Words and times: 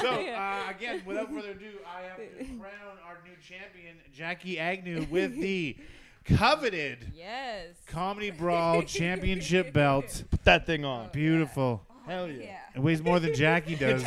So 0.00 0.08
uh, 0.26 0.60
again, 0.70 1.02
without 1.04 1.30
further 1.32 1.50
ado, 1.50 1.70
I 1.86 2.02
have 2.02 2.16
to 2.16 2.44
crown 2.58 2.98
our 3.06 3.18
new 3.24 3.36
champion, 3.46 3.96
Jackie 4.14 4.58
Agnew, 4.58 5.06
with 5.10 5.34
the 5.36 5.76
coveted 6.24 7.12
Yes. 7.14 7.68
Comedy 7.86 8.30
Brawl 8.30 8.82
Championship 8.86 9.72
belt. 9.72 10.24
Put 10.30 10.44
that 10.44 10.66
thing 10.66 10.84
on. 10.84 11.10
Beautiful. 11.12 11.82
Hell 12.06 12.28
yeah. 12.28 12.42
Yeah. 12.44 12.58
It 12.76 12.80
weighs 12.80 13.02
more 13.02 13.20
than 13.20 13.34
Jackie 13.34 13.76
does. 13.76 14.02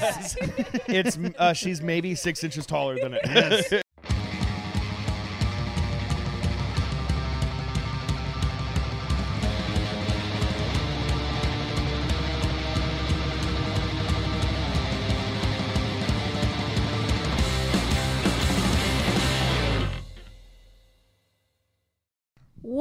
It's 0.87 1.17
uh, 1.37 1.53
she's 1.53 1.81
maybe 1.81 2.13
six 2.15 2.43
inches 2.43 2.65
taller 2.65 2.95
than 2.99 3.17
it. 3.21 3.84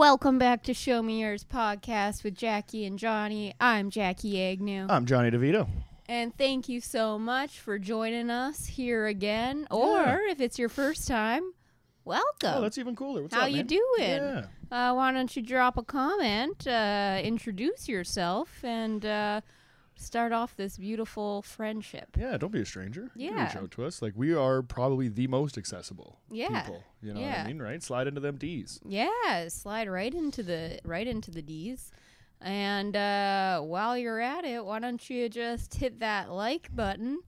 Welcome 0.04 0.38
back 0.38 0.62
to 0.64 0.74
Show 0.74 1.00
Me 1.02 1.22
Yours 1.22 1.46
podcast 1.50 2.24
with 2.24 2.34
Jackie 2.34 2.84
and 2.84 2.98
Johnny. 2.98 3.54
I'm 3.58 3.88
Jackie 3.88 4.38
Agnew. 4.38 4.86
I'm 4.90 5.06
Johnny 5.06 5.30
DeVito. 5.30 5.66
and 6.06 6.36
thank 6.36 6.68
you 6.68 6.82
so 6.82 7.18
much 7.18 7.58
for 7.58 7.78
joining 7.78 8.28
us 8.28 8.66
here 8.66 9.06
again. 9.06 9.66
Or 9.70 10.18
if 10.28 10.42
it's 10.42 10.58
your 10.58 10.68
first 10.68 11.08
time, 11.08 11.54
welcome. 12.04 12.52
Oh, 12.54 12.60
that's 12.60 12.76
even 12.76 12.94
cooler. 12.94 13.22
What's 13.22 13.34
How 13.34 13.44
up, 13.44 13.50
you 13.50 13.56
man? 13.56 13.66
doing? 13.66 13.82
Yeah. 13.98 14.44
Uh, 14.70 14.92
why 14.92 15.10
don't 15.10 15.34
you 15.34 15.40
drop 15.40 15.78
a 15.78 15.82
comment, 15.82 16.66
uh, 16.66 17.18
introduce 17.24 17.88
yourself, 17.88 18.62
and 18.62 19.06
uh, 19.06 19.40
start 19.96 20.32
off 20.32 20.56
this 20.56 20.76
beautiful 20.76 21.42
friendship. 21.42 22.16
Yeah, 22.18 22.36
don't 22.36 22.52
be 22.52 22.60
a 22.60 22.66
stranger. 22.66 23.10
Yeah. 23.14 23.22
You 23.24 23.28
can 23.30 23.38
Yeah. 23.38 23.44
reach 23.46 23.56
out 23.56 23.70
to 23.72 23.84
us. 23.84 24.02
Like 24.02 24.12
we 24.16 24.34
are 24.34 24.62
probably 24.62 25.08
the 25.08 25.26
most 25.28 25.56
accessible 25.58 26.18
Yeah. 26.30 26.62
people. 26.62 26.82
You 27.02 27.14
know 27.14 27.20
what 27.20 27.38
I 27.38 27.46
mean, 27.46 27.60
right? 27.62 27.82
Slide 27.82 28.06
into 28.06 28.20
them 28.20 28.36
D's. 28.36 28.80
Yeah, 28.86 29.48
slide 29.48 29.88
right 29.88 30.12
into 30.12 30.42
the 30.42 30.80
right 30.84 31.06
into 31.06 31.30
the 31.30 31.42
D's. 31.42 31.90
And 32.40 32.94
uh, 32.96 33.60
while 33.62 33.96
you're 33.96 34.20
at 34.20 34.44
it, 34.44 34.64
why 34.64 34.78
don't 34.80 35.08
you 35.08 35.28
just 35.28 35.74
hit 35.74 36.00
that 36.00 36.30
like 36.30 36.74
button 36.74 37.20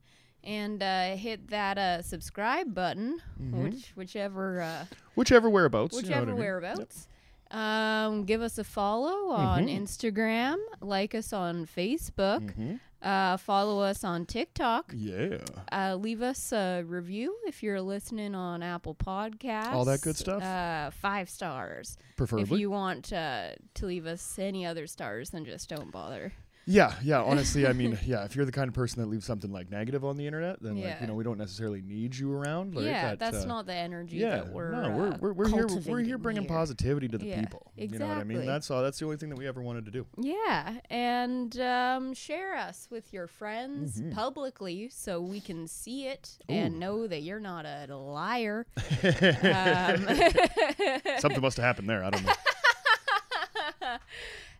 and 0.43 0.83
uh, 0.83 1.15
hit 1.15 1.47
that 1.49 1.77
uh, 1.77 2.01
subscribe 2.01 2.73
button, 2.75 3.19
which 3.51 3.91
whichever 3.95 4.61
uh, 4.61 4.85
Whichever 5.15 5.49
whereabouts. 5.49 5.95
you 5.95 6.03
know 6.03 6.07
whichever 6.09 6.31
I 6.31 6.33
mean? 6.33 6.37
whereabouts. 6.39 7.07
Um, 7.51 8.25
give 8.25 8.41
us 8.41 8.57
a 8.57 8.63
follow 8.63 9.31
on 9.31 9.65
Mhm. 9.67 9.81
Instagram, 9.81 10.57
like 10.81 11.15
us 11.15 11.31
on 11.33 11.65
Facebook, 11.65 12.53
Mhm. 12.55 12.79
uh, 13.01 13.37
follow 13.37 13.79
us 13.81 14.03
on 14.03 14.25
TikTok. 14.25 14.91
Yeah. 14.95 15.37
Uh, 15.71 15.95
leave 15.95 16.21
us 16.21 16.51
a 16.51 16.83
review 16.83 17.37
if 17.45 17.63
you're 17.63 17.81
listening 17.81 18.35
on 18.35 18.61
Apple 18.63 18.95
Podcasts. 18.95 19.71
All 19.71 19.85
that 19.85 20.01
good 20.01 20.17
stuff? 20.17 20.43
Uh, 20.43 20.91
five 20.91 21.29
stars. 21.29 21.97
Preferably. 22.17 22.43
If 22.43 22.59
you 22.59 22.69
want 22.69 23.13
uh, 23.13 23.51
to 23.75 23.85
leave 23.85 24.05
us 24.05 24.37
any 24.39 24.65
other 24.65 24.85
stars, 24.87 25.29
then 25.29 25.45
just 25.45 25.69
don't 25.69 25.91
bother. 25.91 26.33
Yeah, 26.69 26.93
yeah. 27.01 27.21
Honestly, 27.25 27.65
I 27.65 27.71
mean, 27.73 27.97
yeah. 28.05 28.25
If 28.25 28.35
you're 28.35 28.45
the 28.45 28.51
kind 28.51 28.67
of 28.67 28.73
person 28.73 29.01
that 29.01 29.07
leaves 29.07 29.25
something 29.25 29.51
like 29.51 29.71
negative 29.71 30.03
on 30.03 30.17
the 30.17 30.25
internet, 30.27 30.61
then 30.61 30.81
like 30.81 30.99
you 31.01 31.07
know 31.07 31.13
we 31.15 31.23
don't 31.23 31.37
necessarily 31.37 31.81
need 31.81 32.15
you 32.15 32.31
around. 32.31 32.75
Like, 32.75 32.85
yeah, 32.85 33.09
that, 33.09 33.19
that's 33.19 33.43
uh, 33.43 33.47
not 33.47 33.65
the 33.65 33.73
energy 33.73 34.17
Yeah, 34.17 34.35
that 34.37 34.51
we're 34.51 34.71
no, 34.71 34.89
we're 34.91 35.07
uh, 35.13 35.17
we're, 35.19 35.33
we're 35.33 35.47
here. 35.47 35.67
We're 35.87 35.99
here 36.01 36.17
bringing 36.17 36.43
here. 36.43 36.49
positivity 36.49 37.07
to 37.07 37.17
the 37.17 37.25
Yeah, 37.25 37.39
people. 37.39 37.71
You 37.77 37.97
know 37.97 38.07
what 38.07 38.17
I 38.17 38.23
mean? 38.25 38.45
That's 38.45 38.69
all. 38.69 38.83
That's 38.83 38.99
the 38.99 39.05
only 39.05 39.17
thing 39.17 39.29
that 39.29 39.37
we 39.37 39.47
ever 39.47 39.61
wanted 39.61 39.85
to 39.85 39.91
do. 39.91 40.05
Yeah, 40.17 40.73
and 40.89 41.57
um, 41.59 42.13
share 42.13 42.55
us 42.55 42.87
with 42.91 43.13
your 43.13 43.27
friends 43.27 44.01
Mhm. 44.01 44.13
publicly 44.13 44.89
so 44.91 45.21
we 45.21 45.39
can 45.39 45.67
see 45.67 46.07
it 46.07 46.37
Ooh. 46.51 46.53
and 46.53 46.79
know 46.79 47.07
that 47.07 47.21
you're 47.21 47.39
not 47.39 47.65
a 47.65 47.95
liar. 47.95 48.65
um, 48.77 50.07
Something 51.19 51.41
must 51.41 51.57
have 51.57 51.65
happened 51.65 51.89
there. 51.89 52.03
I 52.03 52.09
don't 52.09 52.25
know. 52.25 52.33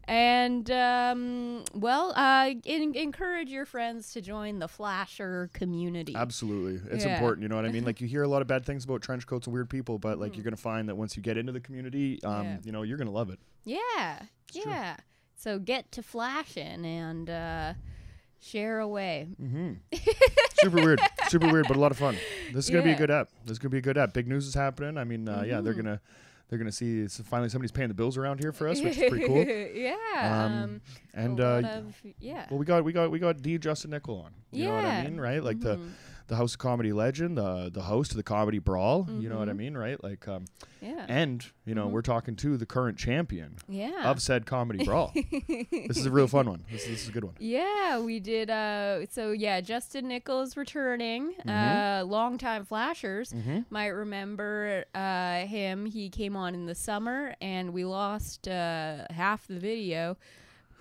And 0.08 0.70
um, 0.72 1.64
well, 1.74 2.14
uh, 2.16 2.52
en- 2.66 2.96
encourage 2.96 3.50
your 3.50 3.66
friends 3.66 4.12
to 4.14 4.22
join 4.22 4.60
the 4.60 4.68
Flasher 4.68 5.50
community. 5.54 6.16
Absolutely, 6.16 6.82
it's 6.92 7.06
Yeah. 7.06 7.16
important. 7.16 7.44
You 7.44 7.50
know 7.50 7.56
what 7.58 7.66
I 7.66 7.70
mean? 7.72 7.84
Like 7.88 8.02
you 8.02 8.08
hear 8.08 8.24
a 8.24 8.28
lot 8.28 8.42
of 8.42 8.48
bad 8.48 8.66
things 8.66 8.84
about 8.86 9.02
trench 9.02 9.26
coats 9.28 9.48
and 9.48 9.54
weird 9.54 9.70
people, 9.70 9.98
but 10.00 10.20
like 10.20 10.36
you're 10.36 10.44
gonna 10.44 10.56
find 10.58 10.90
that 10.90 10.96
once 10.96 11.16
you 11.18 11.24
get 11.24 11.38
into 11.38 11.52
the 11.52 11.60
community, 11.60 12.20
um, 12.24 12.32
Mm-hmm. 12.34 12.44
Yeah. 12.48 12.58
you 12.64 12.72
know, 12.72 12.82
you're 12.84 12.98
gonna 12.98 13.12
love 13.12 13.30
it. 13.30 13.40
Yeah, 13.66 14.22
true. 14.52 14.62
yeah. 14.66 14.98
So 15.36 15.60
get 15.60 15.92
to 15.94 16.02
flashing 16.04 16.86
and 16.86 17.30
uh, 17.30 17.74
share 18.42 18.80
away. 18.80 19.28
Mm-hmm. 19.42 19.74
Super 20.62 20.78
weird, 20.78 21.00
super 21.30 21.48
weird, 21.52 21.68
but 21.68 21.78
a 21.78 21.80
lot 21.80 21.92
of 21.92 21.98
fun. 21.98 22.18
This 22.52 22.66
is 22.66 22.72
gonna 22.72 22.84
be 22.84 22.92
a 22.92 22.96
good 22.98 23.12
app. 23.12 23.30
This 23.44 23.52
is 23.54 23.60
gonna 23.60 23.70
be 23.70 23.78
a 23.78 23.82
good 23.82 23.98
app. 23.98 24.14
Big 24.14 24.28
news 24.28 24.48
is 24.48 24.56
happening. 24.56 24.98
I 24.98 25.04
mean, 25.04 25.30
uh, 25.30 25.44
yeah, 25.46 25.62
they're 25.62 25.74
Mhm. 25.74 25.84
gonna 25.84 26.02
they're 26.50 26.58
gonna 26.60 26.72
see 26.72 27.00
it's 27.02 27.20
finally 27.22 27.50
somebody's 27.50 27.72
paying 27.72 27.88
the 27.90 27.94
bills 27.94 28.18
around 28.18 28.40
here 28.40 28.52
for 28.52 28.68
us, 28.68 28.82
which 28.82 28.98
is 28.98 29.10
pretty 29.10 29.26
cool. 29.26 29.44
yeah. 29.76 29.96
Um, 30.46 30.54
Um, 30.64 30.82
And 31.14 31.40
uh, 31.40 31.62
of, 31.66 31.96
yeah. 32.20 32.46
well, 32.50 32.58
we 32.60 32.66
got 32.66 32.84
we 32.84 32.94
got 32.94 33.12
we 33.12 33.20
got 33.20 33.42
D 33.42 33.58
Justin 33.58 33.92
Nickel 33.92 34.22
on. 34.22 34.32
You 34.52 34.66
know 34.66 34.76
what 34.76 34.86
I 34.86 34.98
Yeah. 35.02 35.04
mean, 35.10 35.20
right? 35.20 35.44
Like 35.44 35.60
the 35.60 35.78
Mhm. 35.78 35.90
The 36.28 36.36
House 36.36 36.54
of 36.54 36.60
Comedy 36.60 36.92
legend, 36.94 37.38
the 37.38 37.70
the 37.74 37.84
host 37.84 38.12
of 38.12 38.18
the 38.18 38.24
Comedy 38.24 38.60
Brawl. 38.60 39.08
You 39.20 39.30
know 39.30 39.38
what 39.40 39.50
I 39.50 39.54
Mhm. 39.54 39.58
mean, 39.58 39.78
right? 39.78 40.02
Like, 40.04 40.28
um, 40.28 40.46
yeah. 40.82 41.06
and 41.08 41.46
you 41.66 41.74
know 41.74 41.88
Mhm. 41.88 41.92
we're 41.92 42.02
talking 42.02 42.36
to 42.38 42.58
the 42.58 42.66
current 42.66 42.98
champion 42.98 43.56
yeah. 43.70 44.10
of 44.12 44.22
said 44.22 44.46
Comedy 44.46 44.84
Brawl. 44.86 45.12
this 45.48 45.98
is 45.98 46.06
a 46.06 46.12
real 46.12 46.28
fun 46.28 46.50
one. 46.50 46.64
This, 46.72 46.86
this 46.86 47.04
is 47.04 47.10
a 47.10 47.12
good 47.12 47.24
one. 47.24 47.36
Yeah, 47.40 48.00
we 48.00 48.20
did. 48.20 48.50
Uh, 48.50 49.06
so 49.10 49.32
yeah, 49.32 49.62
Justin 49.62 50.08
Nichols 50.10 50.58
returning. 50.58 51.34
Mhm. 51.46 52.02
Uh, 52.02 52.06
longtime 52.06 52.66
flashers 52.66 53.32
Mm-hmm. 53.32 53.62
might 53.70 53.88
remember 53.88 54.86
uh, 54.94 55.46
him. 55.46 55.86
He 55.86 56.10
came 56.10 56.36
on 56.36 56.54
in 56.56 56.66
the 56.66 56.76
summer, 56.76 57.36
and 57.42 57.74
we 57.74 57.86
lost 57.86 58.48
uh, 58.48 59.06
half 59.10 59.48
the 59.48 59.60
video. 59.60 60.18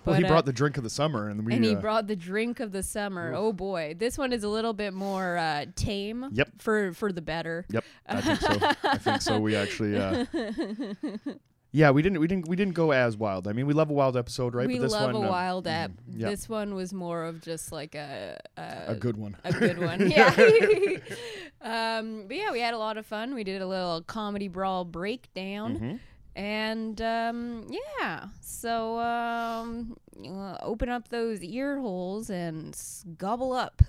Well, 0.07 0.15
he 0.15 0.25
uh, 0.25 0.27
brought 0.27 0.45
the 0.45 0.53
drink 0.53 0.77
of 0.77 0.83
the 0.83 0.89
summer, 0.89 1.29
and 1.29 1.45
we. 1.45 1.53
and 1.53 1.63
he 1.63 1.75
uh, 1.75 1.79
brought 1.79 2.07
the 2.07 2.15
drink 2.15 2.59
of 2.59 2.71
the 2.71 2.83
summer. 2.83 3.31
Oof. 3.31 3.37
Oh 3.37 3.53
boy, 3.53 3.95
this 3.97 4.17
one 4.17 4.31
is 4.33 4.43
a 4.43 4.49
little 4.49 4.73
bit 4.73 4.93
more 4.93 5.37
uh, 5.37 5.65
tame. 5.75 6.29
Yep. 6.31 6.49
For 6.59 6.93
for 6.93 7.11
the 7.11 7.21
better. 7.21 7.65
Yep, 7.69 7.83
I 8.07 8.21
think 8.21 8.39
so. 8.39 8.71
I 8.83 8.97
think 8.97 9.21
so. 9.21 9.39
We 9.39 9.55
actually. 9.55 9.97
Uh, 9.97 10.25
yeah, 11.71 11.91
we 11.91 12.01
didn't. 12.01 12.19
We 12.19 12.27
didn't. 12.27 12.47
We 12.47 12.55
didn't 12.55 12.73
go 12.73 12.91
as 12.91 13.17
wild. 13.17 13.47
I 13.47 13.53
mean, 13.53 13.67
we 13.67 13.73
love 13.73 13.89
a 13.89 13.93
wild 13.93 14.15
episode, 14.15 14.55
right? 14.55 14.67
we 14.67 14.77
but 14.77 14.83
this 14.83 14.91
love 14.93 15.13
one, 15.13 15.15
a 15.15 15.25
um, 15.25 15.27
wild 15.27 15.67
app. 15.67 15.91
mm, 15.91 15.97
yeah. 16.15 16.29
This 16.29 16.47
one 16.47 16.73
was 16.73 16.93
more 16.93 17.25
of 17.25 17.41
just 17.41 17.71
like 17.71 17.93
a 17.95 18.39
a 18.55 18.95
good 18.95 19.17
one. 19.17 19.35
a 19.43 19.51
good 19.51 19.79
one. 19.79 20.09
Yeah. 20.11 20.29
um, 21.61 22.25
but 22.27 22.37
yeah, 22.37 22.51
we 22.51 22.59
had 22.59 22.73
a 22.73 22.77
lot 22.77 22.97
of 22.97 23.05
fun. 23.05 23.35
We 23.35 23.43
did 23.43 23.61
a 23.61 23.67
little 23.67 24.01
comedy 24.01 24.47
brawl 24.47 24.85
breakdown. 24.85 25.77
Mhm. 25.77 25.99
And 26.37 27.01
um, 27.01 27.65
yeah, 27.99 28.25
so 28.41 28.99
um, 28.99 29.97
uh, 30.23 30.57
open 30.61 30.87
up 30.87 31.07
those 31.07 31.41
ear 31.41 31.79
holes 31.79 32.29
and 32.29 32.79
gobble 33.17 33.53
up. 33.53 33.81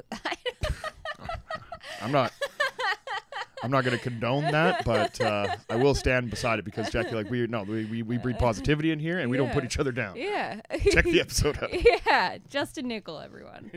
I'm 2.01 2.11
not. 2.11 2.33
I'm 3.63 3.71
not 3.71 3.85
going 3.85 3.99
to 3.99 4.03
condone 4.03 4.45
that, 4.45 4.83
but 4.87 5.21
uh, 5.21 5.57
I 5.69 5.77
will 5.77 5.95
stand 5.95 6.31
beside 6.31 6.59
it 6.59 6.65
because 6.65 6.89
Jackie, 6.89 7.15
like 7.15 7.29
we 7.29 7.47
no, 7.47 7.65
we, 7.65 7.85
we, 7.85 8.03
we 8.03 8.17
breed 8.17 8.39
positivity 8.39 8.93
in 8.93 8.99
here, 8.99 9.19
and 9.19 9.31
we 9.31 9.37
don't 9.37 9.53
put 9.53 9.65
each 9.65 9.79
other 9.79 9.93
down. 9.93 10.17
yeah. 10.17 10.63
Check 10.91 11.05
the 11.05 11.21
episode 11.21 11.63
out. 11.63 11.71
yeah, 12.07 12.39
just 12.49 12.79
a 12.79 12.83
Nickel, 12.83 13.19
everyone. 13.19 13.71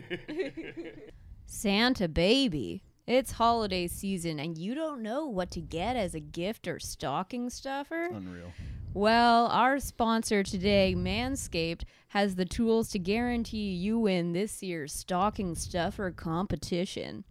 Santa 1.46 2.08
baby. 2.08 2.84
It's 3.08 3.34
holiday 3.34 3.88
season 3.88 4.40
and 4.40 4.58
you 4.58 4.76
don't 4.76 5.02
know 5.02 5.26
what 5.26 5.52
to 5.52 5.62
get 5.62 5.96
as 5.96 6.14
a 6.14 6.20
gift 6.20 6.68
or 6.68 6.80
stocking 6.80 7.50
stuffer? 7.50 8.06
Unreal. 8.06 8.52
Well, 8.94 9.48
our 9.48 9.80
sponsor 9.80 10.44
today, 10.44 10.94
Manscaped, 10.98 11.84
has 12.10 12.36
the 12.36 12.46
tools 12.46 12.90
to 12.90 13.00
guarantee 13.00 13.72
you 13.72 13.98
win 13.98 14.34
this 14.34 14.62
year's 14.62 14.94
stocking 14.94 15.56
stuffer 15.56 16.12
competition. 16.12 17.24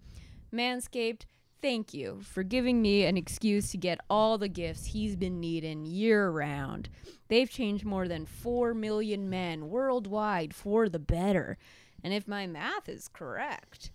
Manscaped, 0.53 1.27
thank 1.61 1.93
you 1.93 2.21
for 2.23 2.43
giving 2.43 2.81
me 2.81 3.05
an 3.05 3.19
excuse 3.19 3.71
to 3.73 3.77
get 3.77 4.01
all 4.09 4.39
the 4.39 4.49
gifts 4.49 4.87
he's 4.87 5.17
been 5.17 5.39
needing 5.39 5.85
year 5.85 6.31
round. 6.31 6.89
They've 7.29 7.51
changed 7.51 7.85
more 7.85 8.09
than 8.09 8.25
4 8.25 8.73
million 8.73 9.29
men 9.29 9.69
worldwide 9.69 10.55
for 10.55 10.89
the 10.89 10.99
better. 10.99 11.59
And 12.03 12.15
if 12.15 12.27
my 12.27 12.47
math 12.47 12.89
is 12.89 13.07
correct, 13.07 13.91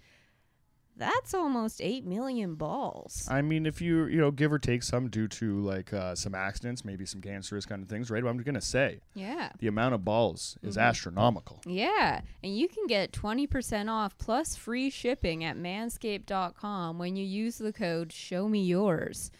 that's 0.98 1.34
almost 1.34 1.82
8 1.82 2.06
million 2.06 2.56
balls. 2.56 3.28
I 3.30 3.42
mean, 3.42 3.66
if 3.66 3.82
you 3.82 4.06
you 4.06 4.18
know 4.18 4.32
give 4.32 4.52
or 4.54 4.60
take 4.60 4.82
some 4.84 5.10
due 5.10 5.28
to 5.28 5.60
like 5.62 5.92
uh, 5.94 6.16
some 6.16 6.34
accidents, 6.36 6.86
maybe 6.86 7.06
some 7.06 7.22
cancerous 7.22 7.66
kind 7.66 7.84
of 7.84 7.90
things, 7.90 8.10
right? 8.10 8.24
But 8.24 8.30
I'm 8.30 8.38
gonna 8.38 8.62
say 8.62 9.02
Yeah. 9.14 9.50
the 9.60 9.68
amount 9.68 9.94
of 9.96 10.06
balls 10.06 10.58
is 10.64 10.76
Mm-hmm. 10.78 10.88
astronomical. 10.88 11.62
Yeah, 11.66 12.22
and 12.44 12.56
you 12.58 12.68
can 12.68 12.88
get 12.88 13.12
20% 13.12 13.90
off 13.90 14.18
plus 14.18 14.56
free 14.56 14.90
shipping 14.90 15.44
at 15.44 15.58
manscaped.com 15.58 16.98
when 16.98 17.16
you 17.16 17.26
use 17.26 17.58
the 17.58 17.74
code 17.74 18.12
show 18.12 18.48
me 18.48 18.64
yours. 18.64 19.32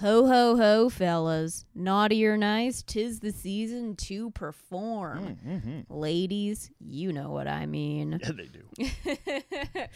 Ho 0.00 0.26
ho 0.26 0.56
ho, 0.56 0.88
fellas. 0.88 1.64
Naughty 1.74 2.24
or 2.24 2.36
nice, 2.36 2.82
tis 2.82 3.18
the 3.18 3.32
season 3.32 3.96
to 3.96 4.30
perform. 4.30 5.38
Mm-hmm. 5.44 5.92
Ladies, 5.92 6.70
you 6.78 7.12
know 7.12 7.30
what 7.30 7.48
I 7.48 7.66
mean. 7.66 8.20
Yeah, 8.22 8.30
they 8.30 8.46
do. 8.46 9.80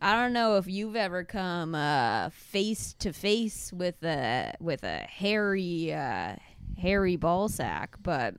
I 0.00 0.14
don't 0.14 0.32
know 0.32 0.56
if 0.56 0.66
you've 0.66 0.96
ever 0.96 1.24
come 1.24 1.74
uh, 1.74 2.30
face 2.30 2.94
to 3.00 3.12
face 3.12 3.70
with 3.70 4.02
a 4.02 4.54
with 4.60 4.82
a 4.82 5.00
hairy 5.00 5.92
uh, 5.92 6.36
hairy 6.78 7.16
ball 7.16 7.50
sack, 7.50 7.96
but 8.02 8.34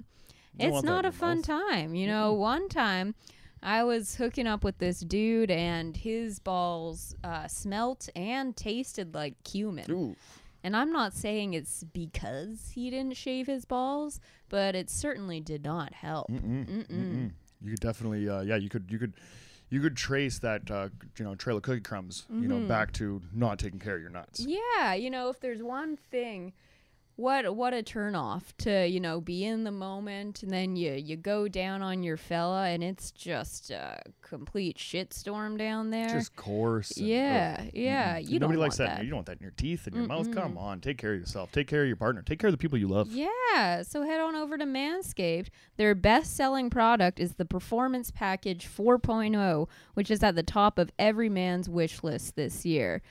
it's 0.57 0.81
not 0.81 1.05
a 1.05 1.11
fun 1.11 1.37
mouth. 1.37 1.45
time. 1.45 1.93
You 1.93 2.07
know, 2.07 2.33
one 2.33 2.67
time 2.67 3.13
I 3.61 3.83
was 3.83 4.15
hooking 4.15 4.47
up 4.47 4.63
with 4.63 4.79
this 4.79 5.01
dude, 5.01 5.51
and 5.51 5.95
his 5.95 6.39
balls 6.39 7.15
uh, 7.23 7.47
smelt 7.47 8.09
and 8.15 8.57
tasted 8.57 9.13
like 9.13 9.35
cumin. 9.43 9.85
Ooh. 9.91 10.15
And 10.63 10.75
I'm 10.75 10.91
not 10.91 11.13
saying 11.13 11.53
it's 11.53 11.83
because 11.83 12.71
he 12.75 12.89
didn't 12.89 13.17
shave 13.17 13.47
his 13.47 13.65
balls, 13.65 14.19
but 14.49 14.75
it 14.75 14.89
certainly 14.89 15.39
did 15.39 15.63
not 15.63 15.93
help. 15.93 16.29
Mm-mm. 16.29 16.87
Mm-mm. 16.87 17.31
You 17.63 17.71
could 17.71 17.79
definitely, 17.79 18.29
uh, 18.29 18.41
yeah, 18.41 18.57
you 18.57 18.69
could, 18.69 18.85
you 18.89 18.99
could, 18.99 19.13
you 19.69 19.81
could 19.81 19.95
trace 19.95 20.39
that, 20.39 20.69
uh, 20.69 20.89
you 21.17 21.25
know, 21.25 21.33
trail 21.35 21.57
of 21.57 21.63
cookie 21.63 21.81
crumbs, 21.81 22.25
you 22.29 22.47
know, 22.47 22.59
back 22.67 22.91
to 22.93 23.21
not 23.33 23.57
taking 23.57 23.79
care 23.79 23.95
of 23.95 24.01
your 24.01 24.11
nuts. 24.11 24.41
Yeah, 24.41 24.93
you 24.93 25.09
know, 25.09 25.29
if 25.29 25.39
there's 25.39 25.63
one 25.63 25.95
thing, 25.95 26.53
what 27.17 27.55
what 27.55 27.73
a 27.73 27.83
turnoff 27.83 28.43
to 28.59 28.87
you 28.87 28.99
know 28.99 29.21
be 29.21 29.43
in 29.45 29.63
the 29.63 29.71
moment, 29.71 30.41
and 30.43 30.51
then 30.51 30.75
you 30.75 30.93
you 30.93 31.15
go 31.17 31.47
down 31.47 31.81
on 31.81 32.01
your 32.03 32.17
fella, 32.17 32.67
and 32.69 32.83
it's 32.83 33.11
just 33.11 33.69
a 33.71 34.01
complete 34.21 34.77
shitstorm 34.77 35.57
down 35.57 35.89
there. 35.91 36.07
Just 36.09 36.35
coarse. 36.35 36.91
and- 36.97 37.07
yeah, 37.07 37.63
yeah, 37.73 38.17
Mm-mm. 38.19 38.29
you 38.29 38.39
Nobody 38.39 38.57
likes 38.59 38.77
that. 38.77 38.97
that. 38.97 39.03
You 39.03 39.09
don't 39.09 39.17
want 39.17 39.27
that 39.27 39.37
in 39.37 39.43
your 39.43 39.53
teeth 39.55 39.85
and 39.87 39.95
your 39.95 40.05
mouth. 40.07 40.31
Come 40.33 40.57
on, 40.57 40.79
take 40.79 40.97
care 40.97 41.13
of 41.13 41.19
yourself. 41.19 41.51
Take 41.51 41.67
care 41.67 41.81
of 41.81 41.87
your 41.87 41.97
partner. 41.97 42.21
Take 42.21 42.39
care 42.39 42.47
of 42.47 42.53
the 42.53 42.57
people 42.57 42.77
you 42.77 42.87
love. 42.87 43.11
Yeah, 43.11 43.81
so 43.83 44.03
head 44.03 44.19
on 44.19 44.35
over 44.35 44.57
to 44.57 44.65
Manscaped. 44.65 45.47
Their 45.77 45.93
best 45.95 46.35
selling 46.35 46.69
product 46.69 47.19
is 47.19 47.35
the 47.35 47.45
Performance 47.45 48.09
Package 48.11 48.67
4.0, 48.67 49.67
which 49.93 50.09
is 50.09 50.23
at 50.23 50.35
the 50.35 50.43
top 50.43 50.79
of 50.79 50.91
every 50.97 51.29
man's 51.29 51.67
wish 51.69 52.03
list 52.03 52.35
this 52.35 52.65
year. 52.65 53.01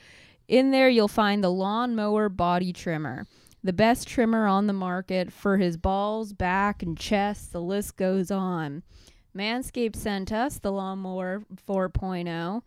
In 0.47 0.71
there, 0.71 0.89
you'll 0.89 1.07
find 1.07 1.43
the 1.43 1.51
Lawnmower 1.51 2.27
Body 2.27 2.73
Trimmer, 2.73 3.25
the 3.63 3.73
best 3.73 4.07
trimmer 4.07 4.47
on 4.47 4.67
the 4.67 4.73
market 4.73 5.31
for 5.31 5.57
his 5.57 5.77
balls, 5.77 6.33
back, 6.33 6.81
and 6.81 6.97
chest. 6.97 7.51
The 7.51 7.61
list 7.61 7.95
goes 7.97 8.31
on. 8.31 8.83
Manscaped 9.35 9.95
sent 9.95 10.31
us 10.31 10.59
the 10.59 10.71
Lawnmower 10.71 11.43
4.0, 11.67 12.61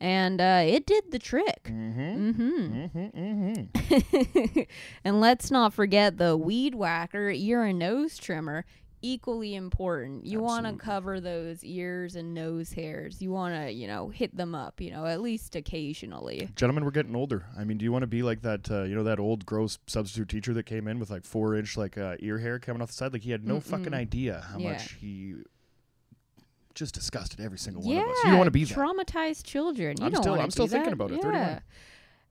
and 0.00 0.40
uh, 0.40 0.62
it 0.64 0.86
did 0.86 1.10
the 1.10 1.18
trick. 1.18 1.64
Mm-hmm. 1.64 2.30
Mm-hmm. 2.30 2.98
Mm-hmm. 2.98 3.54
Mm-hmm. 3.54 4.60
and 5.04 5.20
let's 5.20 5.50
not 5.50 5.72
forget 5.72 6.18
the 6.18 6.36
weed 6.36 6.74
whacker 6.74 7.30
ear 7.30 7.64
and 7.64 7.78
nose 7.78 8.18
trimmer 8.18 8.64
equally 9.02 9.54
important 9.54 10.26
you 10.26 10.40
want 10.40 10.66
to 10.66 10.72
cover 10.74 11.20
those 11.20 11.64
ears 11.64 12.16
and 12.16 12.34
nose 12.34 12.72
hairs 12.72 13.22
you 13.22 13.30
want 13.30 13.54
to 13.54 13.70
you 13.72 13.86
know 13.86 14.08
hit 14.10 14.36
them 14.36 14.54
up 14.54 14.80
you 14.80 14.90
know 14.90 15.06
at 15.06 15.20
least 15.20 15.56
occasionally 15.56 16.48
Gentlemen, 16.56 16.84
we're 16.84 16.90
getting 16.90 17.16
older. 17.16 17.44
I 17.58 17.64
mean, 17.64 17.78
do 17.78 17.84
you 17.84 17.92
want 17.92 18.02
to 18.02 18.06
be 18.06 18.22
like 18.22 18.42
that? 18.42 18.70
Uh, 18.70 18.82
you 18.82 18.94
know, 18.94 19.04
that 19.04 19.18
old 19.18 19.46
gross 19.46 19.78
substitute 19.86 20.28
teacher 20.28 20.52
that 20.54 20.64
came 20.64 20.86
in 20.88 20.98
with 20.98 21.10
like 21.10 21.24
four 21.24 21.54
inch 21.54 21.76
like 21.76 21.96
uh, 21.96 22.16
ear 22.20 22.38
hair 22.38 22.58
coming 22.58 22.82
off 22.82 22.88
the 22.88 22.94
side? 22.94 23.12
Like 23.12 23.22
he 23.22 23.30
had 23.30 23.46
no 23.46 23.60
fucking 23.60 23.94
idea 23.94 24.44
how 24.50 24.58
Yeah. 24.58 24.72
much 24.72 24.92
he 25.00 25.34
just 26.74 26.94
disgusted 26.94 27.40
every 27.40 27.58
single 27.58 27.82
one 27.82 27.96
of 27.96 28.02
us. 28.08 28.16
You 28.24 28.30
don't 28.30 28.38
want 28.38 28.46
to 28.48 28.52
be 28.52 28.64
that. 28.64 28.74
traumatized 28.76 29.44
children 29.44 29.96
you 29.98 30.06
I'm 30.06 30.12
don't 30.12 30.22
still- 30.22 30.40
I'm 30.40 30.50
still 30.50 30.66
thinking 30.66 30.90
that. 30.90 30.92
about 30.94 31.10
it, 31.10 31.16
yeah. 31.16 31.22
31. 31.22 31.62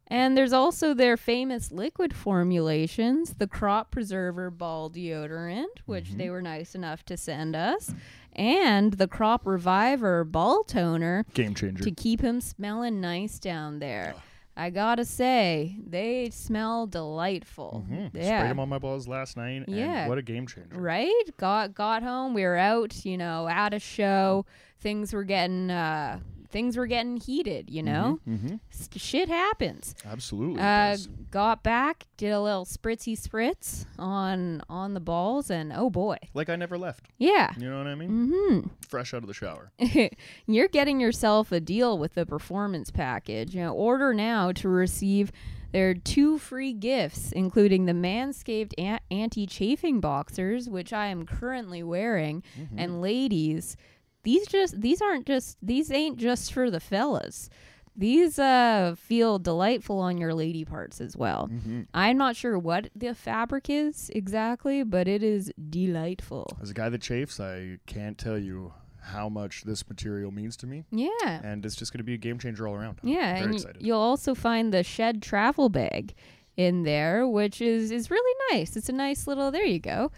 And 0.09 0.35
there's 0.35 0.53
also 0.53 0.93
their 0.93 1.15
famous 1.17 1.71
liquid 1.71 2.13
formulations 2.15 3.35
the 3.35 3.47
crop 3.47 3.91
preserver 3.91 4.49
ball 4.49 4.89
deodorant 4.89 5.65
which 5.85 6.05
Mm-hmm. 6.09 6.17
they 6.17 6.29
were 6.29 6.41
nice 6.41 6.75
enough 6.75 7.03
to 7.05 7.15
send 7.17 7.55
us 7.55 7.91
and 8.33 8.93
the 8.93 9.07
crop 9.07 9.45
reviver 9.45 10.23
ball 10.23 10.63
toner 10.63 11.25
Game 11.33 11.53
changer. 11.55 11.83
to 11.83 11.91
keep 11.91 12.21
him 12.21 12.39
smelling 12.41 13.01
nice 13.01 13.39
down 13.39 13.79
there. 13.79 14.13
I 14.55 14.69
gotta 14.71 15.05
say, 15.05 15.77
they 15.87 16.29
smell 16.31 16.85
delightful. 16.85 17.85
Mhm. 17.89 18.09
Sprayed 18.09 18.23
Yeah. 18.25 18.45
him 18.45 18.59
on 18.59 18.67
my 18.67 18.77
balls 18.77 19.07
last 19.07 19.37
night. 19.37 19.63
and 19.67 19.75
Yeah. 19.75 20.07
what 20.07 20.17
a 20.17 20.21
game 20.21 20.45
changer. 20.47 20.77
Right? 20.77 21.23
Got 21.37 21.73
got 21.73 22.03
home. 22.03 22.33
We 22.33 22.43
were 22.43 22.57
out, 22.57 23.05
you 23.05 23.17
know, 23.17 23.47
at 23.47 23.73
a 23.73 23.79
show. 23.79 24.45
Things 24.79 25.13
were 25.13 25.23
getting 25.23 25.71
uh 25.71 26.19
things 26.49 26.75
were 26.77 26.87
getting 26.87 27.17
heated, 27.17 27.69
you 27.69 27.83
know? 27.83 28.19
Mm-hmm. 28.27 28.55
S- 28.73 28.89
shit 28.95 29.29
happens. 29.29 29.95
Absolutely. 30.05 30.61
Uh 30.61 30.97
got 31.31 31.61
back, 31.63 32.05
did 32.17 32.31
a 32.31 32.41
little 32.41 32.65
spritzy 32.65 33.17
spritz 33.19 33.85
on 33.99 34.61
on 34.69 34.93
the 34.93 34.99
balls 34.99 35.49
and 35.51 35.71
oh 35.75 35.89
boy. 35.89 36.17
Like 36.33 36.49
I 36.49 36.55
never 36.55 36.77
left. 36.77 37.07
Yeah. 37.17 37.53
You 37.57 37.69
know 37.69 37.77
what 37.77 37.87
I 37.87 37.95
mean? 37.95 38.09
Mm-hmm. 38.09 38.67
Fresh 38.87 39.13
out 39.13 39.21
of 39.23 39.27
the 39.27 39.33
shower. 39.33 39.71
You're 40.47 40.67
getting 40.67 40.99
yourself 40.99 41.51
a 41.51 41.59
deal 41.59 41.97
with 41.97 42.15
the 42.15 42.25
performance 42.25 42.89
package. 42.91 43.53
You 43.53 43.61
know, 43.61 43.73
order 43.73 44.13
now 44.13 44.51
to 44.53 44.67
receive 44.69 45.31
their 45.71 45.93
two 45.93 46.39
free 46.39 46.73
gifts, 46.73 47.31
including 47.31 47.85
the 47.85 47.93
Manscaped 47.93 48.73
a- 48.79 48.99
anti-chafing 49.11 49.99
boxers, 49.99 50.67
which 50.67 50.91
I 50.91 51.05
am 51.07 51.27
currently 51.27 51.83
wearing, 51.83 52.41
and 52.75 53.01
ladies, 53.01 53.77
these 54.23 54.47
just 54.47 54.79
these 54.79 55.01
aren't 55.01 55.25
just 55.25 55.57
these 55.61 55.91
ain't 55.91 56.17
just 56.17 56.53
for 56.53 56.69
the 56.69 56.79
fellas. 56.79 57.49
These 57.95 58.39
uh 58.39 58.95
feel 58.97 59.39
delightful 59.39 59.99
on 59.99 60.17
your 60.17 60.33
lady 60.33 60.63
parts 60.63 61.01
as 61.01 61.17
well. 61.17 61.49
Mm-hmm. 61.51 61.81
I'm 61.93 62.17
not 62.17 62.35
sure 62.35 62.57
what 62.57 62.89
the 62.95 63.13
fabric 63.13 63.69
is 63.69 64.09
exactly, 64.15 64.83
but 64.83 65.07
it 65.07 65.21
is 65.23 65.51
delightful. 65.69 66.57
As 66.61 66.69
a 66.69 66.73
guy 66.73 66.89
that 66.89 67.01
chafes, 67.01 67.39
I 67.39 67.79
can't 67.87 68.17
tell 68.17 68.37
you 68.37 68.73
how 69.01 69.27
much 69.29 69.63
this 69.63 69.87
material 69.89 70.29
means 70.31 70.55
to 70.57 70.67
me, 70.67 70.83
Yeah. 70.91 71.39
and 71.43 71.65
it's 71.65 71.75
just 71.75 71.91
going 71.91 71.99
to 71.99 72.03
be 72.03 72.13
a 72.13 72.17
game 72.17 72.37
changer 72.37 72.67
all 72.67 72.75
around. 72.75 72.99
Yeah, 73.01 73.33
Very 73.33 73.45
and 73.45 73.53
excited. 73.55 73.81
you'll 73.81 73.97
also 73.99 74.35
find 74.35 74.73
the 74.73 74.83
shed 74.83 75.21
travel 75.21 75.69
bag 75.69 76.13
in 76.57 76.83
there, 76.83 77.25
which 77.27 77.61
is 77.61 77.91
is 77.91 78.11
really 78.11 78.35
nice. 78.51 78.75
It's 78.75 78.89
a 78.89 78.93
nice 78.93 79.25
little 79.25 79.51
there 79.51 79.65
you 79.65 79.79
go. 79.79 80.11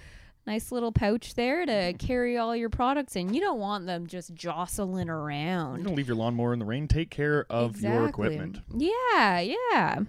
Nice 0.48 0.72
little 0.72 0.92
pouch 0.92 1.36
there 1.36 1.66
to 1.66 1.72
mm-hmm. 1.72 1.98
carry 1.98 2.38
all 2.38 2.56
your 2.56 2.70
products 2.70 3.16
in. 3.16 3.34
You 3.34 3.42
don't 3.42 3.60
want 3.60 3.86
them 3.86 4.08
just 4.08 4.34
jostling 4.34 5.10
around. 5.10 5.80
You 5.80 5.86
don't 5.86 5.96
leave 5.96 6.08
your 6.08 6.18
lawnmower 6.18 6.54
in 6.54 6.60
the 6.60 6.66
rain. 6.66 6.88
Take 6.88 7.12
care 7.12 7.46
of 7.50 7.80
your 7.80 8.08
equipment. 8.08 8.60
Yeah, 8.76 9.40
yeah. 9.40 10.00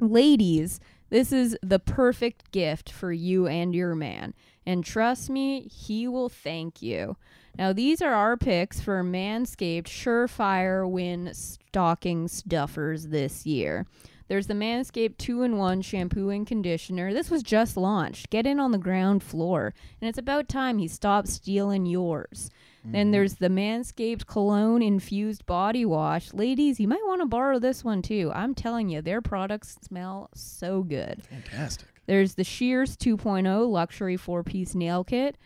Ladies, 0.00 0.80
this 1.10 1.32
is 1.32 1.56
the 1.62 1.78
perfect 1.78 2.50
gift 2.52 2.90
for 2.90 3.12
you 3.12 3.46
and 3.46 3.74
your 3.74 3.94
man. 3.94 4.34
And 4.64 4.84
trust 4.84 5.30
me, 5.30 5.62
he 5.62 6.06
will 6.06 6.28
thank 6.28 6.82
you. 6.82 7.16
Now, 7.58 7.72
these 7.72 8.00
are 8.00 8.12
our 8.12 8.36
picks 8.36 8.80
for 8.80 9.02
Manscaped 9.02 9.86
Surefire 9.86 10.88
Win 10.88 11.30
stocking 11.32 12.28
stuffers 12.28 13.08
this 13.08 13.46
year. 13.46 13.86
There's 14.28 14.46
the 14.46 14.54
Manscaped 14.54 15.16
2 15.18 15.42
in 15.42 15.56
1 15.56 15.82
shampoo 15.82 16.28
and 16.30 16.46
conditioner. 16.46 17.12
This 17.12 17.30
was 17.30 17.42
just 17.42 17.76
launched. 17.76 18.30
Get 18.30 18.46
in 18.46 18.60
on 18.60 18.72
the 18.72 18.78
ground 18.78 19.22
floor. 19.22 19.74
And 20.00 20.08
it's 20.08 20.18
about 20.18 20.48
time 20.48 20.78
he 20.78 20.86
stopped 20.86 21.28
stealing 21.28 21.86
yours. 21.86 22.50
Then 22.84 23.10
there's 23.10 23.34
the 23.34 23.48
Manscaped 23.48 24.26
Cologne 24.26 24.82
Infused 24.82 25.44
Body 25.44 25.84
Wash. 25.84 26.32
Ladies, 26.32 26.80
you 26.80 26.88
might 26.88 27.04
want 27.04 27.20
to 27.20 27.26
borrow 27.26 27.58
this 27.58 27.84
one 27.84 28.00
too. 28.00 28.32
I'm 28.34 28.54
telling 28.54 28.88
you, 28.88 29.02
their 29.02 29.20
products 29.20 29.76
smell 29.82 30.30
so 30.34 30.82
good. 30.82 31.22
Fantastic. 31.28 31.88
There's 32.06 32.34
the 32.34 32.44
Shears 32.44 32.96
2.0 32.96 33.68
Luxury 33.68 34.16
4 34.16 34.42
piece 34.42 34.74
nail 34.74 35.04
kit. 35.04 35.36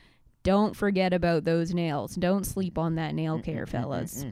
Don't 0.45 0.77
forget 0.77 1.13
about 1.13 1.45
those 1.45 1.75
nails. 1.75 2.15
Don't 2.15 2.45
sleep 2.45 2.79
on 2.79 2.95
that 2.95 3.15
nail 3.15 3.41
care, 3.41 3.67
fellas. 3.67 4.25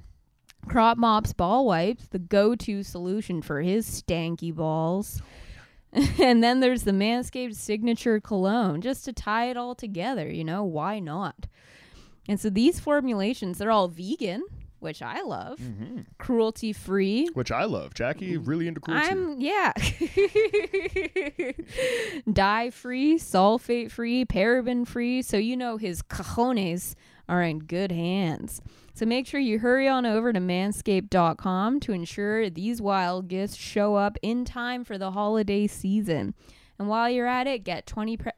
Crop 0.68 0.98
Mops 0.98 1.32
Ball 1.32 1.64
Wipes, 1.66 2.06
the 2.08 2.18
go 2.18 2.54
to 2.54 2.82
solution 2.82 3.40
for 3.42 3.60
his 3.62 3.88
stanky 3.88 4.54
balls. 4.54 5.20
and 6.20 6.44
then 6.44 6.60
there's 6.60 6.84
the 6.84 6.92
Manscaped 6.92 7.56
Signature 7.56 8.20
Cologne, 8.20 8.80
just 8.80 9.04
to 9.06 9.12
tie 9.12 9.50
it 9.50 9.56
all 9.56 9.74
together, 9.74 10.30
you 10.30 10.44
know, 10.44 10.62
why 10.62 11.00
not? 11.00 11.46
And 12.28 12.38
so 12.38 12.50
these 12.50 12.78
formulations, 12.78 13.58
they're 13.58 13.72
all 13.72 13.88
vegan, 13.88 14.44
which 14.78 15.02
I 15.02 15.22
love, 15.22 15.58
Mm-hmm. 15.58 16.00
cruelty 16.18 16.72
free, 16.72 17.26
Which 17.34 17.50
I 17.50 17.64
love. 17.64 17.94
Jackie, 17.94 18.36
really 18.36 18.68
into 18.68 18.80
cruelty. 18.80 19.06
I'm 19.08 19.40
yeah. 19.40 19.72
Dye 22.32 22.70
free, 22.70 23.18
sulfate 23.18 23.90
free, 23.90 24.24
paraben 24.24 24.86
free, 24.86 25.22
so 25.22 25.36
you 25.36 25.56
know 25.56 25.76
his 25.76 26.02
cajones 26.02 26.94
are 27.28 27.42
in 27.42 27.60
good 27.60 27.92
hands. 27.92 28.60
So 28.94 29.06
make 29.06 29.26
sure 29.26 29.40
you 29.40 29.60
hurry 29.60 29.88
on 29.88 30.04
over 30.04 30.32
to 30.32 30.40
manscaped.com 30.40 31.80
to 31.80 31.92
ensure 31.92 32.50
these 32.50 32.82
wild 32.82 33.28
gifts 33.28 33.56
show 33.56 33.94
up 33.94 34.18
in 34.22 34.44
time 34.44 34.84
for 34.84 34.98
the 34.98 35.12
holiday 35.12 35.66
season. 35.66 36.34
And 36.78 36.88
while 36.88 37.10
you're 37.10 37.26
at 37.26 37.46
it, 37.46 37.64
get 37.64 37.86
20% 37.86 38.32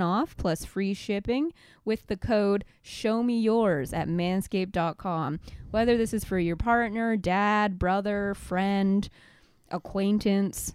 off 0.00 0.36
plus 0.36 0.64
free 0.64 0.94
shipping 0.94 1.52
with 1.84 2.06
the 2.06 2.16
code 2.16 2.64
show 2.82 3.22
me 3.22 3.40
yours 3.40 3.92
at 3.92 4.08
manscaped.com. 4.08 5.40
Whether 5.70 5.96
this 5.96 6.12
is 6.12 6.24
for 6.24 6.38
your 6.38 6.56
partner, 6.56 7.16
dad, 7.16 7.78
brother, 7.78 8.34
friend, 8.34 9.08
acquaintance, 9.70 10.74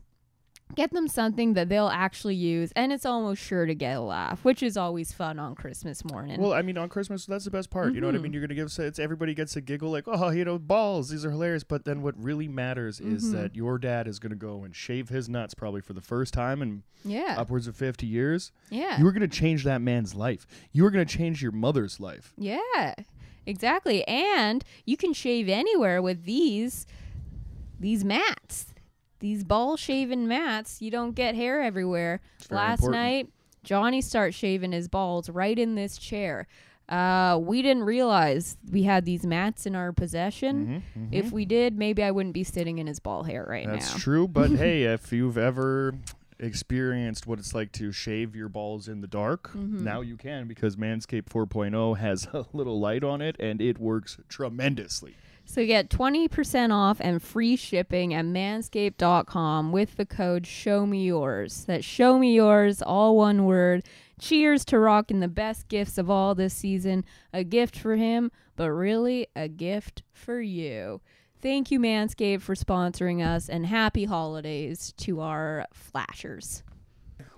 Get 0.74 0.92
them 0.92 1.08
something 1.08 1.54
that 1.54 1.70
they'll 1.70 1.88
actually 1.90 2.36
use, 2.36 2.74
and 2.76 2.92
it's 2.92 3.06
almost 3.06 3.40
sure 3.42 3.68
to 3.68 3.76
get 3.76 3.98
a 3.98 4.02
laugh, 4.02 4.44
which 4.44 4.64
is 4.64 4.76
always 4.76 5.14
fun 5.14 5.38
on 5.38 5.54
Christmas 5.54 6.04
morning. 6.04 6.42
Well, 6.42 6.54
I 6.54 6.64
mean, 6.64 6.76
on 6.78 6.90
Christmas, 6.90 7.26
that's 7.28 7.46
the 7.46 7.52
best 7.52 7.70
part. 7.70 7.94
You 7.94 8.02
know 8.02 8.08
what 8.08 8.16
I 8.16 8.18
Mhm. 8.18 8.24
mean? 8.24 8.34
You're 8.34 8.42
gonna 8.42 8.56
give 8.56 8.74
it's 8.80 8.98
everybody 9.00 9.36
gets 9.36 9.56
a 9.56 9.62
giggle, 9.62 9.92
like, 9.92 10.06
oh, 10.08 10.32
you 10.32 10.44
know, 10.44 10.58
balls. 10.58 11.10
These 11.10 11.24
are 11.24 11.30
hilarious. 11.30 11.64
But 11.64 11.86
then 11.86 12.02
what 12.02 12.22
really 12.22 12.48
matters 12.48 13.00
is 13.00 13.26
Mhm. 13.26 13.32
that 13.34 13.56
your 13.56 13.78
dad 13.78 14.08
is 14.08 14.18
gonna 14.18 14.36
go 14.36 14.64
and 14.64 14.76
shave 14.76 15.10
his 15.10 15.30
nuts 15.30 15.54
probably 15.54 15.82
for 15.82 15.94
the 15.94 16.02
first 16.02 16.34
time 16.34 16.64
in 16.64 16.82
yeah, 17.06 17.36
upwards 17.38 17.68
of 17.68 17.76
50 17.76 18.08
years. 18.08 18.52
yeah, 18.72 19.00
You 19.00 19.06
are 19.08 19.12
gonna 19.12 19.28
change 19.28 19.64
that 19.66 19.82
man's 19.82 20.16
life. 20.16 20.48
You 20.74 20.84
are 20.88 20.92
gonna 20.92 21.06
change 21.06 21.44
your 21.44 21.52
mother's 21.52 22.00
life. 22.00 22.34
yeah, 22.38 22.96
exactly. 23.46 24.06
And 24.08 24.64
you 24.84 24.98
can 24.98 25.14
shave 25.14 25.48
anywhere 25.48 26.02
with 26.02 26.26
these 26.26 26.88
these 27.80 28.04
mats, 28.04 28.74
these 29.26 29.44
ball 29.44 29.76
shaven 29.76 30.28
mats. 30.28 30.84
You 30.84 30.92
don't 30.92 31.16
get 31.16 31.34
hair 31.34 31.60
everywhere. 31.64 32.22
Last 32.52 32.82
important. 32.82 33.02
night, 33.02 33.30
Johnny 33.64 34.00
starts 34.00 34.36
shaving 34.38 34.72
his 34.72 34.88
balls 34.88 35.32
right 35.32 35.58
in 35.58 35.74
this 35.74 35.98
chair. 35.98 36.46
Uh, 36.88 37.40
we 37.42 37.64
didn't 37.64 37.82
realize 37.86 38.56
we 38.72 38.84
had 38.84 39.04
these 39.04 39.26
mats 39.26 39.66
in 39.66 39.76
our 39.76 39.92
possession. 39.92 40.84
Mhm, 40.96 41.08
mhm. 41.08 41.10
If 41.12 41.32
we 41.32 41.44
did, 41.44 41.76
maybe 41.76 42.04
I 42.04 42.12
wouldn't 42.12 42.36
be 42.36 42.44
sitting 42.44 42.78
in 42.78 42.86
his 42.86 43.00
ball 43.00 43.24
hair 43.24 43.44
right 43.50 43.66
That's 43.66 43.88
now. 43.88 43.94
That's 43.94 44.04
true, 44.04 44.28
but 44.28 44.52
hey, 44.64 44.84
if 44.84 45.12
you've 45.12 45.40
ever 45.40 45.96
experienced 46.38 47.26
what 47.26 47.40
it's 47.40 47.56
like 47.56 47.72
to 47.72 47.92
shave 47.92 48.36
your 48.36 48.50
balls 48.50 48.88
in 48.88 49.02
the 49.02 49.08
dark, 49.08 49.50
Mhm. 49.54 49.82
now 49.82 50.02
you 50.02 50.18
can 50.18 50.48
because 50.48 50.76
Manscaped 50.76 51.30
4.0 51.30 51.96
has 51.96 52.28
a 52.34 52.46
little 52.54 52.80
light 52.80 53.04
on 53.04 53.22
it 53.22 53.36
and 53.40 53.60
it 53.60 53.80
works 53.80 54.20
tremendously. 54.30 55.16
So 55.48 55.66
get 55.66 55.90
20% 55.90 56.74
off 56.74 56.98
and 57.00 57.22
free 57.22 57.56
shipping 57.56 58.14
at 58.14 58.26
manscaped.com 58.26 59.72
with 59.72 59.96
the 59.96 60.06
code 60.06 60.46
show 60.46 60.86
me 60.86 61.06
yours. 61.06 61.66
That's 61.66 61.86
show 61.86 62.20
me 62.20 62.36
yours, 62.36 62.82
all 62.82 63.16
one 63.16 63.46
word. 63.46 63.86
Cheers 64.20 64.66
to 64.66 64.80
rocking 64.80 65.20
the 65.20 65.28
best 65.28 65.68
gifts 65.68 65.98
of 65.98 66.10
all 66.10 66.36
this 66.36 66.54
season. 66.54 67.06
A 67.32 67.44
gift 67.44 67.78
for 67.78 67.96
him, 67.96 68.32
but 68.56 68.72
really 68.72 69.28
a 69.36 69.48
gift 69.48 70.04
for 70.12 70.42
you. 70.42 71.02
Thank 71.42 71.70
you, 71.70 71.80
Manscaped, 71.80 72.42
for 72.42 72.56
sponsoring 72.56 73.26
us, 73.26 73.48
and 73.48 73.68
happy 73.68 74.06
holidays 74.06 74.94
to 74.98 75.22
our 75.22 75.68
flashers. 75.74 76.64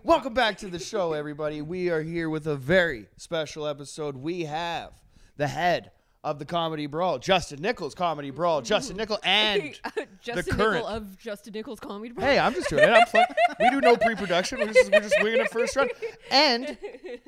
Welcome 0.02 0.34
back 0.34 0.58
to 0.60 0.68
the 0.70 0.80
show, 0.80 1.12
everybody. 1.14 1.62
We 1.62 1.90
are 1.90 2.02
here 2.02 2.30
with 2.30 2.48
a 2.48 2.56
very 2.56 3.08
special 3.18 3.68
episode. 3.68 4.16
We 4.16 4.46
have 4.46 4.94
the 5.36 5.48
head 5.48 5.92
of 6.30 6.40
the 6.40 6.46
Comedy 6.46 6.86
Brawl, 6.88 7.20
Justin 7.20 7.62
Nichols, 7.62 7.96
Comedy 7.96 8.30
Brawl, 8.32 8.62
Justin 8.62 8.98
Nichols, 9.02 9.20
and 9.24 9.80
Justin 10.22 10.56
current- 10.58 10.74
Nickel 10.76 10.88
of 10.88 11.18
Justin 11.18 11.54
Nichols 11.54 11.80
Comedy 11.80 12.12
brawl. 12.12 12.28
hey, 12.28 12.38
I'm 12.40 12.54
just 12.54 12.70
doing 12.70 12.84
it. 12.84 12.90
I'm 12.90 13.06
fun. 13.08 13.24
We 13.60 13.70
do 13.72 13.82
no 13.82 13.98
pre-production. 13.98 14.60
We're 14.60 14.68
just, 14.74 14.92
we're 14.92 15.00
just 15.02 15.16
winging 15.22 15.42
it 15.42 15.50
first 15.50 15.76
run, 15.76 15.90
and 16.30 16.78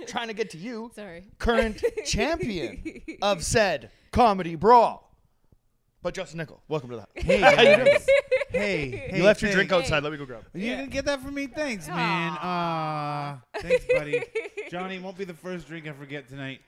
trying 0.08 0.28
to 0.28 0.34
get 0.34 0.52
to 0.52 0.58
you, 0.58 0.92
Sorry. 0.94 1.24
current 1.40 1.84
champion 2.06 3.02
of 3.22 3.44
said 3.44 3.90
Comedy 4.12 4.56
Brawl. 4.56 5.09
But 6.02 6.14
Justin 6.14 6.38
Nichols, 6.38 6.62
welcome 6.70 6.90
to 6.92 6.96
the. 6.96 7.08
Hey, 7.22 7.40
How 7.42 7.62
you 7.62 7.76
doing? 7.76 7.86
guys. 7.92 8.08
hey, 8.52 8.90
hey, 9.12 9.18
you 9.18 9.24
left 9.24 9.42
your 9.42 9.52
drink 9.52 9.70
thanks. 9.70 9.88
outside. 9.88 10.02
Let 10.02 10.12
me 10.14 10.18
go 10.18 10.26
grab 10.26 10.44
it. 10.54 10.60
You 10.60 10.76
didn't 10.78 10.92
get 10.92 11.04
that 11.06 11.22
from 11.22 11.34
me? 11.36 11.48
Thanks, 11.48 11.88
man. 11.88 12.38
Thanks, 13.58 13.86
buddy. 13.94 14.24
Johnny 14.72 15.00
won't 15.00 15.18
be 15.18 15.26
the 15.26 15.34
first 15.34 15.68
drink 15.68 15.88
I 15.88 15.92
forget 15.94 16.28
tonight. 16.30 16.62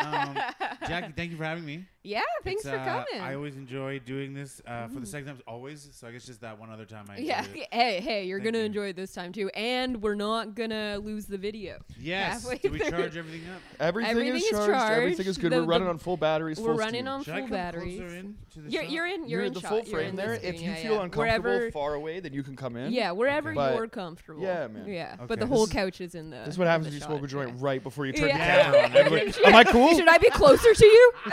Um, 0.00 0.34
Jackie, 0.88 1.12
thank 1.16 1.30
you 1.30 1.36
for 1.36 1.44
having 1.44 1.64
me. 1.64 1.86
Yeah, 2.02 2.22
thanks 2.42 2.62
It's, 2.64 2.70
for 2.70 2.78
uh, 2.78 2.84
coming. 2.84 3.20
I 3.20 3.34
always 3.34 3.54
enjoy 3.56 4.00
doing 4.00 4.34
this 4.34 4.60
uh, 4.66 4.88
for 4.88 4.98
the 4.98 5.06
second 5.06 5.26
time, 5.26 5.38
always. 5.46 5.88
So 5.92 6.08
I 6.08 6.12
guess 6.12 6.24
just 6.24 6.40
that 6.40 6.58
one 6.58 6.70
other 6.70 6.84
time 6.86 7.04
I 7.08 7.12
enjoyed 7.18 7.26
Yeah. 7.28 7.44
it. 7.54 7.68
Hey, 7.70 8.00
hey, 8.00 8.24
you're 8.26 8.40
Thank 8.40 8.46
gonna 8.54 8.58
you. 8.60 8.64
enjoy 8.64 8.86
it 8.88 8.96
this 8.96 9.12
time 9.12 9.32
too, 9.32 9.48
and 9.54 10.02
we're 10.02 10.16
not 10.16 10.54
gonna 10.56 10.98
lose 10.98 11.26
the 11.26 11.38
video. 11.38 11.78
Yes. 12.00 12.42
Halfway 12.42 12.56
Do 12.58 12.70
we 12.72 12.78
through. 12.80 12.90
charge 12.90 13.16
everything 13.16 13.42
up? 13.54 13.60
Everything, 13.78 14.10
Everything 14.10 14.34
is 14.36 14.42
is 14.44 14.50
charged. 14.50 14.70
Everything 14.92 15.26
is 15.26 15.38
good. 15.38 15.52
The- 15.52 15.60
we're 15.60 15.66
running 15.68 15.84
the- 15.84 15.90
on 15.90 15.98
full 15.98 16.16
batteries. 16.16 16.58
We're 16.58 16.68
full 16.70 16.76
running 16.78 17.02
steam. 17.02 17.08
on 17.08 17.22
Should 17.22 17.34
I 17.34 17.38
full 17.38 17.48
come 17.48 17.56
batteries. 17.56 17.98
closer 18.00 18.16
in 18.16 18.36
to 18.54 18.60
the 18.62 18.70
You're 18.72 18.82
you're 18.84 19.06
in 19.06 19.20
you're, 19.28 19.40
You're 19.40 19.46
in 19.46 19.52
the 19.52 19.60
shot. 19.60 19.68
full 19.68 19.78
You're 19.78 19.86
frame 19.86 20.08
in 20.10 20.16
the 20.16 20.22
there. 20.22 20.36
screen. 20.36 20.54
If 20.54 20.60
you 20.62 20.70
yeah, 20.70 20.76
feel 20.76 20.92
yeah. 20.94 21.02
uncomfortable 21.02 21.50
wherever, 21.50 21.70
far 21.70 21.94
away, 21.94 22.20
then 22.20 22.32
you 22.32 22.42
can 22.42 22.56
come 22.56 22.76
in. 22.76 22.92
yeah, 22.92 23.10
wherever 23.10 23.52
But- 23.54 23.74
you're 23.74 23.88
comfortable. 23.88 24.42
Yeah, 24.42 24.66
man. 24.68 24.86
Yeah, 24.88 25.12
Okay. 25.14 25.24
but 25.28 25.38
the 25.40 25.46
whole 25.46 25.64
is- 25.64 25.70
couch 25.70 26.00
is 26.00 26.14
in 26.14 26.30
the. 26.30 26.38
This 26.38 26.48
is 26.54 26.58
what 26.58 26.68
happens 26.68 26.86
if 26.88 26.94
you 26.94 27.00
smoke 27.00 27.22
a 27.22 27.26
joint 27.26 27.50
yeah. 27.50 27.56
right 27.58 27.82
before 27.82 28.06
you 28.06 28.12
turn 28.12 28.28
Yeah. 28.28 28.38
the 28.70 28.72
camera 28.78 28.84
on. 28.88 28.96
Everybody, 29.06 29.44
am 29.44 29.54
I 29.54 29.64
cool? 29.64 29.94
Should 29.96 30.08
I 30.08 30.18
be 30.18 30.30
closer 30.30 30.72
to 30.74 30.86
you? 30.86 31.12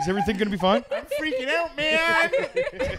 Is 0.00 0.08
everything 0.08 0.36
gonna 0.36 0.50
be 0.50 0.56
fine? 0.56 0.84
I'm 0.90 1.04
freaking 1.20 1.48
out, 1.48 1.76
man. 1.76 2.30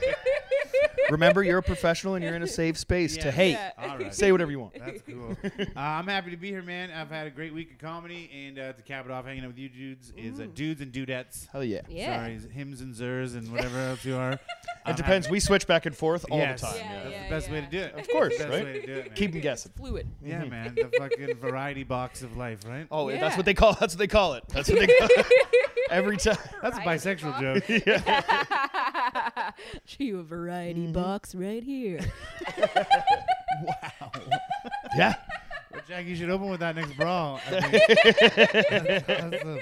Remember, 1.16 1.44
you're 1.44 1.58
a 1.60 1.64
professional 1.64 2.16
and 2.16 2.24
you're 2.24 2.36
in 2.36 2.44
a 2.44 2.48
safe 2.48 2.78
space 2.78 3.16
to 3.18 3.32
hate. 3.32 3.52
Yeah. 3.54 3.72
All 3.78 3.98
right. 3.98 4.14
Say 4.14 4.32
whatever 4.32 4.52
you 4.52 4.60
want. 4.60 4.74
That's 4.78 5.02
cool. 5.02 5.36
uh, 5.44 5.80
I'm 5.80 6.08
happy 6.08 6.32
to 6.32 6.38
be 6.38 6.50
here, 6.50 6.62
man. 6.62 6.92
I've 6.92 7.10
had 7.10 7.28
a 7.28 7.30
great 7.32 7.54
week 7.54 7.72
of 7.72 7.78
comedy, 7.80 8.30
and 8.34 8.60
uh, 8.60 8.74
to 8.74 8.82
cap 8.82 9.06
it 9.06 9.12
off, 9.12 9.26
hanging 9.26 9.44
out 9.44 9.48
with 9.50 9.58
you 9.58 9.70
dudes 9.70 10.12
is 10.18 10.40
uh, 10.40 10.48
dudes 10.54 10.82
and 10.82 10.92
dudettes. 10.92 11.48
Hell 11.52 11.64
yeah. 11.64 11.82
Yeah. 11.90 12.18
Sorry, 12.20 12.40
hymns 12.54 12.82
and 12.82 12.94
zers 12.94 13.36
and 13.36 13.52
whatever 13.52 13.80
else 13.80 14.04
you 14.06 14.16
are. 14.18 14.40
It 14.88 14.98
depends. 14.98 15.30
We 15.30 15.40
switch 15.40 15.66
back 15.66 15.86
and 15.88 15.96
forth 15.98 16.26
all 16.30 16.38
Yes. 16.38 16.62
the 16.62 16.68
time. 16.68 16.76
Yeah, 16.78 16.84
yeah. 16.84 17.00
That's 17.00 17.12
yeah, 17.12 17.24
the 17.24 17.30
best 17.30 17.52
way 17.52 17.62
to 17.62 17.68
do 17.68 17.80
it. 17.80 18.00
Of 18.00 18.08
course, 18.10 18.38
Best 18.38 18.50
right? 18.50 18.64
way 18.66 18.74
to 18.82 18.86
do 18.86 18.94
it, 18.94 19.06
man. 19.08 19.16
Keep 19.16 19.32
them 19.32 19.42
guessing. 19.42 19.72
Fluid. 19.76 20.08
Yeah, 20.24 20.44
man. 20.46 20.76
The 20.76 20.92
fucking 21.00 21.36
variety 21.38 21.84
box 21.84 22.22
of 22.22 22.38
life, 22.38 22.60
right? 22.68 22.86
Oh, 22.92 23.10
Yeah. 23.10 23.20
that's 23.20 23.36
what 23.38 23.46
they 23.48 23.56
call. 23.56 23.74
That's 23.80 23.94
what 23.96 24.00
they 24.00 24.08
call 24.08 24.34
it. 24.36 24.44
That's 24.50 24.70
what 24.70 24.78
they 24.80 24.86
call 24.88 25.08
it. 25.18 25.26
Every 25.90 26.18
time. 26.18 26.38
That's 26.62 26.78
a 26.78 26.82
bisexual 26.82 27.40
joke. 27.40 27.64
Show 29.86 30.04
you 30.04 30.20
a 30.20 30.24
variety 30.24 30.88
box 30.88 31.36
right 31.36 31.64
here. 31.64 32.00
Wow. 33.64 34.12
Yeah. 34.98 35.16
Well, 35.72 35.82
Jack, 35.88 36.06
you 36.06 36.16
should 36.18 36.30
open 36.30 36.50
with 36.50 36.60
that 36.60 36.76
next 36.76 36.92
brawl. 36.98 37.40
I 37.48 37.62
think. 37.62 39.06
That's 39.08 39.36
awesome. 39.44 39.60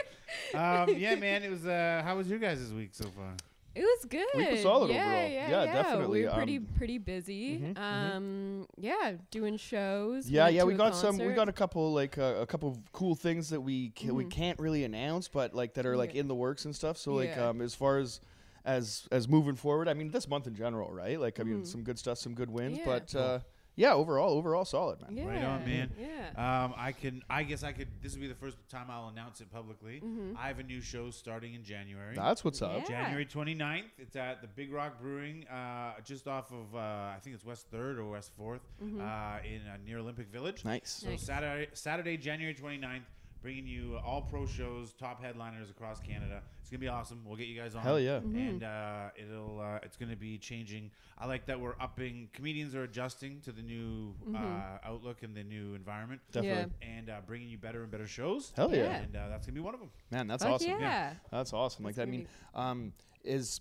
um, 0.56 0.98
yeah, 0.98 1.14
man. 1.16 1.44
It 1.44 1.52
was. 1.52 1.66
Uh, 1.66 2.02
how 2.04 2.18
was 2.18 2.28
your 2.28 2.40
guys' 2.40 2.74
week 2.74 2.90
so 2.94 3.06
far? 3.16 3.34
It 3.76 3.82
was 3.82 4.06
good. 4.06 4.26
Week 4.36 4.52
was 4.52 4.62
solid 4.64 4.90
yeah, 4.92 5.04
overall. 5.06 5.30
Yeah, 5.30 5.50
Yeah, 5.50 5.64
yeah, 5.64 5.74
definitely. 5.74 6.20
We 6.22 6.26
were 6.28 6.32
pretty 6.34 6.58
Um, 6.58 6.68
pretty 6.76 6.98
busy. 6.98 7.58
mhm, 7.60 7.74
mhm. 7.76 7.78
um, 8.16 8.68
yeah, 8.80 9.14
doing 9.32 9.58
shows. 9.58 10.28
Yeah, 10.30 10.48
yeah, 10.48 10.64
we 10.64 10.74
a 10.74 10.78
got 10.78 10.96
some. 10.96 11.18
We 11.20 11.34
got 11.34 11.50
a 11.50 11.54
couple 11.54 11.94
like 11.94 12.18
uh, 12.18 12.36
a 12.40 12.46
couple 12.48 12.70
of 12.70 12.78
cool 12.94 13.14
things 13.16 13.50
that 13.50 13.62
we 13.62 13.92
ca- 13.96 14.12
we 14.12 14.26
Mhm. 14.26 14.32
can't 14.32 14.60
really 14.60 14.84
announce, 14.86 15.28
but 15.28 15.54
like 15.54 15.76
that 15.76 15.86
are 15.86 15.96
like 15.98 16.14
Yeah. 16.16 16.22
in 16.22 16.28
the 16.28 16.36
works 16.36 16.66
and 16.66 16.76
stuff. 16.76 16.98
So 16.98 17.14
like 17.14 17.30
Yeah. 17.36 17.50
um, 17.50 17.62
as 17.62 17.74
far 17.76 17.98
as 18.00 18.22
as 18.66 19.08
as 19.12 19.28
moving 19.28 19.56
forward, 19.56 19.88
I 19.88 19.94
mean 19.94 20.12
this 20.12 20.28
month 20.28 20.48
in 20.48 20.56
general, 20.56 20.92
right? 20.92 21.20
Like 21.20 21.40
I 21.40 21.44
mean 21.44 21.62
Mhm. 21.64 21.68
some 21.68 21.84
good 21.84 22.00
stuff, 22.00 22.18
some 22.18 22.34
good 22.34 22.50
wins, 22.50 22.78
Yeah. 22.80 22.86
but 22.86 23.16
uh, 23.16 23.40
yeah, 23.76 23.92
overall, 23.94 24.38
overall 24.38 24.66
solid, 24.66 25.02
man. 25.02 25.18
Yeah, 25.18 25.26
Right 25.26 25.44
on, 25.44 25.66
man. 25.66 25.92
Yeah. 26.00 26.64
Um, 26.66 26.76
I 26.78 26.92
can. 26.92 27.24
I 27.28 27.42
guess 27.42 27.64
I 27.64 27.72
could. 27.72 27.88
This 28.04 28.14
will 28.14 28.22
be 28.22 28.28
the 28.28 28.36
first 28.36 28.56
time 28.70 28.86
I'll 28.92 29.08
announce 29.08 29.42
it 29.42 29.52
publicly. 29.52 30.00
Mhm. 30.00 30.38
I 30.38 30.48
have 30.48 30.60
a 30.60 30.64
new 30.64 30.80
show 30.80 31.10
starting 31.10 31.56
in 31.56 31.64
January. 31.64 32.16
That's 32.16 32.44
what's 32.46 32.62
up. 32.62 32.82
Yeah. 32.88 33.02
January 33.04 33.26
29th. 33.26 33.90
It's 33.98 34.16
at 34.16 34.42
the 34.44 34.48
Big 34.48 34.72
Rock 34.72 35.02
Brewing, 35.02 35.48
uh, 35.48 36.00
just 36.02 36.28
off 36.28 36.52
of, 36.52 36.76
uh, 36.76 36.78
I 36.78 37.18
think 37.24 37.34
it's 37.36 37.44
West 37.44 37.72
3rd 37.72 37.98
or 37.98 38.06
West 38.12 38.32
4th, 38.38 38.62
Mhm. 38.80 39.02
uh, 39.02 39.44
in 39.44 39.66
uh, 39.68 39.78
near 39.84 39.98
Olympic 39.98 40.28
Village. 40.28 40.64
Nice. 40.64 40.92
So 40.92 41.10
Nice. 41.10 41.24
Saturday, 41.24 41.70
Saturday, 41.74 42.16
January 42.18 42.54
29th, 42.54 43.06
bringing 43.44 43.68
you 43.68 44.00
all 44.04 44.22
pro 44.22 44.48
shows, 44.48 44.94
top 44.94 45.22
headliners 45.22 45.70
across 45.70 46.00
Canada. 46.00 46.42
It's 46.62 46.70
gonna 46.72 46.80
be 46.80 46.88
awesome. 46.88 47.22
We'll 47.26 47.36
get 47.36 47.48
you 47.48 47.60
guys 47.60 47.76
on. 47.76 47.84
Hell 47.84 48.00
yeah. 48.00 48.22
Mhm. 48.22 48.50
And 48.50 48.64
uh, 48.64 49.10
it'll 49.16 49.60
uh, 49.60 49.80
it's 49.84 49.98
gonna 49.98 50.16
be 50.16 50.38
changing. 50.40 50.90
I 51.18 51.28
like 51.28 51.46
that 51.48 51.60
we're 51.60 51.76
upping. 51.80 52.30
Comedians 52.34 52.74
are 52.74 52.84
adjusting 52.84 53.42
to 53.42 53.52
the 53.52 53.62
new 53.62 54.16
Mhm. 54.26 54.36
uh, 54.36 54.80
outlook 54.84 55.22
and 55.24 55.36
the 55.36 55.44
new 55.44 55.76
environment, 55.76 56.22
Definitely. 56.32 56.74
and 56.82 57.10
uh, 57.10 57.20
bringing 57.28 57.50
you 57.50 57.58
better 57.60 57.84
and 57.84 57.92
better 57.92 58.08
shows. 58.08 58.54
Hell 58.56 58.72
yeah. 58.72 58.78
Yeah. 58.84 58.98
And 59.02 59.16
uh, 59.16 59.28
that's 59.30 59.46
gonna 59.46 59.54
be 59.56 59.62
one 59.62 59.74
of 59.74 59.82
them. 59.82 59.92
Man, 60.10 60.28
that's 60.28 60.44
Fuck 60.44 60.54
awesome. 60.54 60.70
Yeah. 60.80 61.14
That's 61.30 61.54
awesome. 61.54 61.84
Like 61.86 61.96
That's 61.96 62.08
that. 62.10 62.14
I 62.14 62.18
mean, 62.18 62.28
um, 62.56 62.94
is 63.26 63.60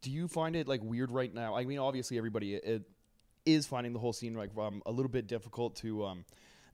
do 0.00 0.10
you 0.10 0.26
find 0.28 0.56
it 0.56 0.66
like 0.66 0.82
weird 0.82 1.10
right 1.12 1.32
now? 1.32 1.54
I 1.54 1.64
mean, 1.66 1.78
obviously 1.78 2.16
everybody 2.16 2.54
it 2.54 2.82
is 3.46 3.66
finding 3.66 3.92
the 3.92 3.98
whole 3.98 4.12
scene 4.12 4.34
like 4.34 4.50
um, 4.56 4.82
a 4.86 4.90
little 4.92 5.10
bit 5.10 5.26
difficult 5.26 5.74
to 5.76 6.04
um 6.04 6.24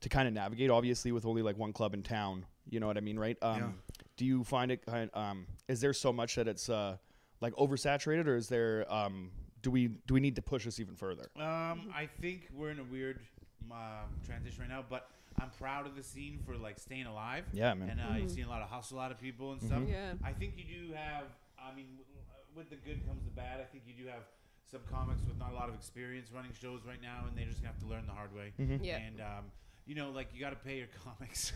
to 0.00 0.08
kind 0.08 0.28
of 0.28 0.34
navigate. 0.34 0.70
Obviously, 0.70 1.12
with 1.12 1.26
only 1.26 1.42
like 1.42 1.56
one 1.58 1.72
club 1.72 1.94
in 1.94 2.02
town, 2.02 2.44
you 2.68 2.80
know 2.80 2.86
what 2.86 2.96
I 2.96 3.00
mean, 3.00 3.18
right? 3.18 3.36
Um, 3.42 3.58
Yeah. 3.58 3.68
Do 4.16 4.24
you 4.24 4.44
find 4.44 4.70
it 4.70 4.84
kind? 4.86 5.10
Um, 5.14 5.46
is 5.68 5.80
there 5.80 5.92
so 5.92 6.10
much 6.12 6.36
that 6.36 6.48
it's 6.48 6.68
uh 6.70 6.96
like 7.40 7.54
oversaturated, 7.56 8.26
or 8.26 8.36
is 8.36 8.48
there 8.48 8.90
um 8.92 9.30
do 9.62 9.70
we 9.70 9.88
do 9.88 10.14
we 10.14 10.20
need 10.20 10.36
to 10.36 10.42
push 10.42 10.64
this 10.64 10.80
even 10.80 10.94
further? 10.96 11.28
Um, 11.36 11.92
I 11.94 12.08
think 12.20 12.48
we're 12.54 12.70
in 12.70 12.78
a 12.78 12.84
weird 12.84 13.20
um, 13.70 14.08
transition 14.24 14.60
right 14.60 14.70
now, 14.70 14.84
but 14.88 15.10
I'm 15.38 15.50
proud 15.58 15.86
of 15.86 15.96
the 15.96 16.02
scene 16.02 16.38
for 16.46 16.56
like 16.56 16.78
staying 16.78 17.04
alive. 17.06 17.44
Yeah, 17.52 17.74
man. 17.74 17.90
And 17.90 18.00
uh, 18.00 18.04
Mhm. 18.04 18.18
you're 18.20 18.28
seeing 18.30 18.46
a 18.46 18.48
lot 18.50 18.62
of 18.62 18.70
hustle 18.70 18.98
out 19.00 19.10
of 19.10 19.20
people 19.20 19.52
and 19.52 19.60
stuff. 19.60 19.82
Yeah. 19.86 20.14
I 20.24 20.32
think 20.32 20.54
you 20.56 20.64
do 20.64 20.94
have. 20.94 21.24
I 21.58 21.74
mean, 21.74 21.98
with 22.54 22.70
the 22.70 22.76
good 22.76 23.04
comes 23.06 23.22
the 23.24 23.30
bad. 23.32 23.60
I 23.60 23.64
think 23.64 23.84
you 23.86 23.92
do 24.02 24.08
have 24.08 24.22
some 24.70 24.80
comics 24.90 25.20
with 25.28 25.36
not 25.38 25.50
a 25.52 25.54
lot 25.54 25.68
of 25.68 25.74
experience 25.74 26.30
running 26.32 26.52
shows 26.58 26.80
right 26.86 27.02
now, 27.02 27.24
and 27.28 27.36
they 27.36 27.44
just 27.44 27.62
have 27.64 27.78
to 27.80 27.86
learn 27.86 28.06
the 28.06 28.12
hard 28.12 28.34
way. 28.34 28.52
Mhm. 28.58 28.80
Yeah. 28.82 28.96
And 28.98 29.20
um, 29.20 29.44
you 29.86 29.94
know, 29.94 30.10
like 30.10 30.28
you 30.34 30.40
got 30.40 30.50
to 30.50 30.56
pay 30.56 30.78
your 30.78 30.88
comics, 31.04 31.52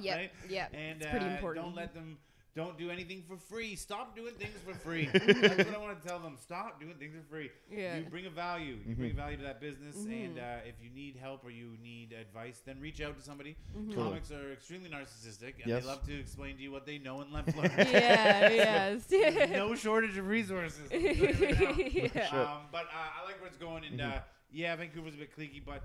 Yeah. 0.00 0.16
right? 0.16 0.30
Yeah. 0.48 0.66
And 0.72 1.00
It's 1.02 1.10
pretty 1.10 1.26
uh, 1.26 1.30
important. 1.30 1.64
don't 1.66 1.74
let 1.74 1.94
them 1.94 2.18
Don't 2.54 2.76
do 2.76 2.90
anything 2.90 3.22
for 3.26 3.38
free. 3.38 3.74
Stop 3.76 4.14
doing 4.14 4.34
things 4.34 4.58
for 4.66 4.74
free. 4.74 5.06
That's 5.12 5.56
what 5.64 5.74
I 5.74 5.78
want 5.78 6.02
to 6.02 6.06
tell 6.06 6.18
them. 6.18 6.36
Stop 6.38 6.78
doing 6.82 6.96
things 6.98 7.14
for 7.16 7.22
free. 7.34 7.48
Yeah. 7.70 7.96
You 7.96 8.04
bring 8.10 8.26
a 8.26 8.30
value. 8.30 8.74
You 8.74 8.80
Mm-hmm. 8.92 9.00
bring 9.00 9.10
a 9.12 9.14
value 9.14 9.36
to 9.38 9.42
that 9.44 9.58
business, 9.58 9.96
and 10.04 10.38
uh, 10.38 10.56
if 10.66 10.74
you 10.84 10.90
need 10.94 11.16
help 11.16 11.46
or 11.46 11.50
you 11.50 11.78
need 11.82 12.12
advice, 12.12 12.60
then 12.66 12.78
reach 12.78 13.00
out 13.00 13.16
to 13.16 13.22
somebody. 13.24 13.56
Comics 13.94 14.30
are 14.30 14.52
extremely 14.52 14.90
narcissistic, 14.90 15.54
and 15.62 15.66
Yes. 15.66 15.82
they 15.82 15.88
love 15.88 16.04
to 16.06 16.14
explain 16.20 16.56
to 16.58 16.62
you 16.62 16.70
what 16.70 16.84
they 16.84 16.98
know 16.98 17.22
and 17.22 17.32
left 17.32 17.56
learn. 17.56 17.70
yeah, 17.78 18.50
yes. 18.50 19.06
no 19.50 19.74
shortage 19.74 20.18
of 20.18 20.26
resources. 20.28 20.90
I'll 20.92 21.00
tell 21.00 21.00
you 21.00 21.26
right. 21.26 22.12
Yeah. 22.14 22.28
Um, 22.38 22.66
but 22.70 22.84
uh, 22.84 23.18
I 23.22 23.24
like 23.24 23.40
where 23.40 23.48
it's 23.48 23.56
going, 23.56 23.84
and 23.90 23.98
uh, 23.98 24.18
yeah, 24.52 24.76
Vancouver's 24.76 25.14
a 25.14 25.16
bit 25.16 25.34
cliquey, 25.34 25.62
but 25.64 25.84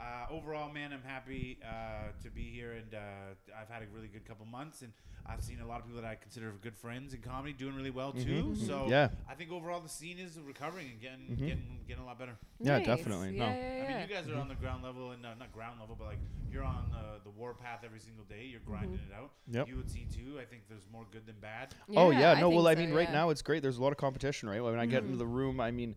uh, 0.00 0.32
overall, 0.32 0.72
man, 0.72 0.92
I'm 0.92 1.02
happy 1.02 1.58
uh, 1.62 2.10
to 2.24 2.30
be 2.30 2.42
here, 2.42 2.72
and 2.72 2.94
uh, 2.94 3.58
I've 3.60 3.68
had 3.68 3.82
a 3.82 3.86
really 3.94 4.08
good 4.08 4.24
couple 4.26 4.46
months, 4.46 4.80
and 4.82 4.92
I've 5.26 5.44
seen 5.44 5.60
a 5.60 5.66
lot 5.66 5.80
of 5.80 5.86
people 5.86 6.00
that 6.00 6.08
I 6.08 6.14
consider 6.14 6.50
good 6.62 6.74
friends 6.74 7.12
in 7.12 7.20
comedy 7.20 7.52
doing 7.52 7.74
really 7.76 7.90
well 7.90 8.12
too. 8.12 8.54
So 8.56 8.86
Yeah. 8.88 9.10
I 9.28 9.34
think 9.34 9.52
overall 9.52 9.80
the 9.80 9.88
scene 9.88 10.18
is 10.18 10.38
recovering 10.44 10.86
and 10.90 11.00
getting 11.00 11.26
getting 11.36 11.78
getting 11.86 12.02
a 12.02 12.06
lot 12.06 12.18
better. 12.18 12.32
Yeah, 12.58 12.78
Nice. 12.78 12.86
definitely. 12.86 13.36
Yeah, 13.36 13.38
No. 13.50 13.56
yeah, 13.58 13.84
I 13.84 13.92
mean, 14.00 14.08
you 14.08 14.14
guys 14.14 14.28
are 14.28 14.36
on 14.36 14.48
the 14.48 14.54
ground 14.54 14.82
level, 14.82 15.10
and 15.12 15.24
uh, 15.24 15.34
not 15.38 15.52
ground 15.52 15.78
level, 15.78 15.94
but 15.98 16.06
like 16.06 16.18
you're 16.50 16.64
on 16.64 16.90
uh, 16.94 17.18
the 17.22 17.30
warpath 17.30 17.84
every 17.84 18.00
single 18.00 18.24
day. 18.24 18.46
You're 18.50 18.60
grinding 18.66 18.94
it 18.94 19.14
out. 19.14 19.30
Yep. 19.52 19.68
You 19.68 19.76
would 19.76 19.90
see 19.90 20.06
too. 20.12 20.40
I 20.40 20.44
think 20.46 20.62
there's 20.68 20.86
more 20.90 21.04
good 21.12 21.26
than 21.26 21.36
bad. 21.40 21.74
oh 21.96 22.10
yeah, 22.10 22.32
I 22.32 22.40
no. 22.40 22.48
Well, 22.48 22.64
think 22.64 22.78
I 22.78 22.80
so, 22.80 22.86
mean, 22.86 22.96
right 22.96 23.08
yeah. 23.08 23.14
now 23.14 23.30
it's 23.30 23.42
great. 23.42 23.62
There's 23.62 23.76
a 23.78 23.82
lot 23.82 23.92
of 23.92 23.98
competition, 23.98 24.48
right? 24.48 24.62
When 24.62 24.78
I 24.78 24.86
get 24.86 25.02
Mm-hmm. 25.02 25.12
into 25.12 25.18
the 25.18 25.26
room, 25.26 25.60
I 25.60 25.70
mean, 25.70 25.94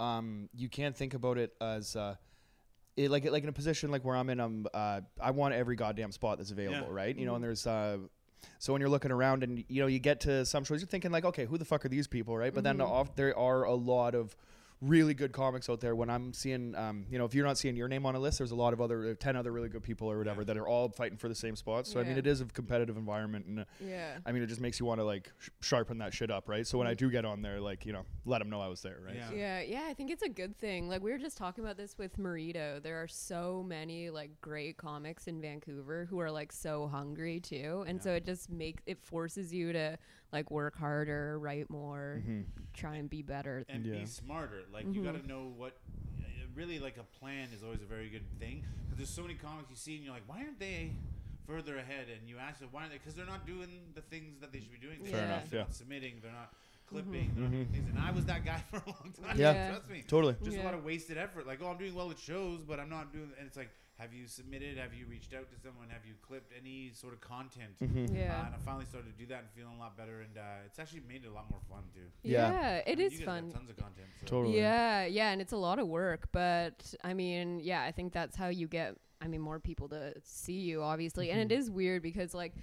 um, 0.00 0.48
you 0.54 0.68
can't 0.68 0.96
think 0.96 1.14
about 1.14 1.38
it 1.38 1.54
as. 1.60 1.94
Uh, 1.96 2.16
it, 2.96 3.10
like 3.10 3.24
like 3.30 3.42
in 3.42 3.48
a 3.48 3.52
position 3.52 3.90
like 3.90 4.04
where 4.04 4.16
I'm 4.16 4.30
in, 4.30 4.40
um, 4.40 4.66
uh, 4.72 5.00
I 5.20 5.30
want 5.32 5.54
every 5.54 5.76
goddamn 5.76 6.12
spot 6.12 6.38
that's 6.38 6.50
available, 6.50 6.86
Yeah. 6.88 6.94
right? 6.94 7.08
You 7.08 7.22
Mm-hmm. 7.22 7.26
know, 7.26 7.34
and 7.36 7.44
there's 7.44 7.66
uh, 7.66 7.98
so 8.58 8.72
when 8.72 8.80
you're 8.80 8.90
looking 8.90 9.10
around 9.10 9.42
and 9.42 9.64
you 9.68 9.80
know 9.80 9.86
you 9.86 9.98
get 9.98 10.20
to 10.20 10.44
some 10.44 10.64
shows, 10.64 10.80
you're 10.80 10.86
thinking 10.88 11.10
like, 11.10 11.24
okay, 11.24 11.44
who 11.46 11.58
the 11.58 11.64
fuck 11.64 11.84
are 11.84 11.88
these 11.88 12.06
people, 12.06 12.36
right? 12.36 12.54
But 12.54 12.62
then 12.64 12.78
Mm-hmm. 12.78 12.92
off 12.92 13.14
there 13.16 13.36
are 13.36 13.64
a 13.64 13.74
lot 13.74 14.14
of 14.14 14.36
really 14.84 15.14
good 15.14 15.32
comics 15.32 15.68
out 15.70 15.80
there. 15.80 15.94
When 15.94 16.10
I'm 16.10 16.32
seeing, 16.32 16.74
um, 16.74 17.06
you 17.10 17.18
know, 17.18 17.24
if 17.24 17.34
you're 17.34 17.46
not 17.46 17.58
seeing 17.58 17.76
your 17.76 17.88
name 17.88 18.04
on 18.06 18.14
a 18.14 18.18
list, 18.18 18.38
there's 18.38 18.50
a 18.50 18.54
lot 18.56 18.72
of 18.72 18.80
other 18.80 19.10
uh, 19.10 19.14
ten 19.18 19.36
other 19.36 19.52
really 19.52 19.68
good 19.68 19.82
people 19.82 20.10
or 20.10 20.18
whatever 20.18 20.42
Yeah. 20.42 20.46
that 20.46 20.56
are 20.56 20.66
all 20.68 20.88
fighting 20.88 21.16
for 21.18 21.28
the 21.28 21.34
same 21.34 21.56
spot. 21.56 21.86
So 21.86 22.00
I 22.00 22.04
mean, 22.04 22.18
it 22.18 22.26
is 22.26 22.40
a 22.40 22.44
competitive 22.44 22.96
environment, 22.96 23.46
and 23.46 23.60
uh, 23.60 23.64
Yeah. 23.80 24.18
I 24.26 24.32
mean, 24.32 24.42
it 24.42 24.46
just 24.46 24.60
makes 24.60 24.78
you 24.80 24.86
want 24.86 25.00
to 25.00 25.04
like 25.04 25.30
sh- 25.38 25.48
sharpen 25.60 25.98
that 25.98 26.12
shit 26.12 26.30
up, 26.30 26.48
right? 26.48 26.66
So 26.66 26.78
when 26.78 26.86
I 26.86 26.94
do 26.94 27.10
get 27.10 27.24
on 27.24 27.42
there, 27.42 27.60
like 27.60 27.86
you 27.86 27.92
know, 27.92 28.04
let 28.24 28.38
them 28.38 28.50
know 28.50 28.60
I 28.60 28.68
was 28.68 28.82
there, 28.82 28.98
right? 29.04 29.14
Yeah. 29.16 29.32
Yeah, 29.32 29.60
yeah, 29.60 29.82
I 29.88 29.94
think 29.94 30.10
it's 30.10 30.22
a 30.22 30.28
good 30.28 30.56
thing. 30.58 30.88
Like 30.88 31.02
we 31.02 31.10
were 31.10 31.18
just 31.18 31.36
talking 31.38 31.64
about 31.64 31.76
this 31.76 31.96
with 31.98 32.18
Marito. 32.18 32.80
There 32.82 33.02
are 33.02 33.08
so 33.08 33.64
many 33.66 34.10
like 34.10 34.30
great 34.40 34.76
comics 34.76 35.26
in 35.26 35.40
Vancouver 35.40 36.06
who 36.10 36.20
are 36.20 36.30
like 36.30 36.52
so 36.52 36.86
hungry 36.88 37.40
too, 37.40 37.84
and 37.86 38.02
so 38.02 38.12
it 38.12 38.24
just 38.24 38.50
makes 38.50 38.82
it 38.86 39.00
forces 39.02 39.52
you 39.52 39.72
to 39.72 39.96
like 40.34 40.50
work 40.50 40.76
harder, 40.76 41.38
write 41.38 41.70
more, 41.70 42.20
mm-hmm. 42.20 42.42
try 42.74 42.96
and 42.96 43.08
be 43.08 43.22
better. 43.22 43.64
and 43.68 43.86
Yeah. 43.86 44.00
be 44.00 44.06
smarter. 44.06 44.62
Like 44.72 44.84
you 44.92 45.02
got 45.02 45.12
to 45.12 45.18
mm-hmm. 45.20 45.28
know 45.28 45.52
what. 45.56 45.78
uh, 46.18 46.24
Really, 46.54 46.78
like 46.78 46.98
a 46.98 47.18
plan 47.18 47.48
is 47.52 47.62
always 47.64 47.82
a 47.82 47.86
very 47.86 48.08
good 48.10 48.26
thing 48.38 48.62
because 48.84 48.98
there's 48.98 49.10
so 49.10 49.22
many 49.22 49.34
comics 49.34 49.70
you 49.70 49.76
see 49.76 49.96
and 49.96 50.04
you're 50.04 50.12
like, 50.14 50.22
why 50.28 50.38
aren't 50.38 50.60
they 50.60 50.92
further 51.48 51.78
ahead? 51.78 52.06
And 52.08 52.28
you 52.28 52.36
ask 52.38 52.60
them 52.60 52.68
why 52.70 52.82
aren't 52.82 52.92
they? 52.92 52.98
Because 52.98 53.14
they're 53.14 53.26
not 53.26 53.46
doing 53.46 53.70
the 53.94 54.02
things 54.02 54.40
that 54.40 54.52
they 54.52 54.60
should 54.60 54.70
be 54.72 54.78
doing. 54.78 54.98
Fair 55.02 55.12
They're 55.12 55.24
enough, 55.24 55.36
not- 55.36 55.44
yeah. 55.44 55.50
They're 55.50 55.60
not 55.62 55.74
submitting. 55.74 56.14
They're 56.22 56.32
not 56.32 56.52
clipping. 56.86 57.30
Mm-hmm. 57.30 57.34
They're 57.34 57.42
not 57.44 57.50
doing 57.52 57.66
things. 57.72 57.88
And 57.90 57.98
I 57.98 58.10
was 58.12 58.24
that 58.26 58.44
guy 58.44 58.62
for 58.70 58.76
a 58.76 58.86
long 58.86 59.12
time. 59.22 59.38
Yeah. 59.38 59.52
Yeah. 59.52 59.70
Trust 59.70 59.90
me. 59.90 60.04
Totally. 60.06 60.36
Just 60.44 60.58
a 60.58 60.62
lot 60.62 60.74
of 60.74 60.84
wasted 60.84 61.18
effort. 61.18 61.44
Like, 61.46 61.60
oh, 61.62 61.68
I'm 61.68 61.78
doing 61.78 61.94
well 61.94 62.10
at 62.10 62.18
shows, 62.18 62.62
but 62.62 62.78
I'm 62.78 62.90
not 62.90 63.12
doing. 63.12 63.30
And 63.38 63.46
it's 63.46 63.56
like, 63.56 63.70
have 63.98 64.12
you 64.12 64.26
submitted? 64.26 64.76
Have 64.78 64.92
you 64.92 65.06
reached 65.06 65.32
out 65.34 65.48
to 65.50 65.56
someone? 65.62 65.88
Have 65.88 66.04
you 66.06 66.14
clipped 66.20 66.52
any 66.58 66.90
sort 66.92 67.12
of 67.14 67.20
content? 67.20 67.72
Yeah. 67.80 68.40
Uh, 68.42 68.46
and 68.46 68.54
I 68.54 68.58
finally 68.64 68.84
started 68.86 69.16
to 69.16 69.18
do 69.18 69.26
that 69.32 69.38
and 69.40 69.48
feeling 69.56 69.74
a 69.76 69.78
lot 69.80 69.96
better. 69.96 70.20
And 70.22 70.36
uh, 70.36 70.66
it's 70.66 70.78
actually 70.78 71.02
made 71.08 71.24
it 71.24 71.28
a 71.28 71.32
lot 71.32 71.48
more 71.50 71.60
fun 71.70 71.84
too. 71.94 72.00
Yeah. 72.22 72.50
yeah, 72.50 72.76
it 72.78 72.84
I 72.86 72.94
mean, 72.96 73.06
is 73.06 73.12
you 73.12 73.18
guys 73.20 73.26
fun. 73.26 73.44
Got 73.50 73.54
tons 73.58 73.70
of 73.70 73.76
content. 73.76 74.06
So. 74.20 74.26
Totally. 74.26 74.56
Yeah, 74.56 75.04
yeah, 75.06 75.30
and 75.30 75.40
it's 75.40 75.52
a 75.52 75.56
lot 75.56 75.78
of 75.78 75.86
work, 75.86 76.28
but 76.32 76.94
I 77.04 77.14
mean, 77.14 77.60
yeah, 77.62 77.82
I 77.82 77.92
think 77.92 78.12
that's 78.12 78.36
how 78.36 78.48
you 78.48 78.66
get 78.68 78.96
I 79.20 79.28
mean 79.28 79.40
more 79.40 79.58
people 79.60 79.88
to 79.90 80.12
see 80.22 80.58
you 80.60 80.82
obviously. 80.82 81.30
And 81.30 81.40
it 81.40 81.48
Mm-hmm. 81.54 81.60
is 81.60 81.70
weird 81.70 82.02
because 82.02 82.34
like 82.34 82.54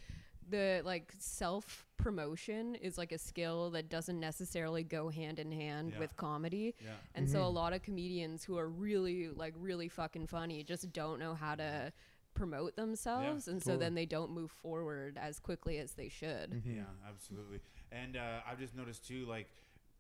the 0.52 0.82
like 0.86 1.12
self 1.18 1.88
promotion 1.98 2.76
is 2.76 2.98
like 2.98 3.12
a 3.12 3.18
skill 3.18 3.72
that 3.72 3.90
doesn't 3.90 4.20
necessarily 4.20 4.84
go 4.84 5.10
hand 5.10 5.40
in 5.40 5.52
hand 5.52 5.92
Yeah. 5.94 6.00
with 6.00 6.16
comedy. 6.18 6.76
Yeah. 6.84 6.92
And 7.16 7.30
so 7.30 7.44
a 7.44 7.50
lot 7.50 7.74
of 7.74 7.82
comedians 7.82 8.44
who 8.44 8.58
are 8.58 8.68
really 8.70 9.30
like 9.30 9.54
really 9.60 9.88
fucking 9.88 10.28
funny 10.28 10.64
just 10.64 10.92
don't 10.94 11.20
know 11.20 11.34
how 11.34 11.56
to 11.56 11.92
promote 12.34 12.76
themselves 12.78 13.48
and 13.50 13.62
so 13.62 13.76
then 13.76 13.94
they 13.94 14.06
don't 14.06 14.32
move 14.32 14.50
forward 14.52 15.18
as 15.22 15.40
quickly 15.40 15.80
as 15.80 15.94
they 15.94 16.08
should. 16.10 16.62
Yeah, 16.66 16.84
absolutely. 17.08 17.60
And 17.92 18.16
uh, 18.16 18.40
I've 18.50 18.58
just 18.60 18.76
noticed 18.76 19.06
too, 19.08 19.26
like 19.26 19.48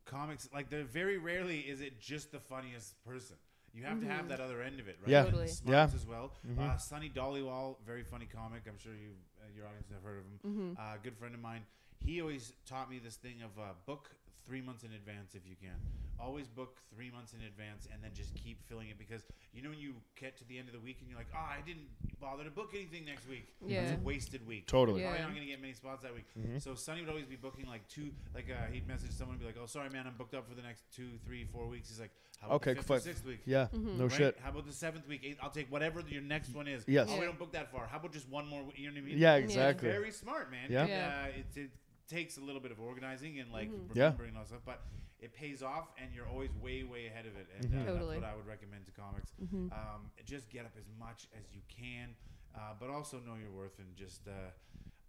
comics, 0.05 0.47
like 0.53 0.69
they're 0.69 0.83
very 0.83 1.17
rarely 1.17 1.59
is 1.59 1.81
it 1.81 1.99
just 1.99 2.31
the 2.31 2.39
funniest 2.39 3.03
person. 3.03 3.35
You 3.73 3.83
have 3.83 3.99
to 4.01 4.07
have 4.07 4.27
that 4.29 4.39
other 4.41 4.61
end 4.61 4.79
of 4.79 4.87
it, 4.87 4.97
right? 5.01 5.09
Yeah. 5.09 5.23
Totally. 5.23 5.47
Smarts 5.47 5.93
as 5.95 6.05
well. 6.05 6.33
Uh, 6.59 6.77
Sonny 6.77 7.09
Dollywall, 7.09 7.77
very 7.85 8.03
funny 8.03 8.25
comic. 8.33 8.63
I'm 8.67 8.77
sure 8.77 8.93
you, 8.93 9.11
uh, 9.41 9.47
your 9.55 9.65
audience 9.65 9.87
have 9.93 10.03
heard 10.03 10.19
of 10.19 10.25
him. 10.25 10.77
Uh, 10.79 10.97
good 11.01 11.17
friend 11.17 11.33
of 11.33 11.41
mine. 11.41 11.61
He 11.99 12.19
always 12.21 12.53
taught 12.65 12.89
me 12.89 12.99
this 12.99 13.15
thing 13.15 13.41
of 13.43 13.57
uh, 13.61 13.73
book 13.85 14.09
three 14.45 14.61
months 14.61 14.83
in 14.83 14.91
advance 14.93 15.35
if 15.35 15.41
you 15.47 15.55
can. 15.59 15.75
Always 16.19 16.47
book 16.47 16.77
three 16.93 17.09
months 17.09 17.33
in 17.33 17.41
advance 17.47 17.87
and 17.91 18.03
then 18.03 18.11
just 18.13 18.35
keep 18.35 18.61
filling 18.69 18.89
it 18.89 18.97
because 18.99 19.23
you 19.53 19.63
know 19.63 19.69
when 19.69 19.79
you 19.79 19.93
get 20.19 20.37
to 20.37 20.47
the 20.47 20.59
end 20.59 20.67
of 20.67 20.73
the 20.73 20.79
week 20.79 20.97
and 21.01 21.09
you're 21.09 21.17
like, 21.17 21.31
oh, 21.33 21.39
I 21.57 21.61
didn't 21.65 21.89
bother 22.19 22.43
to 22.43 22.51
book 22.51 22.71
anything 22.75 23.05
next 23.05 23.27
week. 23.27 23.47
It's 23.63 23.71
Yeah. 23.71 23.95
a 23.95 23.97
wasted 24.05 24.45
week. 24.45 24.67
Totally. 24.67 25.01
Probably 25.01 25.17
Yeah. 25.17 25.25
not 25.25 25.33
going 25.33 25.45
to 25.47 25.51
get 25.51 25.61
many 25.61 25.73
spots 25.73 26.03
that 26.03 26.13
week. 26.13 26.25
So 26.61 26.75
Sonny 26.75 27.01
would 27.01 27.09
always 27.09 27.25
be 27.25 27.37
booking 27.37 27.65
like 27.67 27.87
two, 27.87 28.11
like 28.35 28.45
uh, 28.51 28.71
he'd 28.71 28.87
message 28.87 29.11
someone 29.11 29.35
and 29.35 29.39
be 29.41 29.47
like, 29.47 29.57
"Oh, 29.59 29.65
sorry, 29.65 29.89
man, 29.89 30.05
I'm 30.05 30.13
booked 30.15 30.35
up 30.35 30.47
for 30.47 30.53
the 30.53 30.61
next 30.61 30.83
two, 30.95 31.09
three, 31.25 31.45
four 31.51 31.65
weeks." 31.67 31.89
He's 31.89 31.99
like, 31.99 32.11
"How 32.39 32.47
about 32.47 32.55
Okay, 32.57 32.73
the 32.75 32.83
fifth 32.83 32.91
or 32.91 32.99
sixth 32.99 33.25
week?" 33.25 33.39
Yeah. 33.47 33.67
Mm-hmm. 33.73 33.97
No 33.97 34.03
Right? 34.05 34.13
shit. 34.13 34.37
How 34.43 34.49
about 34.51 34.67
the 34.67 34.73
seventh 34.73 35.07
week? 35.07 35.21
Eighth? 35.23 35.39
I'll 35.41 35.49
take 35.49 35.71
whatever 35.71 36.01
your 36.07 36.21
next 36.21 36.53
one 36.53 36.67
is. 36.67 36.83
Yes. 36.87 37.07
Oh, 37.09 37.17
we 37.19 37.25
don't 37.25 37.39
book 37.39 37.53
that 37.53 37.71
far. 37.71 37.87
How 37.87 37.97
about 37.97 38.13
just 38.13 38.29
one 38.29 38.45
more? 38.47 38.59
w- 38.61 38.77
You 38.79 38.89
know 38.89 38.93
what 39.01 39.05
I 39.05 39.09
mean? 39.09 39.17
Yeah, 39.17 39.35
It's 39.37 39.45
exactly. 39.53 39.89
Very 39.89 40.11
smart, 40.11 40.51
man. 40.51 40.69
Yeah. 40.69 40.85
Yeah. 40.85 41.23
Uh, 41.25 41.39
it, 41.39 41.57
it 41.59 41.71
takes 42.11 42.37
a 42.37 42.41
little 42.41 42.61
bit 42.61 42.71
of 42.71 42.79
organizing 42.79 43.39
and 43.39 43.51
like 43.51 43.69
Yeah. 43.93 44.03
remembering 44.05 44.29
and 44.29 44.37
all 44.37 44.43
that 44.43 44.49
stuff, 44.49 44.61
but 44.65 44.81
it 45.19 45.33
pays 45.33 45.61
off, 45.61 45.87
and 46.01 46.13
you're 46.15 46.27
always 46.27 46.49
way, 46.61 46.83
way 46.83 47.05
ahead 47.07 47.25
of 47.25 47.33
it. 47.37 47.47
And 47.59 47.65
uh, 47.73 47.85
Totally. 47.85 48.15
that's 48.19 48.21
what 48.23 48.31
I 48.33 48.35
would 48.35 48.47
recommend 48.47 48.85
to 48.87 48.91
comics. 48.91 49.31
Um, 49.53 50.09
just 50.25 50.49
get 50.49 50.65
up 50.65 50.73
as 50.77 50.85
much 50.99 51.27
as 51.37 51.43
you 51.53 51.61
can, 51.69 52.15
uh, 52.55 52.73
but 52.79 52.89
also 52.89 53.17
know 53.19 53.35
your 53.41 53.51
worth 53.51 53.77
and 53.79 53.95
just. 53.95 54.27
Uh, 54.27 54.31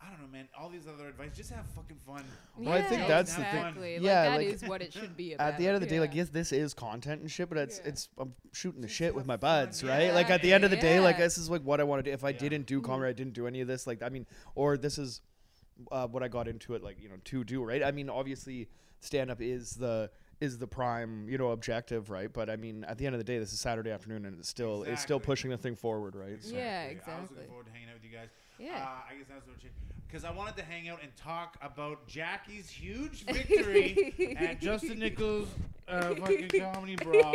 I 0.04 0.10
don't 0.10 0.20
know, 0.20 0.26
man. 0.36 0.48
All 0.58 0.68
these 0.68 0.88
other 0.88 1.06
advice, 1.06 1.30
just 1.36 1.50
have 1.52 1.64
fucking 1.76 1.98
fun. 2.04 2.24
Well, 2.58 2.72
I 2.74 2.82
think 2.82 3.02
Yeah, 3.02 3.06
that's 3.08 3.30
the 3.36 3.44
thing. 3.44 3.54
exactly. 3.54 3.94
Like, 3.98 4.04
Yeah, 4.04 4.24
that 4.30 4.36
like- 4.36 4.48
is 4.48 4.62
what 4.64 4.82
it 4.82 4.92
should 4.92 5.16
be 5.16 5.34
about. 5.34 5.46
At 5.52 5.58
the 5.58 5.66
end 5.68 5.76
of 5.76 5.80
the 5.80 5.86
day, 5.86 6.00
like 6.00 6.10
yeah. 6.10 6.22
yes, 6.22 6.28
this 6.30 6.50
is 6.50 6.74
content 6.74 7.20
and 7.20 7.30
shit, 7.30 7.48
but 7.48 7.56
it's 7.56 7.78
Yeah. 7.78 7.88
it's 7.90 8.08
I'm 8.18 8.34
shooting 8.52 8.80
the 8.80 8.88
Just 8.88 8.98
shit 8.98 9.14
with 9.14 9.22
have 9.22 9.28
my 9.28 9.34
fun. 9.36 9.66
buds, 9.66 9.84
right? 9.84 10.12
Like 10.12 10.28
at 10.28 10.42
the 10.42 10.52
end 10.52 10.64
of 10.64 10.70
the 10.72 10.76
day, 10.76 10.98
like 10.98 11.18
this 11.18 11.38
is 11.38 11.48
like 11.48 11.62
what 11.62 11.78
I 11.80 11.84
want 11.84 12.00
to 12.04 12.10
do. 12.10 12.12
If 12.12 12.24
I 12.24 12.30
Yeah. 12.30 12.38
didn't 12.38 12.66
do 12.66 12.78
Mm-hmm. 12.80 12.86
comedy, 12.90 13.10
I 13.10 13.12
didn't 13.12 13.34
do 13.34 13.46
any 13.46 13.60
of 13.60 13.68
this. 13.68 13.86
Like 13.86 14.02
I 14.02 14.08
mean, 14.08 14.26
or 14.56 14.76
this 14.76 14.98
is 14.98 15.20
uh, 15.90 16.06
what 16.06 16.22
I 16.22 16.28
got 16.28 16.48
into 16.48 16.74
it, 16.74 16.82
like 16.82 17.00
you 17.00 17.08
know, 17.08 17.16
to 17.24 17.44
do, 17.44 17.62
right? 17.62 17.82
I 17.82 17.90
mean, 17.90 18.08
obviously, 18.10 18.68
stand 19.00 19.30
up 19.30 19.40
is 19.40 19.74
the 19.74 20.10
is 20.40 20.58
the 20.58 20.66
prime, 20.66 21.28
you 21.28 21.38
know, 21.38 21.50
objective, 21.52 22.10
right? 22.10 22.32
But 22.32 22.50
I 22.50 22.56
mean, 22.56 22.84
at 22.84 22.98
the 22.98 23.06
end 23.06 23.14
of 23.14 23.18
the 23.20 23.24
day, 23.24 23.38
this 23.38 23.52
is 23.52 23.60
Saturday 23.60 23.90
afternoon, 23.90 24.26
and 24.26 24.38
it's 24.38 24.48
still 24.48 24.82
it's 24.82 25.02
still 25.02 25.20
pushing 25.20 25.50
the 25.50 25.56
thing 25.58 25.76
forward, 25.76 26.14
right? 26.16 26.42
So- 26.42 26.54
Yeah, 26.56 26.80
I 26.80 26.84
was 26.88 26.92
exactly. 26.92 27.28
looking 27.36 27.48
forward 27.48 27.66
to 27.66 27.72
hanging 27.72 27.88
out 27.88 27.94
with 27.94 28.04
you 28.04 28.16
guys. 28.16 28.28
Yeah. 28.58 28.76
Uh, 28.76 29.10
I 29.10 29.14
guess 29.18 29.26
that's 29.28 29.46
what 29.46 29.56
because 30.12 30.24
I 30.26 30.30
wanted 30.30 30.56
to 30.58 30.62
hang 30.62 30.90
out 30.90 31.02
and 31.02 31.14
talk 31.16 31.56
about 31.62 32.06
Jackie's 32.06 32.68
huge 32.68 33.24
victory 33.32 34.36
at 34.38 34.60
Justin 34.60 34.98
Nichols' 34.98 35.48
uh, 35.88 36.14
fucking 36.16 36.48
comedy 36.60 36.96
brawl 36.96 37.34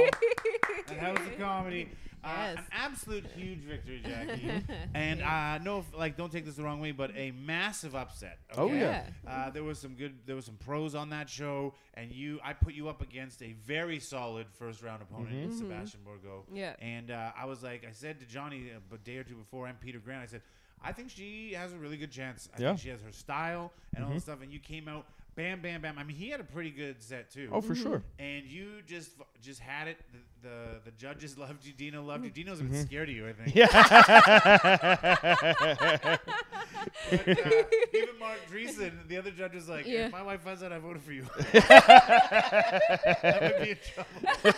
at 0.88 0.98
House 0.98 1.18
of 1.18 1.38
Comedy. 1.40 1.90
Uh, 2.28 2.34
Yes. 2.48 2.58
An 2.58 2.64
absolute 2.74 3.26
huge 3.36 3.60
victory, 3.60 4.02
Jackie. 4.06 4.52
and 4.94 5.22
uh, 5.22 5.58
no, 5.60 5.84
like, 5.98 6.18
don't 6.18 6.32
take 6.32 6.46
this 6.46 6.56
the 6.56 6.64
wrong 6.64 6.80
way, 6.80 6.92
but 6.92 7.12
a 7.16 7.32
massive 7.32 7.96
upset. 7.96 8.40
Oh, 8.56 8.66
okay? 8.66 8.80
yeah. 8.80 9.04
Uh, 9.28 9.50
there 9.50 9.64
was 9.64 9.80
some 9.80 9.94
good, 9.96 10.14
there 10.26 10.36
was 10.36 10.46
some 10.46 10.56
pros 10.58 10.94
on 10.96 11.10
that 11.12 11.30
show, 11.30 11.74
and 11.96 12.12
you, 12.12 12.40
I 12.44 12.54
put 12.54 12.74
you 12.74 12.90
up 12.90 13.02
against 13.02 13.42
a 13.42 13.54
very 13.66 14.00
solid 14.00 14.48
first 14.60 14.82
round 14.84 15.02
opponent, 15.02 15.34
in 15.36 15.52
Sebastian 15.58 16.02
Borgo. 16.06 16.46
Yeah. 16.54 16.74
And 16.80 17.12
uh, 17.12 17.32
I 17.38 17.46
was 17.46 17.64
like, 17.64 17.86
I 17.88 17.92
said 17.92 18.20
to 18.20 18.26
Johnny 18.26 18.72
a 18.94 18.98
day 19.00 19.18
or 19.18 19.24
two 19.24 19.36
before, 19.36 19.68
and 19.68 19.80
Peter 19.80 20.00
Grant, 20.00 20.24
I 20.24 20.28
said, 20.28 20.42
I 20.84 20.92
think 20.94 21.10
she 21.10 21.54
has 21.54 21.74
a 21.74 21.78
really 21.78 21.98
good 21.98 22.12
chance. 22.12 22.50
I 22.58 22.62
Yeah. 22.62 22.68
think 22.70 22.80
she 22.82 22.90
has 22.90 23.02
her 23.02 23.12
style 23.12 23.72
and 23.96 24.06
all 24.06 24.12
this 24.12 24.24
stuff. 24.24 24.42
And 24.44 24.52
you 24.54 24.60
came 24.60 24.88
out, 24.88 25.06
bam, 25.38 25.62
bam, 25.62 25.82
bam. 25.82 25.98
I 25.98 26.04
mean, 26.04 26.18
he 26.18 26.30
had 26.30 26.42
a 26.42 26.44
pretty 26.44 26.72
good 26.72 27.02
set 27.02 27.32
too. 27.32 27.50
Oh, 27.54 27.62
for 27.62 27.76
sure. 27.76 28.04
And 28.20 28.46
you 28.46 28.82
just 28.86 29.12
just 29.42 29.62
had 29.62 29.88
it. 29.88 29.98
The, 30.42 30.50
the 30.50 30.82
the 30.86 30.92
judges 30.92 31.38
loved 31.38 31.66
you. 31.66 31.72
Dino 31.72 32.04
loved 32.04 32.26
you. 32.26 32.32
Dino's 32.32 32.60
a 32.60 32.64
bit 32.64 32.82
scared 32.86 33.08
of 33.08 33.16
you, 33.16 33.30
I 33.30 33.34
think. 33.34 33.56
But, 37.10 37.28
uh, 37.28 37.28
even 37.94 38.20
Mark 38.20 38.38
Dreesen, 38.52 38.92
the 39.08 39.18
other 39.18 39.32
judge, 39.32 39.54
was 39.54 39.70
like, 39.70 39.86
Yeah. 39.86 40.08
"If 40.08 40.12
my 40.12 40.24
wife 40.24 40.42
finds 40.42 40.64
out 40.64 40.72
I 40.72 40.80
voted 40.80 41.02
for 41.02 41.12
you, 41.12 41.24
that 41.52 43.40
would 43.42 43.64
be 43.64 43.72
in 43.72 43.78
trouble." 43.94 44.54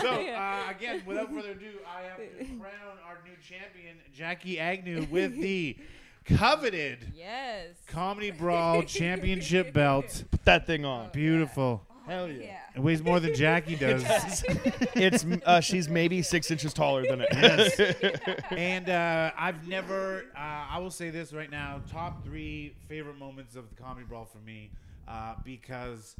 so 0.00 0.08
uh, 0.32 0.70
again, 0.70 1.02
without 1.06 1.32
further 1.32 1.52
ado, 1.52 1.72
I 1.86 2.02
have 2.02 2.18
to 2.18 2.44
crown 2.44 2.98
our 3.06 3.18
new 3.24 3.36
champion, 3.42 3.96
Jackie 4.14 4.58
Agnew, 4.58 5.06
with 5.10 5.34
the 5.40 5.76
coveted 6.24 7.12
Yes. 7.14 7.76
Comedy 7.86 8.30
Brawl 8.30 8.82
Championship 8.82 9.72
belt. 9.74 10.24
Put 10.30 10.44
that 10.44 10.66
thing 10.66 10.84
on. 10.84 11.10
Beautiful. 11.12 11.82
Hell 12.06 12.28
yeah. 12.28 12.58
It 12.74 12.80
weighs 12.80 13.00
more 13.02 13.20
than 13.20 13.34
Jackie 13.34 13.76
does. 13.86 14.02
it's 14.96 15.24
uh, 15.46 15.60
she's 15.60 15.88
maybe 15.88 16.20
six 16.22 16.50
inches 16.50 16.74
taller 16.74 17.04
than 17.06 17.24
it. 17.28 18.46
and 18.50 18.90
uh, 18.90 19.30
I've 19.38 19.68
never, 19.68 20.24
uh, 20.36 20.38
I 20.70 20.78
will 20.78 20.90
say 20.90 21.10
this 21.10 21.32
right 21.32 21.50
now 21.50 21.80
top 21.90 22.24
three 22.24 22.74
favorite 22.88 23.18
moments 23.18 23.54
of 23.54 23.68
the 23.68 23.80
Comedy 23.80 24.04
Brawl 24.04 24.24
for 24.24 24.38
me 24.38 24.70
uh, 25.06 25.34
because 25.44 26.16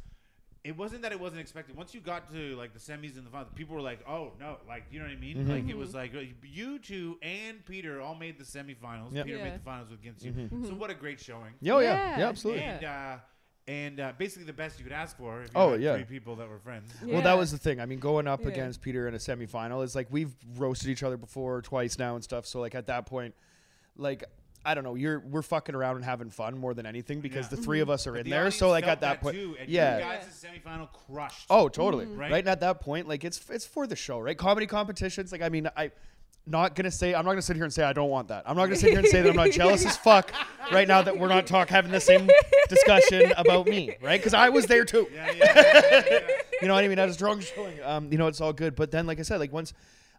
it 0.63 0.77
wasn't 0.77 1.01
that 1.01 1.11
it 1.11 1.19
wasn't 1.19 1.41
expected. 1.41 1.75
Once 1.75 1.93
you 1.93 1.99
got 1.99 2.31
to 2.31 2.55
like 2.55 2.73
the 2.73 2.79
semis 2.79 3.17
and 3.17 3.25
the 3.25 3.29
finals, 3.29 3.49
people 3.55 3.75
were 3.75 3.81
like, 3.81 3.99
"Oh 4.07 4.31
no!" 4.39 4.57
Like 4.67 4.85
you 4.91 4.99
know 4.99 5.05
what 5.05 5.11
I 5.13 5.17
mean? 5.19 5.47
Like 5.49 5.67
it 5.67 5.77
was 5.77 5.93
like 5.93 6.15
uh, 6.15 6.19
you 6.43 6.79
two 6.79 7.17
and 7.21 7.65
Peter 7.65 8.01
all 8.01 8.15
made 8.15 8.37
the 8.39 8.45
semifinals. 8.45 9.13
Yep. 9.13 9.25
Peter 9.25 9.37
Yeah. 9.37 9.43
made 9.43 9.55
the 9.55 9.59
finals 9.63 9.91
against 9.91 10.23
you. 10.23 10.31
Mm-hmm. 10.31 10.65
So 10.67 10.73
what 10.75 10.89
a 10.89 10.93
great 10.93 11.19
showing! 11.19 11.53
oh 11.53 11.79
yeah, 11.79 11.79
Yeah, 11.81 12.19
yeah, 12.19 12.29
absolutely. 12.29 12.63
And 12.63 12.85
uh, 12.85 13.15
and 13.67 13.99
uh, 13.99 14.11
basically 14.17 14.45
the 14.45 14.53
best 14.53 14.77
you 14.77 14.83
could 14.83 14.93
ask 14.93 15.17
for. 15.17 15.41
If 15.41 15.47
you 15.47 15.51
Oh, 15.55 15.71
had 15.71 15.81
yeah. 15.81 15.95
three 15.95 16.03
people 16.05 16.35
that 16.37 16.49
were 16.49 16.59
friends. 16.59 16.93
Yeah. 17.05 17.13
Well, 17.13 17.21
that 17.23 17.37
was 17.37 17.51
the 17.51 17.57
thing. 17.57 17.79
I 17.79 17.85
mean, 17.85 17.99
going 17.99 18.27
up 18.27 18.41
Yeah. 18.41 18.49
against 18.49 18.81
Peter 18.81 19.07
in 19.07 19.13
a 19.13 19.17
semifinal 19.17 19.83
is 19.83 19.95
like 19.95 20.07
we've 20.11 20.33
roasted 20.57 20.89
each 20.89 21.01
other 21.03 21.15
before 21.17 21.61
twice 21.61 21.97
now 21.97 22.15
and 22.15 22.23
stuff. 22.23 22.45
So 22.45 22.59
like 22.59 22.75
at 22.75 22.87
that 22.87 23.05
point, 23.05 23.35
like 23.95 24.23
I 24.65 24.73
don't 24.75 24.83
know, 24.83 24.95
you're 24.95 25.19
we're 25.19 25.41
fucking 25.41 25.75
around 25.75 25.97
and 25.97 26.05
having 26.05 26.29
fun 26.29 26.57
more 26.57 26.73
than 26.73 26.85
anything 26.85 27.19
because 27.19 27.45
Yeah. 27.51 27.57
the 27.57 27.63
three 27.63 27.79
of 27.81 27.89
us 27.89 28.07
are 28.07 28.11
But 28.11 28.19
in 28.19 28.23
the 28.25 28.29
there. 28.31 28.51
So 28.51 28.69
like 28.69 28.85
felt 28.85 28.93
at 28.93 29.01
that 29.01 29.21
point, 29.21 29.35
too, 29.35 29.55
and 29.59 29.69
yeah. 29.69 29.97
you 29.97 30.03
guys' 30.03 30.45
semifinal 30.45 30.87
crushed. 31.07 31.45
Oh, 31.49 31.67
totally. 31.69 32.05
Right? 32.05 32.31
Right? 32.31 32.39
And 32.39 32.47
at 32.49 32.61
that 32.61 32.79
point, 32.79 33.07
like 33.07 33.23
it's 33.23 33.41
it's 33.49 33.65
for 33.65 33.87
the 33.87 33.95
show, 33.95 34.19
right? 34.19 34.37
Comedy 34.37 34.65
competitions, 34.67 35.31
like 35.31 35.41
I 35.41 35.49
mean, 35.49 35.69
I 35.75 35.91
not 36.45 36.75
gonna 36.75 36.91
say 36.91 37.13
I'm 37.15 37.23
not 37.23 37.31
gonna 37.31 37.41
sit 37.41 37.55
here 37.55 37.63
and 37.65 37.73
say 37.73 37.83
I 37.83 37.93
don't 37.93 38.09
want 38.09 38.27
that. 38.27 38.43
I'm 38.45 38.55
not 38.57 38.65
gonna 38.65 38.75
sit 38.75 38.89
here 38.89 38.99
and 38.99 39.07
say 39.07 39.21
that 39.21 39.29
I'm 39.29 39.35
not 39.35 39.51
jealous 39.61 39.85
as 39.85 39.95
fuck 39.97 40.31
right 40.71 40.87
now 40.87 41.01
that 41.01 41.17
we're 41.17 41.29
not 41.29 41.47
talk 41.47 41.69
having 41.69 41.91
the 41.91 42.01
same 42.01 42.29
discussion 42.69 43.31
about 43.37 43.65
me, 43.67 43.95
right? 44.01 44.19
Because 44.19 44.33
I 44.33 44.49
was 44.49 44.65
there 44.65 44.85
too. 44.85 45.07
Yeah, 45.13 45.31
yeah, 45.31 45.43
yeah, 45.55 45.81
yeah, 45.91 46.03
yeah. 46.11 46.19
You 46.61 46.67
know 46.69 46.75
what 46.75 46.85
I 46.85 46.87
mean? 46.87 46.99
At 46.99 47.09
a 47.09 47.13
strong 47.13 47.41
showing. 47.41 47.81
Um, 47.83 48.09
you 48.09 48.17
know, 48.17 48.27
it's 48.27 48.39
all 48.39 48.53
good. 48.53 48.73
But 48.75 48.89
then, 48.91 49.05
like 49.05 49.19
I 49.19 49.23
said, 49.23 49.41
like 49.41 49.51
once 49.51 49.73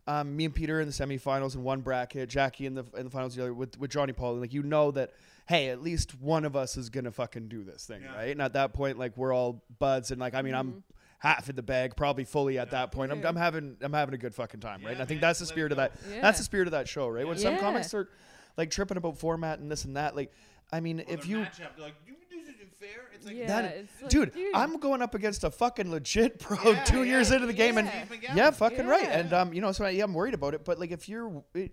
um, 0.07 0.37
me 0.37 0.45
and 0.45 0.55
Peter 0.55 0.81
in 0.81 0.87
the 0.87 0.93
semifinals 0.93 1.55
in 1.55 1.63
one 1.63 1.81
bracket, 1.81 2.29
Jackie 2.29 2.67
in 2.67 2.75
the 2.75 2.85
in 2.97 3.05
the 3.05 3.11
finals 3.11 3.35
the 3.35 3.43
other 3.43 3.55
with 3.55 3.79
with 3.79 3.91
Johnny 3.91 4.13
Paul, 4.13 4.35
like 4.37 4.53
you 4.53 4.63
know 4.63 4.91
that 4.93 5.13
hey, 5.47 5.69
at 5.69 5.83
least 5.83 6.19
one 6.21 6.45
of 6.45 6.57
us 6.57 6.77
is 6.77 6.89
gonna 6.91 7.11
fucking 7.13 7.49
do 7.49 7.65
this 7.65 7.85
thing, 7.87 8.03
Yeah. 8.03 8.15
right? 8.15 8.31
And 8.31 8.41
at 8.41 8.55
that 8.55 8.73
point, 8.73 8.99
like 8.99 9.17
we're 9.17 9.35
all 9.35 9.63
buds, 9.79 10.11
and 10.11 10.21
like 10.21 10.35
I 10.35 10.43
mean, 10.43 10.55
I'm 10.55 10.83
half 11.19 11.49
in 11.49 11.57
the 11.57 11.63
bag, 11.63 11.97
probably 11.97 12.25
fully 12.25 12.59
at 12.59 12.71
that 12.73 12.93
point. 12.93 13.11
I'm, 13.13 13.25
I'm 13.25 13.37
having 13.37 13.77
I'm 13.81 13.93
having 13.93 14.15
a 14.15 14.19
good 14.19 14.35
fucking 14.35 14.61
time, 14.61 14.83
right? 14.85 14.93
And 14.93 15.03
I 15.03 15.07
think 15.07 15.21
man, 15.21 15.29
that's 15.29 15.39
the 15.41 15.47
spirit 15.47 15.73
of 15.73 15.77
that. 15.77 15.93
Yeah. 16.11 16.21
That's 16.21 16.39
the 16.39 16.45
spirit 16.45 16.69
of 16.69 16.73
that 16.73 16.89
show, 16.89 17.09
right? 17.09 17.27
When 17.27 17.39
some 17.39 17.55
Yeah. 17.55 17.61
comics 17.61 17.89
start 17.89 18.11
like 18.57 18.71
tripping 18.71 18.97
about 18.99 19.19
format 19.19 19.59
and 19.59 19.71
this 19.71 19.85
and 19.85 19.97
that, 19.97 20.15
like 20.17 20.33
I 20.73 20.81
mean, 20.81 21.01
Or 21.01 21.05
if 21.09 21.27
you 21.27 21.39
matchup, 21.39 21.79
like, 21.79 21.95
you, 22.07 22.15
this 22.15 22.17
isn't 22.19 22.24
fair. 22.87 23.03
It's 23.15 23.27
like, 23.27 23.37
Yeah, 23.37 23.47
that, 23.47 23.65
it's 23.77 24.03
like, 24.03 24.11
dude, 24.11 24.33
dude. 24.35 24.55
I'm 24.55 24.79
going 24.79 25.03
up 25.03 25.15
against 25.15 25.45
a 25.45 25.51
fucking 25.51 25.91
legit 25.91 26.39
pro 26.41 26.73
Yeah, 26.73 26.85
two 26.85 27.05
years 27.05 27.31
into 27.31 27.47
the 27.47 27.53
game, 27.53 27.79
and 27.79 27.87
yeah. 27.89 28.05
Steve 28.07 28.21
yeah, 28.37 28.51
fucking 28.51 28.87
right. 28.87 29.07
And 29.09 29.33
um, 29.33 29.53
you 29.53 29.61
know, 29.61 29.73
so 29.73 29.85
I, 29.85 29.91
yeah, 29.91 30.05
I'm 30.05 30.15
worried 30.15 30.35
about 30.35 30.55
it. 30.55 30.65
But 30.65 30.79
like, 30.79 30.91
if 30.91 31.09
you're, 31.09 31.43
it, 31.55 31.73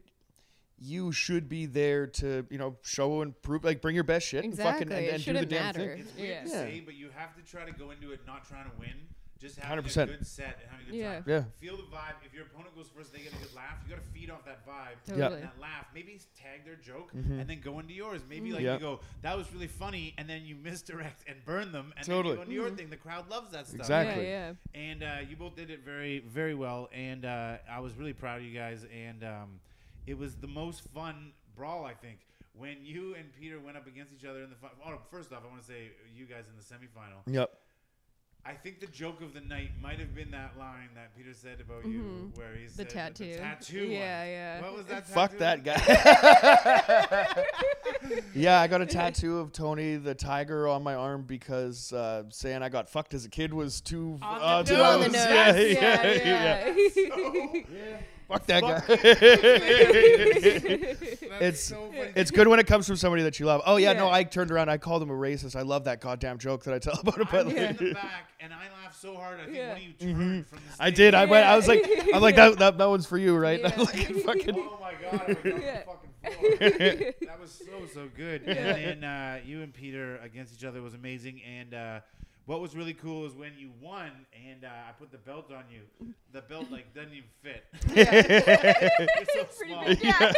you 0.84 1.12
should 1.12 1.48
be 1.48 1.68
there 1.68 2.08
to, 2.08 2.44
you 2.50 2.58
know, 2.58 2.76
show 2.82 3.22
and 3.22 3.40
prove, 3.44 3.64
like, 3.64 3.82
bring 3.82 3.94
your 3.94 4.04
best 4.04 4.26
shit 4.28 4.44
and 4.44 4.52
Exactly. 4.54 4.86
fucking 4.86 4.98
and, 4.98 5.06
and 5.16 5.24
do 5.24 5.34
the 5.34 5.40
shouldn't 5.40 5.50
damn 5.50 5.64
matter. 5.66 5.80
thing. 5.80 6.00
It's 6.00 6.16
weird 6.18 6.30
Yeah. 6.30 6.42
to 6.44 6.50
say, 6.50 6.82
but 6.84 6.96
you 6.96 7.10
have 7.16 7.36
to 7.36 7.42
try 7.44 7.66
to 7.66 7.72
go 7.72 7.92
into 7.92 8.12
it 8.12 8.22
not 8.26 8.48
trying 8.48 8.66
to 8.66 8.72
win. 8.80 8.94
Just 9.42 9.58
having 9.60 9.84
100%. 9.84 10.04
a 10.04 10.06
good 10.18 10.28
set 10.28 10.60
and 10.62 10.70
having 10.72 10.88
a 10.88 10.92
good 10.92 10.96
Yeah. 10.98 11.14
time. 11.16 11.24
Yeah. 11.26 11.44
Feel 11.60 11.78
the 11.78 11.84
vibe. 11.84 12.14
If 12.26 12.34
your 12.34 12.44
opponent 12.46 12.76
goes 12.76 12.88
first, 12.96 13.12
they 13.12 13.20
get 13.20 13.34
a 13.34 13.38
good 13.38 13.54
laugh. 13.56 13.78
You 13.84 13.96
got 13.96 14.04
to 14.04 14.10
feed 14.12 14.30
off 14.30 14.46
that 14.46 14.66
vibe. 14.68 14.98
Totally. 15.08 15.42
And 15.42 15.44
that 15.44 15.60
laugh. 15.60 15.88
Maybe 15.96 16.20
tag 16.40 16.64
their 16.64 16.76
joke 16.76 17.12
Mm-hmm. 17.14 17.40
and 17.40 17.50
then 17.50 17.60
go 17.62 17.80
into 17.80 17.94
yours. 17.94 18.22
Maybe 18.30 18.52
like 18.52 18.62
Yeah. 18.62 18.76
you 18.76 18.80
go, 18.80 19.00
that 19.24 19.36
was 19.36 19.52
really 19.52 19.68
funny, 19.68 20.14
and 20.20 20.30
then 20.30 20.46
you 20.46 20.56
misdirect 20.64 21.24
and 21.28 21.44
burn 21.44 21.72
them, 21.72 21.92
and 21.98 22.06
Totally. 22.06 22.36
then 22.38 22.52
you 22.52 22.60
go 22.62 22.66
into 22.68 22.70
your 22.70 22.78
thing. 22.78 22.90
The 22.92 22.98
crowd 22.98 23.30
loves 23.30 23.52
that 23.52 23.68
stuff. 23.68 23.80
Exactly. 23.82 24.26
Yeah, 24.28 24.54
yeah. 24.74 24.80
And 24.80 25.04
uh, 25.04 25.16
you 25.28 25.36
both 25.36 25.56
did 25.56 25.72
it 25.72 25.80
very, 25.84 26.20
very 26.20 26.54
well. 26.54 26.90
And 26.94 27.26
uh, 27.26 27.58
I 27.70 27.80
was 27.80 27.96
really 27.96 28.14
proud 28.14 28.40
of 28.42 28.46
you 28.46 28.54
guys. 28.58 28.86
And 28.96 29.24
um, 29.24 29.60
it 30.06 30.18
was 30.18 30.36
the 30.36 30.48
most 30.48 30.84
fun 30.94 31.32
brawl, 31.56 31.84
I 31.84 31.94
think, 31.96 32.20
when 32.54 32.78
you 32.84 33.16
and 33.16 33.32
Peter 33.40 33.60
went 33.60 33.76
up 33.78 33.88
against 33.88 34.14
each 34.14 34.26
other 34.26 34.44
in 34.44 34.50
the 34.50 34.56
final. 34.56 34.76
Oh, 34.86 35.00
first 35.10 35.32
off, 35.34 35.42
I 35.44 35.50
want 35.50 35.62
to 35.62 35.68
say 35.68 35.90
you 36.16 36.26
guys 36.26 36.46
in 36.48 36.56
the 36.58 36.64
semifinal. 36.64 37.22
Yep. 37.26 37.52
I 38.44 38.54
think 38.54 38.80
the 38.80 38.88
joke 38.88 39.22
of 39.22 39.34
the 39.36 39.42
night 39.42 39.70
might 39.82 40.00
have 40.00 40.16
been 40.16 40.32
that 40.32 40.58
line 40.58 40.90
that 40.96 41.16
Peter 41.16 41.32
said 41.34 41.62
about 41.62 41.86
you, 41.86 42.32
where 42.36 42.56
he 42.56 42.66
The 42.66 42.72
said 42.72 42.90
tattoo. 42.90 43.32
The 43.34 43.38
tattoo. 43.38 43.78
Yeah, 43.86 44.20
one. 44.20 44.30
yeah. 44.30 44.62
What 44.62 44.76
was 44.78 44.86
that? 44.88 45.08
Fuck 45.08 45.38
that 45.38 45.64
guy. 45.64 45.76
yeah, 48.36 48.60
I 48.60 48.68
got 48.68 48.82
a 48.82 48.86
tattoo 48.88 49.38
of 49.38 49.54
Tony 49.54 49.96
the 49.98 50.16
Tiger 50.16 50.68
on 50.68 50.82
my 50.82 50.96
arm 50.96 51.22
because 51.24 51.94
uh, 51.94 52.24
saying 52.30 52.64
I 52.64 52.70
got 52.70 52.90
fucked 52.90 53.14
as 53.14 53.26
a 53.26 53.30
kid 53.30 53.54
was 53.54 53.80
too 53.80 54.18
On 54.24 54.40
the 54.40 54.46
uh, 54.46 54.58
nose. 54.58 54.68
too 54.70 54.76
On 54.76 55.00
the 55.02 55.08
nose. 55.08 55.16
Yeah, 55.16 55.56
Yeah, 55.56 56.04
yeah, 56.04 56.74
yeah. 56.76 57.62
yeah. 57.72 57.98
Fuck 58.32 58.46
that 58.48 58.62
Fuck. 58.64 58.88
guy. 58.88 58.96
It's- 61.42 61.64
so 61.64 61.88
funny. 61.92 62.12
It's 62.16 62.32
good 62.32 62.48
when 62.48 62.60
it 62.60 62.68
comes 62.68 62.88
from 62.88 62.96
somebody 62.96 63.24
that 63.24 63.40
you 63.40 63.46
love. 63.46 63.62
Oh 63.66 63.78
yeah, 63.78 63.94
no, 63.94 64.10
I 64.10 64.24
turned 64.24 64.52
around. 64.52 64.70
I 64.70 64.78
called 64.78 65.02
him 65.02 65.10
a 65.10 65.14
racist. 65.14 65.56
I 65.56 65.62
love 65.64 65.86
that 65.86 66.02
goddamn 66.02 66.38
joke 66.38 66.64
that 66.66 66.74
I 66.74 66.80
tell 66.80 67.00
about 67.00 67.20
it. 67.20 67.28
But 67.32 67.40
I 67.40 67.44
was 67.44 67.54
like, 67.54 67.80
in 67.82 67.88
the 67.88 67.94
back 67.94 68.30
and 68.40 68.54
I 68.54 68.66
laughed 68.84 69.00
so 69.02 69.16
hard. 69.16 69.40
I 69.40 69.46
think 69.46 69.56
Yeah. 69.58 69.68
one 69.70 69.78
of 69.78 69.84
you 69.84 69.94
turned 69.94 70.48
from 70.48 70.58
the 70.60 70.64
Mm-hmm. 70.74 70.84
I 70.84 70.90
did. 70.92 71.16
I 71.16 71.26
went. 71.26 71.46
I 71.48 71.56
was 71.56 71.68
like, 71.68 71.90
I'm 72.14 72.22
like 72.22 72.36
that. 72.36 72.60
That, 72.60 72.78
that 72.78 72.90
one's 72.90 73.06
for 73.06 73.18
you, 73.18 73.36
right? 73.38 73.60
Yeah. 73.60 73.74
like 73.78 74.14
fucking. 74.24 74.56
Oh 74.58 74.78
my 74.80 74.94
god! 75.02 75.22
I 75.22 75.26
went 75.28 75.44
down 75.44 75.62
Yeah. 75.62 75.80
the 75.80 75.86
fucking 75.86 77.00
floor. 77.00 77.14
that 77.28 77.40
was 77.42 77.52
so 77.52 77.86
so 77.94 78.10
good. 78.16 78.44
And 78.44 78.58
then 78.58 79.04
uh, 79.04 79.40
you 79.46 79.62
and 79.64 79.74
Peter 79.74 80.18
against 80.18 80.54
each 80.54 80.64
other 80.66 80.82
was 80.82 80.94
amazing. 80.94 81.42
And 81.44 81.74
uh, 81.74 82.00
what 82.52 82.60
was 82.60 82.76
really 82.76 82.94
cool 82.94 83.26
is 83.26 83.34
when 83.34 83.54
you 83.58 83.72
won, 83.82 84.12
and 84.50 84.66
uh, 84.66 84.68
I 84.68 84.92
put 85.00 85.10
the 85.10 85.18
belt 85.18 85.54
on 85.54 85.64
you. 85.72 86.14
The 86.34 86.42
belt 86.42 86.70
like 86.70 86.94
doesn't 86.94 87.14
even 87.14 87.30
fit. 87.42 87.64
it's 87.96 89.34
so 89.34 89.66
small. 89.66 89.90
yeah. 89.90 90.34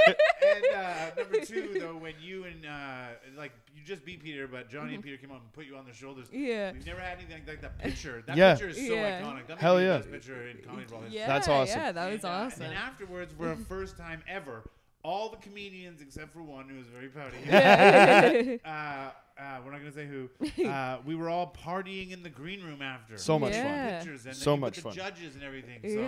and 0.46 0.66
uh, 0.76 1.10
number 1.18 1.44
two, 1.44 1.80
though, 1.80 1.96
when 1.98 2.14
you 2.22 2.44
and 2.44 2.68
uh, 2.68 3.08
like 3.36 3.52
you 3.76 3.84
just 3.84 4.06
beat 4.06 4.22
Peter, 4.22 4.48
but 4.48 4.70
Johnny 4.70 4.94
and 4.94 5.04
Peter 5.04 5.18
came 5.18 5.32
up 5.32 5.42
and 5.42 5.52
put 5.54 5.66
you 5.66 5.76
on 5.76 5.86
their 5.86 5.94
shoulders. 5.96 6.28
Yeah. 6.32 6.74
We've 6.74 6.86
never 6.86 7.00
had 7.00 7.18
anything 7.18 7.42
like 7.48 7.62
that 7.62 7.80
picture. 7.80 8.24
That 8.28 8.38
Yeah. 8.38 8.54
picture 8.54 8.70
is 8.70 8.78
so 8.78 8.94
Yeah. 8.94 9.22
iconic. 9.24 9.48
That 9.48 9.56
may 9.58 9.62
Hell 9.62 9.78
be 9.78 9.84
yeah. 9.84 9.98
best 9.98 10.12
picture 10.12 10.48
in 10.48 10.58
comedy 10.58 10.86
brawl 10.86 11.02
history. 11.02 11.18
Yeah, 11.20 11.28
That's 11.28 11.48
awesome. 11.48 11.80
Yeah, 11.80 11.92
that 11.94 12.12
was 12.12 12.24
And, 12.24 12.26
uh, 12.26 12.28
awesome. 12.28 12.62
And 12.62 12.72
then 12.74 12.78
afterwards, 12.78 13.34
for 13.36 13.52
a 13.52 13.56
first 13.58 13.98
time 13.98 14.22
ever, 14.28 14.70
all 15.04 15.30
the 15.30 15.38
comedians 15.38 16.02
except 16.02 16.32
for 16.34 16.42
one 16.42 16.68
who 16.70 16.78
was 16.78 16.88
very 16.88 17.08
proud 17.10 17.34
of 17.34 17.46
you. 17.46 18.60
Uh, 18.66 19.10
uh, 19.40 19.58
we're 19.66 19.72
not 19.72 19.80
gonna 19.80 19.92
say 19.92 20.06
who. 20.08 20.30
Uh, 20.68 20.98
we 21.06 21.16
were 21.16 21.28
all 21.30 21.54
partying 21.66 22.12
in 22.12 22.24
the 22.24 22.30
green 22.30 22.64
room 22.64 22.82
after. 22.82 23.18
So 23.18 23.38
much 23.40 23.54
Yeah. 23.54 23.64
fun. 23.90 24.00
Pictures 24.06 24.26
and 24.28 24.36
So 24.36 24.52
then 24.52 24.56
you 24.58 24.62
much 24.62 24.76
with 24.78 24.84
fun. 24.84 24.92
the 24.94 24.98
judges 24.98 25.36
and 25.36 25.44
everything. 25.44 25.80
So 25.84 25.88
Yeah, 25.90 26.00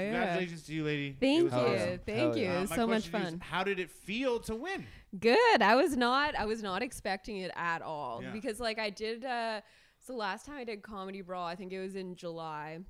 yeah. 0.00 0.10
congratulations 0.12 0.62
to 0.66 0.74
you, 0.74 0.84
lady. 0.84 1.08
It 1.08 1.16
Thank 1.20 1.40
you. 1.42 1.46
awesome. 1.48 1.74
awesome. 1.74 1.98
Thank 2.06 2.18
Hell 2.18 2.36
you. 2.38 2.44
yeah. 2.44 2.58
It 2.58 2.60
was 2.60 2.70
my 2.70 2.76
so 2.76 2.86
much 2.86 3.10
question 3.10 3.22
is, 3.26 3.30
fun. 3.30 3.40
how 3.40 3.64
did 3.64 3.78
it 3.80 3.90
feel 3.90 4.38
to 4.40 4.54
win? 4.54 4.86
Good. 5.18 5.62
I 5.62 5.74
was 5.74 5.96
not 5.96 6.34
I 6.36 6.44
was 6.44 6.62
not 6.62 6.82
expecting 6.82 7.38
it 7.38 7.50
at 7.56 7.82
all 7.82 8.22
Yeah. 8.22 8.30
because 8.30 8.60
like 8.60 8.78
I 8.78 8.90
did 8.90 9.24
uh 9.24 9.60
so 9.98 10.14
last 10.14 10.44
time 10.46 10.56
I 10.56 10.64
did 10.64 10.82
Comedy 10.82 11.22
Brawl, 11.22 11.46
I 11.46 11.54
think 11.56 11.72
it 11.72 11.80
was 11.80 11.94
in 11.96 12.14
July. 12.14 12.80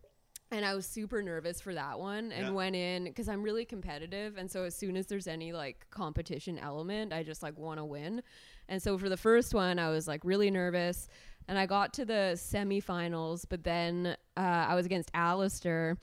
And 0.54 0.64
I 0.64 0.74
was 0.74 0.86
super 0.86 1.20
nervous 1.20 1.60
for 1.60 1.74
that 1.74 1.98
one 1.98 2.30
and 2.32 2.46
Yeah. 2.46 2.50
went 2.50 2.76
in 2.76 3.04
because 3.04 3.28
I'm 3.28 3.42
really 3.42 3.64
competitive. 3.64 4.36
And 4.36 4.50
so 4.50 4.62
as 4.64 4.74
soon 4.76 4.96
as 4.96 5.06
there's 5.06 5.26
any 5.26 5.52
like 5.52 5.86
competition 5.90 6.58
element, 6.58 7.12
I 7.12 7.22
just 7.24 7.42
like 7.42 7.58
want 7.58 7.78
to 7.80 7.84
win. 7.84 8.22
And 8.68 8.80
so 8.82 8.96
for 8.96 9.08
the 9.08 9.16
first 9.16 9.52
one, 9.52 9.78
I 9.78 9.88
was 9.90 10.06
like 10.06 10.24
really 10.24 10.50
nervous. 10.50 11.08
And 11.48 11.58
I 11.58 11.66
got 11.66 11.92
to 11.94 12.04
the 12.04 12.32
semifinals, 12.36 13.44
but 13.48 13.64
then 13.64 14.16
uh, 14.36 14.40
I 14.40 14.74
was 14.74 14.86
against 14.86 15.10
Alistair 15.12 15.98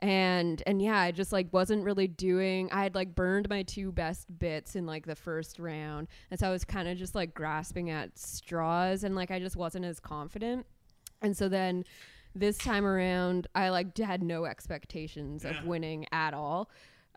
and 0.00 0.62
and 0.66 0.82
yeah 0.82 1.00
i 1.00 1.10
just 1.10 1.32
like 1.32 1.50
wasn't 1.54 1.82
really 1.82 2.06
doing 2.06 2.68
i 2.70 2.82
had 2.82 2.94
like 2.94 3.14
burned 3.14 3.48
my 3.48 3.62
two 3.62 3.90
best 3.90 4.26
bits 4.38 4.76
in 4.76 4.84
like 4.84 5.06
the 5.06 5.16
first 5.16 5.58
round 5.58 6.06
and 6.30 6.38
so 6.38 6.46
i 6.46 6.50
was 6.50 6.66
kind 6.66 6.86
of 6.86 6.98
just 6.98 7.14
like 7.14 7.32
grasping 7.32 7.88
at 7.88 8.10
straws 8.18 9.04
and 9.04 9.16
like 9.16 9.30
i 9.30 9.38
just 9.38 9.56
wasn't 9.56 9.82
as 9.82 9.98
confident 9.98 10.66
and 11.22 11.34
so 11.34 11.48
then 11.48 11.82
this 12.38 12.58
time 12.58 12.84
around 12.84 13.46
i 13.54 13.68
like 13.70 13.96
had 13.98 14.22
no 14.22 14.44
expectations 14.44 15.42
Yeah. 15.44 15.58
of 15.58 15.64
winning 15.64 16.06
at 16.12 16.34
all 16.34 16.70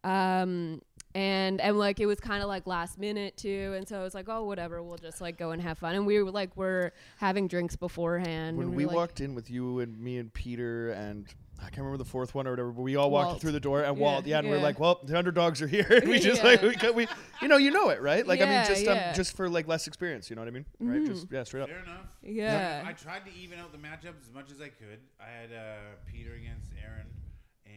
um 0.03 0.81
and 1.15 1.59
and 1.59 1.77
like 1.77 1.99
it 1.99 2.05
was 2.05 2.19
kind 2.19 2.41
of 2.41 2.47
like 2.47 2.65
last 2.67 2.97
minute 2.97 3.35
too 3.35 3.73
and 3.75 3.87
so 3.87 3.99
i 3.99 4.03
was 4.03 4.13
like 4.15 4.29
oh 4.29 4.43
whatever 4.45 4.81
we'll 4.81 4.97
just 4.97 5.19
like 5.21 5.37
go 5.37 5.51
and 5.51 5.61
have 5.61 5.77
fun 5.77 5.95
and 5.95 6.05
we 6.05 6.21
were 6.21 6.31
like 6.31 6.55
we're 6.55 6.91
having 7.17 7.47
drinks 7.47 7.75
beforehand 7.75 8.57
When 8.57 8.67
and 8.67 8.75
we 8.75 8.85
were, 8.85 8.89
like, 8.89 8.95
walked 8.95 9.19
in 9.19 9.35
with 9.35 9.49
you 9.49 9.79
and 9.79 9.99
me 9.99 10.17
and 10.17 10.33
Peter 10.33 10.91
and 10.91 11.25
I 11.59 11.63
can't 11.63 11.77
remember 11.79 11.97
the 11.97 12.05
fourth 12.09 12.33
one 12.33 12.47
or 12.47 12.51
whatever, 12.51 12.71
but 12.71 12.81
we 12.81 12.95
all 12.95 13.11
walked 13.11 13.27
Walt. 13.27 13.41
through 13.41 13.51
the 13.51 13.59
door 13.59 13.83
and 13.83 13.97
Yeah, 13.97 14.03
Walt, 14.03 14.25
yeah, 14.25 14.39
and 14.39 14.47
we 14.47 14.53
we're 14.55 14.61
like, 14.63 14.79
well, 14.79 14.99
the 15.03 15.17
underdogs 15.17 15.61
are 15.61 15.67
here. 15.67 15.85
and 15.89 16.07
we 16.09 16.17
just 16.19 16.41
Yeah. 16.41 16.49
like 16.49 16.61
we, 16.61 16.75
got- 16.75 16.95
we, 16.95 17.07
you 17.41 17.47
know, 17.47 17.57
you 17.57 17.71
know 17.71 17.89
it, 17.89 18.01
right? 18.01 18.25
Like 18.25 18.41
I 18.41 18.45
mean, 18.45 18.65
just 18.65 18.83
yeah. 18.83 18.95
Mm-hmm. 18.95 19.09
um, 19.09 19.15
just 19.15 19.35
for 19.35 19.49
like 19.49 19.67
less 19.67 19.85
experience, 19.87 20.29
you 20.29 20.35
know 20.35 20.41
what 20.41 20.47
I 20.47 20.51
mean? 20.51 20.65
Right? 20.79 21.05
Just 21.05 21.27
yeah, 21.31 21.43
straight 21.43 21.61
up. 21.63 21.69
Fair 21.69 21.83
enough. 21.83 22.05
Yeah. 22.23 22.83
I 22.87 22.93
tried 22.93 23.25
to 23.25 23.31
even 23.33 23.59
out 23.59 23.71
the 23.71 23.77
matchups 23.77 24.21
as 24.21 24.33
much 24.33 24.51
as 24.51 24.61
I 24.61 24.69
could. 24.69 24.99
I 25.19 25.25
had 25.29 25.51
uh, 25.51 25.75
Peter 26.11 26.33
against 26.33 26.67
Aaron, 26.83 27.07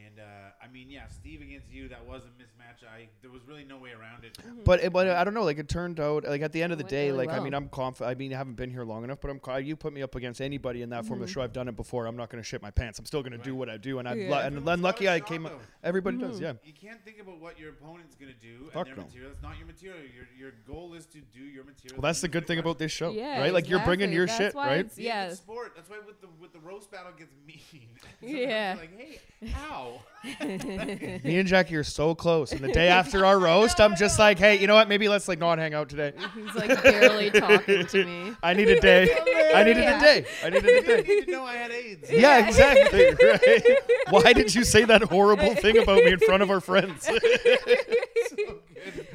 and 0.06 0.18
uh, 0.18 0.22
I 0.62 0.68
mean, 0.72 0.90
yeah, 0.90 1.06
Steve 1.08 1.40
against 1.42 1.70
you, 1.70 1.88
that 1.88 2.04
was 2.06 2.22
a 2.24 2.28
mismatch. 2.42 2.86
I 2.88 3.08
there 3.20 3.30
was 3.30 3.42
really 3.46 3.64
no 3.64 3.78
way 3.78 3.90
around 3.92 4.24
it. 4.24 4.38
But 4.64 4.84
it, 4.84 4.92
but 4.92 5.08
I 5.08 5.24
don't 5.24 5.34
know. 5.34 5.42
Like 5.44 5.58
it 5.58 5.68
turned 5.68 5.98
out, 6.00 6.24
like 6.24 6.40
at 6.42 6.52
the 6.52 6.62
end 6.62 6.72
of 6.72 6.78
the 6.78 6.84
day, 6.84 7.10
really 7.10 7.26
like 7.26 7.36
I 7.36 7.40
mean. 7.40 7.52
I'm 7.54 7.68
confident. 7.68 8.10
I 8.10 8.18
mean, 8.18 8.32
I 8.32 8.36
haven't 8.36 8.54
been 8.54 8.70
here 8.70 8.84
long 8.84 9.04
enough, 9.04 9.18
but 9.20 9.30
I'm. 9.30 9.64
You 9.64 9.76
put 9.76 9.92
me 9.92 10.02
up 10.02 10.14
against 10.14 10.40
anybody 10.40 10.82
in 10.82 10.90
that 10.90 11.04
form 11.04 11.20
of 11.22 11.30
show. 11.30 11.42
I've 11.42 11.52
done 11.52 11.68
it 11.68 11.76
before. 11.76 12.06
I'm 12.06 12.16
not 12.16 12.30
going 12.30 12.42
to 12.42 12.46
shit 12.46 12.62
my 12.62 12.70
pants. 12.70 12.98
I'm 12.98 13.04
still 13.06 13.22
going 13.22 13.32
to 13.32 13.38
do 13.38 13.54
what 13.56 13.68
I 13.68 13.76
do, 13.76 13.98
and 13.98 14.08
I'm 14.08 14.18
Yeah. 14.18 14.28
lu- 14.28 14.34
and 14.36 14.44
Everyone's 14.46 14.66
then 14.66 14.82
lucky 14.82 15.08
I 15.08 15.20
came. 15.20 15.42
though. 15.44 15.58
Everybody 15.82 16.18
does, 16.18 16.40
yeah. 16.40 16.52
You 16.64 16.72
can't 16.72 17.02
think 17.04 17.18
about 17.20 17.40
what 17.40 17.58
your 17.58 17.70
opponent's 17.70 18.14
gonna 18.14 18.32
do 18.40 18.70
Fuck 18.72 18.86
and 18.86 18.86
their 18.86 18.96
no. 18.96 19.02
material. 19.04 19.30
It's 19.32 19.42
not 19.42 19.58
your 19.58 19.66
material. 19.66 20.00
Your 20.14 20.26
your 20.38 20.52
goal 20.66 20.94
is 20.94 21.06
to 21.06 21.18
do 21.20 21.40
your 21.42 21.64
material. 21.64 22.00
Well, 22.00 22.08
that's 22.08 22.20
the 22.20 22.28
good 22.28 22.46
thing 22.46 22.58
about 22.58 22.78
this 22.78 22.92
show, 22.92 23.10
Yeah, 23.10 23.40
right? 23.40 23.52
Like 23.52 23.68
you're 23.68 23.80
bringing 23.84 24.12
your 24.12 24.26
That's 24.26 24.38
shit, 24.38 24.54
right? 24.54 24.80
it's- 24.80 24.98
Yeah, 24.98 25.28
Yeah. 25.28 25.34
sport. 25.34 25.72
That's 25.76 25.90
why 25.90 25.98
with 26.06 26.20
the 26.20 26.28
with 26.40 26.52
the 26.52 26.60
roast 26.60 26.90
battle 26.92 27.12
gets 27.18 27.34
mean. 27.46 27.88
Yeah. 28.22 28.76
Like, 28.78 28.96
hey, 28.96 29.18
how? 29.48 29.81
Me 30.40 31.38
and 31.38 31.48
Jackie 31.48 31.74
are 31.74 31.82
so 31.82 32.14
close, 32.14 32.52
and 32.52 32.60
the 32.62 32.70
day 32.70 32.86
after 32.88 33.26
our 33.26 33.40
roast, 33.40 33.80
I'm 33.80 33.96
just 33.96 34.20
like, 34.20 34.38
hey, 34.38 34.56
you 34.60 34.68
know 34.68 34.74
what? 34.76 34.88
Maybe 34.88 35.08
let's 35.08 35.26
like 35.26 35.40
not 35.40 35.58
hang 35.58 35.74
out 35.74 35.88
today. 35.88 36.12
He's 36.34 36.54
like 36.54 36.80
barely 36.80 37.30
talking 37.32 37.86
to 37.86 38.04
me. 38.04 38.32
I 38.42 38.54
need 38.54 38.68
a 38.68 38.78
day. 38.80 39.10
I 39.52 39.64
needed 39.64 39.82
Yeah. 39.82 39.98
a 39.98 40.00
day. 40.00 40.24
I 40.44 40.50
needed 40.50 40.64
a 40.64 40.82
day. 40.86 40.96
You 40.98 41.02
didn't 41.02 41.28
know 41.32 41.44
I 41.44 41.54
had 41.54 41.70
AIDS. 41.72 42.08
Yeah, 42.10 42.46
exactly. 42.46 43.14
Right? 43.22 43.78
Why 44.10 44.32
did 44.32 44.54
you 44.54 44.62
say 44.62 44.84
that 44.84 45.02
horrible 45.02 45.56
thing 45.56 45.78
about 45.78 45.96
me 46.04 46.12
in 46.12 46.18
front 46.20 46.42
of 46.44 46.50
our 46.52 46.60
friends? 46.60 47.04
so 47.04 47.16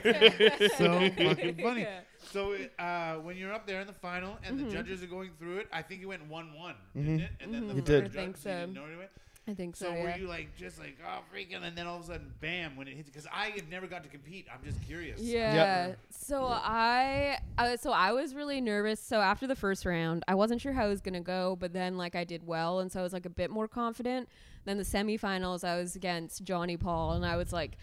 good. 0.04 0.72
so 0.78 1.00
fucking 1.18 1.56
funny. 1.62 1.82
Yeah. 1.82 2.00
So 2.32 2.56
uh, 2.78 3.16
when 3.16 3.38
you're 3.38 3.54
up 3.54 3.66
there 3.66 3.80
in 3.80 3.88
the 3.88 3.94
final 3.94 4.38
and 4.44 4.58
Mm-hmm. 4.58 4.68
the 4.68 4.74
judges 4.76 5.02
are 5.04 5.08
going 5.08 5.30
through 5.40 5.58
it, 5.60 5.68
I 5.72 5.82
think 5.82 6.02
it 6.02 6.06
went 6.06 6.28
one-one, 6.28 6.76
didn't 6.96 7.22
it? 7.22 7.30
And 7.40 7.54
then 7.54 7.68
the 7.70 7.76
You 7.76 7.82
third 7.82 8.12
did. 8.12 8.14
judge, 8.14 8.14
Mm-hmm. 8.14 8.20
I 8.20 8.24
think 8.26 8.36
you 8.38 8.42
so. 8.44 8.50
didn't 8.60 8.74
know 8.74 8.86
anyway? 8.86 9.08
I 9.50 9.54
think 9.54 9.78
so. 9.78 9.86
So 9.86 9.94
yeah. 9.94 10.04
were 10.04 10.18
you 10.18 10.28
like 10.28 10.56
just 10.58 10.78
like 10.78 10.98
oh 11.08 11.20
freaking, 11.34 11.64
and 11.64 11.78
then 11.78 11.88
all 11.88 11.98
of 11.98 12.04
a 12.04 12.08
sudden, 12.08 12.34
bam! 12.42 12.76
When 12.76 12.88
it 12.88 12.96
hits, 12.96 13.10
because 13.10 13.28
I 13.34 13.48
had 13.48 13.70
never 13.70 13.88
got 13.88 14.04
to 14.04 14.10
compete. 14.10 14.46
I'm 14.54 14.64
just 14.64 14.82
curious. 14.86 15.22
Yeah. 15.22 15.94
So 16.10 16.46
I, 16.46 17.40
I, 17.58 17.78
so 17.78 17.92
I 17.92 18.12
was 18.12 18.36
really 18.36 18.60
nervous. 18.60 19.00
So 19.00 19.22
after 19.22 19.48
the 19.48 19.56
first 19.56 19.86
round, 19.86 20.24
I 20.28 20.36
wasn't 20.36 20.60
sure 20.60 20.74
how 20.74 20.88
it 20.88 20.90
was 20.90 21.02
gonna 21.02 21.22
go, 21.22 21.56
but 21.58 21.72
then 21.72 21.98
like 21.98 22.16
I 22.16 22.26
did 22.26 22.46
well, 22.46 22.80
and 22.80 22.92
so 22.92 23.00
I 23.00 23.04
was 23.04 23.14
like 23.14 23.26
a 23.26 23.30
bit 23.30 23.50
more 23.50 23.70
confident. 23.70 24.28
Then 24.66 24.78
the 24.78 24.84
semifinals, 24.84 25.64
I 25.64 25.78
was 25.78 25.96
against 25.96 26.44
Johnny 26.44 26.76
Paul, 26.76 27.14
and 27.14 27.26
I 27.26 27.38
was 27.38 27.54
like. 27.54 27.78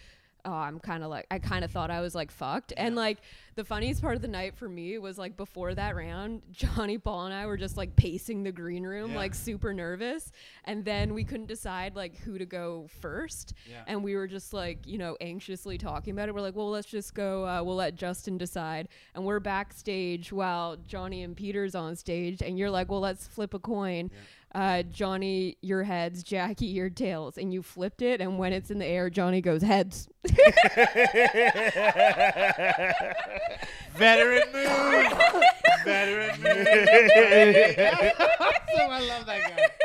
Oh, 0.46 0.52
I'm 0.52 0.78
kind 0.78 1.02
of 1.02 1.10
like 1.10 1.26
I 1.30 1.38
kind 1.38 1.64
of 1.64 1.70
thought 1.70 1.90
I 1.90 2.00
was 2.00 2.14
like 2.14 2.30
fucked, 2.30 2.72
and 2.76 2.94
like 2.94 3.18
the 3.56 3.64
funniest 3.64 4.02
part 4.02 4.16
of 4.16 4.20
the 4.22 4.28
night 4.28 4.54
for 4.56 4.68
me 4.68 4.98
was 4.98 5.16
like 5.16 5.36
before 5.36 5.74
that 5.74 5.94
round, 5.96 6.42
Johnny 6.52 6.98
Paul 6.98 7.26
and 7.26 7.34
I 7.34 7.46
were 7.46 7.56
just 7.56 7.76
like 7.76 7.94
pacing 7.96 8.42
the 8.42 8.52
green 8.52 8.82
room, 8.84 9.12
Yeah. 9.12 9.16
like 9.16 9.34
super 9.34 9.72
nervous, 9.72 10.32
and 10.64 10.84
then 10.84 11.14
we 11.14 11.24
couldn't 11.24 11.46
decide 11.46 11.96
like 11.96 12.16
who 12.18 12.36
to 12.36 12.44
go 12.44 12.88
first, 13.00 13.54
Yeah. 13.70 13.84
and 13.86 14.04
we 14.04 14.16
were 14.16 14.26
just 14.26 14.52
like 14.52 14.86
you 14.86 14.98
know 14.98 15.16
anxiously 15.20 15.78
talking 15.78 16.12
about 16.12 16.28
it. 16.28 16.34
We're 16.34 16.40
like 16.42 16.56
well 16.56 16.70
let's 16.70 16.88
just 16.88 17.14
go 17.14 17.46
uh, 17.46 17.62
we'll 17.62 17.76
let 17.76 17.94
justin 17.94 18.36
decide. 18.36 18.88
And 19.14 19.24
we're 19.24 19.40
backstage 19.40 20.32
while 20.32 20.76
johnny 20.76 21.22
and 21.22 21.36
peter's 21.36 21.74
on 21.74 21.96
stage. 21.96 22.42
And 22.42 22.58
you're 22.58 22.70
like 22.70 22.90
well 22.90 23.00
let's 23.00 23.26
flip 23.26 23.54
a 23.54 23.58
coin 23.58 24.10
uh, 24.54 24.82
johnny 24.84 25.56
your 25.62 25.82
heads 25.82 26.22
jackie 26.22 26.66
your 26.66 26.88
tails 26.90 27.36
and 27.38 27.52
you 27.52 27.62
flipped 27.62 28.02
it 28.02 28.20
and 28.20 28.38
when 28.38 28.52
it's 28.52 28.70
in 28.70 28.78
the 28.78 28.86
air 28.86 29.10
johnny 29.10 29.40
goes 29.40 29.62
heads 29.62 30.08
Veteran 33.96 34.42
move. 34.52 35.42
Veteran 35.84 36.40
move. 36.42 36.66
awesome. 38.40 38.90
I 38.90 39.06
love 39.08 39.26
that 39.26 39.56
guy. 39.56 39.66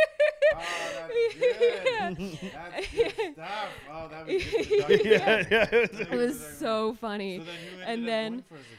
Oh, 0.51 0.61
that's 0.95 1.35
good. 1.35 2.51
That's 2.53 2.91
good 2.91 3.33
stuff. 3.33 3.69
Oh, 3.91 4.07
that 4.09 4.25
was 4.27 4.43
good. 4.43 5.01
yeah, 5.05 5.43
yeah. 5.49 5.67
it 5.71 6.11
was 6.11 6.39
so 6.57 6.95
funny 6.95 7.37
So 7.39 7.43
then 7.45 7.55
who 7.55 7.81
ended 7.81 7.87
and 7.99 8.07
then 8.07 8.31
going 8.31 8.43
first? 8.49 8.69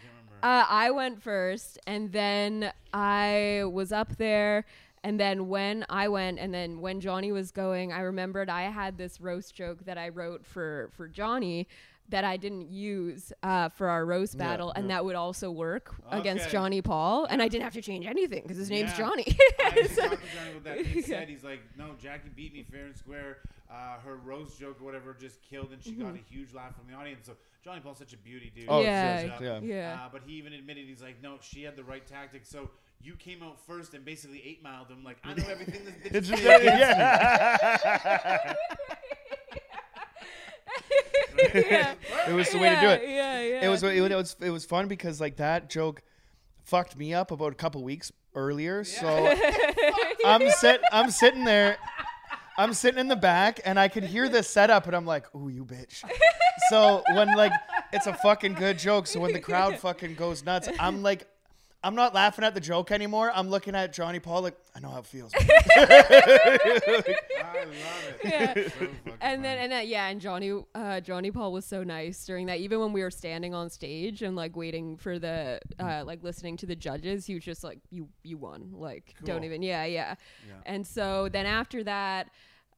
I. 0.42 0.60
Uh, 0.60 0.66
I 0.68 0.90
went 0.90 1.22
first, 1.22 1.78
and 1.86 2.12
then 2.12 2.72
I 2.92 3.62
was 3.70 3.92
up 3.92 4.16
there. 4.16 4.64
And 5.02 5.18
then 5.18 5.48
when 5.48 5.86
I 5.88 6.08
went, 6.08 6.38
and 6.38 6.52
then 6.52 6.80
when 6.80 7.00
Johnny 7.00 7.32
was 7.32 7.52
going, 7.52 7.92
I 7.92 8.00
remembered 8.00 8.50
I 8.50 8.62
had 8.70 8.98
this 8.98 9.20
roast 9.20 9.54
joke 9.54 9.84
that 9.86 9.96
I 9.98 10.10
wrote 10.10 10.44
for 10.44 10.90
for 10.94 11.08
Johnny 11.08 11.68
that 12.10 12.24
I 12.24 12.36
didn't 12.36 12.68
use 12.72 13.32
uh, 13.44 13.68
for 13.68 13.88
our 13.88 14.04
roast 14.04 14.34
Yeah, 14.34 14.40
battle, 14.48 14.72
and 14.74 14.90
that 14.90 15.04
would 15.04 15.14
also 15.14 15.48
work 15.50 15.94
against 16.10 16.50
Johnny 16.50 16.82
Paul, 16.82 17.24
and 17.26 17.40
I 17.40 17.46
didn't 17.46 17.62
have 17.62 17.74
to 17.74 17.82
change 17.82 18.04
anything 18.04 18.42
because 18.42 18.56
his 18.56 18.68
name's 18.68 18.90
Yeah. 18.90 18.98
Johnny. 18.98 19.26
I 19.60 19.86
So- 19.94 20.02
talking 20.02 20.18
to 20.18 20.36
Johnny 20.36 20.50
about 20.50 20.64
that. 20.64 20.86
He 20.86 21.00
Yeah. 21.00 21.06
said 21.06 21.28
he's 21.28 21.44
like, 21.44 21.60
no, 21.78 21.94
Jackie 22.02 22.30
beat 22.34 22.52
me 22.52 22.64
fair 22.64 22.86
and 22.86 22.96
square. 22.96 23.38
Uh, 23.70 24.00
her 24.04 24.16
roast 24.16 24.58
joke 24.58 24.78
or 24.80 24.84
whatever 24.84 25.14
just 25.20 25.40
killed, 25.40 25.68
and 25.72 25.80
she 25.80 25.92
got 25.92 26.14
a 26.16 26.18
huge 26.28 26.52
laugh 26.52 26.74
from 26.74 26.88
the 26.90 26.94
audience. 26.98 27.26
So 27.26 27.36
Johnny 27.64 27.80
Paul's 27.80 27.98
such 27.98 28.12
a 28.12 28.16
beauty, 28.16 28.50
dude. 28.52 28.64
Oh, 28.68 28.80
Yeah, 28.82 29.38
yeah. 29.40 29.60
yeah. 29.62 30.00
Uh, 30.04 30.08
but 30.10 30.22
he 30.26 30.32
even 30.32 30.52
admitted 30.52 30.86
he's 30.88 31.00
like, 31.02 31.22
no, 31.22 31.36
she 31.40 31.62
had 31.62 31.76
the 31.76 31.84
right 31.84 32.04
tactic. 32.04 32.44
So 32.44 32.68
you 33.02 33.14
came 33.14 33.42
out 33.42 33.58
first 33.66 33.94
and 33.94 34.04
basically 34.04 34.42
eight 34.44 34.62
miled 34.62 34.88
him. 34.88 35.02
Like 35.04 35.18
I 35.24 35.34
know 35.34 35.44
everything 35.48 35.84
this 35.84 35.94
bitch 35.94 36.14
It's 36.14 36.28
did 36.28 36.38
just, 36.38 36.42
against 36.42 36.64
me." 36.64 36.78
yeah. 36.78 38.54
yeah. 41.54 41.94
It 42.28 42.34
was 42.34 42.50
the 42.50 42.58
way 42.58 42.68
to 42.68 42.80
do 42.80 42.88
it. 42.88 43.02
Yeah, 43.08 43.40
yeah. 43.40 43.64
It 43.64 43.68
was 43.68 43.82
it 43.82 44.00
was 44.00 44.36
it 44.40 44.50
was 44.50 44.64
fun 44.64 44.88
because 44.88 45.20
like 45.20 45.36
that 45.36 45.70
joke 45.70 46.02
fucked 46.64 46.96
me 46.96 47.14
up 47.14 47.30
about 47.30 47.52
a 47.52 47.54
couple 47.56 47.82
weeks 47.82 48.12
earlier. 48.34 48.84
So 48.84 49.08
I'm 50.24 50.50
sit 50.50 50.80
I'm 50.92 51.10
sitting 51.10 51.44
there. 51.44 51.78
I'm 52.58 52.74
sitting 52.74 53.00
in 53.00 53.08
the 53.08 53.16
back 53.16 53.60
and 53.64 53.78
I 53.80 53.88
could 53.88 54.04
hear 54.04 54.28
the 54.28 54.42
setup 54.42 54.86
and 54.86 54.94
I'm 54.94 55.06
like, 55.06 55.34
"Ooh, 55.34 55.48
you 55.48 55.64
bitch." 55.64 56.04
so 56.68 57.02
when 57.12 57.34
like 57.36 57.52
it's 57.92 58.06
a 58.06 58.14
fucking 58.14 58.54
good 58.54 58.78
joke, 58.78 59.06
so 59.06 59.18
when 59.20 59.32
the 59.32 59.40
crowd 59.40 59.78
fucking 59.78 60.14
goes 60.16 60.44
nuts, 60.44 60.68
I'm 60.78 61.02
like 61.02 61.26
I'm 61.82 61.94
not 61.94 62.12
laughing 62.14 62.44
at 62.44 62.52
the 62.54 62.60
joke 62.60 62.90
anymore. 62.92 63.32
I'm 63.34 63.48
looking 63.48 63.74
at 63.74 63.92
Johnny 63.94 64.20
Paul 64.20 64.42
like, 64.42 64.56
I 64.76 64.80
know 64.80 64.90
how 64.90 64.98
it 64.98 65.06
feels. 65.06 65.32
I 65.40 65.40
love 66.94 67.06
it. 67.06 68.24
Yeah. 68.24 68.54
So 68.54 68.88
and 69.22 69.44
then 69.44 69.58
and 69.58 69.72
uh, 69.72 69.76
yeah 69.76 70.08
and 70.08 70.20
johnny 70.20 70.52
uh 70.74 71.00
johnny 71.00 71.30
paul 71.30 71.52
was 71.52 71.64
so 71.64 71.82
nice 71.82 72.24
during 72.24 72.46
that 72.46 72.58
even 72.58 72.80
when 72.80 72.92
we 72.92 73.02
were 73.02 73.10
standing 73.10 73.54
on 73.54 73.68
stage 73.70 74.22
and 74.22 74.34
like 74.36 74.56
waiting 74.56 74.96
for 74.96 75.18
the 75.18 75.60
uh 75.78 76.02
like 76.04 76.22
listening 76.22 76.56
to 76.58 76.66
the 76.66 76.76
judges 76.76 77.26
he 77.26 77.34
was 77.34 77.44
just 77.44 77.62
like 77.64 77.78
you 77.90 78.08
you 78.22 78.36
won 78.38 78.70
like 78.72 79.14
don't 79.24 79.44
even 79.44 79.62
yeah 79.62 79.84
yeah 79.84 80.14
Yeah. 80.46 80.54
and 80.66 80.86
so 80.86 81.28
then 81.30 81.46
after 81.46 81.82
that 81.84 82.28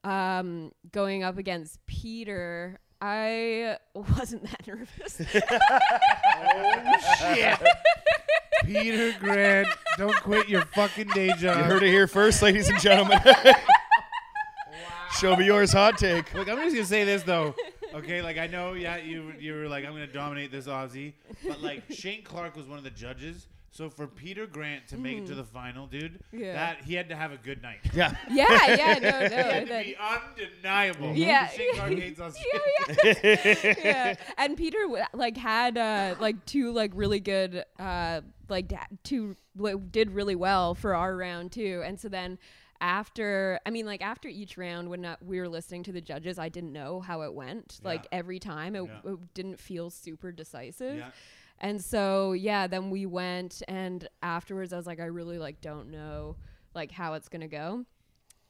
um 0.03 0.71
going 0.91 1.23
up 1.23 1.37
against 1.37 1.85
peter 1.85 2.79
i 3.01 3.77
wasn't 3.95 4.43
that 4.49 4.67
nervous 4.67 5.21
oh 5.35 7.33
shit. 7.33 7.59
Peter 8.63 9.13
Grant, 9.19 9.67
don't 9.97 10.15
quit 10.17 10.49
your 10.49 10.61
fucking 10.65 11.07
day 11.09 11.29
job. 11.39 11.57
You 11.57 11.63
heard 11.63 11.83
it 11.83 11.89
here 11.89 12.07
first, 12.07 12.41
ladies 12.41 12.69
and 12.69 12.79
gentlemen. 12.79 13.19
Show 15.19 15.35
me 15.35 15.45
yours 15.45 15.71
hot 15.71 15.97
take. 15.97 16.33
Look, 16.33 16.49
I'm 16.49 16.57
just 16.57 16.75
gonna 16.75 16.85
say 16.85 17.03
this 17.03 17.23
though. 17.23 17.55
Okay, 17.93 18.21
like 18.21 18.37
I 18.37 18.47
know, 18.47 18.73
yeah, 18.73 18.97
you 18.97 19.33
you 19.39 19.53
were 19.53 19.67
like, 19.67 19.85
I'm 19.85 19.91
gonna 19.91 20.07
dominate 20.07 20.51
this 20.51 20.65
Aussie, 20.65 21.13
but 21.47 21.61
like 21.61 21.83
Shane 21.91 22.23
Clark 22.23 22.55
was 22.55 22.65
one 22.67 22.77
of 22.77 22.83
the 22.83 22.89
judges. 22.89 23.47
So 23.75 23.89
for 23.89 24.05
Peter 24.05 24.45
Grant 24.45 24.87
to 24.89 24.97
make 24.97 25.17
it 25.17 25.25
to 25.25 25.33
the 25.35 25.43
final, 25.43 25.87
dude, 25.87 26.19
Yeah. 26.31 26.53
that 26.53 26.83
he 26.85 26.93
had 26.93 27.09
to 27.09 27.15
have 27.15 27.31
a 27.31 27.37
good 27.37 27.61
night. 27.63 27.79
Yeah. 27.93 28.15
yeah 28.31 28.75
yeah 28.75 28.99
no 29.01 29.09
no 29.09 29.27
He 29.27 29.33
had 29.35 29.59
to 29.65 29.73
that- 29.73 29.85
be 29.85 29.95
undeniable. 29.97 31.13
Yeah. 31.15 31.47
Shane 31.47 31.73
Clark 31.75 31.91
Australia. 32.19 33.15
yeah, 33.23 33.37
yeah. 33.63 33.73
yeah. 33.83 34.15
And 34.37 34.55
Peter 34.57 34.77
w- 34.83 35.03
like 35.13 35.35
had 35.37 35.77
uh 35.79 36.15
like 36.19 36.45
two 36.45 36.71
like 36.71 36.91
really 36.93 37.19
good 37.19 37.65
uh 37.79 38.21
like 38.47 38.67
da- 38.67 38.85
two 39.03 39.35
like, 39.57 39.91
did 39.91 40.11
really 40.11 40.35
well 40.35 40.75
for 40.75 40.93
our 40.95 41.15
round 41.17 41.51
too. 41.51 41.81
And 41.83 41.99
so 41.99 42.09
then 42.09 42.37
after 42.79 43.59
I 43.65 43.69
mean 43.71 43.85
like 43.87 44.03
after 44.03 44.27
each 44.27 44.57
round 44.57 44.89
when 44.89 45.03
uh, 45.05 45.15
we 45.25 45.39
were 45.39 45.49
listening 45.49 45.81
to 45.83 45.91
the 45.91 46.01
judges, 46.01 46.37
I 46.37 46.49
didn't 46.49 46.73
know 46.73 46.99
how 47.01 47.21
it 47.21 47.33
went. 47.33 47.79
Like 47.83 48.03
Yeah. 48.03 48.19
every 48.19 48.37
time 48.39 48.75
it, 48.75 48.83
Yeah. 48.83 49.11
it 49.13 49.33
didn't 49.33 49.59
feel 49.59 49.89
super 49.89 50.31
decisive. 50.31 50.97
Yeah. 50.97 51.09
And 51.63 51.81
so 51.83 52.33
yeah, 52.33 52.67
then 52.67 52.91
we 52.91 53.05
went 53.07 53.63
and 53.67 54.07
afterwards 54.21 54.71
I 54.73 54.77
was 54.77 54.85
like 54.85 54.99
I 54.99 55.05
really 55.05 55.37
like 55.39 55.61
don't 55.61 55.89
know 55.89 56.35
like 56.75 56.91
how 56.91 57.13
it's 57.13 57.29
going 57.29 57.41
to 57.41 57.47
go. 57.47 57.85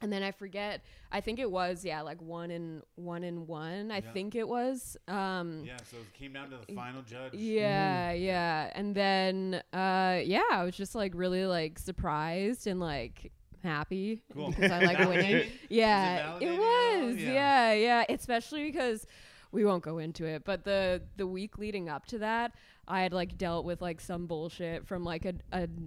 And 0.02 0.12
then 0.12 0.21
I 0.21 0.32
forget. 0.32 0.84
I 1.13 1.21
think 1.21 1.39
it 1.39 1.49
was 1.49 1.86
yeah, 1.86 2.02
like 2.02 2.21
one 2.21 2.52
in 2.52 2.82
one 2.95 3.23
in 3.23 3.47
one. 3.47 3.89
I 3.91 3.97
Yeah. 4.04 4.12
think 4.12 4.36
it 4.36 4.45
was. 4.45 4.97
Um, 5.08 5.63
Yeah, 5.65 5.78
so 5.89 5.95
it 5.97 6.13
came 6.13 6.34
down 6.34 6.49
to 6.49 6.58
the 6.67 6.73
final 6.73 7.04
judge. 7.04 7.34
yeah, 7.36 8.12
yeah. 8.12 8.69
And 8.76 8.93
then 8.93 9.62
uh, 9.71 10.19
yeah, 10.26 10.41
I 10.52 10.63
was 10.65 10.76
just 10.76 10.93
like 10.95 11.13
really 11.15 11.45
like 11.45 11.80
surprised 11.80 12.67
and 12.67 12.82
like 12.82 13.32
happy 13.63 14.21
Cool. 14.34 14.49
because 14.49 14.71
I 14.71 14.80
like 14.91 14.99
winning. 15.08 15.47
Yeah, 15.69 16.36
it 16.38 16.43
it 16.43 16.49
validating 16.49 16.54
at 16.58 16.60
all? 16.99 17.08
was. 17.08 17.17
Yeah. 17.17 17.32
Yeah. 17.32 17.73
yeah, 17.73 18.06
Especially 18.10 18.63
because 18.65 19.08
we 19.53 19.63
won't 19.63 19.83
go 19.83 19.99
into 19.99 20.25
it. 20.25 20.43
But 20.43 20.65
the 20.65 21.01
the 21.15 21.25
week 21.27 21.57
leading 21.57 21.87
up 21.87 22.05
to 22.07 22.17
that, 22.19 22.51
I 22.87 23.01
had 23.03 23.13
like 23.13 23.37
dealt 23.37 23.63
with 23.65 23.81
like 23.81 24.01
some 24.01 24.25
bullshit 24.27 24.85
from 24.85 25.03
like 25.05 25.23
a, 25.25 25.33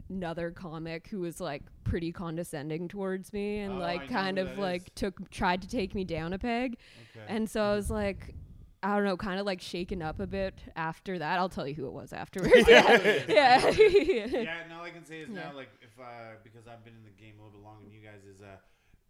another 0.09 0.51
comic 0.53 1.09
who 1.09 1.21
was 1.21 1.41
like 1.41 1.63
pretty 1.85 2.13
condescending 2.13 2.89
towards 2.89 3.33
me 3.33 3.59
and 3.59 3.75
Oh, 3.75 3.79
like 3.79 4.03
know 4.03 4.17
kind 4.17 4.39
of 4.39 4.57
like 4.57 4.83
is. 4.83 4.89
took 4.95 5.31
tried 5.31 5.61
to 5.63 5.69
take 5.69 5.95
me 5.95 6.05
down 6.05 6.33
a 6.33 6.39
peg. 6.39 6.79
Okay. 7.15 7.27
And 7.29 7.51
so 7.51 7.61
I 7.63 7.75
was 7.75 7.91
like, 7.91 8.35
I 8.83 8.95
don't 8.95 9.05
know, 9.05 9.17
kind 9.17 9.41
of 9.41 9.47
like 9.47 9.61
shaken 9.61 10.01
up 10.01 10.21
a 10.21 10.27
bit 10.29 10.55
after 10.77 11.19
that. 11.19 11.39
I'll 11.41 11.49
tell 11.49 11.67
you 11.67 11.75
who 11.75 11.87
it 11.87 11.93
was 11.93 12.13
afterwards. 12.13 12.55
yeah. 12.69 13.01
yeah. 13.29 13.71
yeah, 13.71 14.63
and 14.63 14.73
all 14.73 14.85
I 14.85 14.91
can 14.91 15.05
say 15.05 15.21
is 15.23 15.29
Yeah. 15.29 15.49
now, 15.51 15.57
like, 15.57 15.71
if 15.83 15.99
uh, 16.01 16.37
because 16.45 16.69
I've 16.69 16.85
been 16.85 16.95
in 16.95 17.05
the 17.05 17.11
game 17.21 17.35
a 17.41 17.43
little 17.45 17.59
bit 17.59 17.65
longer 17.67 17.83
than 17.85 17.93
you 17.93 18.01
guys, 18.01 18.23
is 18.33 18.41
uh, 18.43 18.57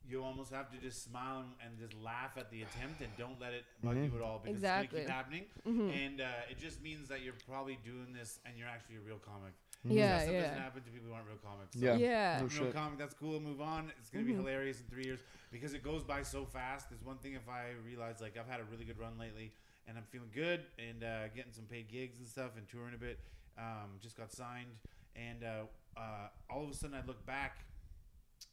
you 0.09 0.23
almost 0.23 0.53
have 0.53 0.71
to 0.71 0.79
just 0.79 1.05
smile 1.05 1.41
and, 1.41 1.51
and 1.65 1.79
just 1.79 2.01
laugh 2.03 2.33
at 2.37 2.51
the 2.51 2.63
attempt 2.63 3.01
and 3.01 3.11
don't 3.19 3.41
let 3.41 3.53
it 3.53 3.65
bug 3.83 3.97
you 3.97 4.11
at 4.15 4.23
all 4.23 4.41
because 4.43 4.57
Exactly. 4.57 5.01
it's 5.01 5.09
gonna 5.09 5.25
keep 5.25 5.45
happening, 5.67 5.93
and 5.93 6.21
uh, 6.21 6.51
it 6.51 6.59
just 6.59 6.83
means 6.83 7.09
that 7.09 7.23
you're 7.23 7.35
probably 7.49 7.79
doing 7.85 8.13
this 8.13 8.39
and 8.47 8.57
you're 8.59 8.69
actually 8.69 8.97
a 8.97 9.01
real 9.01 9.19
comic. 9.19 9.53
Yeah, 9.85 10.09
that 10.19 10.23
stuff 10.23 10.35
yeah. 10.35 10.41
doesn't 10.43 10.63
happen 10.63 10.83
to 10.83 10.91
people 10.91 11.09
who 11.09 11.15
aren't 11.15 11.27
real 11.29 11.39
comics. 11.45 11.79
So 11.79 11.85
Yeah. 11.85 11.97
Yeah. 11.97 12.37
No 12.41 12.47
real 12.47 12.51
shit. 12.51 12.75
comic. 12.75 12.99
That's 12.99 13.15
cool. 13.15 13.39
Move 13.39 13.61
on. 13.61 13.93
It's 14.01 14.11
gonna 14.11 14.25
be 14.25 14.35
hilarious 14.35 14.81
in 14.81 14.87
three 14.87 15.05
years 15.05 15.21
because 15.53 15.75
it 15.75 15.83
goes 15.85 16.03
by 16.03 16.23
so 16.23 16.45
fast. 16.45 16.91
There's 16.91 17.05
one 17.05 17.19
thing 17.19 17.35
if 17.35 17.49
I 17.49 17.71
realize 17.87 18.21
like 18.21 18.37
I've 18.37 18.49
had 18.49 18.59
a 18.61 18.65
really 18.65 18.85
good 18.85 18.99
run 18.99 19.17
lately 19.19 19.53
and 19.87 19.97
I'm 19.97 20.03
feeling 20.11 20.31
good 20.35 20.63
and 20.79 21.05
uh, 21.05 21.29
getting 21.37 21.53
some 21.53 21.67
paid 21.67 21.89
gigs 21.89 22.19
and 22.19 22.27
stuff 22.27 22.57
and 22.57 22.67
touring 22.69 22.95
a 22.95 22.99
bit. 22.99 23.21
Um, 23.59 23.99
just 24.03 24.17
got 24.17 24.33
signed 24.33 24.75
and 25.15 25.45
uh, 25.45 26.01
uh, 26.01 26.29
all 26.51 26.65
of 26.65 26.71
a 26.71 26.75
sudden 26.75 26.97
I 26.97 27.07
look 27.07 27.25
back 27.25 27.65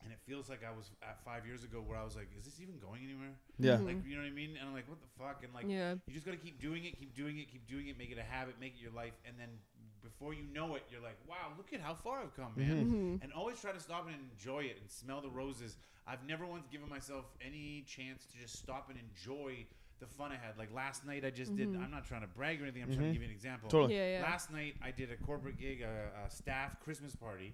and 0.04 0.12
it 0.12 0.20
feels 0.28 0.50
like 0.50 0.62
I 0.64 0.76
was 0.76 0.92
at 1.02 1.24
five 1.24 1.46
years 1.46 1.64
ago 1.64 1.80
where 1.80 1.98
I 1.98 2.04
was 2.04 2.16
like, 2.16 2.28
is 2.38 2.46
this 2.46 2.60
even 2.62 2.78
going 2.78 3.02
anywhere? 3.04 3.34
Yeah. 3.60 3.80
Like 3.80 3.98
mm-hmm. 3.98 4.10
you 4.10 4.16
know 4.16 4.24
what 4.24 4.32
I 4.32 4.36
mean? 4.36 4.58
And 4.60 4.68
I'm 4.68 4.76
like, 4.76 4.88
what 4.88 5.00
the 5.02 5.12
fuck? 5.18 5.44
And 5.44 5.54
like 5.54 5.66
Yeah. 5.68 5.96
you 6.06 6.14
just 6.14 6.26
gotta 6.26 6.38
keep 6.38 6.60
doing 6.60 6.86
it, 6.86 7.00
keep 7.00 7.16
doing 7.16 7.38
it, 7.40 7.52
keep 7.52 7.68
doing 7.68 7.88
it, 7.88 7.98
make 7.98 8.12
it 8.12 8.18
a 8.18 8.24
habit, 8.24 8.56
make 8.60 8.76
it 8.76 8.82
your 8.82 8.94
life, 8.94 9.14
and 9.26 9.36
then 9.40 9.50
before 10.04 10.34
you 10.34 10.44
know 10.54 10.76
it, 10.76 10.84
you're 10.92 11.02
like, 11.02 11.18
wow, 11.28 11.56
look 11.58 11.72
at 11.74 11.80
how 11.80 11.94
far 11.96 12.20
I've 12.20 12.36
come, 12.36 12.52
man. 12.56 12.68
Mm-hmm. 12.68 12.96
Mm-hmm. 12.96 13.24
And 13.24 13.34
always 13.34 13.60
try 13.60 13.72
to 13.72 13.80
stop 13.80 14.06
and 14.06 14.16
enjoy 14.32 14.68
it 14.68 14.78
and 14.82 14.92
smell 14.92 15.22
the 15.22 15.30
roses. 15.30 15.78
I've 16.06 16.28
never 16.28 16.46
once 16.46 16.68
given 16.68 16.90
myself 16.90 17.26
any 17.40 17.86
chance 17.88 18.26
to 18.26 18.38
just 18.38 18.60
stop 18.60 18.90
and 18.90 19.00
enjoy 19.00 19.66
the 20.00 20.06
fun 20.06 20.32
I 20.32 20.36
had. 20.36 20.58
Like 20.58 20.74
last 20.74 21.06
night, 21.06 21.24
I 21.26 21.30
just 21.30 21.56
did. 21.56 21.70
I'm 21.70 21.92
not 21.92 22.06
trying 22.06 22.22
to 22.22 22.28
brag 22.28 22.62
or 22.62 22.66
anything. 22.66 22.84
I'm 22.84 22.94
trying 22.94 23.08
to 23.08 23.14
give 23.14 23.22
you 23.22 23.30
an 23.30 23.34
example. 23.34 23.70
Totally. 23.70 23.96
Yeah, 23.96 24.20
yeah. 24.20 24.24
Last 24.24 24.52
night, 24.52 24.76
I 24.84 24.92
did 24.92 25.10
a 25.12 25.18
corporate 25.26 25.58
gig, 25.58 25.82
a, 25.82 26.26
a 26.28 26.30
staff 26.30 26.80
Christmas 26.84 27.16
party. 27.16 27.54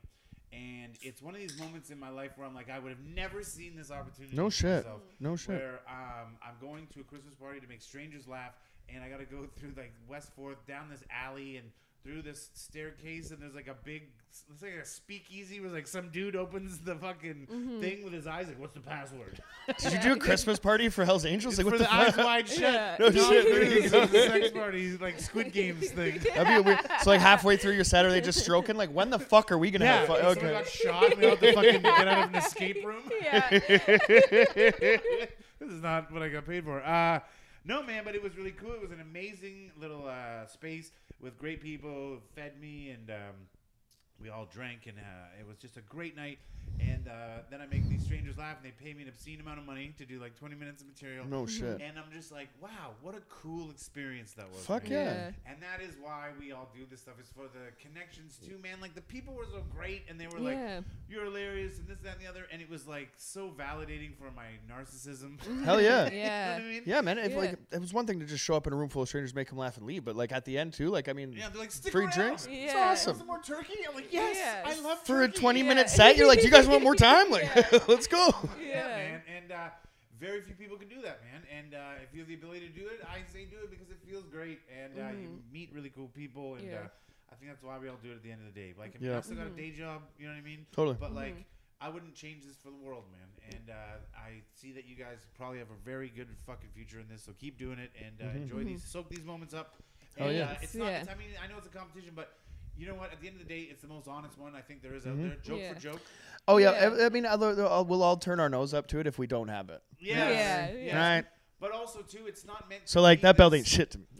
And 0.52 0.94
it's 1.02 1.22
one 1.22 1.36
of 1.36 1.40
these 1.40 1.58
moments 1.60 1.92
in 1.92 2.00
my 2.00 2.10
life 2.10 2.32
where 2.36 2.48
I'm 2.48 2.56
like, 2.56 2.70
I 2.70 2.80
would 2.80 2.90
have 2.90 3.06
never 3.16 3.44
seen 3.44 3.76
this 3.76 3.92
opportunity. 3.92 4.36
No 4.36 4.50
shit. 4.50 4.84
myself 4.84 5.02
No 5.20 5.36
shit. 5.36 5.50
where 5.50 5.80
um, 5.88 6.38
I'm 6.42 6.56
going 6.60 6.88
to 6.94 7.02
a 7.02 7.04
Christmas 7.04 7.36
party 7.36 7.60
to 7.60 7.68
make 7.68 7.82
strangers 7.82 8.28
laugh, 8.28 8.54
and 8.94 9.04
I 9.04 9.10
got 9.10 9.20
to 9.20 9.26
go 9.26 9.46
through 9.60 9.74
like 9.78 9.94
West 10.08 10.32
Fourth, 10.36 10.66
down 10.68 10.90
this 10.90 11.04
alley, 11.12 11.58
and 11.58 11.70
through 12.04 12.22
this 12.22 12.50
staircase, 12.54 13.32
and 13.32 13.42
there's 13.42 13.54
like 13.56 13.68
a 13.68 13.76
big, 13.84 14.04
it's 14.30 14.62
like 14.64 14.72
a 14.82 14.86
speakeasy 14.86 15.60
where 15.60 15.70
like 15.70 15.86
some 15.88 16.10
dude 16.10 16.36
opens 16.36 16.80
the 16.80 16.96
fucking 16.96 17.48
Mm-hmm. 17.52 17.82
thing 17.82 18.04
with 18.04 18.14
his 18.14 18.26
eyes, 18.26 18.48
like, 18.48 18.60
"What's 18.60 18.74
the 18.74 18.80
password?" 18.80 19.42
Did 19.80 19.94
you 19.94 20.00
do 20.00 20.14
a 20.14 20.18
Christmas 20.18 20.60
party 20.60 20.88
for 20.90 21.04
Hell's 21.04 21.26
Angels? 21.26 21.58
Like, 21.58 21.66
for 21.66 21.72
what 21.72 21.78
the, 21.80 21.84
the 21.86 21.94
eyes 21.94 22.16
fuck? 22.16 22.26
wide 22.26 22.48
shut. 22.48 22.60
Yeah. 22.62 22.96
No 23.00 23.10
No, 23.10 23.30
shit, 23.30 23.46
there 23.46 23.64
you 23.64 23.90
go. 23.90 24.06
Sex 24.08 24.52
party, 24.52 24.98
like 24.98 25.20
Squid 25.20 25.52
Games 25.52 25.92
thing. 25.92 26.20
That'd 26.36 26.48
be 26.48 26.54
a 26.54 26.62
weird. 26.62 26.80
So 27.02 27.10
like 27.10 27.20
halfway 27.22 27.58
through 27.58 27.74
your 27.74 27.84
Saturday, 27.84 28.22
just 28.22 28.40
stroking. 28.40 28.78
Like, 28.78 28.92
when 28.92 29.10
the 29.10 29.20
fuck 29.20 29.52
are 29.52 29.58
we 29.58 29.70
gonna 29.72 29.86
Yeah, 29.86 29.98
have 30.00 30.08
fun? 30.08 30.22
and 30.22 30.40
someone 30.40 30.56
Okay. 30.56 30.64
got 30.64 30.68
shot. 30.70 31.18
We 31.18 31.26
all 31.26 31.30
had 31.36 31.40
to 31.42 31.54
fucking 31.54 31.82
get 31.82 32.08
out 32.08 32.24
of 32.24 32.30
an 32.30 32.36
escape 32.36 32.86
room. 32.86 33.04
Yeah. 33.22 33.50
this 34.30 35.70
is 35.70 35.82
not 35.82 36.12
what 36.12 36.22
I 36.24 36.30
got 36.30 36.46
paid 36.46 36.64
for. 36.64 36.82
Uh, 36.82 37.20
no, 37.70 37.84
man, 37.84 38.02
but 38.04 38.16
it 38.16 38.24
was 38.24 38.36
really 38.36 38.52
cool. 38.52 38.74
It 38.74 38.82
was 38.82 38.90
an 38.90 39.00
amazing 39.00 39.72
little 39.80 40.08
uh, 40.08 40.48
space 40.48 40.92
with 41.22 41.38
great 41.38 41.62
people 41.62 42.18
fed 42.34 42.60
me, 42.60 42.90
and 42.90 43.12
um, 43.12 43.36
we 44.22 44.30
all 44.30 44.48
drank, 44.54 44.88
and 44.88 44.98
uh, 44.98 45.40
it 45.40 45.48
was 45.48 45.58
just 45.58 45.78
a 45.78 45.82
great 45.82 46.16
night. 46.16 46.40
And 46.80 47.08
uh, 47.08 47.40
then 47.50 47.62
I 47.62 47.66
make 47.66 47.90
these 47.90 48.04
strangers 48.04 48.38
laugh, 48.38 48.58
and 48.62 48.66
they 48.66 48.72
pay 48.84 48.94
me 48.94 49.02
an 49.04 49.10
obscene 49.10 49.42
amount 49.42 49.60
of 49.60 49.66
money 49.66 49.94
to 49.98 50.06
do 50.06 50.20
like 50.22 50.38
20 50.38 50.56
minutes 50.56 50.82
of 50.84 50.88
material. 50.88 51.26
No 51.26 51.46
shit. 51.58 51.82
And 51.82 51.98
I'm 51.98 52.12
just 52.14 52.32
like, 52.32 52.48
wow, 52.62 52.92
what 53.02 53.16
a 53.16 53.22
cool 53.30 53.72
experience 53.72 54.34
that 54.34 54.48
was. 54.52 54.66
Fuck 54.66 54.84
man. 54.88 54.92
yeah. 55.46 55.52
And 55.52 55.62
that 55.62 55.82
is 55.84 55.96
why 56.00 56.28
we 56.40 56.52
all 56.52 56.70
do 56.74 56.82
this 56.90 57.02
stuff. 57.02 57.16
It's 57.20 57.30
for 57.32 57.46
the 57.46 57.72
connections 57.82 58.38
too, 58.46 58.58
man. 58.62 58.78
Like 58.82 58.94
the 58.94 59.02
people 59.02 59.34
were 59.34 59.48
so 59.52 59.64
great, 59.76 60.04
and 60.10 60.20
they 60.22 60.28
were 60.28 60.40
like, 60.40 60.84
"You're 61.10 61.26
hilarious," 61.26 61.80
and 61.80 61.88
this, 61.88 61.98
that, 62.04 62.14
and 62.14 62.22
the 62.22 62.28
other, 62.30 62.46
and 62.52 62.62
it 62.62 62.70
was 62.70 62.88
like 62.88 63.10
so 63.18 63.50
validating 63.58 64.12
for 64.16 64.30
my 64.36 64.46
narcissism. 64.72 65.40
Hell 65.66 65.82
yeah. 65.82 66.06
You 66.10 66.12
know 66.12 66.18
Yeah. 66.18 66.54
what 66.54 66.62
I 66.62 66.66
mean? 66.66 66.84
Yeah, 66.86 67.02
man. 67.02 67.18
If 67.18 67.32
Yeah. 67.32 67.38
like 67.38 67.58
it 67.72 67.82
was 67.82 67.94
one 67.94 68.06
thing 68.06 68.20
to 68.20 68.26
just 68.26 68.44
show 68.44 68.56
up 68.56 68.68
in 68.68 68.74
a 68.74 68.76
room 68.76 68.90
full 68.90 69.02
of 69.02 69.08
strangers, 69.08 69.34
make 69.34 69.50
them 69.50 69.58
laugh 69.58 69.78
and 69.78 69.86
leave, 69.88 70.06
but 70.06 70.16
like 70.16 70.32
at 70.32 70.46
the 70.46 70.58
end 70.58 70.74
too, 70.74 70.90
like 70.90 71.10
I 71.10 71.14
mean, 71.14 71.34
Yeah, 71.34 71.50
they're 71.50 71.60
like, 71.62 71.72
Stick 71.72 71.92
free 71.92 72.04
around. 72.06 72.14
drinks. 72.14 72.48
Yeah. 72.50 72.66
It's 72.66 72.76
awesome. 73.08 73.18
some 73.18 73.28
more 73.28 73.40
turkey? 73.42 73.74
I'm 73.88 73.96
like, 73.96 74.09
yes, 74.12 74.36
Yes. 74.38 74.66
I 74.78 74.82
love 74.82 75.00
For 75.06 75.24
a 75.24 75.28
turkey. 75.28 75.40
20 75.40 75.60
Yeah. 75.62 75.68
minute 75.68 75.90
set, 75.90 76.18
you're 76.18 76.28
like, 76.28 76.40
"Do 76.40 76.46
you 76.46 76.52
guys 76.52 76.68
want 76.68 76.84
more 76.84 76.96
time? 76.96 77.30
Like, 77.32 77.44
Yeah. 77.56 77.80
let's 77.88 78.08
go." 78.08 78.30
Yeah, 78.60 78.68
Yeah. 78.68 78.88
man. 78.88 79.22
And 79.38 79.52
uh, 79.52 79.70
very 80.20 80.42
few 80.42 80.56
people 80.56 80.78
can 80.78 80.90
do 80.90 81.02
that, 81.02 81.22
man. 81.24 81.42
And 81.58 81.74
uh, 81.74 82.04
if 82.04 82.14
you 82.14 82.20
have 82.20 82.28
the 82.28 82.36
ability 82.36 82.68
to 82.68 82.74
do 82.74 82.88
it, 82.88 83.00
I 83.08 83.20
say 83.32 83.46
do 83.46 83.58
it 83.64 83.70
because 83.72 83.90
it 83.90 83.98
feels 84.08 84.26
great, 84.26 84.60
and 84.70 84.94
uh, 85.00 85.10
you 85.20 85.42
meet 85.52 85.72
really 85.74 85.90
cool 85.90 86.08
people, 86.10 86.56
and 86.56 86.64
Mm-hmm. 86.64 86.72
Yeah. 86.74 86.80
uh, 86.80 87.32
I 87.32 87.36
think 87.36 87.52
that's 87.52 87.64
why 87.64 87.78
we 87.78 87.88
all 87.88 87.98
do 88.04 88.12
it 88.12 88.16
at 88.16 88.24
the 88.24 88.32
end 88.32 88.42
of 88.46 88.54
the 88.54 88.60
day. 88.60 88.74
Like, 88.78 88.96
I, 88.96 89.00
mean, 89.00 89.12
Yeah. 89.12 89.18
I 89.18 89.22
still 89.22 89.38
got 89.38 89.48
a 89.48 89.52
day 89.52 89.72
job, 89.72 90.02
you 90.18 90.26
know 90.28 90.34
what 90.34 90.40
I 90.40 90.44
mean? 90.44 90.66
Totally. 90.74 90.98
But 91.00 91.14
like, 91.14 91.36
I 91.80 91.88
wouldn't 91.88 92.16
change 92.16 92.44
this 92.44 92.58
for 92.58 92.70
the 92.70 92.76
world, 92.84 93.06
man. 93.14 93.30
And 93.56 93.70
uh, 93.70 94.20
I 94.20 94.42
see 94.60 94.72
that 94.74 94.86
you 94.86 94.96
guys 94.96 95.20
probably 95.38 95.60
have 95.60 95.70
a 95.70 95.80
very 95.86 96.10
good 96.10 96.28
fucking 96.46 96.70
future 96.76 97.00
in 97.00 97.08
this, 97.08 97.24
so 97.24 97.32
keep 97.40 97.58
doing 97.58 97.80
it 97.80 97.92
and 98.04 98.16
uh, 98.20 98.36
enjoy 98.36 98.64
these, 98.66 98.84
soak 98.84 99.08
these 99.10 99.24
moments 99.24 99.54
up. 99.54 99.76
Oh, 100.20 100.28
yeah. 100.30 100.46
uh, 100.52 100.56
it's 100.62 100.76
not. 100.76 100.88
Yeah. 100.88 101.00
It's, 101.02 101.10
I 101.10 101.16
mean, 101.16 101.30
I 101.42 101.48
know 101.48 101.58
it's 101.58 101.68
a 101.68 101.70
competition, 101.70 102.12
but. 102.16 102.34
You 102.80 102.88
know 102.88 102.96
what? 102.96 103.12
At 103.12 103.20
the 103.20 103.28
end 103.28 103.40
of 103.42 103.46
the 103.48 103.54
day, 103.54 103.68
it's 103.70 103.82
the 103.82 103.88
most 103.90 104.08
honest 104.08 104.38
one 104.40 104.56
I 104.56 104.62
think 104.62 104.82
there 104.82 104.96
is 104.96 105.06
out 105.06 105.18
there. 105.22 105.36
Joke 105.44 105.60
Yeah. 105.60 105.74
for 105.74 105.80
joke. 105.80 106.00
Oh 106.48 106.58
yeah, 106.58 106.72
Yeah. 106.72 107.04
I, 107.04 107.06
I 107.08 107.10
mean, 107.10 107.26
I'll, 107.26 107.44
I'll- 107.44 107.86
we'll 107.86 108.02
all 108.04 108.16
turn 108.18 108.40
our 108.40 108.48
nose 108.50 108.74
up 108.74 108.88
to 108.88 109.00
it 109.00 109.08
if 109.08 109.20
we 109.20 109.28
don't 109.28 109.50
have 109.50 109.70
it. 109.70 109.82
Yes. 110.00 110.18
Yeah, 110.18 110.30
yes. 110.30 110.74
yeah. 110.88 111.16
Right. 111.16 111.26
But 111.60 111.72
also 111.74 112.00
too, 112.02 112.26
it's 112.26 112.46
not 112.46 112.70
meant. 112.70 112.84
So 112.86 113.00
to 113.00 113.02
like 113.04 113.20
that 113.22 113.36
belt 113.36 113.54
ain't 113.54 113.68
shit 113.68 113.92
to 113.92 113.98
me. 113.98 114.06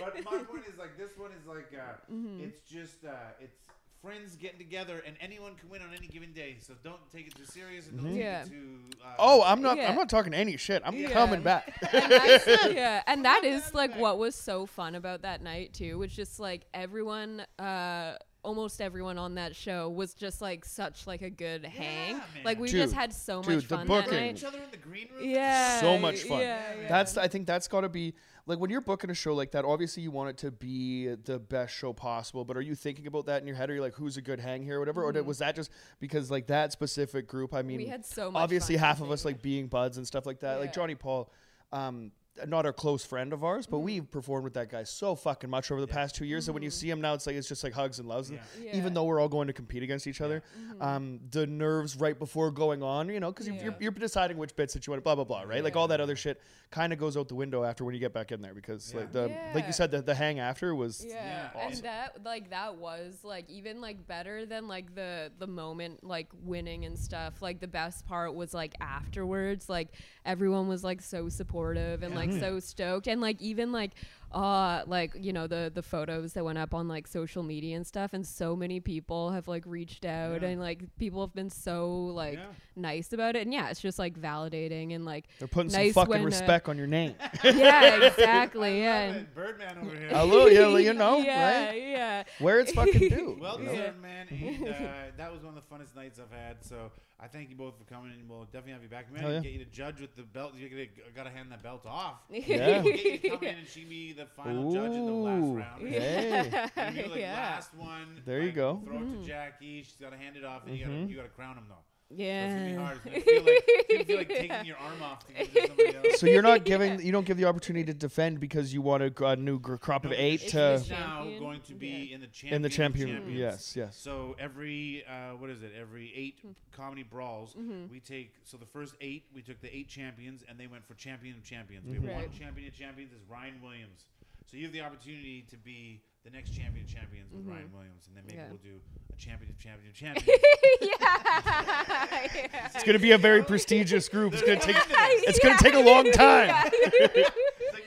but 0.00 0.24
my 0.24 0.38
point 0.38 0.64
is 0.68 0.78
like 0.78 0.96
this 0.96 1.16
one 1.16 1.30
is 1.32 1.46
like 1.46 1.72
uh, 1.74 1.94
Mm-hmm. 2.12 2.44
it's 2.44 2.60
just 2.62 3.04
uh, 3.04 3.10
it's 3.40 3.56
friends 4.02 4.36
getting 4.36 4.58
together 4.58 5.02
and 5.06 5.16
anyone 5.20 5.54
can 5.56 5.68
win 5.68 5.82
on 5.82 5.88
any 5.96 6.06
given 6.06 6.32
day. 6.32 6.56
So 6.60 6.74
don't 6.84 7.00
take 7.10 7.26
it 7.26 7.34
too 7.34 7.44
serious 7.44 7.88
and 7.88 8.00
don't 8.02 8.14
Yeah. 8.14 8.44
take 8.44 8.52
it 8.52 8.54
too. 8.56 8.78
Uh, 9.04 9.14
Oh, 9.18 9.42
I'm 9.44 9.60
not. 9.62 9.76
Yeah. 9.76 9.88
I'm 9.88 9.96
not 9.96 10.08
talking 10.08 10.32
any 10.34 10.56
shit. 10.56 10.82
I'm 10.84 10.94
Yeah. 10.96 11.10
coming 11.10 11.42
back. 11.42 11.72
and 11.92 12.12
that's, 12.12 12.46
yeah, 12.72 13.02
and 13.06 13.24
that 13.24 13.44
is 13.44 13.74
like 13.74 13.94
what 13.96 14.18
was 14.18 14.34
so 14.34 14.66
fun 14.66 14.94
about 14.94 15.22
that 15.22 15.42
night 15.42 15.72
too, 15.74 15.98
was 15.98 16.12
just 16.12 16.38
like 16.38 16.66
everyone, 16.72 17.44
uh, 17.58 18.14
almost 18.44 18.80
everyone 18.80 19.18
on 19.18 19.34
that 19.34 19.54
show 19.56 19.88
was 19.90 20.14
just 20.14 20.40
like 20.40 20.64
such 20.64 21.06
like 21.08 21.22
a 21.22 21.28
good 21.30 21.64
hang. 21.66 22.18
man. 22.18 22.22
Like 22.44 22.58
we 22.60 22.68
Dude, 22.70 22.80
just 22.82 22.94
had 22.94 23.12
so 23.12 23.42
dude, 23.42 23.56
much 23.56 23.68
the 23.68 23.76
fun 23.78 23.86
booking. 23.88 24.10
that 24.12 24.30
Each 24.36 24.44
other 24.44 24.58
in 24.58 24.70
the 24.70 24.76
green 24.76 25.08
room. 25.14 25.28
Yeah, 25.28 25.80
So 25.80 25.98
much 25.98 26.22
fun. 26.22 26.38
Yeah, 26.40 26.62
yeah. 26.82 26.88
That's. 26.88 27.16
I 27.18 27.26
think 27.26 27.46
that's 27.48 27.66
got 27.66 27.80
to 27.80 27.88
be 27.88 28.14
like 28.48 28.58
when 28.58 28.70
you're 28.70 28.80
booking 28.80 29.10
a 29.10 29.14
show 29.14 29.34
like 29.34 29.52
that. 29.52 29.64
Obviously, 29.64 30.02
you 30.02 30.10
want 30.10 30.30
it 30.30 30.38
to 30.38 30.50
be 30.50 31.06
the 31.14 31.38
best 31.38 31.74
show 31.74 31.92
possible. 31.92 32.44
But 32.44 32.56
are 32.56 32.60
you 32.60 32.74
thinking 32.74 33.06
about 33.06 33.26
that 33.26 33.40
in 33.42 33.46
your 33.46 33.56
head? 33.56 33.70
Are 33.70 33.74
you 33.74 33.80
like, 33.80 33.94
who's 33.94 34.16
a 34.16 34.22
good 34.22 34.40
hang 34.40 34.62
here, 34.64 34.76
or 34.76 34.80
whatever? 34.80 35.04
Or 35.04 35.12
did, 35.12 35.24
was 35.26 35.38
that 35.38 35.54
just 35.54 35.70
because 36.00 36.30
like 36.30 36.46
that 36.48 36.72
specific 36.72 37.28
group? 37.28 37.54
I 37.54 37.62
mean, 37.62 37.78
Mm-hmm. 37.80 37.90
had 37.90 38.04
so 38.06 38.30
much 38.30 38.42
obviously 38.42 38.76
half 38.76 39.00
of 39.00 39.10
us 39.10 39.24
like 39.24 39.40
being 39.42 39.68
buds 39.68 39.98
and 39.98 40.06
stuff 40.06 40.26
like 40.26 40.40
that. 40.40 40.58
Like 40.58 40.72
Johnny 40.72 40.94
Paul. 40.96 41.30
Um, 41.70 42.10
not 42.46 42.66
a 42.66 42.72
close 42.72 43.04
friend 43.04 43.32
of 43.32 43.44
ours, 43.44 43.66
but 43.66 43.78
mm-hmm. 43.78 43.86
we've 43.86 44.10
performed 44.10 44.44
with 44.44 44.54
that 44.54 44.70
guy 44.70 44.84
so 44.84 45.14
fucking 45.14 45.50
much 45.50 45.70
over 45.70 45.80
the 45.80 45.86
past 45.86 46.14
two 46.14 46.24
years. 46.24 46.46
that 46.46 46.52
when 46.52 46.62
you 46.62 46.68
mm-hmm. 46.68 46.76
see 46.76 46.90
him 46.90 47.00
now, 47.00 47.14
it's 47.14 47.26
like 47.26 47.36
it's 47.36 47.48
just 47.48 47.64
like 47.64 47.72
hugs 47.72 47.98
and 47.98 48.08
loves. 48.08 48.30
And 48.30 48.38
Yeah. 48.38 48.66
Yeah. 48.66 48.76
Even 48.76 48.94
though 48.94 49.04
we're 49.04 49.20
all 49.20 49.28
going 49.28 49.46
to 49.46 49.52
compete 49.52 49.82
against 49.82 50.06
each 50.06 50.20
other, 50.20 50.42
mm-hmm. 50.58 50.82
um, 50.82 51.20
the 51.30 51.46
nerves 51.46 51.96
right 51.96 52.18
before 52.18 52.50
going 52.50 52.82
on, 52.82 53.08
you 53.08 53.20
know, 53.20 53.30
because 53.30 53.48
you're, 53.48 53.74
you're 53.80 53.90
deciding 53.92 54.36
which 54.36 54.54
bits 54.56 54.74
that 54.74 54.86
you 54.86 54.92
want, 54.92 55.00
to 55.00 55.04
blah 55.04 55.14
blah 55.14 55.24
blah, 55.24 55.42
right? 55.42 55.62
Like 55.64 55.76
all 55.76 55.88
that 55.88 56.00
other 56.00 56.16
shit 56.16 56.40
kind 56.70 56.92
of 56.92 56.98
goes 56.98 57.16
out 57.16 57.28
the 57.28 57.34
window 57.34 57.64
after 57.64 57.84
when 57.84 57.94
you 57.94 58.00
get 58.00 58.12
back 58.12 58.30
in 58.30 58.42
there 58.42 58.54
because 58.54 58.94
like 58.94 59.12
the 59.12 59.30
like 59.54 59.66
you 59.66 59.72
said 59.72 59.90
the, 59.90 60.02
the 60.02 60.14
hang 60.14 60.38
after 60.38 60.74
was 60.74 61.04
Yeah, 61.06 61.48
Yeah. 61.54 61.66
and 61.66 61.74
that 61.78 62.24
like 62.24 62.50
that 62.50 62.76
was 62.76 63.20
like 63.22 63.48
even 63.48 63.80
like 63.80 64.06
better 64.06 64.44
than 64.44 64.68
like 64.68 64.94
the 64.94 65.30
the 65.38 65.46
moment 65.46 66.04
like 66.04 66.28
winning 66.44 66.84
and 66.84 66.98
stuff. 66.98 67.40
Like 67.40 67.60
the 67.60 67.68
best 67.68 68.06
part 68.06 68.34
was 68.34 68.52
like 68.52 68.74
afterwards, 68.80 69.68
like 69.68 69.88
everyone 70.24 70.68
was 70.68 70.84
like 70.84 71.00
so 71.00 71.28
supportive 71.28 72.02
and 72.02 72.14
like 72.14 72.27
so 72.32 72.60
stoked, 72.60 73.06
and 73.06 73.20
like 73.20 73.40
even 73.40 73.72
like 73.72 73.92
uh 74.30 74.82
like 74.86 75.14
you 75.18 75.32
know 75.32 75.46
the 75.46 75.72
the 75.74 75.82
photos 75.82 76.34
that 76.34 76.44
went 76.44 76.58
up 76.58 76.74
on 76.74 76.86
like 76.86 77.06
social 77.06 77.42
media 77.42 77.74
and 77.74 77.86
stuff 77.86 78.12
and 78.12 78.26
so 78.26 78.54
many 78.54 78.78
people 78.78 79.30
have 79.30 79.48
like 79.48 79.62
reached 79.64 80.04
out 80.04 80.42
Yeah. 80.42 80.48
and 80.48 80.60
like 80.60 80.82
people 80.98 81.22
have 81.22 81.32
been 81.34 81.48
so 81.48 81.88
like 81.88 82.34
Yeah. 82.34 82.44
nice 82.76 83.14
about 83.14 83.36
it 83.36 83.42
and 83.44 83.54
yeah 83.54 83.70
it's 83.70 83.80
just 83.80 83.98
like 83.98 84.20
validating 84.20 84.94
and 84.94 85.06
like 85.06 85.28
They're 85.38 85.48
putting 85.48 85.72
Nice 85.72 85.94
some 85.94 86.02
fucking 86.02 86.10
when, 86.10 86.20
uh, 86.20 86.26
respect 86.26 86.68
on 86.68 86.76
your 86.76 86.86
name. 86.86 87.14
yeah 87.42 87.80
I 88.02 88.06
exactly 88.06 88.82
yeah 88.82 88.98
love 89.06 89.08
and- 89.16 89.16
it. 89.22 89.34
Birdman 89.34 89.78
over 89.78 89.96
here. 89.96 90.08
Hello, 90.10 90.46
yeah, 90.46 90.58
well, 90.60 90.80
you 90.80 90.92
know, 91.04 91.18
yeah 91.20 91.66
right? 91.68 91.82
yeah 91.82 92.24
Where 92.38 92.60
it's 92.60 92.72
fucking 92.72 93.08
due. 93.08 93.38
Well 93.40 93.58
you 93.60 93.64
know? 93.64 93.72
deserved, 93.72 94.02
man. 94.02 94.26
And, 94.28 94.68
uh, 94.68 94.72
that 95.16 95.32
was 95.32 95.42
one 95.42 95.56
of 95.56 95.62
the 95.66 95.74
funnest 95.74 95.96
nights 95.96 96.20
I've 96.20 96.36
had. 96.38 96.62
So 96.66 96.90
I 97.20 97.26
thank 97.26 97.50
you 97.50 97.56
both 97.56 97.74
for 97.76 97.84
coming, 97.92 98.12
and 98.12 98.28
we'll 98.30 98.44
definitely 98.44 98.72
have 98.74 98.82
you 98.82 98.88
back. 98.88 99.12
Man, 99.12 99.22
Hell 99.22 99.32
yeah. 99.32 99.40
get 99.40 99.52
you 99.52 99.58
to 99.64 99.70
judge 99.70 100.00
with 100.00 100.14
the 100.14 100.22
belt. 100.22 100.52
You 100.56 100.68
gotta, 100.68 100.86
gotta 101.16 101.30
hand 101.30 101.50
that 101.50 101.62
belt 101.64 101.84
off. 101.84 102.20
Yeah. 102.30 102.80
We'll 102.80 102.92
get 102.92 103.04
you 103.04 103.18
to 103.18 103.28
come 103.30 103.42
in 103.42 103.54
and 103.56 103.66
she 103.66 103.84
be 103.84 104.12
the 104.12 104.26
final 104.26 104.72
judge 104.72 104.92
in 104.92 105.04
the 105.04 105.12
last 105.12 105.42
Ooh. 105.44 105.56
round. 105.56 105.88
Hey. 105.88 106.68
And 106.76 106.96
you 106.96 107.06
like 107.08 107.18
Yeah. 107.20 107.34
last 107.34 107.74
one. 107.74 108.22
There 108.24 108.38
you 108.40 108.46
like, 108.46 108.54
go. 108.54 108.82
Throw 108.84 108.98
it 108.98 109.20
to 109.22 109.26
Jackie. 109.26 109.82
She's 109.82 109.96
got 110.00 110.12
to 110.12 110.16
hand 110.16 110.36
it 110.36 110.44
off, 110.44 110.62
and 110.66 110.76
you 110.76 110.84
gotta 110.84 110.96
Mhm. 110.96 111.08
you 111.10 111.16
gotta 111.16 111.28
crown 111.28 111.56
him 111.56 111.64
though. 111.68 111.74
So 112.10 112.14
it's 112.16 112.54
gonna 112.54 112.64
be 112.64 112.70
yeah 112.72 112.76
hard. 112.78 113.00
It's 113.04 113.04
gonna 113.04 113.20
feel 113.20 113.42
like, 113.44 113.64
it's 113.66 113.92
gonna 113.92 114.04
feel 114.04 114.16
like 114.16 114.28
taking 114.50 114.64
your 114.66 114.76
arm 114.78 115.02
off 115.02 115.26
to 115.26 115.32
give 115.34 115.46
it 115.46 115.52
to 115.54 115.66
somebody 115.68 115.96
else. 116.10 116.20
So 116.20 116.26
you're 116.26 116.40
not 116.42 116.64
giving, 116.72 117.00
you 117.04 117.12
don't 117.12 117.26
give 117.26 117.36
the 117.36 117.44
opportunity 117.44 117.84
to 117.84 117.94
defend 117.94 118.40
because 118.40 118.72
you 118.72 118.80
want 118.80 119.02
a, 119.02 119.26
a 119.26 119.36
new 119.36 119.58
gr- 119.58 119.76
crop 119.76 120.06
of 120.06 120.12
eight 120.12 120.40
this 120.40 120.52
to 120.52 120.72
is 120.72 120.90
now 120.90 121.24
going 121.38 121.60
to 121.62 121.74
be 121.74 122.08
Yeah. 122.08 122.14
in 122.14 122.20
the 122.22 122.26
champion. 122.28 122.54
in 122.54 122.62
the 122.62 122.66
of 122.68 122.72
champion. 122.72 123.08
champions. 123.08 123.38
Yes, 123.38 123.76
yes. 123.76 123.96
So 123.98 124.36
every 124.38 125.04
uh, 125.06 125.36
what 125.36 125.50
is 125.50 125.62
it? 125.62 125.72
Every 125.78 126.10
eight 126.16 126.38
Hmm. 126.40 126.52
comedy 126.72 127.02
brawls, 127.02 127.54
Mm-hmm. 127.54 127.92
we 127.92 128.00
take. 128.00 128.32
So 128.44 128.56
the 128.56 128.66
first 128.66 128.94
eight, 129.02 129.24
we 129.34 129.42
took 129.42 129.60
the 129.60 129.74
eight 129.76 129.88
champions, 129.88 130.42
and 130.48 130.58
they 130.58 130.66
went 130.66 130.86
for 130.86 130.94
champion 130.94 131.36
of 131.36 131.44
champions. 131.44 131.86
We 131.86 131.94
have 131.96 132.04
Mhm. 132.04 132.14
one 132.14 132.30
champion 132.38 132.68
of 132.68 132.74
champions 132.74 133.12
is 133.12 133.18
Ryan 133.28 133.60
Williams. 133.62 134.06
So 134.50 134.56
you 134.56 134.64
have 134.64 134.72
the 134.72 134.80
opportunity 134.80 135.44
to 135.50 135.56
be 135.58 136.00
the 136.24 136.30
next 136.30 136.50
champion 136.56 136.86
of 136.86 136.90
champions 136.90 137.30
with 137.30 137.44
Mhm. 137.46 137.50
Ryan 137.50 137.70
Williams, 137.74 138.06
and 138.08 138.16
then 138.16 138.24
maybe 138.26 138.38
Yeah. 138.38 138.48
we'll 138.48 138.58
do 138.64 138.80
a 139.07 139.07
champion 139.18 139.50
of 139.50 139.58
champion 139.58 139.88
of 139.90 139.94
champions. 139.94 140.28
yeah 140.82 142.66
It's 142.74 142.84
gonna 142.84 142.98
be 142.98 143.12
a 143.12 143.18
very 143.18 143.42
prestigious 143.52 144.08
group. 144.08 144.32
It's 144.34 144.42
gonna 144.42 144.60
take, 144.60 144.76
It's 144.76 145.28
it's 145.28 145.38
gonna 145.44 145.58
take 145.58 145.74
a 145.74 145.80
long 145.80 146.10
time. 146.12 146.54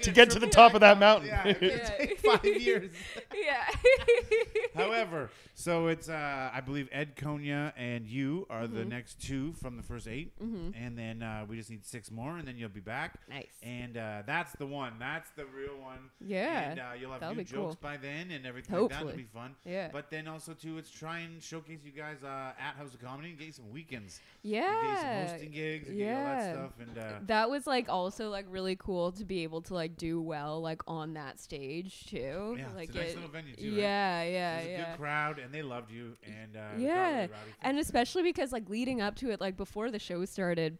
Like 0.01 0.05
To 0.05 0.11
get 0.11 0.29
to 0.31 0.39
the 0.39 0.47
top 0.47 0.73
of 0.73 0.81
that 0.81 0.99
mountain. 0.99 1.27
Yeah, 1.29 1.43
it's 1.47 1.89
gonna 1.89 1.97
take 1.97 2.19
five 2.19 2.45
years. 2.61 2.91
yeah 3.33 3.65
However, 4.75 5.29
so 5.53 5.87
it's 5.87 6.09
uh, 6.09 6.49
I 6.53 6.61
believe 6.61 6.87
Ed 6.91 7.15
Konya 7.15 7.73
and 7.75 8.05
you 8.07 8.47
are 8.49 8.67
the 8.67 8.81
Mhm. 8.81 8.87
next 8.89 9.21
two 9.21 9.53
from 9.53 9.77
the 9.77 9.83
first 9.83 10.07
8 10.07 10.31
Mhm. 10.39 10.73
and 10.75 10.97
then 10.97 11.21
uh, 11.21 11.45
we 11.47 11.57
just 11.57 11.69
need 11.69 11.85
six 11.85 12.09
more, 12.09 12.37
and 12.37 12.47
then 12.47 12.57
you'll 12.57 12.69
be 12.69 12.79
back. 12.79 13.19
nice 13.29 13.47
And 13.61 13.97
uh, 13.97 14.23
that's 14.25 14.53
the 14.53 14.65
one. 14.65 14.93
That's 14.99 15.29
the 15.31 15.45
real 15.45 15.77
one. 15.79 16.09
yeah 16.19 16.71
And 16.71 16.79
uh, 16.79 16.83
you'll 16.99 17.11
have 17.11 17.19
that'll 17.21 17.35
new 17.35 17.43
be 17.43 17.51
cool. 17.51 17.63
jokes 17.69 17.75
by 17.75 17.97
then, 17.97 18.31
and 18.31 18.45
everything 18.45 18.75
like 18.79 18.89
that. 18.89 18.95
It'll 18.95 19.07
Hopefully. 19.09 19.23
be 19.23 19.29
fun. 19.39 19.55
yeah 19.65 19.89
But 19.91 20.09
then 20.09 20.27
also 20.27 20.53
too, 20.53 20.77
it's 20.77 20.89
try 20.89 21.19
and 21.19 21.41
showcase 21.43 21.79
you 21.83 21.91
guys 21.91 22.23
uh, 22.23 22.53
at 22.59 22.75
House 22.75 22.93
of 22.93 23.01
Comedy 23.01 23.29
and 23.29 23.37
get 23.37 23.47
you 23.47 23.53
some 23.53 23.69
weekends. 23.71 24.19
yeah 24.41 24.61
And 24.63 24.81
get 24.81 24.91
you 24.91 24.97
some 25.01 25.27
hosting 25.33 25.51
gigs 25.51 25.87
and 25.89 25.97
get 25.97 26.07
you 26.07 26.13
all 26.15 26.23
that 26.23 26.37
yeah. 26.37 26.53
stuff. 26.53 26.71
And 26.79 26.97
uh, 26.97 27.11
that 27.27 27.49
was 27.49 27.67
like 27.67 27.89
also 27.89 28.29
like 28.29 28.45
really 28.49 28.75
cool 28.77 29.11
to 29.13 29.25
be 29.25 29.43
able 29.43 29.61
to 29.63 29.73
like 29.73 29.90
do 29.97 30.21
well 30.21 30.61
like 30.61 30.81
on 30.87 31.13
that 31.13 31.39
stage 31.39 32.05
too 32.07 32.55
yeah, 32.57 32.65
like 32.75 32.89
it's 32.89 32.95
a 32.95 32.99
nice 32.99 33.09
it- 33.11 33.15
little 33.15 33.29
venue 33.29 33.55
too. 33.55 33.63
right? 33.71 33.79
yeah 33.79 34.23
yeah 34.23 34.53
It 34.53 34.57
was 34.57 34.65
a 34.65 34.69
yeah 34.71 34.89
good 34.91 34.97
crowd, 34.97 35.39
and 35.39 35.53
they 35.53 35.61
loved 35.61 35.91
you. 35.91 36.15
And 36.23 36.55
uh, 36.55 36.69
Yeah, 36.77 37.27
and 37.61 37.77
especially 37.79 38.23
because 38.23 38.51
like 38.51 38.69
leading 38.69 39.01
up 39.01 39.15
to 39.17 39.29
it 39.31 39.39
like 39.41 39.57
before 39.57 39.91
the 39.91 39.99
show 39.99 40.23
started 40.25 40.77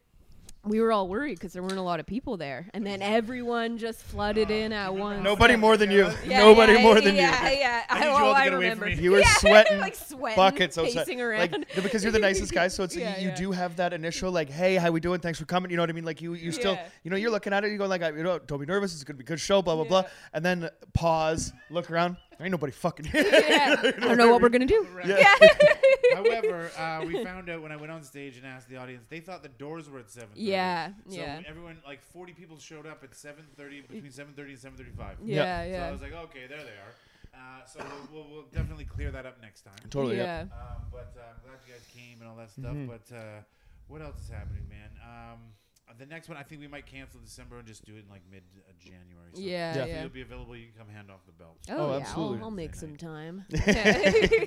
we 0.64 0.80
were 0.80 0.92
all 0.92 1.08
worried 1.08 1.36
because 1.40 1.54
there 1.54 1.64
weren't 1.64 1.78
a 1.78 1.82
lot 1.82 2.00
of 2.00 2.06
people 2.06 2.38
there 2.38 2.68
and 2.74 2.86
then 2.86 3.02
everyone 3.02 3.78
just 3.80 4.02
flooded 4.04 4.52
Uh, 4.52 4.54
in 4.54 4.72
at 4.74 4.94
once 4.94 5.24
Nobody 5.24 5.56
more 5.56 5.76
than 5.76 5.90
you. 5.90 6.12
Yeah, 6.26 6.40
Nobody 6.40 6.74
yeah, 6.74 6.82
more 6.84 7.02
than 7.02 7.16
yeah, 7.16 7.50
you. 7.50 7.58
Yeah, 7.60 7.84
I 7.90 7.96
I, 7.96 8.00
need 8.02 8.06
you 8.06 8.12
oh, 8.14 8.20
to 8.20 8.26
I 8.26 8.44
get 8.44 8.54
away 8.54 8.70
from 8.70 8.80
remember. 8.82 9.02
You 9.02 9.12
were 9.12 9.20
Yeah, 9.26 9.34
sweating 9.38 9.80
like 9.80 9.96
sweating, 9.96 10.36
buckets 10.44 10.78
outside. 10.78 11.00
pacing 11.00 11.20
around. 11.22 11.52
Like 11.76 11.84
because 11.84 12.04
you're 12.04 12.12
the 12.12 12.20
nicest 12.20 12.52
guy, 12.54 12.68
so 12.68 12.84
it's 12.84 12.96
Yeah, 13.02 13.16
you, 13.18 13.24
you 13.24 13.30
yeah. 13.30 13.36
do 13.36 13.52
have 13.52 13.76
that 13.78 13.92
initial 13.94 14.32
like, 14.32 14.50
hey, 14.50 14.76
how 14.76 14.92
we 14.92 15.00
doing? 15.00 15.20
Thanks 15.20 15.40
for 15.40 15.46
coming. 15.46 15.72
You 15.72 15.78
know 15.78 15.84
what 15.84 15.90
I 15.90 15.94
mean? 15.94 16.06
Like 16.06 16.22
you 16.22 16.34
you 16.34 16.52
still 16.52 16.74
Yeah. 16.74 16.88
you 17.04 17.10
know 17.12 17.18
you're 17.18 17.32
looking 17.32 17.54
at 17.54 17.64
it, 17.64 17.70
You're 17.70 17.78
going 17.78 17.90
like, 17.90 18.02
you 18.16 18.24
know, 18.24 18.38
don't 18.40 18.60
be 18.60 18.66
nervous. 18.68 18.94
It's 18.94 19.04
gonna 19.04 19.18
be 19.18 19.24
a 19.24 19.26
good 19.28 19.40
show. 19.40 19.62
Blah 19.64 19.76
blah 19.76 19.86
blah. 19.86 20.04
And 20.34 20.46
then 20.46 20.70
pause, 20.94 21.54
look 21.72 21.90
around. 21.90 22.18
There 22.42 22.48
ain't 22.48 22.54
nobody 22.54 22.72
fucking 22.72 23.06
here. 23.14 23.24
yeah. 23.24 23.76
I 23.86 23.92
don't 24.00 24.18
know 24.18 24.32
what 24.32 24.42
we're 24.42 24.50
gonna 24.50 24.66
do. 24.66 24.88
Right. 24.96 25.06
Yeah. 25.06 25.36
However, 26.16 26.72
uh, 26.76 27.04
we 27.06 27.24
found 27.24 27.52
out 27.52 27.62
when 27.62 27.72
I 27.72 27.76
went 27.76 27.92
on 27.92 28.02
stage 28.02 28.36
and 28.36 28.48
asked 28.48 28.68
the 28.68 28.78
audience, 28.78 29.04
they 29.10 29.20
thought 29.20 29.44
the 29.44 29.50
doors 29.50 29.88
were 29.92 30.00
at 30.00 30.10
seven. 30.10 30.30
Yeah, 30.34 30.88
So 31.08 31.18
yeah, 31.18 31.42
everyone, 31.48 31.78
like 31.86 32.02
forty 32.02 32.34
people, 32.34 32.58
showed 32.58 32.88
up 32.88 33.04
at 33.04 33.14
seven 33.14 33.46
thirty, 33.56 33.82
between 33.82 34.10
seven 34.12 34.34
thirty 34.34 34.54
and 34.54 34.60
seven 34.60 34.76
thirty-five. 34.76 35.18
yeah, 35.24 35.64
yeah. 35.66 35.84
So 35.84 35.88
I 35.88 35.92
was 35.92 36.02
like, 36.02 36.14
okay, 36.14 36.48
there 36.50 36.58
they 36.64 36.64
are. 36.82 36.94
Uh, 37.36 37.64
so 37.68 37.80
we'll, 38.12 38.24
we'll, 38.24 38.32
we'll 38.34 38.46
definitely 38.52 38.86
clear 38.86 39.12
that 39.12 39.28
up 39.28 39.40
next 39.40 39.62
time. 39.62 39.76
Totally. 39.92 40.18
Yeah. 40.18 40.24
yeah. 40.24 40.42
Um, 40.42 40.82
but 40.92 41.14
uh, 41.16 41.22
I'm 41.30 41.42
glad 41.46 41.60
you 41.68 41.74
guys 41.74 41.86
came 41.96 42.22
and 42.22 42.28
all 42.28 42.38
that 42.38 42.50
stuff. 42.50 42.74
Mhm. 42.74 42.88
But 42.88 43.16
uh, 43.16 43.20
what 43.88 44.02
else 44.02 44.20
is 44.20 44.30
happening, 44.30 44.66
man? 44.68 44.90
Um, 45.04 45.40
the 46.00 46.06
next 46.06 46.30
one, 46.30 46.38
I 46.38 46.44
think 46.44 46.62
we 46.62 46.68
might 46.68 46.86
cancel 46.86 47.20
December 47.20 47.58
and 47.60 47.68
just 47.68 47.86
do 47.86 47.96
it 47.96 48.04
in 48.06 48.10
like 48.10 48.22
mid 48.32 48.44
uh, 48.68 48.72
January. 48.80 49.30
So 49.34 49.42
Yeah, 49.42 49.76
Yeah. 49.76 49.82
if 49.84 49.88
yeah. 49.90 49.98
it'll 50.00 50.10
be 50.10 50.22
available. 50.22 50.56
You 50.56 50.68
can 50.68 50.86
come 50.86 50.94
hand 50.94 51.12
off 51.12 51.26
the 51.26 51.32
belt. 51.34 51.58
Oh, 51.70 51.76
Oh, 51.78 51.92
yeah, 51.92 51.98
absolutely. 51.98 52.38
I'll, 52.40 52.44
I'll 52.46 52.52
make 52.52 52.76
some 52.76 52.92
night. 52.92 53.00
time. 53.00 53.46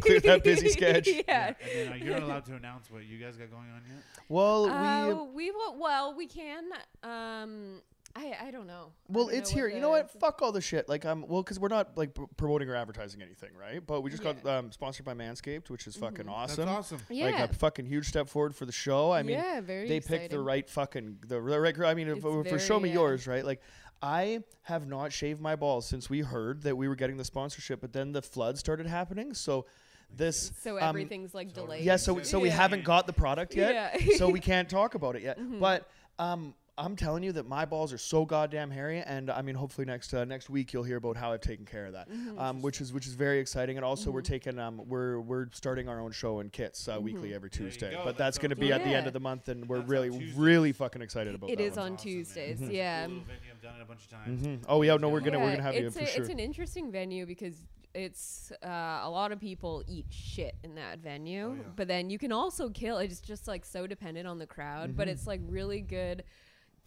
Clear 0.00 0.20
that 0.20 0.40
busy 0.42 0.68
sketch. 0.70 1.08
Yeah. 1.28 1.48
And 1.48 1.56
then 1.74 1.92
uh, 1.92 1.96
you're 1.96 2.14
not 2.14 2.22
allowed 2.24 2.44
to 2.46 2.54
announce 2.56 2.90
what 2.90 3.04
you 3.04 3.18
guys 3.18 3.36
got 3.36 3.50
going 3.50 3.68
on 3.70 3.82
yet. 3.88 4.02
Well, 4.28 4.64
we 4.64 4.70
Uh, 4.72 5.24
we 5.32 5.50
will. 5.50 5.78
Well, 5.78 6.14
we 6.16 6.26
can. 6.26 6.64
Um, 7.02 7.80
I 8.16 8.36
I 8.42 8.50
don't 8.50 8.66
know. 8.66 8.92
Well, 9.08 9.26
don't 9.26 9.36
it's 9.36 9.50
know 9.50 9.54
here. 9.56 9.68
You 9.68 9.80
know 9.80 9.90
what? 9.90 10.10
Fuck 10.20 10.40
all 10.42 10.52
the 10.52 10.60
shit. 10.60 10.88
Like, 10.88 11.04
um, 11.04 11.24
well, 11.26 11.42
because 11.42 11.58
we're 11.58 11.68
not 11.68 11.96
like 11.96 12.14
pr- 12.14 12.24
promoting 12.36 12.68
or 12.68 12.76
advertising 12.76 13.22
anything, 13.22 13.50
right? 13.58 13.84
But 13.84 14.02
we 14.02 14.10
just 14.10 14.22
got 14.22 14.44
um, 14.46 14.70
sponsored 14.70 15.04
by 15.04 15.14
Manscaped, 15.14 15.68
which 15.70 15.86
is 15.86 15.96
fucking 15.96 16.28
awesome. 16.28 16.66
That's 16.66 16.78
awesome. 16.78 17.00
Yeah. 17.10 17.26
Like 17.26 17.50
a 17.50 17.54
fucking 17.54 17.86
huge 17.86 18.06
step 18.06 18.28
forward 18.28 18.54
for 18.54 18.66
the 18.66 18.72
show. 18.72 19.10
I 19.12 19.22
mean, 19.22 19.38
yeah, 19.38 19.60
very. 19.60 19.88
they 19.88 20.00
picked 20.00 20.30
the 20.30 20.40
right 20.40 20.68
fucking 20.68 21.18
the 21.26 21.40
the 21.40 21.60
right. 21.60 21.74
gr- 21.74 21.86
I 21.86 21.94
mean, 21.94 22.08
if, 22.08 22.24
It's 22.24 22.50
for 22.50 22.58
show 22.58 22.78
me 22.78 22.90
uh, 22.90 22.94
yours, 22.94 23.26
right? 23.26 23.44
Like, 23.44 23.60
I 24.00 24.40
have 24.62 24.86
not 24.86 25.12
shaved 25.12 25.40
my 25.40 25.56
balls 25.56 25.86
since 25.86 26.08
we 26.08 26.20
heard 26.20 26.62
that 26.62 26.76
we 26.76 26.88
were 26.88 26.96
getting 26.96 27.16
the 27.16 27.24
sponsorship, 27.24 27.80
but 27.80 27.92
then 27.92 28.12
the 28.12 28.22
flood 28.22 28.58
started 28.58 28.86
happening. 28.86 29.34
So, 29.34 29.66
this 30.14 30.52
So 30.62 30.76
um, 30.76 30.82
everything's 30.84 31.34
like 31.34 31.52
delayed. 31.52 31.82
yeah, 31.84 31.96
so 31.96 32.22
so 32.22 32.38
we 32.38 32.50
haven't 32.50 32.84
got 32.84 33.06
the 33.08 33.12
product 33.12 33.54
yet, 33.56 33.98
Yeah. 34.00 34.16
so 34.16 34.28
we 34.28 34.38
can't 34.50 34.68
talk 34.68 34.94
about 34.94 35.16
it 35.16 35.22
yet. 35.22 35.40
Mhm. 35.40 35.58
But 35.58 35.88
um, 36.18 36.54
I'm 36.76 36.96
telling 36.96 37.22
you 37.22 37.30
that 37.32 37.46
my 37.46 37.64
balls 37.64 37.92
are 37.92 37.98
so 37.98 38.24
goddamn 38.24 38.68
hairy, 38.68 38.98
and 39.00 39.30
I 39.30 39.42
mean, 39.42 39.54
hopefully 39.54 39.84
next 39.84 40.12
uh, 40.12 40.24
next 40.24 40.50
week 40.50 40.72
you'll 40.72 40.82
hear 40.82 40.96
about 40.96 41.16
how 41.16 41.32
I've 41.32 41.40
taken 41.40 41.64
care 41.64 41.86
of 41.86 41.92
that, 41.92 42.10
Mhm. 42.10 42.36
um, 42.38 42.62
which 42.62 42.80
is 42.80 42.92
which 42.92 43.06
is 43.06 43.14
very 43.14 43.38
exciting. 43.38 43.76
And 43.76 43.84
also 43.84 44.10
we're 44.10 44.22
Mhm. 44.22 44.24
taking 44.24 44.58
um, 44.58 44.82
we're 44.88 45.20
we're 45.20 45.46
starting 45.52 45.88
our 45.88 46.00
own 46.00 46.10
show 46.10 46.40
in 46.40 46.50
kits 46.50 46.88
uh, 46.88 46.98
weekly 47.00 47.32
every 47.32 47.48
Tuesday, 47.48 47.92
go. 47.92 47.98
but 47.98 48.16
That 48.16 48.18
that's 48.18 48.38
going 48.38 48.50
to 48.50 48.56
sounds 48.56 48.66
be 48.66 48.72
at 48.72 48.82
the 48.82 48.90
end 48.92 49.06
of 49.06 49.12
the 49.12 49.20
month, 49.20 49.48
and 49.48 49.68
we're 49.68 49.78
That's 49.78 49.88
really 49.88 50.32
really 50.34 50.72
fucking 50.72 51.00
excited 51.00 51.34
about 51.36 51.48
It 51.50 51.58
that. 51.58 51.62
is 51.62 51.74
That's 51.74 51.78
on 51.86 51.92
awesome, 51.94 52.10
man. 52.10 52.16
Tuesdays. 52.16 52.60
It's 52.60 52.70
a 52.70 52.74
Yeah. 52.74 53.06
cool 53.06 53.14
venue. 53.20 53.30
I've 53.52 53.62
done 53.62 53.76
it 53.76 53.82
a 53.82 53.84
bunch 53.84 54.02
of 54.02 54.08
times. 54.10 54.44
hmm 54.44 54.54
Oh 54.68 54.82
yeah, 54.82 54.96
no, 54.96 55.08
we're 55.10 55.20
gonna 55.20 55.38
we're 55.38 55.50
gonna 55.52 55.62
have 55.62 55.74
you 55.76 55.86
it's 55.86 55.96
for 55.96 56.02
a, 56.02 56.06
sure. 56.08 56.22
It's 56.24 56.32
an 56.32 56.40
interesting 56.40 56.90
venue 56.90 57.24
because 57.24 57.62
it's 57.94 58.50
uh, 58.64 59.02
a 59.04 59.08
lot 59.08 59.30
of 59.30 59.38
people 59.38 59.84
eat 59.86 60.06
shit 60.10 60.56
in 60.64 60.74
that 60.74 60.98
venue, 60.98 61.50
Oh, 61.50 61.54
yeah. 61.54 61.62
but 61.76 61.86
then 61.86 62.10
you 62.10 62.18
can 62.18 62.32
also 62.32 62.68
kill. 62.68 62.98
It's 62.98 63.20
just 63.20 63.46
like 63.46 63.64
so 63.64 63.86
dependent 63.86 64.26
on 64.26 64.40
the 64.40 64.46
crowd, 64.48 64.96
but 64.96 65.06
Mhm. 65.06 65.12
it's 65.12 65.28
like 65.28 65.40
really 65.46 65.80
good 65.80 66.24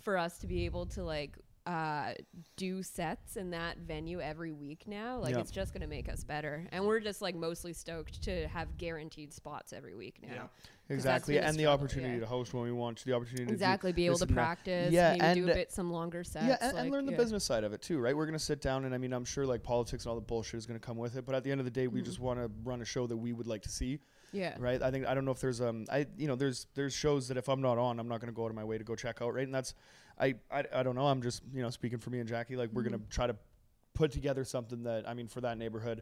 for 0.02 0.18
us 0.18 0.38
to 0.39 0.48
be 0.48 0.66
able 0.66 0.86
to 0.88 1.04
like 1.04 1.38
uh, 1.66 2.14
do 2.56 2.82
sets 2.82 3.36
in 3.36 3.50
that 3.50 3.78
venue 3.80 4.22
every 4.22 4.54
week 4.54 4.86
now. 4.88 5.20
Like 5.20 5.34
Yeah. 5.36 5.41
it's 5.41 5.52
just 5.52 5.74
gonna 5.74 5.88
make 5.88 6.08
us 6.08 6.24
better, 6.24 6.66
and 6.72 6.86
we're 6.86 7.02
just 7.02 7.22
like 7.22 7.36
mostly 7.36 7.74
stoked 7.74 8.22
to 8.24 8.48
have 8.48 8.78
guaranteed 8.78 9.34
spots 9.34 9.74
every 9.74 9.93
week 9.93 10.20
now. 10.22 10.30
Yeah. 10.89 10.95
exactly, 10.95 11.38
and 11.39 11.58
the 11.60 11.66
opportunity 11.66 12.14
yeah. 12.14 12.20
to 12.22 12.26
host 12.26 12.54
when 12.54 12.64
we 12.64 12.72
want, 12.72 13.04
the 13.04 13.12
opportunity 13.12 13.48
to 13.48 13.52
Exactly, 13.52 13.91
be 13.91 14.06
able 14.06 14.18
to 14.20 14.28
practice, 14.28 14.93
Yeah, 14.93 15.18
maybe 15.20 15.41
do 15.41 15.52
a 15.52 15.54
bit 15.56 15.74
some 15.74 15.91
longer 15.91 16.24
sets. 16.24 16.45
yeah, 16.48 16.58
and, 16.62 16.78
and 16.78 16.89
learn 16.91 17.06
the 17.06 17.12
business 17.12 17.43
side 17.43 17.66
of 17.66 17.74
it 17.74 17.82
too, 17.82 18.00
right? 18.00 18.16
We're 18.16 18.28
gonna 18.28 18.39
sit 18.39 18.62
down, 18.62 18.86
and 18.86 18.95
I 18.95 18.98
mean, 18.98 19.12
I'm 19.12 19.26
sure 19.26 19.45
like 19.45 19.62
politics 19.62 20.06
and 20.06 20.10
all 20.12 20.16
the 20.16 20.22
bullshit 20.22 20.60
is 20.60 20.66
gonna 20.66 20.80
come 20.80 20.95
with 20.95 21.18
it, 21.18 21.26
but 21.26 21.36
at 21.36 21.43
the 21.43 21.52
end 21.52 21.60
of 21.60 21.66
the 21.66 21.72
day, 21.72 21.88
we 21.88 22.00
Mhm. 22.02 22.06
just 22.06 22.22
want 22.22 22.39
to 22.39 22.50
run 22.64 22.82
a 22.82 22.86
show 22.86 23.08
that 23.08 23.18
we 23.18 23.34
would 23.34 23.48
like 23.48 23.64
to 23.64 23.70
see, 23.70 24.00
Yeah. 24.38 24.56
right? 24.60 24.82
I 24.82 24.92
think 24.92 25.06
I 25.06 25.14
don't 25.14 25.26
know 25.26 25.32
if 25.32 25.40
there's 25.42 25.62
um, 25.62 25.86
I 25.92 26.06
you 26.18 26.28
know, 26.28 26.36
there's 26.36 26.68
there's 26.76 26.94
shows 26.94 27.28
that 27.30 27.38
if 27.38 27.48
I'm 27.50 27.62
not 27.62 27.78
on, 27.78 28.00
I'm 28.00 28.08
not 28.08 28.20
gonna 28.22 28.32
go 28.32 28.44
out 28.46 28.50
of 28.52 28.56
my 28.56 28.64
way 28.64 28.78
to 28.78 28.84
go 28.84 28.96
check 28.96 29.22
out, 29.22 29.34
right? 29.34 29.46
And 29.46 29.54
that's, 29.56 29.74
I 30.20 30.36
I, 30.52 30.64
I 30.74 30.84
don't 30.84 30.96
know, 30.96 31.08
I'm 31.08 31.22
just 31.22 31.42
you 31.54 31.62
know 31.62 31.70
speaking 31.70 32.00
for 32.00 32.10
me 32.10 32.20
and 32.20 32.28
Jackie, 32.30 32.56
like 32.56 32.70
we're 32.74 32.84
gonna 32.84 33.00
Mhm. 33.00 33.10
try 33.10 33.28
to 33.28 33.36
put 33.94 34.12
together 34.12 34.44
something 34.44 34.84
that 34.84 35.08
I 35.10 35.14
mean 35.14 35.28
for 35.28 35.42
that 35.42 35.58
neighborhood. 35.58 36.02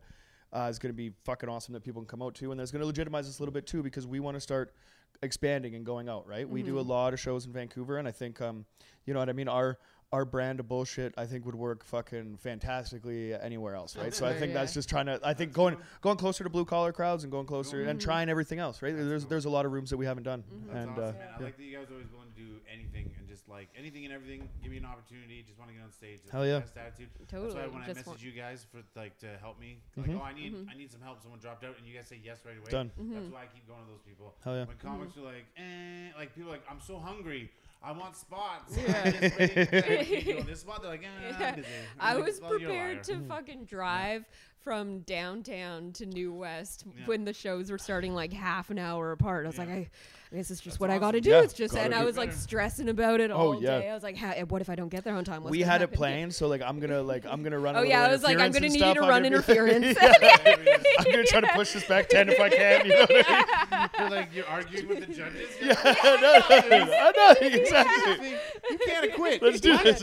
Uh, 0.53 0.67
is 0.69 0.79
going 0.79 0.93
to 0.93 0.95
be 0.95 1.11
fucking 1.25 1.49
awesome 1.49 1.73
that 1.73 1.83
people 1.83 2.01
can 2.01 2.07
come 2.07 2.21
out 2.21 2.33
to, 2.35 2.51
and 2.51 2.57
that's 2.59 2.71
going 2.71 2.79
to 2.79 2.85
legitimize 2.85 3.27
us 3.27 3.39
a 3.39 3.41
little 3.41 3.51
bit 3.51 3.65
too 3.67 3.83
because 3.83 4.07
we 4.07 4.21
want 4.21 4.35
to 4.35 4.39
start 4.39 4.73
expanding 5.21 5.75
and 5.75 5.85
going 5.85 6.07
out. 6.07 6.25
Right, 6.27 6.47
we 6.47 6.63
do 6.63 6.79
a 6.79 6.83
Mhm. 6.83 6.87
lot 6.87 7.13
of 7.13 7.19
shows 7.19 7.45
in 7.45 7.51
Vancouver, 7.51 7.97
and 7.97 8.07
I 8.07 8.11
think, 8.11 8.39
um, 8.39 8.65
you 9.05 9.13
know 9.13 9.19
what 9.19 9.27
I 9.27 9.33
mean. 9.33 9.49
Our 9.49 9.77
our 10.11 10.23
brand 10.23 10.59
of 10.59 10.67
bullshit, 10.67 11.13
I 11.17 11.25
think, 11.25 11.45
would 11.45 11.55
work 11.55 11.83
fucking 11.83 12.37
fantastically 12.37 13.33
anywhere 13.33 13.75
else, 13.75 13.97
right? 13.97 14.13
so 14.13 14.25
I 14.25 14.31
Sure, 14.31 14.39
think 14.39 14.53
that's 14.53 14.73
just 14.73 14.87
trying 14.87 15.07
to. 15.07 15.19
I 15.23 15.33
think 15.33 15.51
going 15.51 15.77
going 16.01 16.17
closer 16.17 16.43
to 16.43 16.49
blue 16.49 16.63
collar 16.65 16.93
crowds 16.93 17.23
and 17.23 17.31
going 17.31 17.47
closer 17.47 17.83
and 17.83 17.99
Mhm. 17.99 18.03
trying 18.03 18.29
everything 18.29 18.59
else, 18.59 18.81
right? 18.81 18.95
That's 18.95 19.07
There's 19.07 19.23
cool. 19.23 19.29
there's 19.29 19.45
a 19.45 19.49
lot 19.49 19.65
of 19.65 19.71
rooms 19.71 19.89
that 19.89 19.97
we 19.97 20.05
haven't 20.05 20.23
done, 20.23 20.43
Mhm. 20.43 20.65
That's 20.67 20.77
and 20.77 20.89
awesome, 20.91 21.03
uh, 21.03 21.11
man. 21.11 21.21
I 21.21 21.39
yeah. 21.39 21.45
like 21.45 21.57
that 21.57 21.63
you 21.63 21.77
guys 21.77 21.89
are 21.89 21.93
always 21.93 22.11
willing 22.11 22.31
to 22.31 22.39
do 22.39 22.61
anything 22.71 23.11
and 23.17 23.27
just 23.27 23.49
like 23.49 23.67
anything 23.75 24.05
and 24.05 24.13
everything. 24.13 24.47
Give 24.61 24.71
me 24.71 24.77
an 24.77 24.85
opportunity. 24.85 25.43
Just 25.43 25.57
want 25.59 25.69
to 25.71 25.75
get 25.75 25.83
on 25.83 25.91
stage. 25.91 26.19
That's 26.21 26.31
Hell 26.31 26.45
yeah. 26.45 26.59
Best 26.59 26.77
attitude. 26.77 27.09
Totally. 27.27 27.53
That's 27.53 27.55
why 27.55 27.67
when 27.73 27.81
I 27.81 27.85
Just 27.87 27.99
messaged 28.01 28.07
want- 28.07 28.23
you 28.23 28.31
guys 28.31 28.63
for 28.71 28.83
like 28.95 29.17
to 29.19 29.37
help 29.39 29.59
me, 29.59 29.81
like, 29.97 30.07
Mhm. 30.09 30.19
oh, 30.19 30.23
I 30.23 30.33
need 30.33 30.53
Mhm. 30.53 30.69
I 30.69 30.75
need 30.75 30.91
some 30.91 31.01
help. 31.01 31.21
Someone 31.21 31.39
dropped 31.39 31.63
out, 31.63 31.77
and 31.77 31.85
you 31.87 31.93
guys 31.95 32.07
say 32.07 32.19
yes 32.23 32.45
right 32.45 32.57
away. 32.57 32.69
Done. 32.71 32.91
That's 32.95 33.27
Mhm. 33.27 33.31
why 33.31 33.43
I 33.43 33.47
keep 33.47 33.67
going 33.67 33.83
to 33.83 33.91
those 33.91 34.01
people. 34.01 34.35
Hell 34.43 34.55
yeah. 34.55 34.65
When 34.65 34.77
comics 34.77 35.17
are 35.17 35.21
like, 35.21 35.45
eh, 35.57 36.11
like 36.15 36.33
people 36.35 36.49
are 36.51 36.53
like, 36.53 36.65
I'm 36.69 36.79
so 36.79 36.99
hungry. 36.99 37.51
I 37.85 37.91
want 37.91 38.15
spots. 38.15 38.75
Yeah. 38.75 39.01
I'm 39.05 39.11
just 39.13 39.39
waiting 39.39 39.65
for 39.65 39.71
them 39.71 39.81
to 39.99 40.05
keep 40.05 40.25
doing 40.25 40.45
this 40.45 40.61
spot. 40.61 40.81
They're 40.81 40.91
like, 40.91 41.03
eh, 41.03 41.35
Yeah. 41.39 41.47
I'm 41.49 41.55
busy. 41.55 41.67
I 41.99 42.09
I'm 42.11 42.15
like, 42.17 42.25
was 42.25 42.41
"Well, 42.41 42.59
you're 42.59 42.69
a 42.71 42.73
liar." 42.73 42.95
prepared 42.95 43.03
to 43.05 43.19
fucking 43.27 43.65
drive 43.65 44.25
from 44.65 44.99
downtown 45.01 45.91
to 45.93 46.05
New 46.07 46.33
West 46.33 46.83
Yeah. 46.97 47.05
when 47.05 47.23
the 47.23 47.31
shows 47.33 47.69
were 47.71 47.77
starting 47.77 48.13
like 48.15 48.33
half 48.33 48.71
an 48.71 48.79
hour 48.79 49.11
apart. 49.11 49.45
I 49.45 49.49
was 49.49 49.57
Yeah. 49.57 49.63
like, 49.65 49.69
I, 49.73 49.89
I 50.33 50.35
guess 50.37 50.49
it's 50.49 50.59
just 50.59 50.63
That's 50.73 50.79
what 50.79 50.89
I 50.89 50.97
got 50.97 51.11
to 51.11 51.21
do. 51.21 51.29
Yeah, 51.29 51.41
it's 51.43 51.53
just, 51.53 51.77
and 51.77 51.93
I 51.93 51.99
do 51.99 52.05
was 52.07 52.17
like 52.17 52.29
better. 52.29 52.41
stressing 52.41 52.89
about 52.89 53.21
it 53.21 53.29
Oh, 53.29 53.35
all 53.35 53.61
yeah. 53.61 53.79
day. 53.79 53.89
I 53.91 53.93
was 53.93 54.01
like, 54.01 54.17
ha- 54.17 54.33
what 54.49 54.61
if 54.61 54.69
I 54.71 54.75
don't 54.75 54.89
get 54.89 55.03
there 55.03 55.13
on 55.15 55.23
time? 55.23 55.43
What's 55.43 55.51
we 55.51 55.59
gonna 55.59 55.71
had 55.71 55.81
it 55.83 55.91
planned, 55.93 56.33
so 56.33 56.47
like 56.47 56.63
I'm 56.63 56.79
gonna 56.79 57.03
like 57.03 57.25
I'm 57.29 57.43
gonna 57.43 57.59
run. 57.59 57.75
Oh, 57.75 57.77
a 57.77 57.81
Oh 57.81 57.83
little 57.83 57.95
yeah, 57.99 58.05
I 58.07 58.11
was 58.11 58.23
like, 58.23 58.39
I'm 58.39 58.51
gonna 58.51 58.65
and 58.65 58.73
need 58.73 58.83
you 58.83 58.93
to 58.95 58.99
run 59.01 59.23
I'm 59.23 59.31
gonna 59.31 59.43
be- 59.43 59.53
interference. 59.53 59.97
I'm 60.99 61.05
gonna 61.11 61.23
try 61.25 61.41
to 61.41 61.47
push 61.53 61.73
this 61.73 61.85
back 61.87 62.09
ten 62.09 62.27
if 62.29 62.39
I 62.39 62.49
can. 62.49 62.85
You 62.87 62.93
know 62.95 62.99
what 63.01 63.25
I 63.29 63.79
mean? 63.79 63.89
You're 63.99 64.09
like 64.09 64.29
you're 64.35 64.47
arguing 64.47 64.87
with 64.87 64.99
the 65.07 65.13
judges. 65.13 65.49
Yeah, 65.61 65.75
no, 66.03 66.15
no, 66.17 66.41
I 66.49 67.13
know 67.15 67.47
exactly. 67.47 68.29
You 68.71 68.77
can't 68.85 69.13
quit. 69.13 69.41
Let's 69.43 69.61
do 69.61 69.77
this. 69.77 70.01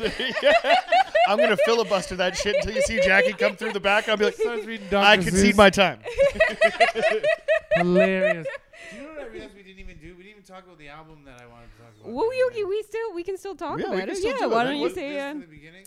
Yeah. 1.27 1.33
I'm 1.33 1.39
gonna 1.39 1.57
filibuster 1.65 2.17
that 2.17 2.37
shit 2.37 2.57
until 2.57 2.75
you 2.75 2.83
see 2.83 3.01
Jackie 3.01 3.33
come 3.33 3.57
through 3.57 3.73
the 3.73 3.81
back. 3.81 4.09
I'll 4.09 4.17
be 4.17 4.25
like, 4.27 4.35
Starts 4.35 4.67
I 4.67 4.77
Dr. 5.17 5.23
concede 5.23 5.57
my 5.57 5.71
time. 5.71 6.01
Hilarious. 7.77 8.47
Do 8.91 8.97
you 8.97 9.03
know 9.03 9.09
what 9.11 9.21
I 9.21 9.27
realized 9.27 9.55
we 9.55 9.63
didn't 9.63 9.79
even 9.81 9.99
do? 9.99 10.15
We 10.17 10.25
didn't 10.25 10.39
even 10.39 10.43
talk 10.43 10.65
about 10.65 10.79
the 10.79 10.89
album 10.89 11.21
that 11.25 11.41
I 11.41 11.47
wanted 11.47 11.69
to 11.77 11.83
talk 11.83 11.93
about. 12.01 12.13
Well, 12.13 12.29
we, 12.29 12.45
okay, 12.51 12.65
we 12.65 12.83
still 12.83 13.15
we 13.15 13.23
can 13.25 13.37
still 13.39 13.55
talk 13.55 13.79
Yeah, 13.79 13.91
we 13.91 13.97
about 13.97 14.01
can 14.01 14.11
it. 14.11 14.17
still 14.17 14.33
Yeah, 14.33 14.39
do 14.39 14.45
it. 14.45 14.51
why 14.51 14.57
Like, 14.57 14.67
don't 14.67 14.77
you 14.77 14.83
what- 14.83 14.95
say? 14.95 15.13
This 15.13 15.23
Uh, 15.23 15.31
from 15.31 15.41
the 15.41 15.47
beginning? 15.47 15.87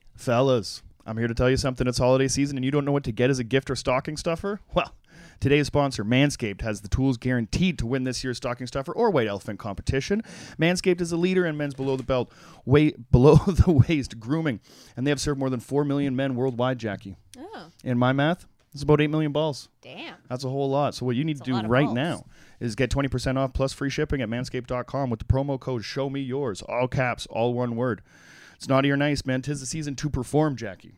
Fellas, 0.16 0.82
I'm 1.06 1.16
here 1.16 1.28
to 1.28 1.34
tell 1.34 1.48
you 1.50 1.56
something. 1.56 1.86
It's 1.86 1.98
holiday 1.98 2.28
season 2.28 2.56
and 2.58 2.64
you 2.64 2.70
don't 2.70 2.84
know 2.84 2.92
what 2.92 3.04
to 3.04 3.12
get 3.12 3.30
as 3.30 3.38
a 3.38 3.44
gift 3.44 3.70
or 3.70 3.76
stocking 3.76 4.16
stuffer? 4.16 4.60
Well, 4.74 4.92
today's 5.40 5.66
sponsor, 5.66 6.04
Manscaped, 6.04 6.60
has 6.60 6.80
the 6.82 6.88
tools 6.88 7.16
guaranteed 7.16 7.78
to 7.78 7.86
win 7.86 8.04
this 8.04 8.22
year's 8.22 8.36
stocking 8.36 8.66
stuffer 8.66 8.92
or 8.92 9.10
white 9.10 9.26
elephant 9.26 9.58
competition. 9.58 10.22
Manscaped 10.58 11.00
is 11.00 11.12
a 11.12 11.16
leader 11.16 11.46
in 11.46 11.56
men's 11.56 11.74
below 11.74 11.96
the 11.96 12.02
belt, 12.02 12.30
way 12.64 12.90
below 13.10 13.36
the 13.36 13.70
waist 13.72 14.20
grooming, 14.20 14.60
and 14.96 15.06
they 15.06 15.10
have 15.10 15.20
served 15.20 15.38
more 15.40 15.50
than 15.50 15.60
4 15.60 15.84
million 15.84 16.14
men 16.14 16.34
worldwide, 16.34 16.78
Jackie. 16.78 17.16
oh, 17.38 17.66
In 17.82 17.98
my 17.98 18.12
math, 18.12 18.46
it's 18.72 18.82
about 18.82 19.00
8 19.00 19.08
million 19.08 19.32
balls. 19.32 19.68
damn. 19.82 20.14
That's 20.28 20.44
a 20.44 20.48
whole 20.48 20.70
lot. 20.70 20.94
So 20.94 21.04
what 21.06 21.16
you 21.16 21.24
need 21.24 21.38
That's 21.38 21.48
to 21.48 21.62
do 21.62 21.66
right 21.68 21.86
balls. 21.86 21.94
now 21.96 22.24
is 22.60 22.76
get 22.76 22.90
20% 22.90 23.36
off 23.36 23.52
plus 23.52 23.72
free 23.72 23.90
shipping 23.90 24.20
at 24.22 24.28
manscaped.com 24.28 25.10
with 25.10 25.18
the 25.18 25.24
promo 25.24 25.58
code 25.58 25.84
show 25.84 26.08
me 26.08 26.20
yours, 26.20 26.62
all 26.62 26.86
caps, 26.86 27.26
all 27.30 27.52
one 27.54 27.74
word. 27.74 28.00
It's 28.60 28.68
naughty 28.68 28.90
or 28.90 28.96
nice, 28.98 29.24
man. 29.24 29.40
Tis 29.40 29.60
the 29.60 29.64
season 29.64 29.96
to 29.96 30.10
perform, 30.10 30.54
Jackie. 30.54 30.92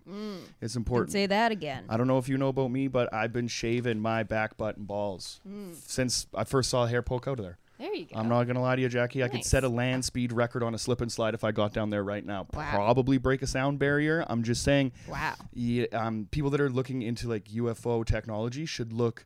It's 0.61 0.75
Don't 0.75 0.81
important. 0.81 1.13
say 1.13 1.27
that 1.27 1.53
again. 1.53 1.85
I 1.89 1.97
don't 1.97 2.09
know 2.09 2.19
if 2.19 2.29
you 2.29 2.37
know 2.37 2.49
about 2.49 2.73
me, 2.73 2.89
but 2.89 3.15
I've 3.15 3.33
been 3.33 3.47
shaving 3.47 4.01
my 4.01 4.25
back, 4.25 4.57
butt, 4.57 4.79
and 4.79 4.87
balls 4.89 5.41
since 5.87 6.27
I 6.35 6.43
first 6.43 6.71
saw 6.71 6.87
hair 6.87 7.03
poke 7.03 7.29
out 7.29 7.39
of 7.39 7.45
there. 7.45 7.59
There 7.79 7.95
you 7.95 8.07
go. 8.07 8.19
I'm 8.19 8.29
not 8.29 8.49
gonna 8.49 8.61
lie 8.61 8.75
to 8.75 8.83
you, 8.83 8.89
Jackie. 8.89 9.23
I 9.23 9.29
could 9.29 9.45
set 9.45 9.63
a 9.63 9.69
land 9.69 10.05
speed 10.05 10.33
record 10.33 10.65
on 10.65 10.75
a 10.75 10.79
slip 10.79 11.01
and 11.01 11.11
slide 11.11 11.35
if 11.35 11.45
I 11.45 11.53
got 11.53 11.73
down 11.73 11.91
there 11.91 12.03
right 12.03 12.27
now. 12.27 12.49
Wow. 12.53 12.69
Probably 12.73 13.17
break 13.17 13.43
a 13.43 13.47
sound 13.47 13.79
barrier. 13.79 14.25
I'm 14.29 14.43
just 14.43 14.65
saying. 14.65 14.91
Wow. 15.09 15.35
Yeah, 15.53 15.85
um, 15.93 16.27
people 16.33 16.51
that 16.51 16.61
are 16.61 16.69
looking 16.71 17.03
into 17.03 17.29
like 17.29 17.45
UFO 17.45 18.05
technology 18.05 18.67
should 18.67 18.93
look 18.93 19.25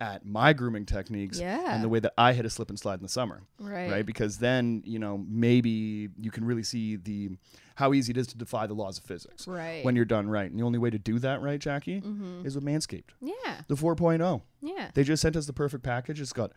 at 0.00 0.26
my 0.26 0.52
grooming 0.52 0.84
techniques 0.86 1.38
Yeah. 1.38 1.72
and 1.74 1.82
the 1.82 1.88
way 1.88 2.00
that 2.00 2.12
I 2.18 2.32
hit 2.32 2.44
a 2.44 2.50
slip 2.50 2.68
and 2.68 2.78
slide 2.78 2.94
in 2.94 3.02
the 3.02 3.08
summer, 3.08 3.42
Right. 3.60 3.90
right? 3.90 4.04
Because 4.06 4.38
then 4.38 4.82
you 4.84 4.98
know 4.98 5.24
maybe 5.28 6.08
you 6.20 6.30
can 6.30 6.44
really 6.44 6.62
see 6.64 6.96
the 6.96 7.30
how 7.76 7.92
easy 7.92 8.10
it 8.12 8.16
is 8.16 8.26
to 8.28 8.38
defy 8.38 8.66
the 8.66 8.74
laws 8.74 8.98
of 8.98 9.04
physics 9.04 9.46
Right. 9.48 9.84
when 9.84 9.96
you're 9.96 10.04
done 10.04 10.28
right. 10.28 10.50
And 10.50 10.58
the 10.58 10.64
only 10.64 10.78
way 10.78 10.90
to 10.90 10.98
do 10.98 11.18
that 11.20 11.40
right, 11.42 11.60
Jackie, 11.60 12.00
Mm-hmm. 12.00 12.46
is 12.46 12.54
with 12.54 12.64
Manscaped, 12.64 13.10
yeah. 13.20 13.62
the 13.68 13.74
4.0. 13.76 14.42
Yeah. 14.62 14.90
They 14.94 15.02
just 15.04 15.20
sent 15.22 15.36
us 15.36 15.46
the 15.46 15.52
perfect 15.52 15.82
package. 15.84 16.20
It's 16.20 16.32
got 16.32 16.52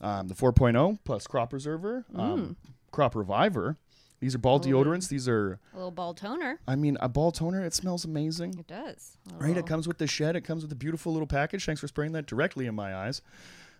um, 0.00 0.28
the 0.28 0.34
4.0 0.34 0.98
plus 1.04 1.26
crop 1.26 1.50
preserver, 1.50 2.04
Mm. 2.12 2.18
um, 2.18 2.56
crop 2.90 3.14
reviver. 3.14 3.76
These 4.22 4.36
are 4.36 4.38
ball 4.38 4.60
deodorants. 4.60 5.08
These 5.08 5.28
are, 5.28 5.58
A 5.72 5.76
little 5.76 5.90
ball 5.90 6.14
toner. 6.14 6.60
I 6.68 6.76
mean, 6.76 6.96
a 7.00 7.08
ball 7.08 7.32
toner. 7.32 7.64
It 7.64 7.74
smells 7.74 8.04
amazing. 8.04 8.56
It 8.56 8.68
does. 8.68 9.18
Right, 9.34 9.56
it 9.56 9.66
comes 9.66 9.88
with 9.88 9.98
the 9.98 10.06
shed. 10.06 10.36
It 10.36 10.42
comes 10.42 10.62
with 10.62 10.70
a 10.70 10.76
beautiful 10.76 11.12
little 11.12 11.26
package. 11.26 11.66
Thanks 11.66 11.80
for 11.80 11.88
spraying 11.88 12.12
that 12.12 12.26
directly 12.26 12.66
in 12.66 12.74
my 12.76 12.94
eyes. 12.94 13.20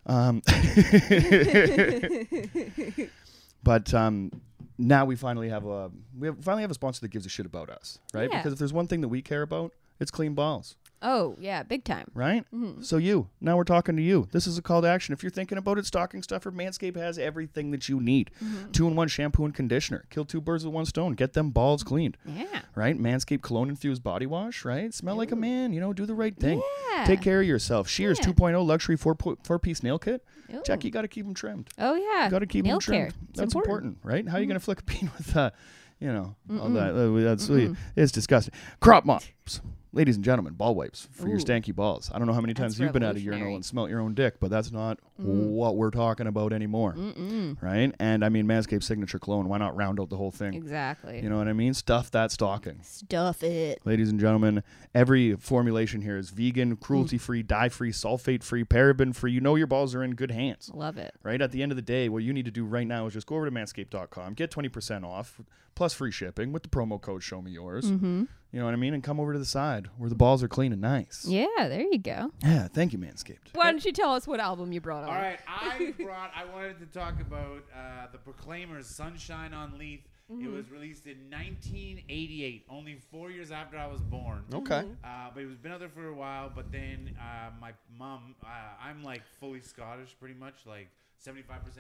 Um, 0.05 0.43
but 3.63 3.95
um, 3.95 4.33
now 4.79 5.05
we 5.05 5.15
finally 5.15 5.49
have 5.49 5.65
a 5.65 5.93
we 6.19 6.27
have, 6.27 6.45
finally 6.45 6.63
have 6.63 6.73
a 6.73 6.75
sponsor 6.75 7.03
that 7.03 7.13
gives 7.13 7.25
a 7.25 7.29
shit 7.29 7.47
about 7.47 7.71
us, 7.71 8.01
right? 8.13 8.29
Yeah. 8.29 8.39
Because 8.39 8.55
if 8.55 8.59
there's 8.59 8.73
one 8.73 8.89
thing 8.89 9.01
that 9.03 9.09
we 9.09 9.23
care 9.23 9.43
about, 9.43 9.73
it's 10.01 10.11
clean 10.11 10.35
balls, 10.35 10.75
Oh 11.05 11.37
yeah, 11.41 11.63
big 11.65 11.83
time. 11.85 12.07
right? 12.15 12.45
So 12.81 12.97
you 12.97 13.29
now 13.41 13.57
we're 13.57 13.65
talking 13.65 13.97
to 13.97 14.03
you. 14.03 14.29
This 14.31 14.47
is 14.47 14.57
a 14.57 14.63
call 14.63 14.83
to 14.83 14.89
action. 14.89 15.13
If 15.13 15.23
you're 15.23 15.31
thinking 15.31 15.59
about 15.59 15.79
it, 15.79 15.85
stocking 15.87 16.23
stuffer, 16.23 16.53
Manscaped 16.53 16.97
has 16.97 17.19
everything 17.19 17.73
that 17.73 17.89
you 17.89 18.01
need. 18.01 18.31
Two 18.73 18.87
in 18.87 18.95
one 18.95 19.09
shampoo 19.09 19.45
and 19.45 19.53
conditioner. 19.55 20.05
Kill 20.11 20.25
two 20.25 20.41
birds 20.41 20.65
with 20.65 20.73
one 20.73 20.87
stone. 20.87 21.15
Get 21.15 21.33
them 21.33 21.51
balls 21.51 21.83
cleaned 21.83 22.17
Yeah. 22.25 22.61
right? 22.77 22.97
Manscaped 22.97 23.43
cologne 23.43 23.69
infused 23.69 24.03
body 24.03 24.27
wash, 24.27 24.65
right? 24.65 24.95
Smell 24.95 25.17
like 25.17 25.33
a 25.33 25.37
man, 25.37 25.73
you 25.73 25.81
know, 25.81 25.93
do 25.93 26.07
the 26.07 26.15
right 26.15 26.37
thing. 26.37 26.63
Yeah. 26.93 27.05
Take 27.05 27.21
care 27.21 27.41
of 27.41 27.47
yourself. 27.47 27.89
Shears 27.89 28.19
Yeah. 28.21 28.27
2.0 28.33 28.65
luxury 28.65 28.97
four 28.97 29.15
po- 29.17 29.39
four 29.43 29.59
piece 29.59 29.83
nail 29.83 29.99
kit. 29.99 30.25
Ooh. 30.55 30.63
Jackie, 30.65 30.89
you 30.89 30.93
got 30.93 31.03
to 31.03 31.09
keep 31.09 31.25
them 31.25 31.35
trimmed. 31.35 31.69
Oh 31.79 31.95
yeah. 31.95 32.29
Got 32.31 32.41
to 32.41 32.47
keep 32.47 32.65
Nail 32.65 32.75
them 32.75 32.81
trimmed. 32.81 33.13
care. 33.13 33.21
That's 33.35 33.55
important. 33.55 33.99
right? 34.05 34.29
How 34.29 34.37
are 34.37 34.41
you 34.41 34.47
going 34.47 34.59
to 34.59 34.65
flick 34.65 34.81
a 34.81 34.85
bean 34.85 35.11
with, 35.19 35.37
uh, 35.37 35.51
you 35.99 36.13
know, 36.13 36.37
all 36.61 36.69
that? 36.71 36.95
Uh, 36.95 37.21
that's 37.25 37.49
it's 37.97 38.13
disgusting. 38.13 38.55
Crop 38.81 39.05
mops. 39.05 39.61
Ladies 39.95 40.17
and 40.17 40.25
gentlemen, 40.25 40.55
ball 40.55 40.75
wipes 40.75 41.07
for 41.13 41.29
your 41.29 41.39
stanky 41.39 41.75
balls. 41.75 42.11
I 42.15 42.19
don't 42.19 42.27
know 42.27 42.33
how 42.33 42.41
many 42.41 42.55
times 42.55 42.75
That's 42.77 42.81
you've 42.81 42.93
been 42.95 43.03
at 43.03 43.17
a 43.17 43.21
urinal 43.21 43.55
and 43.57 43.63
smelt 43.63 43.91
your 43.91 44.01
own 44.01 44.15
dick, 44.15 44.41
but 44.41 44.51
that's 44.51 44.73
not 44.73 44.99
Mm. 45.21 45.51
what 45.51 45.77
we're 45.77 45.91
talking 45.91 46.27
about 46.27 46.55
anymore, 46.55 46.95
Mm-mm. 46.95 47.61
right? 47.63 47.95
And 48.01 48.25
I 48.25 48.31
mean, 48.31 48.47
Manscaped 48.47 48.83
signature 48.83 49.19
cologne. 49.19 49.49
Why 49.51 49.59
not 49.59 49.77
round 49.77 50.01
out 50.01 50.09
the 50.09 50.17
whole 50.17 50.31
thing? 50.31 50.55
Exactly. 50.55 51.21
You 51.21 51.29
know 51.29 51.37
what 51.37 51.47
I 51.47 51.53
mean? 51.53 51.75
Stuff 51.75 52.11
that 52.13 52.33
stocking. 52.33 52.81
Stuff 52.83 53.43
it. 53.43 53.81
Ladies 53.85 54.09
and 54.09 54.19
gentlemen, 54.19 54.63
every 54.95 55.37
formulation 55.37 56.01
here 56.01 56.17
is 56.17 56.31
vegan, 56.31 56.77
cruelty 56.77 57.19
free, 57.19 57.43
dye 57.43 57.69
free, 57.69 57.93
sulfate 57.93 58.43
free, 58.43 58.65
paraben 58.65 59.15
free. 59.15 59.33
You 59.33 59.43
know 59.43 59.57
your 59.57 59.67
balls 59.67 59.95
are 59.95 60.03
in 60.03 60.15
good 60.15 60.31
hands. 60.31 60.71
Love 60.73 60.97
it. 60.97 61.15
Right? 61.23 61.43
At 61.43 61.53
the 61.53 61.63
end 61.63 61.71
of 61.71 61.77
the 61.77 61.83
day, 61.83 62.09
what 62.09 62.23
you 62.23 62.33
need 62.33 62.47
to 62.47 62.51
do 62.51 62.65
right 62.65 62.87
now 62.87 63.07
is 63.07 63.13
just 63.13 63.27
go 63.27 63.37
over 63.37 63.45
to 63.45 63.53
manscaped.com, 63.53 64.33
get 64.35 64.51
20% 64.51 65.05
off 65.05 65.39
plus 65.75 65.93
free 65.93 66.11
shipping 66.11 66.53
with 66.53 66.63
the 66.63 66.69
promo 66.71 67.01
code 67.01 67.23
show 67.23 67.43
me 67.43 67.51
yours. 67.51 67.85
Mm-hmm. 67.91 68.25
You 68.53 68.59
know 68.59 68.67
what 68.67 68.75
I 68.75 68.77
mean? 68.77 68.93
And 68.93 69.03
come 69.03 69.19
over 69.19 69.33
to 69.33 69.39
the 69.39 69.47
side 69.47 69.89
where 69.97 70.11
the 70.11 70.15
balls 70.15 70.43
are 70.43 70.49
clean 70.49 70.73
and 70.73 70.81
nice. 70.83 71.25
Yeah. 71.27 71.47
There 71.57 71.81
you 71.81 71.99
go. 71.99 72.31
Yeah, 72.45 72.69
thank 72.69 72.93
you, 72.93 72.99
Manscaped. 72.99 73.55
Why 73.55 73.71
don't 73.71 73.85
you 73.85 73.93
tell 73.93 74.15
us 74.15 74.27
what 74.27 74.41
album 74.41 74.73
you 74.73 74.81
brought 74.81 75.05
on? 75.05 75.09
All 75.09 75.15
right, 75.15 75.39
I 75.49 75.95
brought. 75.99 76.33
I 76.37 76.45
wanted 76.53 76.79
to 76.81 76.87
talk 76.87 77.21
about 77.21 77.65
uh, 77.75 78.07
the 78.13 78.19
Proclaimers' 78.19 78.87
"Sunshine 78.87 79.55
on 79.55 79.79
Leith." 79.79 80.07
It 80.41 80.51
was 80.51 80.71
released 80.71 81.07
in 81.07 81.19
1988, 81.31 82.65
only 82.71 82.97
four 83.11 83.31
years 83.31 83.51
after 83.51 83.77
I 83.77 83.87
was 83.87 84.01
born. 84.01 84.43
Okay. 84.55 84.85
Uh, 85.05 85.29
but 85.35 85.43
it 85.43 85.47
was 85.47 85.59
been 85.59 85.73
out 85.73 85.81
there 85.81 85.91
for 85.91 86.07
a 86.09 86.15
while. 86.15 86.51
But 86.55 86.73
then 86.73 87.15
uh, 87.21 87.51
my 87.61 87.73
mom, 87.99 88.35
uh, 88.43 88.47
I'm 88.83 89.03
like 89.03 89.23
fully 89.41 89.61
Scottish, 89.61 90.17
pretty 90.19 90.35
much, 90.35 90.55
like 90.67 90.89
75% 91.25 91.39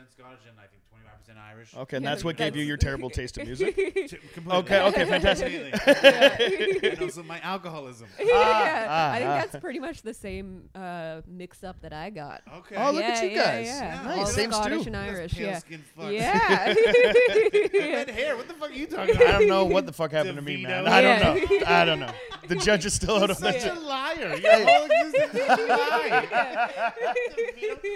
Scottish 0.09 0.41
and 0.49 0.57
I 0.57 0.67
think 0.69 0.83
25% 0.95 1.37
Irish. 1.51 1.75
Okay, 1.77 1.97
and 1.97 2.07
that's 2.07 2.23
what 2.23 2.37
gave 2.37 2.55
you 2.55 2.63
your 2.63 2.77
terrible 2.89 3.11
taste 3.11 3.39
of 3.39 3.47
music. 3.47 3.75
Completely. 4.35 4.53
Okay, 4.53 4.81
okay, 4.83 5.05
fantastic. 5.05 5.73
Completely. 5.73 6.91
and 6.91 7.03
also 7.03 7.23
my 7.25 7.41
alcoholism. 7.41 8.07
yeah, 8.21 8.87
ah, 8.89 9.11
I 9.11 9.19
think 9.19 9.31
ah. 9.31 9.39
that's 9.39 9.57
pretty 9.57 9.81
much 9.81 10.03
the 10.03 10.15
same 10.15 10.69
uh, 10.77 11.23
mix 11.27 11.65
up 11.65 11.81
that 11.83 11.93
I 11.93 12.11
got. 12.11 12.43
Okay. 12.59 12.77
Oh, 12.77 12.93
look 12.93 13.03
yeah, 13.03 13.09
at 13.11 13.25
you 13.25 13.31
yeah, 13.31 13.45
guys. 13.45 13.67
Yeah. 13.67 14.03
Nice. 14.05 14.19
All 14.19 14.27
Same 14.27 14.53
Scottish 14.53 14.83
stew. 14.83 14.93
and 14.93 14.97
You 14.97 15.11
guys 15.11 15.19
Irish. 15.19 15.33
Yeah. 15.35 15.51
pale-skinned 15.51 15.85
fucks. 15.99 16.13
Yeah. 16.13 17.95
Red 17.95 18.11
hair. 18.11 18.37
What 18.37 18.47
the 18.47 18.55
fuck 18.55 18.71
are 18.71 18.75
you 18.75 18.87
talking 18.87 19.17
about? 19.17 19.27
I 19.27 19.39
don't 19.39 19.49
know 19.49 19.65
what 19.65 19.87
the 19.87 19.93
fuck 19.93 20.13
happened 20.13 20.37
to 20.37 20.43
me, 20.43 20.63
man. 20.63 20.85
DeVito. 20.85 20.89
I 20.89 21.01
don't 21.01 21.21
know. 21.21 21.67
I 21.67 21.85
don't 21.85 22.01
know. 22.01 22.13
The 22.53 22.61
judge 22.61 22.85
is 22.85 22.93
still 22.93 23.17
out 23.17 23.23
on 23.23 23.29
that. 23.29 23.37
Such 23.39 23.63
shit. 23.63 23.75
a 23.75 23.81
liar. 23.81 24.37
Your 24.37 24.53
whole 24.53 24.85
existence 24.85 25.35
is 25.35 25.49
a 25.49 25.67
lie. 25.67 26.29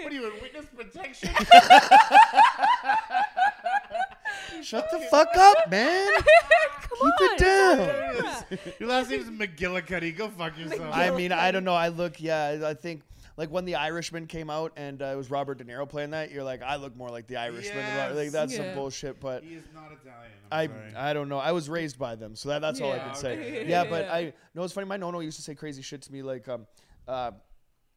what 0.03 0.11
are 0.11 0.15
you 0.15 0.25
in 0.25 0.33
witness 0.41 0.65
protection? 0.75 1.29
Shut 4.63 4.89
the 4.91 4.99
fuck 5.11 5.29
up, 5.37 5.69
man. 5.69 6.07
Come 6.81 7.11
Keep 7.19 7.31
it 7.31 7.31
on. 7.31 7.37
down. 7.37 8.59
Your 8.79 8.89
last 8.89 9.11
name 9.11 9.21
is 9.21 9.29
McGillicuddy. 9.29 10.17
Go 10.17 10.29
fuck 10.29 10.57
yourself. 10.57 10.89
I 10.91 11.11
mean, 11.11 11.31
I 11.31 11.51
don't 11.51 11.63
know. 11.63 11.75
I 11.75 11.89
look, 11.89 12.19
yeah, 12.19 12.63
I 12.65 12.73
think 12.73 13.03
like 13.37 13.49
when 13.51 13.65
The 13.65 13.75
Irishman 13.75 14.25
came 14.27 14.49
out 14.49 14.73
and 14.75 15.01
uh, 15.01 15.05
it 15.05 15.15
was 15.15 15.29
Robert 15.31 15.59
De 15.59 15.63
Niro 15.63 15.87
playing 15.87 16.09
that, 16.11 16.31
you're 16.31 16.43
like, 16.43 16.61
I 16.63 16.75
look 16.77 16.95
more 16.97 17.09
like 17.09 17.27
The 17.27 17.37
Irishman. 17.37 17.77
than 17.77 17.97
Robert- 17.97 18.15
Like 18.15 18.31
that's 18.31 18.51
Yeah. 18.57 18.65
some 18.65 18.75
bullshit, 18.75 19.19
but. 19.19 19.43
he 19.43 19.53
is 19.55 19.63
not 19.73 19.91
Italian. 19.91 20.31
I, 20.51 20.63
I'm 20.63 20.69
sorry. 20.71 20.95
I 20.95 21.13
don't 21.13 21.29
know. 21.29 21.37
I 21.39 21.51
was 21.51 21.69
raised 21.69 21.99
by 21.99 22.15
them, 22.15 22.35
so 22.35 22.49
that, 22.49 22.59
that's 22.59 22.81
all 22.81 22.91
I 22.91 22.95
Yeah. 22.97 23.05
can 23.05 23.15
say. 23.15 23.67
Yeah, 23.67 23.83
but 23.83 24.07
I 24.11 24.33
know 24.55 24.63
it's 24.63 24.73
funny. 24.73 24.87
My 24.87 24.97
nono 24.97 25.19
used 25.19 25.37
to 25.37 25.43
say 25.43 25.55
crazy 25.55 25.81
shit 25.81 26.01
to 26.03 26.11
me, 26.11 26.21
like, 26.23 26.47
um, 26.47 26.65
uh, 27.07 27.31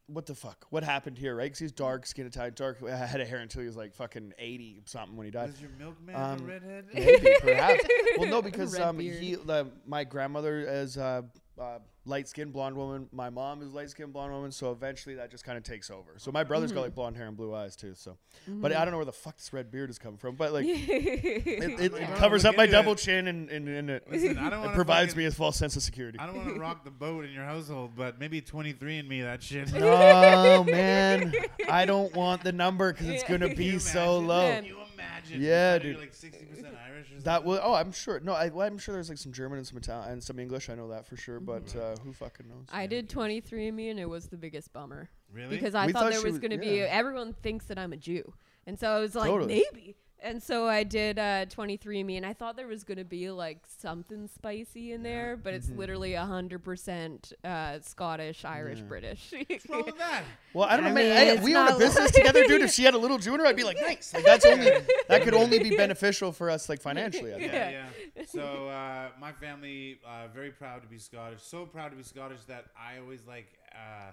what 0.09 0.27
the 0.27 0.35
fuck? 0.35 0.67
What 0.71 0.83
happened 0.83 1.17
here, 1.17 1.37
right? 1.37 1.45
Because 1.45 1.61
he's 1.61 1.71
dark, 1.73 2.05
skin 2.05 2.27
Italian, 2.27 2.53
dark 2.57 2.81
head 2.89 3.21
of 3.21 3.29
hair 3.29 3.39
until 3.39 3.61
he 3.61 3.67
was 3.69 3.77
like 3.77 3.95
fucking 3.95 4.33
eighty 4.41 4.83
something 4.85 5.17
when 5.17 5.25
he 5.27 5.31
died. 5.31 5.51
Was 5.53 5.61
your 5.61 5.71
milkman 5.79 6.17
Um, 6.17 6.41
a 6.41 6.43
redhead? 6.43 6.87
Maybe, 6.93 7.31
perhaps. 7.41 7.85
Well, 8.19 8.29
no, 8.29 8.43
because 8.43 8.77
um, 8.81 8.99
he, 8.99 9.37
the, 9.37 9.69
my 9.87 10.03
grandmother 10.03 10.59
is 10.61 10.97
a 10.97 11.25
uh, 11.61 11.79
light 12.07 12.27
skinned 12.27 12.53
blonde 12.53 12.75
woman. 12.77 13.07
My 13.13 13.29
mom 13.31 13.61
is 13.63 13.73
light 13.73 13.91
skinned 13.91 14.13
blonde 14.13 14.33
woman. 14.33 14.51
So 14.51 14.73
eventually 14.73 15.17
that 15.17 15.31
just 15.31 15.45
kind 15.45 15.59
of 15.59 15.65
takes 15.65 15.91
over. 15.91 16.15
So 16.17 16.33
my 16.33 16.43
brother's 16.43 16.71
Mm-hmm. 16.71 16.77
got 16.79 16.83
like 16.85 16.95
blonde 16.95 17.17
hair 17.17 17.27
and 17.27 17.37
blue 17.37 17.55
eyes 17.55 17.77
too. 17.77 17.95
So, 17.95 18.17
but 18.49 18.75
I 18.75 18.85
don't 18.85 18.93
know 18.93 18.97
where 18.99 19.05
the 19.05 19.13
fuck 19.13 19.37
this 19.37 19.53
red 19.53 19.71
beard 19.71 19.91
is 19.91 19.99
coming 19.99 20.17
from. 20.17 20.37
But 20.37 20.53
like, 20.53 20.65
it, 20.69 21.81
it, 21.81 21.93
it 21.95 22.15
covers 22.17 22.45
up 22.45 22.57
my 22.57 22.65
into 22.65 22.77
it. 22.77 22.81
double 22.81 22.95
chin 22.95 23.27
and, 23.29 23.51
and, 23.51 23.69
and 23.69 23.91
it, 23.91 24.11
Listen, 24.11 24.39
it 24.39 24.73
provides 24.73 25.13
fucking- 25.13 25.19
me 25.19 25.27
a 25.27 25.31
false 25.31 25.57
sense 25.57 25.77
of 25.77 25.83
security. 25.83 26.19
I 26.19 26.27
don't 26.27 26.37
want 26.37 26.55
to 26.55 26.61
rock 26.61 26.85
the 26.85 26.91
boat 26.91 27.25
in 27.25 27.33
your 27.33 27.45
household, 27.45 27.93
but 27.97 28.19
maybe 28.19 28.41
23 28.41 28.99
and 28.99 29.09
me 29.09 29.23
that 29.23 29.43
shit. 29.43 29.71
Oh 29.81 30.65
man, 30.65 31.33
I 31.69 31.85
don't 31.85 32.15
want 32.15 32.43
the 32.43 32.53
number 32.53 32.93
because 32.93 33.09
it's 33.09 33.25
gonna 33.29 33.55
be 33.55 33.79
so 33.79 34.19
low. 34.19 34.51
Can 34.51 34.65
you 34.65 34.77
imagine? 34.95 35.41
Yeah, 35.43 35.79
dude. 35.79 35.93
You're 35.93 36.01
like 36.01 36.13
60% 36.13 36.65
Irish 37.09 37.23
That 37.25 37.35
something? 37.37 37.51
was 37.51 37.61
oh 37.63 37.75
I'm 37.75 37.93
sure 37.93 38.21
no 38.21 38.33
I, 38.33 38.49
well, 38.49 38.67
I'm 38.67 38.79
sure 38.79 38.93
there's 38.95 39.09
like 39.09 39.19
some 39.19 39.33
German 39.33 39.59
and 39.59 39.67
some 39.67 39.79
Italian 39.79 40.13
and 40.13 40.23
some 40.23 40.39
English 40.39 40.69
I 40.71 40.75
know 40.75 40.89
that 40.89 41.07
for 41.07 41.17
sure 41.17 41.41
but 41.41 41.67
Mm-hmm. 41.67 41.79
uh, 41.79 42.05
who 42.05 42.13
fucking 42.13 42.49
knows 42.49 42.67
I 42.73 42.87
did 42.87 43.09
23andMe 43.09 43.91
and 43.91 43.99
it 44.01 44.09
was 44.09 44.27
the 44.27 44.37
biggest 44.37 44.73
bummer 44.73 45.09
Really? 45.33 45.57
because 45.57 45.75
I 45.75 45.87
thought 45.87 46.03
thought 46.03 46.11
there 46.13 46.23
was 46.23 46.33
was- 46.33 46.39
going 46.39 46.51
to 46.53 46.59
be 46.59 46.81
everyone 46.81 47.35
thinks 47.43 47.67
that 47.67 47.79
I'm 47.79 47.93
a 47.93 47.97
Jew, 47.97 48.33
and 48.67 48.79
so 48.79 48.89
I 48.91 48.99
was 49.01 49.15
like 49.15 49.31
Totally. 49.31 49.65
maybe. 49.73 49.97
And 50.23 50.43
so 50.43 50.69
I 50.69 50.83
did 50.85 51.19
uh, 51.19 51.47
23andMe, 51.47 52.17
and 52.19 52.27
I 52.27 52.35
thought 52.35 52.55
there 52.57 52.67
was 52.67 52.85
going 52.85 52.99
to 52.99 53.05
be 53.05 53.31
like 53.31 53.59
something 53.67 54.29
spicy 54.29 54.93
in 54.93 55.03
there, 55.03 55.37
but 55.37 55.55
it's 55.55 55.69
Mm-hmm. 55.69 55.79
literally 55.79 56.15
hundred 56.15 56.63
percent 56.65 57.33
uh, 57.45 57.79
Scottish, 57.81 58.45
Irish, 58.45 58.79
Yeah. 58.81 58.85
British. 58.85 59.33
What's 59.49 59.69
wrong 59.71 59.85
with 59.87 59.99
that? 60.07 60.25
well 60.53 60.69
I 60.69 60.77
don't 60.77 60.85
know 60.85 60.91
I 60.91 60.95
man 60.95 61.27
mean, 61.29 61.39
I- 61.39 61.43
we 61.45 61.55
own 61.57 61.69
a 61.69 61.79
business 61.79 62.07
like- 62.07 62.13
together 62.13 62.45
dude 62.47 62.63
if 62.63 62.71
she 62.75 62.83
had 62.85 62.95
a 62.95 62.99
little 62.99 63.19
junior 63.19 63.47
I'd 63.47 63.57
be 63.57 63.63
like 63.65 63.79
nice 63.81 64.13
like 64.13 64.25
that's 64.25 64.45
only 64.45 64.71
that 65.09 65.23
could 65.23 65.33
only 65.35 65.59
be 65.61 65.77
beneficial 65.77 66.33
for 66.33 66.51
us 66.51 66.69
like 66.69 66.81
financially 66.83 67.33
I 67.35 67.39
think. 67.39 67.53
Yeah, 67.53 67.71
Yeah. 67.71 67.85
yeah. 68.17 68.23
So 68.27 68.69
uh, 68.69 69.09
my 69.21 69.33
family 69.33 70.01
uh, 70.07 70.27
very 70.35 70.51
proud 70.51 70.83
to 70.83 70.89
be 70.89 70.99
Scottish. 70.99 71.43
So 71.43 71.65
proud 71.67 71.91
to 71.91 71.97
be 71.97 72.03
Scottish 72.03 72.41
that 72.49 72.67
I 72.77 72.99
always 72.99 73.27
like 73.27 73.47
uh, 73.73 74.11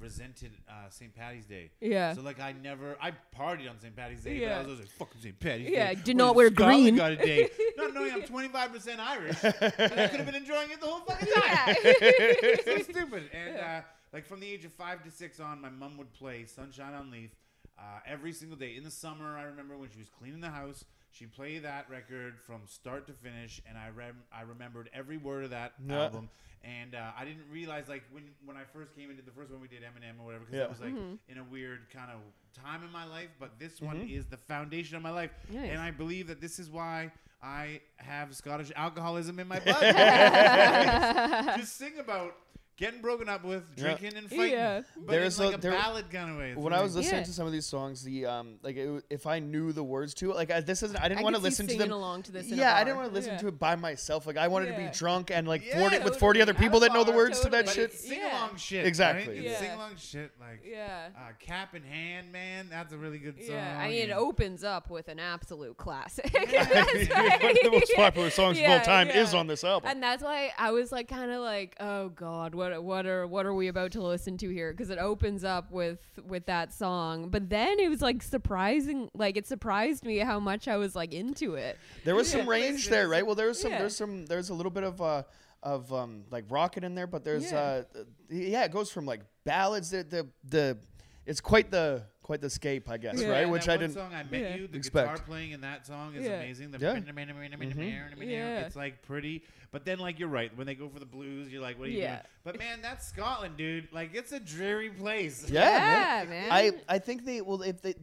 resented 0.00 0.52
uh, 0.68 0.88
St. 0.90 1.14
Patty's 1.14 1.46
Day. 1.46 1.70
Yeah. 1.80 2.14
So 2.14 2.22
like 2.22 2.40
I 2.40 2.52
never 2.52 2.96
I 3.00 3.12
partied 3.36 3.68
on 3.70 3.78
St. 3.80 3.94
Patty's 3.94 4.22
Day, 4.22 4.38
but 4.38 4.42
Yeah. 4.42 4.54
I 4.56 4.58
was 4.58 4.66
always 4.66 4.80
like 4.80 4.88
fucking 4.90 5.20
St. 5.20 5.38
Patty's 5.40 5.70
Yeah, 5.70 5.94
Day. 5.94 6.00
did 6.02 6.16
not 6.16 6.34
wear 6.34 6.48
Scotland 6.52 6.82
green. 6.82 6.96
Got 6.96 7.12
a 7.12 7.16
day, 7.16 7.50
not 7.76 7.94
knowing 7.94 8.12
I'm 8.12 8.22
25 8.22 8.72
percent 8.72 9.00
Irish. 9.00 9.36
and 9.42 9.54
I 9.54 10.08
could 10.08 10.20
have 10.20 10.26
been 10.26 10.34
enjoying 10.34 10.70
it 10.70 10.80
the 10.80 10.86
whole 10.86 11.00
fucking 11.00 11.28
time. 11.32 11.76
so 12.86 12.92
stupid. 12.92 13.30
And 13.32 13.56
uh, 13.58 13.80
like 14.12 14.26
from 14.26 14.40
the 14.40 14.48
age 14.50 14.64
of 14.64 14.72
five 14.72 15.02
to 15.04 15.10
six 15.10 15.40
on, 15.40 15.60
my 15.60 15.70
mom 15.70 15.96
would 15.98 16.12
play 16.12 16.44
Sunshine 16.46 16.94
on 16.94 17.10
Leith 17.10 17.34
uh, 17.78 17.82
every 18.06 18.32
single 18.32 18.56
day. 18.56 18.76
In 18.76 18.84
the 18.84 18.90
summer, 18.90 19.36
I 19.36 19.42
remember 19.44 19.76
when 19.76 19.90
she 19.90 19.98
was 19.98 20.08
cleaning 20.08 20.40
the 20.40 20.50
house, 20.50 20.84
she'd 21.12 21.32
play 21.32 21.58
that 21.58 21.88
record 21.90 22.40
from 22.46 22.62
start 22.66 23.06
to 23.06 23.12
finish, 23.12 23.60
and 23.68 23.78
I 23.78 23.90
rem- 23.90 24.22
I 24.32 24.42
remembered 24.42 24.90
every 24.92 25.16
word 25.18 25.44
of 25.44 25.50
that 25.50 25.72
Yeah. 25.86 26.02
album. 26.04 26.28
And 26.64 26.94
uh, 26.94 27.10
I 27.18 27.24
didn't 27.24 27.46
realize 27.50 27.88
like 27.88 28.04
when 28.12 28.22
when 28.44 28.56
I 28.56 28.62
first 28.72 28.94
came 28.94 29.10
into 29.10 29.22
the 29.22 29.32
first 29.32 29.50
one 29.50 29.60
we 29.60 29.66
did 29.68 29.82
Eminem 29.82 30.20
or 30.20 30.24
whatever 30.26 30.44
because 30.44 30.58
Yeah. 30.58 30.64
I 30.66 30.68
was 30.68 30.80
like 30.80 30.94
Mm-hmm. 30.94 31.14
in 31.32 31.38
a 31.38 31.44
weird 31.44 31.90
kind 31.92 32.10
of 32.10 32.20
time 32.62 32.84
in 32.84 32.90
my 32.92 33.04
life, 33.04 33.30
but 33.40 33.58
this 33.58 33.80
one 33.80 33.96
is 34.02 34.26
the 34.26 34.36
foundation 34.36 34.96
of 34.96 35.02
my 35.02 35.10
life, 35.10 35.30
Nice. 35.50 35.70
and 35.70 35.80
I 35.80 35.90
believe 35.90 36.28
that 36.28 36.40
this 36.40 36.58
is 36.60 36.70
why 36.70 37.10
I 37.42 37.80
have 37.96 38.32
Scottish 38.36 38.70
alcoholism 38.76 39.40
in 39.40 39.48
my 39.48 39.58
blood. 39.64 39.82
Just 41.58 41.76
sing 41.76 41.98
about 41.98 42.36
getting 42.78 43.00
broken 43.00 43.28
up 43.28 43.44
with, 43.44 43.62
Yeah. 43.76 43.82
drinking 43.84 44.16
and 44.16 44.28
fighting, 44.30 44.50
Yeah. 44.52 44.80
but 44.96 45.12
There's 45.12 45.38
in 45.38 45.44
a- 45.44 45.48
like 45.50 45.58
a, 45.58 45.60
there- 45.60 45.70
ballad 45.72 46.10
kind 46.10 46.30
of 46.30 46.36
way. 46.38 46.50
It's 46.52 46.58
when 46.58 46.72
I 46.72 46.76
really- 46.76 46.84
was 46.86 46.96
listening 46.96 47.20
Yeah. 47.20 47.24
to 47.26 47.32
some 47.32 47.46
of 47.46 47.52
these 47.52 47.66
songs, 47.66 48.02
the 48.02 48.26
um, 48.26 48.58
like 48.62 48.76
it, 48.76 48.84
w- 48.84 49.02
if 49.10 49.26
I 49.26 49.38
knew 49.38 49.72
the 49.72 49.84
words 49.84 50.14
to 50.14 50.30
it, 50.30 50.36
like 50.36 50.50
I, 50.50 50.60
this 50.60 50.82
isn't, 50.82 50.96
I 50.98 51.08
didn't 51.08 51.20
I 51.20 51.22
want 51.22 51.36
to 51.36 51.40
could 51.42 51.44
see 51.44 51.50
listen 51.50 51.66
to 51.66 51.72
singing 51.74 51.88
them. 51.88 51.96
along 51.98 52.22
to 52.24 52.32
this 52.32 52.48
in 52.48 52.54
a 52.54 52.56
yeah, 52.56 52.74
I 52.74 52.82
didn't 52.82 52.96
want 52.96 53.08
to 53.10 53.14
listen 53.14 53.32
Yeah. 53.34 53.38
to 53.38 53.48
it 53.48 53.58
by 53.58 53.76
myself. 53.76 54.26
Like 54.26 54.36
I 54.36 54.48
wanted 54.48 54.66
to 54.66 54.72
Yeah. 54.72 54.88
be 54.90 54.94
drunk 54.96 55.30
and 55.30 55.46
like 55.46 55.64
Yeah, 55.64 55.78
forty 55.80 55.98
with 56.00 56.16
forty 56.18 56.40
other 56.42 56.52
totally. 56.52 56.66
people 56.66 56.80
that 56.80 56.92
know 56.92 57.04
the 57.04 57.10
At 57.12 57.14
a 57.14 57.16
words 57.18 57.40
to 57.40 57.50
that 57.50 57.66
but 57.66 57.74
totally. 57.74 57.74
shit. 57.86 57.92
it's 57.94 58.08
sing 58.08 58.18
Yeah. 58.18 58.38
along 58.46 58.56
shit. 58.56 58.86
Exactly. 58.86 59.28
Right? 59.28 59.36
It's 59.44 59.52
Yeah. 59.52 59.58
sing 59.60 59.70
along 59.72 59.96
shit 59.98 60.30
like 60.40 60.62
yeah. 60.68 61.08
uh, 61.16 61.20
cap 61.38 61.74
in 61.74 61.82
hand, 61.84 62.32
man. 62.32 62.68
That's 62.70 62.92
a 62.92 62.96
really 62.98 63.18
good 63.18 63.36
song. 63.44 63.54
Yeah, 63.54 63.78
I 63.78 63.88
mean, 63.90 63.98
it 63.98 64.02
and- 64.04 64.12
opens 64.14 64.64
up 64.64 64.90
with 64.90 65.08
an 65.08 65.20
absolute 65.20 65.76
classic. 65.76 66.32
One 66.32 66.42
of 66.42 67.56
the 67.62 67.70
most 67.70 67.92
popular 67.94 68.30
songs 68.30 68.58
of 68.58 68.64
all 68.64 68.70
Yeah, 68.70 68.82
time 68.82 69.08
yeah. 69.08 69.22
is 69.22 69.34
on 69.34 69.46
this 69.46 69.62
album. 69.62 69.90
and 69.90 70.02
that's 70.02 70.22
why 70.22 70.52
I 70.58 70.70
was 70.72 70.90
like, 70.90 71.08
kind 71.08 71.30
of 71.30 71.40
like, 71.42 71.76
oh 71.80 72.08
god, 72.08 72.54
what 72.70 72.82
what 72.84 73.06
are 73.06 73.26
what 73.26 73.44
are 73.46 73.54
we 73.54 73.68
about 73.68 73.92
to 73.92 74.02
listen 74.02 74.36
to 74.38 74.48
here? 74.48 74.72
Because 74.72 74.90
it 74.90 74.98
opens 74.98 75.42
up 75.44 75.70
with 75.70 75.98
with 76.26 76.46
that 76.46 76.72
song, 76.72 77.28
but 77.28 77.48
then 77.48 77.78
it 77.80 77.88
was 77.88 78.00
like 78.02 78.22
surprising, 78.22 79.08
like 79.14 79.36
it 79.36 79.46
surprised 79.46 80.04
me 80.04 80.18
how 80.18 80.38
much 80.38 80.68
I 80.68 80.76
was 80.76 80.94
like 80.94 81.12
into 81.12 81.54
it. 81.54 81.78
There 82.04 82.14
was 82.14 82.32
Yeah. 82.32 82.40
some 82.40 82.48
range 82.48 82.88
there, 82.88 83.08
right? 83.08 83.24
Well, 83.26 83.34
there's 83.34 83.60
some, 83.60 83.72
Yeah. 83.72 83.78
there's 83.80 83.96
some, 83.96 84.26
there's 84.26 84.50
a 84.50 84.54
little 84.54 84.70
bit 84.72 84.84
of 84.84 85.00
uh, 85.02 85.22
of 85.62 85.92
um, 85.92 86.24
like 86.30 86.44
rocket 86.50 86.84
in 86.84 86.94
there, 86.94 87.06
but 87.06 87.24
there's 87.24 87.50
Yeah. 87.52 87.82
uh, 87.94 87.98
uh, 88.00 88.04
yeah, 88.28 88.64
it 88.64 88.72
goes 88.72 88.90
from 88.90 89.06
like 89.06 89.20
ballads. 89.44 89.90
The 89.90 90.02
the, 90.04 90.28
the 90.44 90.78
it's 91.26 91.40
quite 91.40 91.70
the 91.70 92.04
quite 92.22 92.40
the 92.40 92.48
scape, 92.50 92.88
I 92.88 92.98
guess, 92.98 93.20
Yeah. 93.20 93.28
right? 93.28 93.42
And 93.42 93.50
Which 93.52 93.64
that 93.66 93.72
I 93.72 93.74
one 93.74 93.80
didn't. 93.80 93.94
song 93.94 94.14
I 94.14 94.22
met 94.22 94.32
Yeah. 94.40 94.54
you, 94.54 94.68
the 94.68 94.78
expect. 94.78 95.10
guitar 95.10 95.26
playing 95.26 95.50
in 95.50 95.60
that 95.62 95.86
song 95.86 96.14
is 96.14 96.24
Yeah. 96.24 96.34
amazing. 96.36 96.70
The 96.70 96.78
Yeah. 96.78 96.94
Mm-hmm. 96.94 98.22
Yeah. 98.22 98.60
It's 98.66 98.76
like 98.76 99.02
pretty, 99.02 99.42
but 99.72 99.84
then 99.84 99.98
like 99.98 100.18
you're 100.18 100.28
right. 100.28 100.56
When 100.56 100.66
they 100.66 100.74
go 100.76 100.88
for 100.88 101.00
the 101.00 101.06
blues, 101.06 101.50
you're 101.52 101.60
like, 101.62 101.78
what 101.78 101.88
are 101.88 101.90
you 101.90 101.98
Yeah. 102.00 102.16
doing? 102.16 102.26
But 102.44 102.58
man, 102.58 102.80
that's 102.80 103.06
Scotland, 103.08 103.56
dude. 103.56 103.88
Like 103.92 104.14
it's 104.14 104.32
a 104.32 104.40
dreary 104.40 104.90
place. 104.90 105.50
Yeah, 105.50 105.62
Yeah, 106.22 106.24
man. 106.24 106.48
man. 106.48 106.52
I 106.52 106.72
I 106.88 106.98
think 107.00 107.24
they 107.24 107.40
well 107.40 107.62
if 107.62 107.82
they 107.82 107.94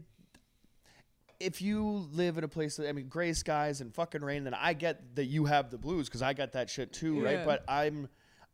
if 1.39 1.61
you 1.61 2.05
live 2.11 2.37
in 2.37 2.43
a 2.43 2.47
place 2.49 2.75
that 2.75 2.89
I 2.89 2.91
mean 2.91 3.07
gray 3.07 3.31
skies 3.33 3.79
and 3.79 3.93
fucking 3.95 4.21
rain, 4.21 4.43
then 4.43 4.53
I 4.53 4.73
get 4.73 5.15
that 5.15 5.25
you 5.25 5.45
have 5.45 5.69
the 5.71 5.77
blues 5.77 6.09
because 6.09 6.21
I 6.21 6.33
got 6.33 6.51
that 6.53 6.69
shit 6.69 6.91
too, 6.91 7.23
right? 7.23 7.45
But 7.45 7.63
I'm. 7.67 8.09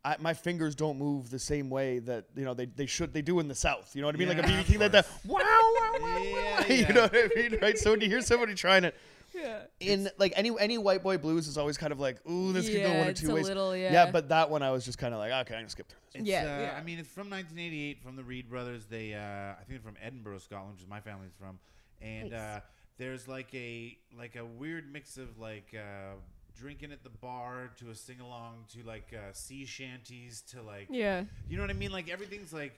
I, 0.06 0.16
my 0.20 0.36
fingers 0.36 0.76
don't 0.76 1.00
move 1.00 1.32
the 1.32 1.40
same 1.40 1.72
way 1.72 1.98
that 2.00 2.26
you 2.36 2.46
know 2.46 2.54
they, 2.54 2.68
they 2.68 2.86
should 2.86 3.12
they 3.12 3.24
do 3.24 3.40
in 3.40 3.48
the 3.48 3.56
south. 3.56 3.96
You 3.96 4.02
know 4.02 4.08
what 4.08 4.16
I 4.16 4.20
mean? 4.20 4.28
like 4.30 4.38
a 4.38 4.44
BB 4.44 4.66
King, 4.66 4.80
like 4.80 4.92
that. 4.92 5.08
Wow, 5.26 5.40
wow, 5.40 5.96
wow, 6.00 6.18
Yeah, 6.20 6.60
wow. 6.60 6.66
You 6.70 6.76
yeah. 6.76 6.92
know 6.92 7.02
what 7.02 7.16
I 7.16 7.30
mean, 7.36 7.58
right? 7.60 7.78
So 7.78 7.92
when 7.92 8.02
you 8.02 8.08
hear 8.08 8.22
somebody 8.22 8.54
trying 8.54 8.84
to 8.84 8.94
yeah. 9.34 9.62
in 9.80 10.08
like 10.20 10.34
any 10.36 10.52
any 10.60 10.78
white 10.78 11.02
boy 11.02 11.18
blues 11.18 11.48
is 11.48 11.58
always 11.58 11.78
kind 11.78 11.92
of 11.92 12.00
like, 12.00 12.18
ooh, 12.30 12.54
this 12.54 12.70
could 12.70 12.84
go 12.84 12.94
one 13.00 13.08
or 13.08 13.14
two 13.14 13.34
ways. 13.34 13.48
little, 13.48 13.76
yeah. 13.76 14.12
but 14.12 14.30
that 14.30 14.52
one 14.52 14.62
I 14.62 14.70
was 14.70 14.86
just 14.86 15.00
kind 15.00 15.14
of 15.14 15.20
like, 15.20 15.32
okay, 15.32 15.56
I'm 15.56 15.62
gonna 15.62 15.70
skip 15.70 15.90
through 15.90 16.00
this. 16.14 16.22
It's, 16.22 16.30
Yeah, 16.30 16.42
uh, 16.42 16.62
yeah. 16.62 16.78
I 16.80 16.84
mean, 16.84 17.00
it's 17.00 17.10
from 17.10 17.30
1988 17.32 18.04
from 18.04 18.16
the 18.16 18.24
Reid 18.24 18.48
brothers. 18.48 18.86
They, 18.86 19.16
uh, 19.16 19.20
I 19.20 19.56
think, 19.66 19.70
they're 19.70 19.92
from 19.92 19.98
Edinburgh, 20.02 20.38
Scotland, 20.38 20.74
which 20.76 20.84
is 20.84 20.88
my 20.90 21.02
family's 21.02 21.34
from. 21.40 21.58
And 22.00 22.30
Nice. 22.30 22.40
uh, 22.40 22.60
there's 23.00 23.28
like 23.28 23.54
a 23.56 23.98
like 24.18 24.36
a 24.36 24.46
weird 24.46 24.92
mix 24.92 25.18
of 25.18 25.38
like 25.40 25.74
uh, 25.76 26.14
drinking 26.60 26.92
at 26.92 27.04
the 27.04 27.10
bar 27.10 27.72
to 27.80 27.90
a 27.90 27.96
sing 27.96 28.20
along 28.22 28.66
to 28.74 28.84
like 28.84 29.14
uh, 29.14 29.32
sea 29.34 29.66
shanties 29.66 30.42
to 30.52 30.62
like 30.62 30.88
Yeah. 30.90 31.24
you 31.50 31.58
know 31.58 31.64
what 31.64 31.70
I 31.70 31.74
mean? 31.74 31.92
Like 31.92 32.10
everything's 32.10 32.54
like. 32.54 32.74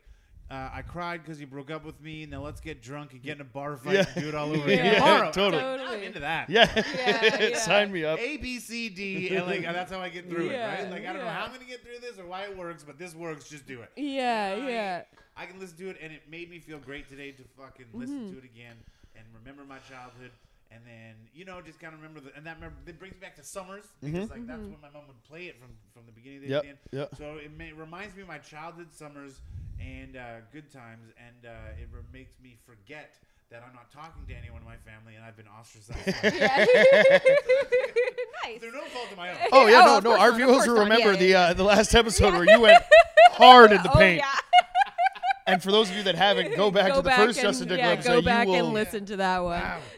Uh, 0.50 0.70
I 0.76 0.82
cried 0.82 1.22
because 1.22 1.42
you 1.42 1.46
broke 1.46 1.70
up 1.70 1.84
with 1.84 2.00
me. 2.02 2.26
Now 2.26 2.42
let's 2.42 2.62
get 2.62 2.82
drunk 2.82 3.12
and 3.12 3.22
get 3.22 3.36
in 3.36 3.42
a 3.42 3.44
bar 3.44 3.76
fight 3.76 3.96
Yeah. 3.96 4.06
and 4.16 4.24
do 4.24 4.30
it 4.30 4.34
all 4.34 4.48
over 4.50 4.60
Yeah. 4.72 4.76
again 4.76 4.86
Yeah, 4.94 5.00
tomorrow. 5.00 5.32
totally. 5.34 5.62
I'm 5.64 6.04
into 6.04 6.22
that. 6.22 6.50
Yeah, 6.50 6.72
Yeah, 6.96 7.48
yeah. 7.50 7.58
sign 7.58 7.92
me 7.92 8.06
up. 8.06 8.18
A 8.18 8.38
B 8.38 8.58
C 8.60 8.88
D 8.88 9.36
and 9.36 9.46
like 9.46 9.62
that's 9.64 9.92
how 9.92 10.00
I 10.00 10.08
get 10.08 10.30
through 10.30 10.50
Yeah, 10.50 10.74
it, 10.74 10.84
right? 10.84 10.92
Like 10.92 11.06
I 11.06 11.12
don't 11.12 11.22
know 11.22 11.28
how 11.30 11.44
I'm 11.44 11.52
gonna 11.52 11.66
get 11.66 11.84
through 11.84 12.00
this 12.00 12.18
or 12.18 12.26
why 12.26 12.44
it 12.44 12.56
works, 12.58 12.82
but 12.86 12.98
this 12.98 13.14
works. 13.14 13.50
Just 13.50 13.68
do 13.68 13.82
it. 13.82 13.92
Yeah, 13.98 14.56
You 14.56 14.62
know, 14.62 14.68
I- 14.70 14.72
yeah. 14.72 15.02
I 15.36 15.46
can 15.48 15.60
listen 15.60 15.78
to 15.80 15.90
it, 15.90 15.98
and 16.02 16.14
it 16.14 16.22
made 16.32 16.50
me 16.50 16.60
feel 16.60 16.80
great 16.80 17.10
today 17.10 17.32
to 17.32 17.44
fucking 17.58 17.88
listen 17.94 18.32
to 18.32 18.38
it 18.38 18.46
again 18.46 18.78
and 19.18 19.26
remember 19.38 19.66
my 19.66 19.80
childhood. 19.80 20.32
And 20.72 20.82
then 20.86 21.16
you 21.34 21.46
know, 21.46 21.62
just 21.62 21.80
kind 21.80 21.94
of 21.94 22.00
remember 22.02 22.20
the, 22.20 22.36
and 22.36 22.46
that 22.46 22.56
remember, 22.56 22.76
it 22.86 23.00
brings 23.00 23.16
me 23.16 23.20
back 23.22 23.36
to 23.38 23.44
summers 23.44 23.86
because 24.02 24.30
like 24.30 24.46
that's 24.48 24.60
when 24.62 24.76
my 24.82 24.90
mom 24.94 25.04
would 25.08 25.24
play 25.24 25.46
it 25.48 25.56
from 25.60 25.70
from 25.94 26.04
the 26.06 26.12
beginning 26.12 26.42
to 26.42 26.48
the 26.48 26.54
Yep, 26.54 26.66
end. 26.66 26.78
yep. 26.92 27.10
So 27.18 27.38
it 27.44 27.52
may, 27.58 27.72
reminds 27.72 28.16
me 28.16 28.22
of 28.24 28.28
my 28.28 28.38
childhood 28.40 28.88
summers 28.92 29.40
and 29.80 30.18
uh, 30.18 30.42
good 30.52 30.70
times, 30.72 31.08
and 31.18 31.46
uh, 31.50 31.82
it 31.82 31.88
re- 31.92 32.02
makes 32.12 32.34
me 32.44 32.58
forget 32.66 33.16
that 33.50 33.64
I'm 33.66 33.74
not 33.74 33.90
talking 33.94 34.26
to 34.28 34.34
anyone 34.34 34.60
in 34.62 34.68
my 34.68 34.76
family, 34.84 35.16
and 35.16 35.24
I've 35.24 35.38
been 35.38 35.48
ostracized. 35.48 36.06
nice. 38.44 38.60
Through 38.60 38.72
no 38.74 38.82
fault 38.86 39.12
of 39.12 39.18
my 39.18 39.30
own. 39.32 39.38
Oh 39.52 39.68
yeah, 39.68 39.82
Oh, 39.86 40.00
no, 40.04 40.12
no. 40.12 40.18
Our 40.20 40.32
viewers 40.34 40.58
course 40.58 40.68
will 40.68 40.80
remember 40.80 41.14
Yeah, 41.14 41.20
the 41.20 41.26
yeah, 41.28 41.40
uh, 41.42 41.54
the 41.54 41.64
last 41.64 41.94
episode 41.96 42.34
where 42.34 42.46
you 42.50 42.60
went 42.60 42.82
hard 43.32 43.72
in 43.72 43.82
the 43.84 43.92
oh, 43.92 43.98
paint. 43.98 44.18
yeah. 44.22 44.40
And 45.48 45.64
for 45.64 45.72
those 45.72 45.90
of 45.90 45.96
you 45.96 46.04
that 46.04 46.16
haven't, 46.16 46.56
go 46.56 46.70
back 46.70 46.90
go 46.90 46.98
to 46.98 47.02
the 47.02 47.10
back 47.10 47.20
first 47.20 47.40
and, 47.40 47.48
Justin 47.48 47.68
Dick 47.70 47.78
yeah, 47.80 47.90
episode. 47.90 48.10
go 48.10 48.16
you 48.18 48.22
back 48.24 48.48
will, 48.48 48.56
and 48.56 48.74
listen 48.74 49.06
to 49.06 49.18
that 49.18 49.44
one. 49.44 49.62
Wow. 49.62 49.80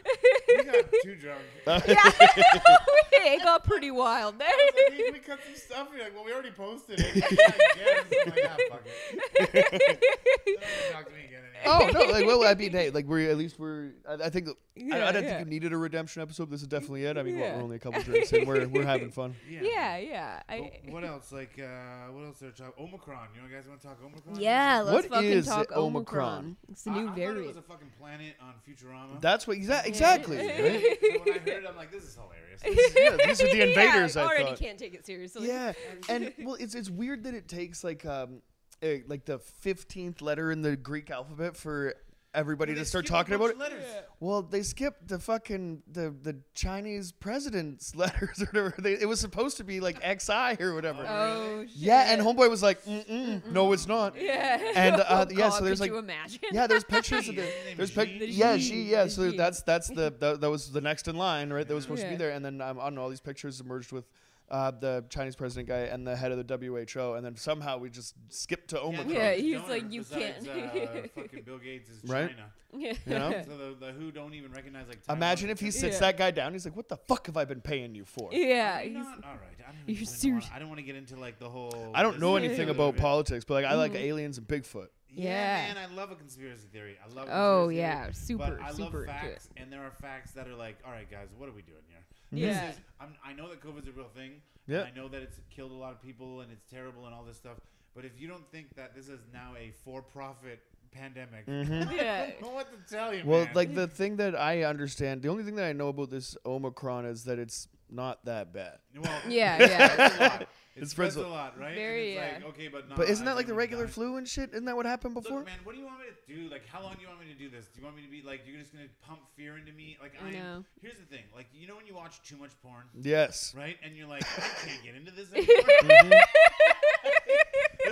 You 0.48 0.64
got 0.64 0.84
too 1.04 1.14
drunk. 1.14 1.40
it 3.12 3.42
got 3.44 3.62
pretty 3.62 3.92
wild 3.92 4.38
there. 4.38 4.48
Like, 4.48 4.92
hey, 4.92 5.02
can 5.04 5.12
we 5.12 5.18
cut 5.20 5.38
some 5.44 5.54
stuff? 5.54 5.88
You're 5.94 6.02
like, 6.02 6.14
well, 6.14 6.24
we 6.24 6.32
already 6.32 6.50
posted 6.50 6.98
it. 6.98 7.14
Yeah, 7.14 7.24
I 7.24 7.34
guess. 7.76 8.24
I'm 8.26 8.30
like, 8.30 8.46
ah, 8.48 8.78
it. 8.82 10.00
Don't 10.44 10.62
ever 10.62 10.92
talk 10.92 11.06
to 11.06 11.12
me 11.12 11.24
again 11.26 11.42
anymore. 11.64 11.90
oh 11.90 11.90
no! 11.92 12.12
Like, 12.12 12.26
well, 12.26 12.44
I 12.44 12.54
mean, 12.54 12.72
hey, 12.72 12.90
like 12.90 13.06
we're 13.06 13.30
at 13.30 13.36
least 13.36 13.58
we're. 13.60 13.90
I, 14.08 14.14
I 14.14 14.30
think 14.30 14.48
I, 14.48 14.52
Yeah, 14.74 15.06
I 15.06 15.12
don't 15.12 15.22
yeah. 15.22 15.30
think 15.36 15.40
you 15.40 15.50
needed 15.50 15.72
a 15.72 15.76
redemption 15.76 16.22
episode. 16.22 16.50
This 16.50 16.62
is 16.62 16.68
definitely 16.68 17.04
it. 17.04 17.16
I 17.16 17.22
mean, 17.22 17.38
what, 17.38 17.44
Yeah. 17.46 17.56
we're 17.56 17.62
only 17.62 17.76
a 17.76 17.78
couple 17.78 18.02
drinks 18.02 18.32
in. 18.32 18.46
We're 18.46 18.66
we're 18.66 18.84
having 18.84 19.10
fun. 19.10 19.36
Yeah, 19.48 19.98
yeah. 19.98 20.42
I, 20.48 20.72
what 20.88 21.04
else? 21.04 21.30
Like, 21.32 21.60
uh, 21.62 22.10
what 22.12 22.24
else? 22.24 22.38
There 22.38 22.50
talk 22.50 22.74
Omicron. 22.78 23.28
You 23.36 23.42
know, 23.42 23.56
guys 23.56 23.68
want 23.68 23.80
to 23.80 23.86
talk 23.86 23.98
Omicron? 24.04 24.40
yeah, 24.40 24.80
let's 24.80 25.08
What 25.08 25.14
fucking 25.16 25.39
is 25.40 25.46
talk 25.46 25.72
Omicron? 25.72 26.28
Omicron. 26.38 26.56
It's 26.70 26.86
a 26.86 26.90
I, 26.90 26.94
new 26.94 27.00
I 27.00 27.06
thought 27.06 27.18
it 27.18 27.20
variant. 27.20 27.46
was 27.48 27.56
a 27.56 27.62
fucking 27.62 27.90
planet 27.98 28.34
on 28.40 28.54
Futurama. 28.68 29.20
That's 29.20 29.46
what 29.46 29.58
exa- 29.58 29.86
exactly. 29.86 30.36
Yeah. 30.36 30.62
right? 30.62 30.82
so 31.02 31.08
when 31.24 31.34
I 31.34 31.38
heard 31.38 31.48
it, 31.48 31.64
I'm 31.68 31.76
like, 31.76 31.90
this 31.90 32.04
is 32.04 32.14
hilarious. 32.16 32.62
yeah, 32.96 33.26
these 33.26 33.42
are 33.42 33.46
the 33.52 33.62
invaders. 33.68 34.16
yeah, 34.16 34.22
I 34.22 34.24
already 34.26 34.44
thought. 34.44 34.58
can't 34.58 34.78
take 34.78 34.94
it 34.94 35.04
seriously. 35.06 35.48
Yeah, 35.48 35.72
and 36.08 36.32
well, 36.40 36.56
it's 36.56 36.74
it's 36.74 36.90
weird 36.90 37.24
that 37.24 37.34
it 37.34 37.48
takes 37.48 37.82
like 37.82 38.04
um, 38.06 38.42
eh, 38.82 38.98
like 39.06 39.24
the 39.24 39.38
fifteenth 39.38 40.20
letter 40.22 40.52
in 40.52 40.62
the 40.62 40.76
Greek 40.76 41.10
alphabet 41.10 41.56
for 41.56 41.94
everybody 42.34 42.72
They 42.74 42.80
to 42.80 42.84
start 42.84 43.06
talking 43.06 43.34
about 43.34 43.50
it. 43.50 43.54
of 43.54 43.58
letters. 43.60 43.84
Well, 44.20 44.42
they 44.42 44.62
skipped 44.62 45.08
the 45.08 45.18
fucking 45.18 45.82
the 45.90 46.14
the 46.22 46.36
Chinese 46.54 47.12
president's 47.12 47.94
letters 48.02 48.40
or 48.42 48.46
whatever. 48.46 48.74
They, 48.78 48.92
it 48.94 49.08
was 49.08 49.20
supposed 49.20 49.56
to 49.58 49.64
be 49.64 49.80
like 49.80 49.96
XI 50.02 50.62
or 50.62 50.74
whatever. 50.74 51.04
Oh 51.08 51.62
shit. 51.66 51.76
yeah, 51.76 52.12
and 52.12 52.20
homeboy 52.22 52.48
was 52.48 52.62
like, 52.62 52.84
Mm-mm, 52.84 53.44
"No, 53.50 53.72
it's 53.72 53.86
not." 53.86 54.20
Yeah. 54.20 54.58
And, 54.74 54.96
uh, 55.00 55.04
Oh, 55.10 55.26
yeah, 55.30 55.36
God, 55.36 55.50
so 55.50 55.64
there's, 55.64 55.78
could 55.80 55.84
like- 55.84 55.90
you 55.92 55.98
imagine? 55.98 56.40
Yeah, 56.52 56.66
there's 56.66 56.84
pictures 56.84 57.28
of 57.28 57.34
Jean. 57.34 57.44
the 57.44 57.52
there's 57.76 57.90
is 57.90 57.94
pic- 57.96 58.18
The 58.20 58.26
yeah 58.28 58.56
she 58.58 58.82
yeah 58.82 59.06
so 59.08 59.30
that's 59.32 59.62
that's 59.62 59.88
the 59.88 60.14
that, 60.20 60.40
that 60.40 60.50
was 60.50 60.70
the 60.72 60.80
next 60.80 61.08
in 61.08 61.16
line 61.16 61.52
right 61.52 61.66
that 61.66 61.74
was 61.74 61.84
supposed 61.84 62.02
to 62.02 62.08
be 62.10 62.16
there 62.16 62.30
and 62.30 62.44
then 62.44 62.60
um, 62.60 62.78
I 62.78 62.84
don't 62.84 62.94
know 62.94 63.02
all 63.02 63.08
these 63.10 63.20
pictures 63.20 63.60
emerged 63.60 63.92
with 63.92 64.04
uh, 64.50 64.70
the 64.72 65.04
Chinese 65.10 65.36
president 65.36 65.68
guy 65.68 65.80
and 65.82 66.06
the 66.06 66.16
head 66.16 66.32
of 66.32 66.44
the 66.46 66.56
WHO 66.56 67.14
and 67.14 67.24
then 67.24 67.36
somehow 67.36 67.78
we 67.78 67.88
just 67.90 68.14
skipped 68.30 68.68
to 68.70 68.80
Omicron 68.80 69.08
Yeah, 69.10 69.34
the 69.36 69.40
he's 69.42 69.60
donor 69.60 69.68
like, 69.68 69.92
you 69.92 70.00
besides, 70.02 70.46
can't. 70.46 70.66
Uh, 70.68 71.08
fucking 71.14 71.42
Bill 71.42 71.58
Gates 71.58 71.88
is 71.90 72.00
Right? 72.10 72.30
China. 72.30 72.52
Yeah. 72.76 72.92
you 73.06 73.18
know 73.18 73.30
So 73.46 73.56
the, 73.56 73.76
the 73.86 73.92
WHO 73.92 74.10
don't 74.12 74.34
even 74.34 74.52
recognize 74.52 74.88
like. 74.88 75.04
Taiwan 75.06 75.18
imagine 75.18 75.50
if 75.50 75.60
he 75.60 75.70
sits 75.70 75.94
Yeah. 75.94 76.00
that 76.00 76.16
guy 76.16 76.30
down 76.32 76.52
he's 76.52 76.64
like 76.64 76.76
what 76.76 76.88
the 76.88 76.96
fuck 76.96 77.26
have 77.26 77.36
I 77.36 77.44
been 77.44 77.60
paying 77.60 77.94
you 77.94 78.04
for 78.04 78.28
Yeah, 78.32 78.72
country. 78.74 78.88
he's, 78.88 78.96
Not- 79.04 79.24
all 79.24 79.30
right. 79.32 79.40
I 79.60 79.72
don't 79.72 79.80
You're 79.86 79.94
even 79.96 80.06
serious. 80.06 80.44
Want, 80.44 80.54
I 80.54 80.58
don't 80.58 80.68
want 80.68 80.78
to 80.80 80.84
get 80.84 80.96
into 80.96 81.16
like 81.16 81.38
the 81.38 81.48
whole. 81.48 81.92
I 81.94 82.02
don't 82.02 82.18
know 82.18 82.34
and 82.36 82.44
anything 82.44 82.68
about 82.70 82.94
of 82.94 83.00
politics 83.00 83.44
but 83.44 83.54
like 83.54 83.64
I 83.66 83.74
like 83.74 83.92
Mhm. 83.92 84.00
aliens 84.02 84.38
and 84.38 84.48
Bigfoot 84.48 84.88
Yeah, 85.12 85.24
Yeah. 85.68 85.74
man, 85.74 85.90
I 85.90 85.94
love 85.94 86.10
a 86.10 86.16
conspiracy 86.16 86.66
theory. 86.72 86.96
I 87.04 87.06
love. 87.14 87.28
a 87.28 87.32
Oh, 87.32 87.66
conspiracy 87.68 87.76
yeah, 87.78 88.02
theory, 88.02 88.14
super, 88.14 88.38
But 88.58 88.62
I 88.62 88.70
super 88.70 88.82
love 88.82 88.94
into 88.94 89.06
facts, 89.12 89.48
and 89.56 89.72
there 89.72 89.82
are 89.82 89.90
facts 89.90 90.32
that 90.32 90.46
are 90.48 90.54
like, 90.54 90.78
all 90.84 90.92
right, 90.92 91.10
guys, 91.10 91.28
what 91.36 91.48
are 91.48 91.52
we 91.52 91.62
doing 91.62 91.82
here? 91.88 91.89
Yeah. 92.32 92.66
This 92.66 92.74
is, 92.76 92.80
I'm, 93.00 93.14
I 93.24 93.32
know 93.32 93.48
that 93.48 93.62
COVID's 93.62 93.88
a 93.88 93.92
real 93.92 94.08
thing. 94.14 94.42
Yeah. 94.66 94.82
I 94.82 94.96
know 94.96 95.08
that 95.08 95.22
it's 95.22 95.40
killed 95.54 95.72
a 95.72 95.74
lot 95.74 95.92
of 95.92 96.02
people 96.02 96.40
and 96.40 96.52
it's 96.52 96.64
terrible 96.70 97.06
and 97.06 97.14
all 97.14 97.24
this 97.24 97.36
stuff. 97.36 97.56
But 97.94 98.04
if 98.04 98.12
you 98.18 98.28
don't 98.28 98.48
think 98.52 98.76
that 98.76 98.94
this 98.94 99.08
is 99.08 99.20
now 99.32 99.54
a 99.58 99.72
for-profit 99.84 100.60
pandemic, 100.92 101.46
mm-hmm. 101.46 101.92
Yeah. 101.94 102.26
I 102.28 102.30
don't 102.30 102.42
know 102.42 102.50
what 102.50 102.68
to 102.70 102.94
tell 102.94 103.14
you, 103.14 103.22
well 103.24 103.44
man. 103.44 103.54
like 103.54 103.74
the 103.74 103.88
thing 103.88 104.16
that 104.16 104.38
I 104.38 104.62
understand 104.64 105.22
the 105.22 105.28
only 105.28 105.42
thing 105.44 105.56
that 105.56 105.66
I 105.66 105.72
know 105.72 105.88
about 105.88 106.10
this 106.10 106.36
Omicron 106.44 107.04
is 107.06 107.24
that 107.24 107.38
it's 107.38 107.68
not 107.90 108.24
that 108.24 108.52
bad 108.52 108.78
well, 108.96 109.20
Yeah, 109.28 109.58
yeah. 109.60 110.42
Spreads 110.88 111.16
a. 111.16 111.20
It 111.20 111.24
It 111.24 111.24
spreads 111.26 111.26
spreads 111.26 111.28
a 111.28 111.30
a- 111.30 111.30
lot, 111.30 111.58
right? 111.58 111.74
Very, 111.74 112.12
it's 112.14 112.20
like, 112.32 112.42
yeah. 112.42 112.48
okay, 112.48 112.68
but 112.68 112.88
not 112.88 112.96
but 112.98 113.08
isn't 113.08 113.24
that 113.24 113.36
like 113.36 113.46
the 113.46 113.54
regular 113.54 113.86
die. 113.86 113.90
flu 113.92 114.16
and 114.16 114.26
shit 114.28 114.50
isn't 114.52 114.64
that 114.64 114.76
what 114.76 114.86
happened 114.86 115.14
before 115.14 115.38
Look, 115.38 115.46
man, 115.46 115.58
what 115.64 115.74
do 115.74 115.80
you 115.80 115.86
want 115.86 115.98
me 116.00 116.06
to 116.06 116.34
do? 116.42 116.50
Like, 116.50 116.66
how 116.66 116.82
long 116.82 116.94
do 116.94 117.02
you 117.02 117.08
want 117.08 117.20
me 117.20 117.26
to 117.32 117.38
do 117.38 117.48
this? 117.50 117.66
Do 117.66 117.80
you 117.80 117.84
want 117.84 117.96
me 117.96 118.02
to 118.02 118.10
be 118.10 118.22
like, 118.22 118.42
you're 118.46 118.58
just 118.58 118.72
gonna 118.72 118.86
pump 119.06 119.20
fear 119.36 119.56
into 119.58 119.72
me? 119.72 119.98
Like, 120.00 120.12
I 120.22 120.28
I, 120.28 120.30
know. 120.32 120.64
Here's 120.80 120.98
the 120.98 121.04
thing, 121.04 121.24
like, 121.34 121.46
you 121.52 121.66
know 121.68 121.76
when 121.76 121.86
you 121.86 121.94
watch 121.94 122.22
too 122.22 122.36
much 122.36 122.50
porn, 122.62 122.84
yes 123.00 123.54
right? 123.56 123.76
And 123.82 123.96
you're 123.96 124.08
like, 124.08 124.22
I 124.38 124.66
can't 124.66 124.82
get 124.82 124.94
into 124.94 125.10
this 125.12 125.32
anymore. 125.34 125.56
Mm-hmm. 125.82 126.10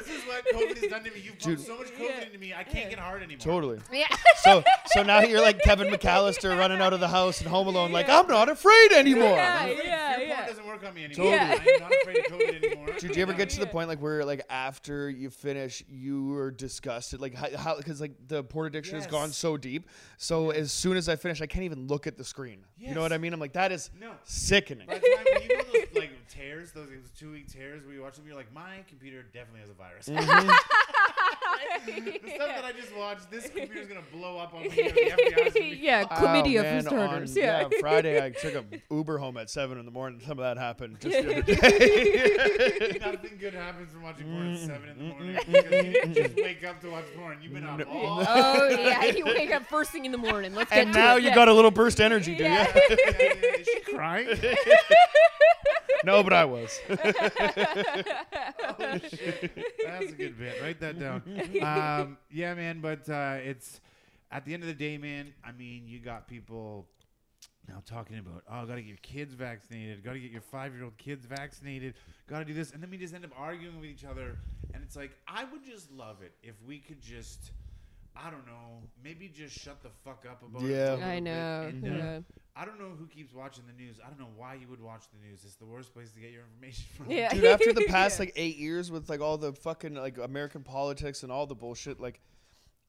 This 0.04 0.08
is 0.08 0.22
what 0.26 0.44
COVID 0.54 0.78
has 0.80 0.90
done 0.90 1.04
to 1.04 1.10
me. 1.10 1.20
You've 1.24 1.38
pumped 1.38 1.60
so 1.62 1.78
much 1.78 1.88
COVID 1.88 2.00
Yeah. 2.08 2.24
into 2.26 2.38
me, 2.38 2.54
I 2.54 2.64
can't 2.64 2.90
get 2.90 2.98
hard 2.98 3.22
anymore. 3.22 3.40
totally 3.40 3.78
Yeah. 3.92 4.06
so 4.42 4.62
so 4.86 5.02
now 5.02 5.20
you're 5.20 5.40
like 5.42 5.60
Kevin 5.62 5.88
McCallister 5.88 6.56
running 6.58 6.80
out 6.80 6.92
of 6.92 7.00
the 7.00 7.08
house 7.08 7.40
and 7.40 7.48
Home 7.48 7.66
Alone, 7.68 7.92
like 7.92 8.08
I'm 8.08 8.26
not 8.26 8.48
afraid 8.48 8.92
anymore. 8.92 9.30
Yeah, 9.36 9.58
I'm 9.62 9.68
yeah, 9.84 10.16
fear 10.16 10.26
yeah. 10.26 10.46
doesn't 10.46 10.66
work 10.66 10.84
on 10.86 10.94
me 10.94 11.04
anymore. 11.04 11.36
Totally. 11.38 11.72
I'm 11.74 11.80
not 11.80 11.92
afraid 12.02 12.18
of 12.18 12.24
COVID 12.26 12.64
anymore. 12.64 12.86
Did 12.98 13.16
you 13.16 13.22
ever 13.22 13.32
get 13.32 13.50
to 13.50 13.60
the 13.60 13.66
point 13.66 13.88
like 13.88 14.00
where 14.00 14.24
like 14.24 14.42
after 14.50 15.10
you 15.10 15.30
finish 15.30 15.82
you 15.88 16.26
were 16.28 16.50
disgusted 16.50 17.20
like 17.20 17.34
how 17.34 17.76
because 17.76 18.00
like 18.00 18.12
the 18.28 18.42
porn 18.44 18.66
addiction 18.66 18.96
has 18.96 19.06
gone 19.06 19.30
so 19.30 19.56
deep 19.56 19.88
so 20.16 20.50
as 20.50 20.72
soon 20.72 20.96
as 20.96 21.08
I 21.08 21.16
finish 21.16 21.40
I 21.42 21.46
can't 21.46 21.64
even 21.64 21.86
look 21.86 22.06
at 22.06 22.16
the 22.16 22.24
screen 22.24 22.64
you 22.78 22.94
know 22.94 23.00
what 23.02 23.12
I 23.12 23.18
mean 23.18 23.32
I'm 23.32 23.40
like 23.40 23.52
that 23.54 23.72
is 23.72 23.90
No. 24.00 24.12
sickening 24.24 24.86
By 24.86 24.94
the 24.98 25.00
time 25.16 25.26
when 25.32 25.42
you 25.42 25.56
know 25.56 25.62
those 25.72 25.94
like 25.94 26.10
tears, 26.28 26.72
those, 26.72 26.88
those 26.88 27.10
two 27.18 27.32
week 27.32 27.48
tears 27.48 27.84
where 27.84 27.94
you 27.94 28.02
watch 28.02 28.16
them, 28.16 28.24
you're 28.26 28.36
like, 28.36 28.52
my 28.52 28.84
computer 28.86 29.22
definitely 29.22 29.60
has 29.60 29.70
a 29.70 29.74
virus. 29.74 29.87
Mm-hmm. 30.06 30.48
the 31.86 32.30
stuff 32.34 32.48
that 32.48 32.64
I 32.64 32.72
just 32.72 32.94
watched, 32.96 33.30
this 33.30 33.44
computer's 33.48 33.86
gonna 33.88 34.00
blow 34.12 34.38
up 34.38 34.54
on 34.54 34.62
me. 34.62 34.68
Or 34.68 34.72
the 34.74 34.82
FBI's 34.82 35.54
gonna 35.54 35.66
yeah, 35.80 36.04
Oh, 36.10 36.14
chlamydia 36.14 36.62
man, 36.62 36.82
for 36.82 36.88
starters. 36.90 37.36
on- 37.36 37.42
yeah. 37.42 37.68
Friday 37.80 38.22
I 38.24 38.30
took 38.30 38.54
a 38.54 38.64
Uber 38.90 39.18
home 39.18 39.36
at 39.36 39.50
seven 39.50 39.78
in 39.78 39.84
the 39.84 39.90
morning. 39.90 40.20
Some 40.20 40.38
of 40.38 40.44
that 40.44 40.58
happened 40.58 40.98
just 41.00 41.16
the 41.16 41.30
other 41.30 41.42
day. 41.42 42.98
Nothing 43.00 43.38
good 43.38 43.54
happens 43.54 43.92
from 43.92 44.02
watching 44.02 44.26
porn 44.26 44.52
at 44.54 44.58
seven 44.60 44.88
in 44.90 44.98
the 44.98 45.04
morning 45.14 45.36
mm, 45.36 45.46
because 45.52 45.84
you 46.16 46.22
just 46.22 46.36
wake 46.36 46.64
up 46.64 46.80
to 46.82 46.90
watch 46.90 47.04
porn. 47.16 47.38
You've 47.42 47.52
been 47.54 47.64
up 47.66 47.80
all. 47.88 48.24
oh 48.26 48.68
yeah, 48.68 49.04
you 49.06 49.24
wake 49.24 49.50
up 49.52 49.66
first 49.66 49.90
thing 49.90 50.04
in 50.04 50.12
the 50.12 50.18
morning. 50.18 50.54
Let's 50.54 50.70
get 50.70 50.84
and 50.84 50.92
to 50.92 50.98
now 50.98 51.16
it. 51.16 51.22
you 51.22 51.28
yeah. 51.28 51.34
got 51.34 51.48
a 51.48 51.52
little 51.54 51.70
burst 51.70 52.00
energy, 52.00 52.34
do 52.34 52.44
Yeah. 52.44 52.66
you? 52.74 52.96
Is 53.58 53.66
she 53.66 53.80
crying? 53.94 54.28
No, 56.04 56.22
but 56.22 56.32
I 56.32 56.44
was. 56.44 56.78
oh 56.90 56.96
shit, 59.08 59.50
that's 59.84 60.10
a 60.10 60.12
good 60.12 60.38
bit. 60.38 60.60
Write 60.62 60.80
that 60.80 60.98
down. 60.98 61.22
Um, 61.62 62.18
yeah, 62.30 62.54
man. 62.54 62.80
But 62.80 63.08
uh, 63.08 63.38
it's 63.42 63.80
at 64.30 64.44
the 64.44 64.54
end 64.54 64.62
of 64.62 64.68
the 64.68 64.74
day, 64.74 64.98
man. 64.98 65.32
I 65.44 65.52
mean, 65.52 65.84
you 65.86 65.98
got 66.00 66.26
people 66.28 66.86
now 67.68 67.82
talking 67.86 68.18
about, 68.18 68.42
oh, 68.50 68.64
got 68.66 68.76
to 68.76 68.82
get 68.82 68.88
your 68.88 68.96
kids 69.02 69.34
vaccinated. 69.34 70.02
Got 70.04 70.14
to 70.14 70.20
get 70.20 70.30
your 70.30 70.40
five-year-old 70.40 70.96
kids 70.96 71.26
vaccinated. 71.26 71.94
Got 72.28 72.38
to 72.40 72.44
do 72.44 72.54
this, 72.54 72.72
and 72.72 72.82
then 72.82 72.90
we 72.90 72.96
just 72.96 73.14
end 73.14 73.24
up 73.24 73.32
arguing 73.36 73.80
with 73.80 73.90
each 73.90 74.04
other. 74.04 74.38
And 74.74 74.82
it's 74.82 74.96
like, 74.96 75.12
I 75.26 75.44
would 75.44 75.64
just 75.64 75.90
love 75.92 76.22
it 76.22 76.32
if 76.42 76.54
we 76.66 76.78
could 76.78 77.00
just. 77.02 77.50
I 78.20 78.30
don't 78.30 78.46
know. 78.46 78.82
Maybe 79.04 79.28
just 79.28 79.56
shut 79.56 79.80
the 79.82 79.90
fuck 80.04 80.24
up 80.28 80.42
about 80.42 80.62
it. 80.62 80.70
Yeah. 80.70 80.96
for 80.96 81.02
a 81.02 81.06
I 81.06 81.14
bit. 81.14 81.22
know. 81.22 81.66
And, 81.68 81.84
uh, 81.84 81.88
yeah. 81.88 82.18
I 82.58 82.64
don't 82.64 82.78
know 82.80 82.90
who 82.98 83.06
keeps 83.06 83.32
watching 83.32 83.62
the 83.68 83.82
news. 83.82 84.00
I 84.04 84.08
don't 84.08 84.18
know 84.18 84.32
why 84.36 84.54
you 84.54 84.66
would 84.68 84.80
watch 84.82 85.04
the 85.12 85.28
news. 85.28 85.44
It's 85.44 85.54
the 85.54 85.64
worst 85.64 85.94
place 85.94 86.10
to 86.10 86.20
get 86.20 86.32
your 86.32 86.42
information 86.42 86.86
from. 86.96 87.08
Yeah. 87.08 87.32
Dude, 87.32 87.44
after 87.44 87.72
the 87.72 87.84
past 87.84 88.18
Yeah. 88.18 88.22
like 88.24 88.32
eight 88.34 88.56
years 88.56 88.90
with 88.90 89.08
like 89.08 89.20
all 89.20 89.38
the 89.38 89.52
fucking 89.52 89.94
like 89.94 90.18
American 90.18 90.64
politics 90.64 91.22
and 91.22 91.30
all 91.30 91.46
the 91.46 91.54
bullshit, 91.54 92.00
like 92.00 92.20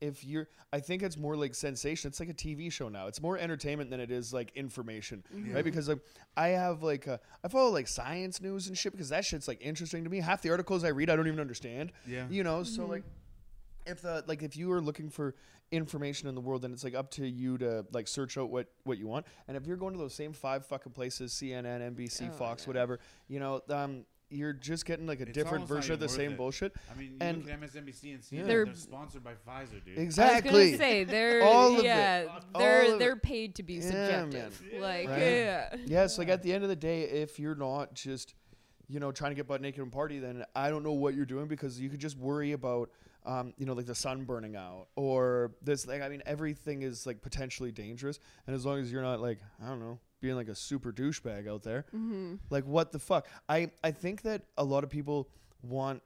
if 0.02 0.24
you're 0.24 0.48
I 0.72 0.80
think 0.80 1.04
it's 1.04 1.18
more 1.18 1.36
like 1.36 1.54
sensation. 1.54 2.10
It's 2.10 2.20
like 2.20 2.30
a 2.30 2.34
TV 2.34 2.72
show 2.72 2.90
now. 2.90 3.08
It's 3.08 3.22
more 3.22 3.38
entertainment 3.38 3.90
than 3.92 4.00
it 4.00 4.10
is 4.10 4.34
like 4.34 4.52
information. 4.56 5.24
Right? 5.54 5.64
Because 5.64 5.88
like 5.88 6.00
I 6.36 6.48
have 6.50 6.82
like 6.82 7.08
uh, 7.08 7.18
I 7.44 7.48
follow 7.48 7.70
like 7.70 7.88
science 7.88 8.42
news 8.42 8.68
and 8.68 8.78
shit 8.78 8.92
because 8.92 9.10
that 9.10 9.24
shit's 9.24 9.48
like 9.48 9.62
interesting 9.62 10.04
to 10.04 10.10
me. 10.10 10.20
Half 10.20 10.42
the 10.42 10.50
articles 10.50 10.84
I 10.84 10.90
read 10.90 11.10
I 11.12 11.16
don't 11.16 11.28
even 11.28 11.40
understand. 11.40 11.92
Yeah. 12.08 12.26
You 12.30 12.44
know, 12.44 12.64
so 12.64 12.86
like 12.86 13.04
if 13.90 14.02
the 14.02 14.24
like 14.28 14.42
if 14.44 14.56
you 14.56 14.72
are 14.72 14.82
looking 14.82 15.10
for 15.10 15.36
information 15.72 16.28
in 16.28 16.34
the 16.36 16.42
world 16.42 16.62
then 16.64 16.72
it's 16.74 16.84
like 16.84 16.96
up 16.96 17.12
to 17.12 17.28
you 17.28 17.58
to 17.58 17.86
like 17.92 18.08
search 18.08 18.38
out 18.38 18.50
what 18.50 18.68
what 18.86 18.98
you 18.98 19.06
want 19.08 19.26
and 19.48 19.56
if 19.56 19.68
you're 19.68 19.78
going 19.78 19.94
to 19.94 20.00
those 20.00 20.14
same 20.16 20.34
five 20.34 20.66
fucking 20.66 20.92
places 20.92 21.32
cnn 21.34 21.94
nbc 21.96 22.28
Oh, 22.30 22.32
fox 22.34 22.64
yeah. 22.64 22.68
whatever 22.68 23.00
you 23.28 23.40
know 23.40 23.62
um 23.70 24.06
you're 24.32 24.54
just 24.54 24.86
getting 24.86 25.06
like 25.08 25.20
a 25.20 25.24
It's 25.24 25.32
different 25.34 25.68
version 25.68 25.94
of 25.94 26.00
the 26.00 26.08
same 26.10 26.32
it. 26.34 26.38
bullshit 26.38 26.72
I 26.92 26.98
mean, 27.00 27.12
you 27.14 27.18
And- 27.20 27.38
look 27.46 27.50
at 27.52 27.62
MSNBC 27.62 28.14
and 28.14 28.24
see 28.24 28.36
Yeah. 28.36 28.42
that 28.44 28.48
They're- 28.48 28.66
they're 28.66 28.76
sponsored 28.76 29.24
by 29.24 29.34
Pfizer, 29.34 29.84
dude. 29.84 29.98
I 29.98 30.02
was 30.02 30.04
exactly 30.06 30.78
say 30.78 31.04
they're 31.04 31.42
All 31.44 31.74
of 31.74 31.80
it. 31.80 31.86
yeah 31.86 32.40
All 32.54 32.62
they're 32.62 32.94
of 32.94 33.00
they're 33.00 33.14
it. 33.14 33.24
paid 33.24 33.56
to 33.56 33.64
be 33.64 33.76
Yeah, 33.76 33.82
subjective. 34.22 34.62
man. 34.72 34.82
Like 34.82 35.08
Right. 35.10 35.20
yeah. 35.20 35.76
yes 35.88 36.18
like 36.20 36.30
at 36.30 36.44
the 36.44 36.54
end 36.54 36.64
of 36.64 36.70
the 36.70 36.76
day 36.76 37.04
if 37.04 37.40
you're 37.40 37.56
not 37.56 37.94
just 37.96 38.36
you 38.88 39.00
know 39.00 39.12
trying 39.12 39.32
to 39.32 39.36
get 39.36 39.48
butt 39.48 39.62
naked 39.62 39.82
and 39.82 39.92
party 39.92 40.18
then 40.20 40.44
i 40.56 40.70
don't 40.72 40.84
know 40.84 40.94
what 40.94 41.14
you're 41.16 41.26
doing 41.26 41.48
because 41.48 41.80
you 41.80 41.90
could 41.90 42.00
just 42.00 42.18
worry 42.18 42.52
about 42.54 42.90
um, 43.26 43.54
you 43.58 43.66
know 43.66 43.74
like 43.74 43.86
the 43.86 43.96
sun 43.96 44.24
burning 44.24 44.56
out 44.56 44.88
or 44.96 45.52
this 45.62 45.86
like 45.88 46.02
i 46.02 46.08
mean 46.10 46.22
everything 46.26 46.82
is 46.84 47.06
like 47.06 47.22
potentially 47.22 47.72
dangerous 47.72 48.20
and 48.48 48.56
as 48.56 48.66
long 48.66 48.80
as 48.80 48.92
you're 48.92 49.02
not 49.02 49.20
like 49.20 49.40
i 49.64 49.68
don't 49.68 49.80
know 49.80 50.00
being 50.22 50.36
like 50.36 50.48
a 50.48 50.56
super 50.56 50.92
douchebag 50.92 51.48
out 51.48 51.62
there 51.64 51.86
Mm-hmm. 51.96 52.36
like 52.50 52.64
what 52.66 52.92
the 52.92 53.00
fuck 53.00 53.28
i 53.50 53.72
i 53.84 53.92
think 53.92 54.22
that 54.24 54.44
a 54.58 54.64
lot 54.64 54.84
of 54.84 54.90
people 54.90 55.30
want 55.62 56.02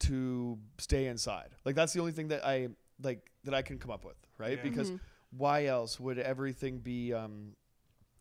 to 0.00 0.58
stay 0.78 1.06
inside 1.06 1.48
like 1.64 1.74
that's 1.74 1.92
the 1.92 2.00
only 2.00 2.12
thing 2.12 2.28
that 2.28 2.44
i 2.46 2.68
like 3.02 3.30
that 3.44 3.54
i 3.54 3.62
can 3.62 3.78
come 3.78 3.90
up 3.90 4.04
with 4.04 4.16
right 4.38 4.58
Yeah. 4.58 4.62
because 4.62 4.90
Mhm. 4.90 5.00
why 5.36 5.66
else 5.66 5.98
would 6.00 6.18
everything 6.18 6.78
be 6.78 7.12
um 7.14 7.54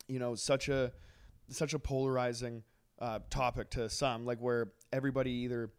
you 0.08 0.20
know 0.20 0.36
such 0.36 0.70
a 0.70 0.92
such 1.50 1.74
a 1.74 1.80
polarizing 1.80 2.64
uh, 3.00 3.20
topic 3.30 3.70
to 3.72 3.90
some 3.90 4.26
like 4.26 4.40
where 4.40 4.72
everybody 4.92 5.32
either 5.32 5.72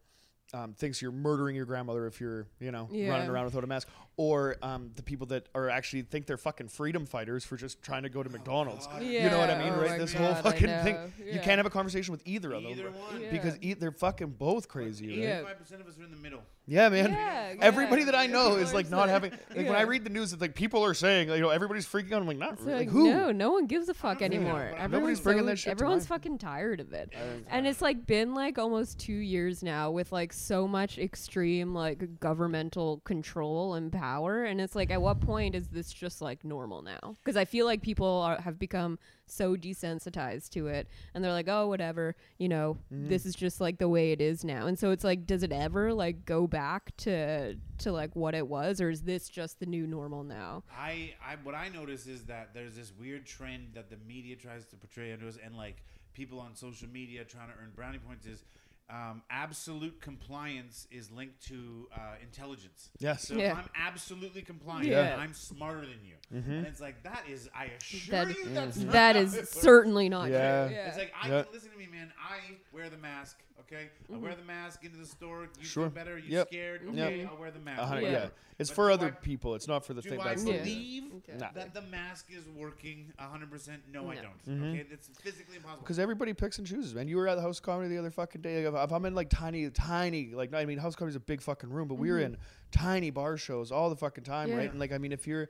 um, 0.53 0.73
thinks 0.73 1.01
you're 1.01 1.11
murdering 1.11 1.55
your 1.55 1.65
grandmother 1.65 2.07
if 2.07 2.19
you're 2.19 2.45
you 2.59 2.71
know 2.71 2.87
Yeah. 2.91 3.09
running 3.09 3.29
around 3.29 3.45
without 3.45 3.63
a 3.63 3.67
mask 3.67 3.87
or 4.21 4.55
um, 4.61 4.91
the 4.95 5.01
people 5.01 5.25
that 5.25 5.47
are 5.55 5.67
actually 5.67 6.03
think 6.03 6.27
they're 6.27 6.37
fucking 6.37 6.67
freedom 6.67 7.07
fighters 7.07 7.43
for 7.43 7.57
just 7.57 7.81
trying 7.81 8.03
to 8.03 8.09
go 8.09 8.21
to 8.21 8.29
McDonald's. 8.29 8.85
God. 8.85 9.01
You 9.01 9.29
know 9.31 9.39
what 9.39 9.49
I 9.49 9.57
mean, 9.57 9.73
oh 9.75 9.81
right? 9.81 9.97
This 9.99 10.13
God, 10.13 10.21
whole 10.33 10.43
fucking 10.43 10.67
thing. 10.67 10.93
know. 10.95 11.09
You 11.25 11.39
can't 11.39 11.57
have 11.57 11.65
a 11.65 11.71
conversation 11.71 12.11
with 12.11 12.21
either 12.25 12.53
of 12.53 12.61
them 12.61 12.71
Either 12.71 12.91
one. 12.91 13.19
Yeah. 13.19 13.31
because 13.31 13.57
e- 13.61 13.73
they're 13.73 13.91
fucking 13.91 14.31
both 14.37 14.67
crazy. 14.67 15.07
Right? 15.07 15.17
Yeah. 15.17 15.41
Five 15.43 15.57
percent 15.57 15.81
of 15.81 15.87
us 15.87 15.97
are 15.97 16.03
in 16.03 16.11
the 16.11 16.17
middle. 16.17 16.41
Yeah, 16.67 16.89
man. 16.89 17.11
Yeah, 17.11 17.53
Everybody 17.61 18.01
yeah. 18.03 18.05
that 18.11 18.15
I 18.15 18.27
know 18.27 18.57
is 18.57 18.73
like 18.75 18.89
not 18.91 19.09
having. 19.09 19.31
Like 19.31 19.65
when 19.67 19.75
I 19.75 19.81
read 19.81 20.03
the 20.03 20.11
news, 20.11 20.31
it's 20.33 20.41
like 20.41 20.53
people 20.53 20.85
are 20.85 20.93
saying, 20.93 21.29
like, 21.29 21.37
you 21.37 21.41
know, 21.41 21.49
everybody's 21.49 21.87
freaking 21.87 22.11
out. 22.13 22.21
I'm 22.21 22.27
like, 22.27 22.37
not 22.37 22.53
It's 22.53 22.61
really. 22.61 22.85
like, 22.85 22.87
Like, 22.87 22.93
who? 22.93 23.09
No, 23.11 23.31
no 23.31 23.51
one 23.51 23.65
gives 23.65 23.89
a 23.89 23.95
fuck 23.95 24.21
anymore. 24.21 24.69
but 24.71 24.79
I'm- 24.79 24.85
Everyone's 24.85 24.91
Nobody's 24.91 25.19
bringing 25.21 25.43
so- 25.43 25.47
that 25.47 25.55
shit 25.57 25.71
Everyone's 25.71 26.07
my- 26.07 26.15
fucking 26.17 26.37
tired 26.37 26.79
of 26.79 26.93
it. 26.93 27.11
And 27.49 27.65
it's 27.65 27.81
like 27.81 28.05
been 28.05 28.35
like 28.35 28.59
almost 28.59 28.99
two 28.99 29.13
years 29.13 29.63
now 29.63 29.89
with 29.89 30.11
like 30.11 30.31
so 30.31 30.67
much 30.67 30.99
extreme 30.99 31.73
like 31.73 32.19
governmental 32.19 32.99
control 33.05 33.73
and 33.73 33.91
power. 33.91 34.10
And 34.19 34.59
it's 34.61 34.75
like, 34.75 34.91
at 34.91 35.01
what 35.01 35.19
point 35.21 35.55
is 35.55 35.67
this 35.69 35.91
just 35.91 36.21
like 36.21 36.43
normal 36.43 36.81
now? 36.81 37.15
Because 37.23 37.37
I 37.37 37.45
feel 37.45 37.65
like 37.65 37.81
people 37.81 38.07
are, 38.07 38.39
have 38.41 38.59
become 38.59 38.99
so 39.25 39.55
desensitized 39.55 40.49
to 40.49 40.67
it 40.67 40.87
and 41.13 41.23
they're 41.23 41.31
like, 41.31 41.47
oh, 41.47 41.67
whatever, 41.67 42.15
you 42.37 42.49
know, 42.49 42.77
Mm-hmm. 42.93 43.07
this 43.09 43.25
is 43.25 43.35
just 43.35 43.61
like 43.61 43.77
the 43.77 43.87
way 43.87 44.11
it 44.11 44.19
is 44.21 44.43
now. 44.43 44.67
And 44.67 44.77
so 44.77 44.91
it's 44.91 45.03
like, 45.03 45.25
does 45.25 45.43
it 45.43 45.51
ever 45.51 45.93
like 45.93 46.25
go 46.25 46.45
back 46.47 46.95
to, 46.97 47.55
to 47.79 47.91
like 47.91 48.15
what 48.15 48.35
it 48.35 48.47
was? 48.47 48.81
Or 48.81 48.89
is 48.89 49.03
this 49.03 49.29
just 49.29 49.59
the 49.59 49.65
new 49.65 49.87
normal 49.87 50.23
now? 50.23 50.63
I, 50.77 51.13
I 51.25 51.35
what 51.43 51.55
I 51.55 51.69
notice 51.69 52.07
is 52.07 52.25
that 52.25 52.53
there's 52.53 52.75
this 52.75 52.91
weird 52.99 53.25
trend 53.25 53.69
that 53.75 53.89
the 53.89 53.97
media 54.07 54.35
tries 54.35 54.65
to 54.67 54.75
portray 54.75 55.13
onto 55.13 55.27
us, 55.27 55.37
and 55.43 55.55
like 55.55 55.77
people 56.13 56.39
on 56.39 56.53
social 56.55 56.89
media 56.89 57.23
trying 57.23 57.47
to 57.47 57.53
earn 57.53 57.71
brownie 57.75 57.99
points 57.99 58.25
is. 58.25 58.43
Um, 58.89 59.21
absolute 59.29 60.01
compliance 60.01 60.85
is 60.91 61.09
linked 61.11 61.47
to 61.47 61.87
uh, 61.95 62.15
intelligence. 62.21 62.89
Yes. 62.99 63.25
So 63.27 63.35
Yeah. 63.35 63.51
if 63.53 63.57
I'm 63.59 63.69
absolutely 63.75 64.41
compliant, 64.41 64.87
Yeah. 64.87 65.15
I'm 65.17 65.33
smarter 65.33 65.81
than 65.81 65.99
you. 66.03 66.15
Mm-hmm. 66.37 66.51
And 66.51 66.67
it's 66.67 66.81
like 66.81 67.01
that 67.03 67.23
is, 67.29 67.49
I 67.55 67.65
assure 67.65 68.25
That- 68.25 68.35
you, 68.37 68.49
that's 68.49 68.77
not 68.77 68.91
That 68.91 69.15
how 69.15 69.21
is 69.21 69.49
certainly 69.49 70.09
not 70.09 70.29
Yeah. 70.29 70.67
true. 70.67 70.75
It's 70.75 70.97
like 70.97 71.13
I 71.21 71.29
Yeah. 71.29 71.43
listen 71.53 71.71
to 71.71 71.77
me, 71.77 71.87
man. 71.87 72.11
I 72.19 72.55
wear 72.73 72.89
the 72.89 72.97
mask. 72.97 73.37
Okay, 73.61 73.89
I 74.13 74.17
wear 74.17 74.35
the 74.35 74.43
mask 74.43 74.83
into 74.83 74.97
the 74.97 75.05
store. 75.05 75.47
You 75.59 75.65
Sure. 75.65 75.83
feel 75.85 75.91
better. 75.91 76.17
You 76.17 76.29
Yep. 76.29 76.47
scared? 76.47 76.81
Mhm. 76.83 76.89
Okay, 76.89 77.17
Yep. 77.21 77.29
I'll 77.31 77.37
wear 77.37 77.51
the 77.51 77.59
mask. 77.59 77.81
A 77.81 77.85
hundred- 77.85 78.01
Yeah. 78.03 78.11
yeah. 78.11 78.29
It's 78.59 78.69
But 78.69 78.75
for 78.75 78.91
other 78.91 79.07
I- 79.07 79.11
people. 79.11 79.55
It's 79.55 79.67
not 79.67 79.85
for 79.85 79.93
the 79.93 80.01
Do 80.01 80.09
thing. 80.09 80.19
I 80.19 80.23
That's 80.29 80.43
Yeah. 80.45 80.57
believe 80.59 81.03
Okay. 81.15 81.37
That 81.37 81.73
the 81.73 81.81
mask 81.81 82.27
is 82.31 82.47
working 82.49 83.11
100%? 83.17 83.83
No, 83.91 84.09
I 84.09 84.15
don't. 84.15 84.45
Mhm. 84.47 84.69
Okay, 84.79 84.87
it's 84.91 85.07
physically 85.19 85.55
impossible. 85.57 85.81
Because 85.83 85.99
everybody 85.99 86.33
picks 86.33 86.57
and 86.57 86.67
chooses, 86.67 86.93
man. 86.95 87.07
You 87.07 87.17
were 87.17 87.27
at 87.27 87.35
the 87.35 87.41
House 87.41 87.59
Comedy 87.59 87.89
the 87.89 87.97
other 87.97 88.11
fucking 88.11 88.41
day. 88.41 88.63
If 88.63 88.73
if 88.73 88.91
I'm 88.91 89.05
in 89.05 89.15
like 89.15 89.29
tiny, 89.29 89.69
tiny, 89.69 90.33
like 90.33 90.53
I 90.53 90.65
mean, 90.65 90.77
House 90.77 90.93
of 90.93 90.97
Comedy's 90.99 91.15
a 91.15 91.19
big 91.19 91.41
fucking 91.41 91.69
room, 91.69 91.87
but 91.87 91.95
we 91.95 92.09
were 92.11 92.19
in 92.19 92.37
tiny 92.71 93.09
bar 93.09 93.37
shows 93.37 93.71
all 93.71 93.89
the 93.89 93.95
fucking 93.95 94.23
time, 94.23 94.49
Yeah. 94.49 94.57
right? 94.57 94.69
And 94.71 94.79
like, 94.79 94.91
I 94.91 94.97
mean, 94.97 95.11
if 95.11 95.25
you're 95.27 95.49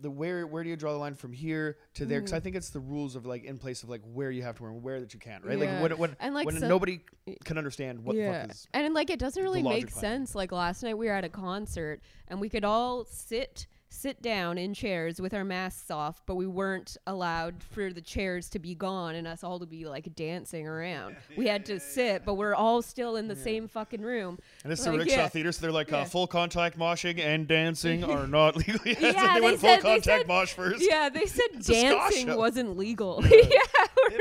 the 0.00 0.10
where 0.10 0.46
where 0.46 0.62
do 0.62 0.70
you 0.70 0.76
draw 0.76 0.92
the 0.92 0.98
line 0.98 1.14
from 1.14 1.32
here 1.32 1.76
to 1.94 2.06
there? 2.06 2.20
Because 2.20 2.32
I 2.32 2.40
mm. 2.40 2.44
think 2.44 2.56
it's 2.56 2.70
the 2.70 2.80
rules 2.80 3.16
of 3.16 3.26
like 3.26 3.44
in 3.44 3.58
place 3.58 3.82
of 3.82 3.88
like 3.88 4.02
where 4.12 4.30
you 4.30 4.42
have 4.42 4.56
to 4.56 4.62
wear 4.62 4.72
and 4.72 4.82
where 4.82 5.00
that 5.00 5.12
you 5.12 5.20
can't, 5.20 5.44
right? 5.44 5.58
Yeah. 5.58 5.80
Like 5.80 5.82
when 5.82 5.98
when, 5.98 6.16
And, 6.20 6.34
like, 6.34 6.46
when 6.46 6.58
so- 6.58 6.68
nobody 6.68 7.00
can 7.44 7.58
understand 7.58 8.04
what 8.04 8.16
the 8.16 8.22
yeah. 8.22 8.42
fuck 8.42 8.50
is. 8.52 8.68
and 8.72 8.94
like 8.94 9.10
it 9.10 9.18
doesn't 9.18 9.42
really 9.42 9.62
make 9.62 9.90
sense. 9.90 10.34
Like 10.34 10.52
last 10.52 10.82
night 10.82 10.96
we 10.96 11.06
were 11.06 11.12
at 11.12 11.24
a 11.24 11.28
concert 11.28 12.00
and 12.28 12.40
we 12.40 12.48
could 12.48 12.64
all 12.64 13.04
sit 13.04 13.66
sit 13.90 14.20
down 14.20 14.58
in 14.58 14.74
chairs 14.74 15.20
with 15.20 15.32
our 15.34 15.44
masks 15.44 15.90
off, 15.90 16.22
but 16.26 16.34
we 16.36 16.46
weren't 16.46 16.96
allowed 17.06 17.62
for 17.62 17.92
the 17.92 18.00
chairs 18.02 18.48
to 18.50 18.58
be 18.58 18.74
gone 18.74 19.14
and 19.14 19.26
us 19.26 19.42
all 19.42 19.58
to 19.58 19.66
be 19.66 19.86
like 19.86 20.14
dancing 20.14 20.66
around. 20.68 21.16
We 21.36 21.46
had 21.48 21.64
to 21.66 21.80
sit, 21.80 22.24
but 22.24 22.34
we're 22.34 22.54
all 22.54 22.82
still 22.82 23.16
in 23.16 23.28
the 23.28 23.34
same 23.36 23.66
fucking 23.66 24.02
room. 24.02 24.38
And 24.62 24.72
it's 24.72 24.84
Like, 24.84 24.92
the 24.92 24.98
rickshaw 24.98 25.16
yeah. 25.16 25.28
theater, 25.28 25.52
so 25.52 25.62
they're 25.62 25.72
like 25.72 25.90
Yeah. 25.90 25.98
uh, 26.00 26.04
full 26.04 26.26
contact 26.26 26.78
moshing 26.78 27.18
and 27.18 27.48
dancing 27.48 28.04
are 28.04 28.26
not 28.38 28.56
legal. 28.56 28.78
Yeah, 28.84 28.94
so 28.94 29.00
they, 29.00 29.10
they 29.34 29.40
went 29.40 29.60
full 29.60 29.68
said- 29.70 29.78
they 29.78 29.82
contact 29.82 30.04
said- 30.04 30.28
mosh 30.28 30.52
first. 30.52 30.84
Yeah, 30.86 31.08
they 31.08 31.26
said 31.26 31.46
It's 31.54 31.68
a 31.70 31.74
ska 31.74 31.82
dancing 31.82 32.36
wasn't 32.36 32.76
legal. 32.76 33.20
yeah, 33.24 33.30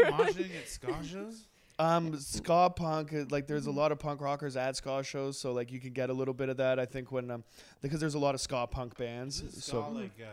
have 0.05 0.13
moshing 0.13 0.49
at 0.59 0.67
ska 0.69 0.95
shows. 1.03 1.43
Um, 1.79 2.19
ska 2.19 2.71
punk, 2.75 3.13
uh, 3.13 3.25
like 3.29 3.45
there's 3.45 3.67
a 3.67 3.71
lot 3.71 3.91
of 3.91 3.99
punk 3.99 4.19
rockers 4.19 4.57
at 4.57 4.75
ska 4.75 5.03
shows, 5.03 5.39
so 5.39 5.53
like 5.53 5.71
you 5.71 5.79
can 5.79 5.93
get 5.93 6.09
a 6.09 6.13
little 6.13 6.33
bit 6.33 6.49
of 6.49 6.57
that. 6.57 6.79
I 6.79 6.85
think 6.85 7.11
when 7.11 7.29
um, 7.29 7.43
because 7.81 7.99
there's 7.99 8.15
a 8.15 8.19
lot 8.19 8.33
of 8.33 8.41
ska 8.41 8.65
punk 8.65 8.97
bands. 8.97 9.41
Is 9.41 9.63
ska 9.63 9.71
So 9.71 9.89
like 9.91 10.19
uh, 10.19 10.25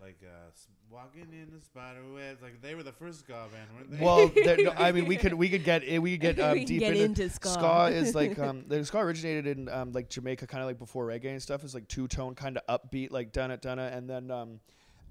like 0.00 0.16
uh, 0.24 0.50
walking 0.90 1.26
in 1.32 1.50
the 1.54 1.62
spider 1.62 2.00
webs? 2.14 2.40
Like 2.40 2.62
they 2.62 2.74
were 2.74 2.82
the 2.82 2.92
first 2.92 3.20
ska 3.20 3.32
band, 3.52 3.68
weren't 3.76 3.90
they? 3.90 4.02
well, 4.02 4.30
no, 4.64 4.72
I 4.76 4.92
mean 4.92 5.04
we 5.04 5.16
could 5.16 5.34
we 5.42 5.50
could 5.50 5.64
get 5.64 5.82
eh, 5.86 5.98
we 5.98 6.16
could 6.16 6.36
get 6.36 6.40
um, 6.40 6.52
We 6.54 6.64
deep 6.64 6.80
get 6.80 6.96
into, 6.96 7.24
into 7.24 7.34
ska. 7.34 7.90
is 7.92 8.14
like 8.14 8.38
um, 8.46 8.64
the 8.66 8.82
ska 8.82 8.98
originated 8.98 9.46
in 9.46 9.68
um, 9.68 9.92
like 9.92 10.08
Jamaica, 10.08 10.46
kind 10.46 10.62
of 10.62 10.66
like 10.66 10.78
before 10.78 11.06
reggae 11.06 11.26
and 11.26 11.42
stuff. 11.42 11.62
It's 11.62 11.74
like 11.74 11.88
two 11.88 12.08
tone, 12.08 12.34
kind 12.34 12.58
of 12.58 12.80
upbeat, 12.80 13.10
like 13.10 13.32
dun 13.32 13.50
it 13.50 13.60
dun 13.60 13.78
it, 13.78 13.92
and 13.92 14.08
then 14.08 14.30
um, 14.30 14.60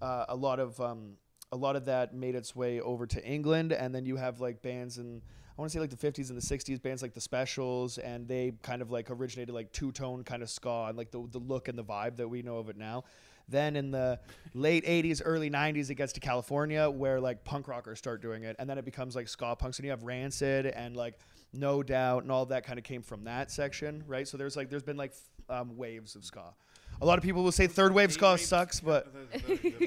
uh, 0.02 0.26
a 0.30 0.36
lot 0.36 0.60
of 0.60 0.82
um, 0.82 1.18
a 1.52 1.56
lot 1.56 1.76
of 1.76 1.86
that 1.86 2.16
made 2.16 2.34
its 2.34 2.56
way 2.56 2.82
over 2.82 3.06
to 3.06 3.24
England, 3.24 3.72
and 3.72 3.94
then 3.94 4.06
you 4.06 4.16
have 4.16 4.42
like 4.42 4.64
bands 4.64 4.98
in 4.98 5.22
I 5.58 5.62
want 5.62 5.72
to 5.72 5.78
say 5.78 5.80
like 5.80 5.90
the 5.90 6.12
50s 6.12 6.30
and 6.30 6.38
the 6.38 6.46
60s, 6.46 6.82
bands 6.82 7.02
like 7.02 7.14
the 7.14 7.22
Specials, 7.22 7.98
and 7.98 8.28
they 8.28 8.54
kind 8.62 8.82
of 8.82 8.92
like 8.92 9.10
originated 9.10 9.56
like 9.56 9.72
two 9.72 9.94
tone 9.94 10.24
kind 10.26 10.44
of 10.44 10.50
ska 10.50 10.88
and 10.90 10.98
like 10.98 11.12
the 11.12 11.26
the 11.32 11.40
look 11.40 11.70
and 11.70 11.78
the 11.78 11.84
vibe 11.84 12.18
that 12.18 12.28
we 12.28 12.42
know 12.42 12.58
of 12.58 12.70
it 12.70 12.76
now. 12.78 13.06
Then 13.48 13.78
in 13.78 13.92
the 13.92 14.20
late 14.54 14.86
80s, 14.86 15.22
early 15.24 15.50
90s, 15.50 15.90
it 15.90 15.96
gets 15.96 16.12
to 16.14 16.20
California 16.20 16.90
where 16.90 17.22
like 17.22 17.46
punk 17.46 17.70
rockers 17.70 18.00
start 18.00 18.22
doing 18.22 18.44
it, 18.44 18.58
and 18.60 18.70
then 18.70 18.78
it 18.78 18.84
becomes 18.84 19.16
like 19.16 19.30
ska 19.30 19.56
punks, 19.56 19.78
and 19.80 19.86
you 19.86 19.92
have 19.92 20.04
Rancid 20.04 20.66
and 20.66 20.98
like 20.98 21.18
No 21.54 21.82
Doubt 21.84 22.24
and 22.24 22.32
all 22.34 22.46
that 22.48 22.66
kind 22.66 22.78
of 22.78 22.84
came 22.84 23.02
from 23.02 23.24
that 23.24 23.50
section, 23.50 24.04
right? 24.08 24.28
So 24.28 24.36
there's 24.36 24.58
like 24.58 24.70
there's 24.70 24.84
been 24.84 24.98
like 24.98 25.12
f- 25.12 25.62
um, 25.62 25.78
waves 25.78 26.16
of 26.16 26.26
ska. 26.26 26.54
A 27.02 27.06
lot 27.06 27.18
of 27.18 27.24
people 27.24 27.44
will 27.44 27.52
say 27.52 27.68
third 27.68 27.94
wave 27.94 28.12
ska 28.14 28.22
Date-rape- 28.22 28.40
sucks, 28.40 28.80
but 28.80 29.08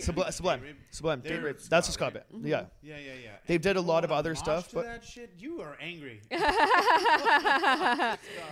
Sublime, 0.01 0.31
Sublime, 0.33 0.61
Date-rape. 0.61 0.77
Sublime, 0.91 1.21
Date 1.21 1.43
Rape. 1.43 1.59
That's 1.71 1.89
a 1.89 1.93
ska 1.93 2.05
right? 2.05 2.15
band. 2.15 2.25
Yeah, 2.47 2.65
Yeah, 2.83 2.97
yeah, 2.99 3.13
yeah. 3.23 3.31
They 3.47 3.55
And 3.55 3.63
did 3.63 3.77
a 3.77 3.81
lot 3.81 4.05
of 4.05 4.13
other 4.13 4.35
stuff, 4.35 4.69
but- 4.75 4.85
that 4.85 5.05
shit, 5.05 5.33
you 5.39 5.63
are 5.63 5.77
angry. 5.81 6.21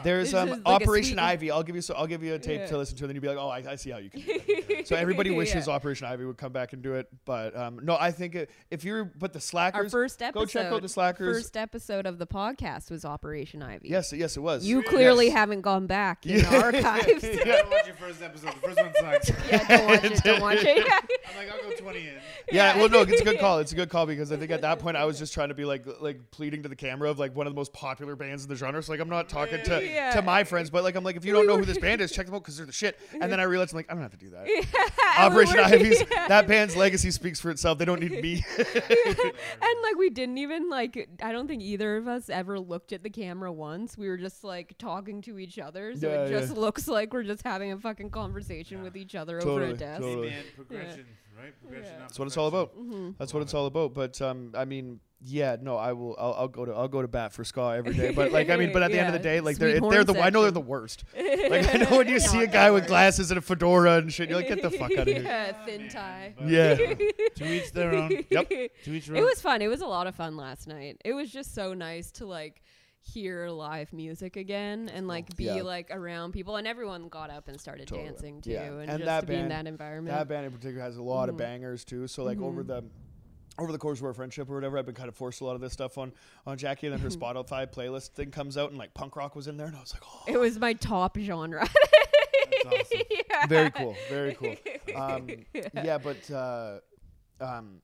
there's 0.04 0.32
um 0.34 0.62
a 0.64 0.68
Operation 0.68 1.18
Ivy. 1.18 1.50
I'll 1.50 1.62
give 1.62 1.76
you 1.76 1.82
so 1.82 1.94
I'll 1.94 2.07
give 2.07 2.22
you 2.22 2.34
a 2.34 2.38
tape 2.38 2.66
to 2.68 2.78
listen 2.78 2.96
to, 2.98 3.04
and 3.04 3.11
then 3.11 3.14
you'll 3.16 3.22
be 3.22 3.28
like, 3.28 3.38
oh, 3.38 3.48
I, 3.48 3.72
I 3.72 3.76
see 3.76 3.90
how 3.90 3.98
you 3.98 4.11
can. 4.11 4.20
Do 4.20 4.26
that. 4.38 4.66
So 4.86 4.94
everybody 4.94 5.30
wishes 5.32 5.68
Operation 5.68 6.07
Ivy 6.07 6.24
would 6.26 6.36
come 6.38 6.52
back 6.52 6.72
and 6.72 6.80
do 6.80 6.94
it, 6.94 7.09
but 7.24 7.57
um, 7.57 7.80
no, 7.82 7.96
I 7.98 8.12
think 8.12 8.36
it, 8.36 8.50
if 8.70 8.84
you're 8.84 9.04
but 9.04 9.32
the 9.32 9.38
Our 9.38 9.40
Slackers, 9.40 9.90
first 9.92 10.22
episode. 10.22 10.38
go 10.40 10.46
check 10.46 10.66
out 10.72 10.80
the 10.82 10.88
Slackers. 10.88 11.36
First 11.38 11.57
episode 11.57 12.07
of 12.07 12.18
the 12.18 12.26
podcast 12.26 12.90
was 12.90 13.04
Operation 13.04 13.62
Ivy. 13.64 13.88
Yes, 13.88 14.12
yes, 14.12 14.36
it 14.36 14.40
was. 14.40 14.64
You 14.64 14.82
clearly 14.84 15.26
Yes. 15.26 15.34
haven't 15.34 15.62
gone 15.62 15.86
back 15.88 16.24
in 16.24 16.38
Yeah. 16.40 16.50
the 16.50 16.62
archives. 16.62 17.24
I 17.24 17.34
don't 17.44 17.70
watch 17.70 17.86
your 17.86 17.96
first 17.96 18.22
episode. 18.22 18.45
The 18.47 18.61
first 18.61 18.80
one 18.80 18.92
sucks. 18.99 19.30
yeah, 19.51 19.68
don't 19.68 19.86
watch 19.88 20.05
it. 20.05 20.22
Don't 20.22 20.40
watch 20.40 20.59
it. 20.62 20.86
I'm 21.30 21.36
like, 21.36 21.51
I'll 21.53 21.70
go 21.70 21.76
20 21.76 21.99
in. 21.99 22.14
Yeah, 22.51 22.76
well, 22.76 22.88
no, 22.88 23.01
it's 23.03 23.20
a 23.20 23.24
good 23.24 23.40
call. 23.40 23.59
It's 23.59 23.72
a 23.72 23.74
good 23.74 23.88
call 23.88 24.07
because 24.07 24.30
I 24.32 24.36
think 24.36 24.51
at 24.51 24.62
that 24.62 24.78
point 24.78 24.97
I 24.97 25.05
was 25.05 25.18
just 25.18 25.34
trying 25.34 25.49
to 25.49 25.55
be 25.55 25.64
like, 25.64 25.84
like 26.01 26.30
pleading 26.30 26.62
to 26.62 26.68
the 26.68 26.76
camera 26.76 27.11
of 27.11 27.18
like 27.18 27.34
one 27.34 27.47
of 27.47 27.53
the 27.53 27.57
most 27.57 27.72
popular 27.72 28.14
bands 28.14 28.44
in 28.44 28.49
the 28.49 28.57
genre. 28.57 28.82
So 28.82 28.92
like, 28.92 29.01
I'm 29.01 29.09
not 29.09 29.28
talking 29.28 29.62
to 29.64 29.84
Yeah. 29.84 30.12
to 30.12 30.22
my 30.22 30.44
friends, 30.44 30.70
but 30.70 30.84
like, 30.84 30.94
I'm 30.94 31.05
like, 31.05 31.16
if 31.16 31.24
you 31.24 31.32
don't 31.32 31.47
know 31.47 31.57
who 31.57 31.64
this 31.64 31.78
band 31.78 32.01
is, 32.01 32.12
check 32.12 32.26
them 32.26 32.34
out 32.34 32.42
because 32.42 32.57
they're 32.57 32.66
the 32.66 32.72
shit. 32.72 32.99
And 33.20 33.30
then 33.30 33.40
I 33.40 33.44
realized 33.44 33.72
I'm 33.72 33.78
like, 33.78 33.90
I 33.90 33.94
don't 33.94 34.03
have 34.03 34.12
to 34.12 34.16
do 34.16 34.30
that. 34.30 34.47
Operation 35.18 35.57
we 35.57 35.62
Ivy's 35.62 36.05
yeah. 36.11 36.28
that 36.28 36.47
band's 36.47 36.76
legacy 36.76 37.11
speaks 37.11 37.40
for 37.40 37.51
itself. 37.51 37.78
They 37.78 37.84
don't 37.84 38.01
need 38.01 38.12
me. 38.22 38.44
and 38.59 39.82
like 39.82 39.97
we 39.99 40.11
didn't 40.11 40.38
even 40.38 40.68
like 40.68 41.09
I 41.22 41.32
don't 41.32 41.49
think 41.49 41.62
either 41.62 41.97
of 41.97 42.07
us 42.07 42.28
ever 42.28 42.61
looked 42.61 42.92
at 42.92 43.03
the 43.03 43.11
camera 43.11 43.53
once. 43.53 43.97
We 43.97 44.09
were 44.09 44.16
just 44.16 44.44
like 44.44 44.76
talking 44.78 45.22
to 45.22 45.38
each 45.38 45.59
other. 45.59 45.94
So 45.97 46.09
it 46.09 46.28
just 46.28 46.55
yeah. 46.55 46.61
looks 46.61 46.86
like 46.86 47.12
we're 47.12 47.22
just 47.22 47.42
having 47.42 47.72
a 47.72 47.78
fucking 47.78 48.11
conversation 48.11 48.36
with 48.37 48.97
each 48.97 49.14
other 49.14 49.41
over 49.43 49.64
a 49.64 49.72
desk. 49.72 50.03
Hey, 50.03 50.09
totally. 50.09 50.30
man, 50.30 50.45
progression, 50.55 51.07
right? 51.39 51.53
Progression. 51.61 51.93
Yeah. 51.93 51.99
not 51.99 52.09
That's 52.09 52.18
what 52.18 52.26
it's 52.28 52.37
all 52.37 52.49
about. 52.49 52.76
Mm-hmm. 52.76 53.11
That's 53.18 53.32
what 53.34 53.43
it's 53.43 53.55
all 53.55 53.66
about. 53.66 53.95
But 53.95 54.20
um, 54.22 54.53
I 54.57 54.64
mean, 54.64 55.01
yeah, 55.20 55.57
no, 55.61 55.76
I 55.76 55.93
will. 55.95 56.14
I'll, 56.18 56.34
I'll 56.34 56.49
go 56.49 56.64
to 56.66 56.72
I'll 56.72 56.89
go 56.89 57.01
to 57.03 57.09
bat 57.09 57.32
for 57.32 57.43
ska 57.43 57.74
every 57.76 57.95
day. 57.95 58.12
But 58.12 58.32
like, 58.32 58.51
I 58.51 58.57
mean, 58.57 58.72
but 58.72 58.82
at 58.82 58.93
the 58.93 58.99
end 58.99 59.09
of 59.09 59.14
the 59.14 59.18
day, 59.28 59.41
like 59.41 59.57
sweet 59.57 59.80
they're 59.80 59.91
they're 59.91 60.05
the 60.05 60.20
I 60.20 60.30
know 60.30 60.43
they're 60.43 60.51
the 60.51 60.61
worst. 60.61 61.05
Like 61.47 61.72
I 61.72 61.78
know 61.78 61.99
when 61.99 62.09
you 62.09 62.18
see 62.32 62.43
a 62.43 62.47
guy 62.49 62.72
with 62.72 62.89
glasses 62.89 63.30
and 63.30 63.39
a 63.39 63.41
fedora 63.41 63.99
and 63.99 64.12
shit, 64.12 64.28
you're 64.28 64.39
like, 64.39 64.49
get 64.49 64.62
the 64.62 64.70
fuck 64.70 64.91
out 64.93 65.07
of 65.07 65.07
here. 65.07 65.22
yeah, 65.22 65.53
thin 65.64 65.89
tie. 65.89 66.34
But, 66.37 66.49
Yeah. 66.49 66.74
To 66.74 67.45
each 67.45 67.70
their 67.70 67.95
own. 67.95 68.11
Yep. 68.30 68.49
To 68.49 68.91
each 68.91 69.07
their 69.07 69.16
It 69.16 69.24
was 69.24 69.41
fun. 69.41 69.62
It 69.62 69.68
was 69.68 69.80
a 69.80 69.87
lot 69.87 70.09
of 70.09 70.16
fun 70.16 70.37
last 70.37 70.66
night. 70.66 71.01
It 71.05 71.12
was 71.12 71.30
just 71.30 71.55
so 71.55 71.72
nice 71.72 72.11
to 72.12 72.26
like 72.26 72.62
hear 73.12 73.48
live 73.48 73.92
music 73.92 74.36
again 74.36 74.88
and 74.88 75.07
like 75.07 75.34
be 75.36 75.44
Yeah. 75.44 75.62
like 75.62 75.88
around 75.90 76.32
people 76.32 76.57
and 76.57 76.66
everyone 76.66 77.09
got 77.09 77.30
up 77.30 77.48
and 77.48 77.61
started 77.61 77.86
Totally. 77.86 78.09
dancing 78.09 78.40
too 78.40 78.50
Yeah. 78.50 78.64
and, 78.64 78.80
And 78.80 78.90
just 78.98 79.04
that 79.04 79.20
to 79.22 79.26
be 79.26 79.34
in 79.36 79.48
that 79.48 79.66
environment. 79.66 80.16
That 80.16 80.28
band 80.28 80.46
in 80.46 80.52
particular 80.52 80.82
has 80.82 80.96
a 80.96 81.02
lot 81.02 81.28
of 81.28 81.36
Mhm. 81.36 81.38
bangers 81.38 81.84
too. 81.84 82.07
So 82.09 82.24
like 82.24 82.40
over 82.40 82.64
Mhm. 82.64 82.66
the 82.68 82.84
over 83.59 83.72
the 83.72 83.78
course 83.78 83.98
of 84.00 84.04
our 84.04 84.12
friendship 84.12 84.50
or 84.50 84.54
whatever, 84.54 84.76
I've 84.76 84.84
been 84.84 84.94
kind 84.94 85.09
of 85.09 85.14
forced 85.16 85.40
a 85.40 85.44
lot 85.46 85.54
of 85.54 85.62
this 85.62 85.72
stuff 85.72 85.96
on 85.96 86.12
on 86.46 86.59
Jackie, 86.59 86.88
and 86.88 86.92
then 86.94 87.00
her 87.00 87.09
Spotify 87.09 87.66
playlist 87.66 88.09
thing 88.11 88.30
comes 88.30 88.59
out, 88.59 88.68
and 88.68 88.78
like 88.78 88.92
punk 88.92 89.16
rock 89.16 89.34
was 89.34 89.46
in 89.48 89.57
there, 89.57 89.68
and 89.68 89.76
I 89.76 89.80
was 89.80 89.94
like, 89.94 90.02
oh, 90.04 90.24
it 90.28 90.36
was 90.38 90.59
my 90.59 90.74
top 90.74 91.16
genre. 91.18 91.66
That's 92.62 92.66
awesome. 92.66 93.00
yeah. 93.11 93.46
very 93.46 93.70
cool, 93.70 93.96
very 94.11 94.34
cool. 94.34 94.57
Um, 94.94 95.28
yeah, 95.74 95.96
but 95.98 96.30
uh, 96.30 96.80
um, 97.40 97.80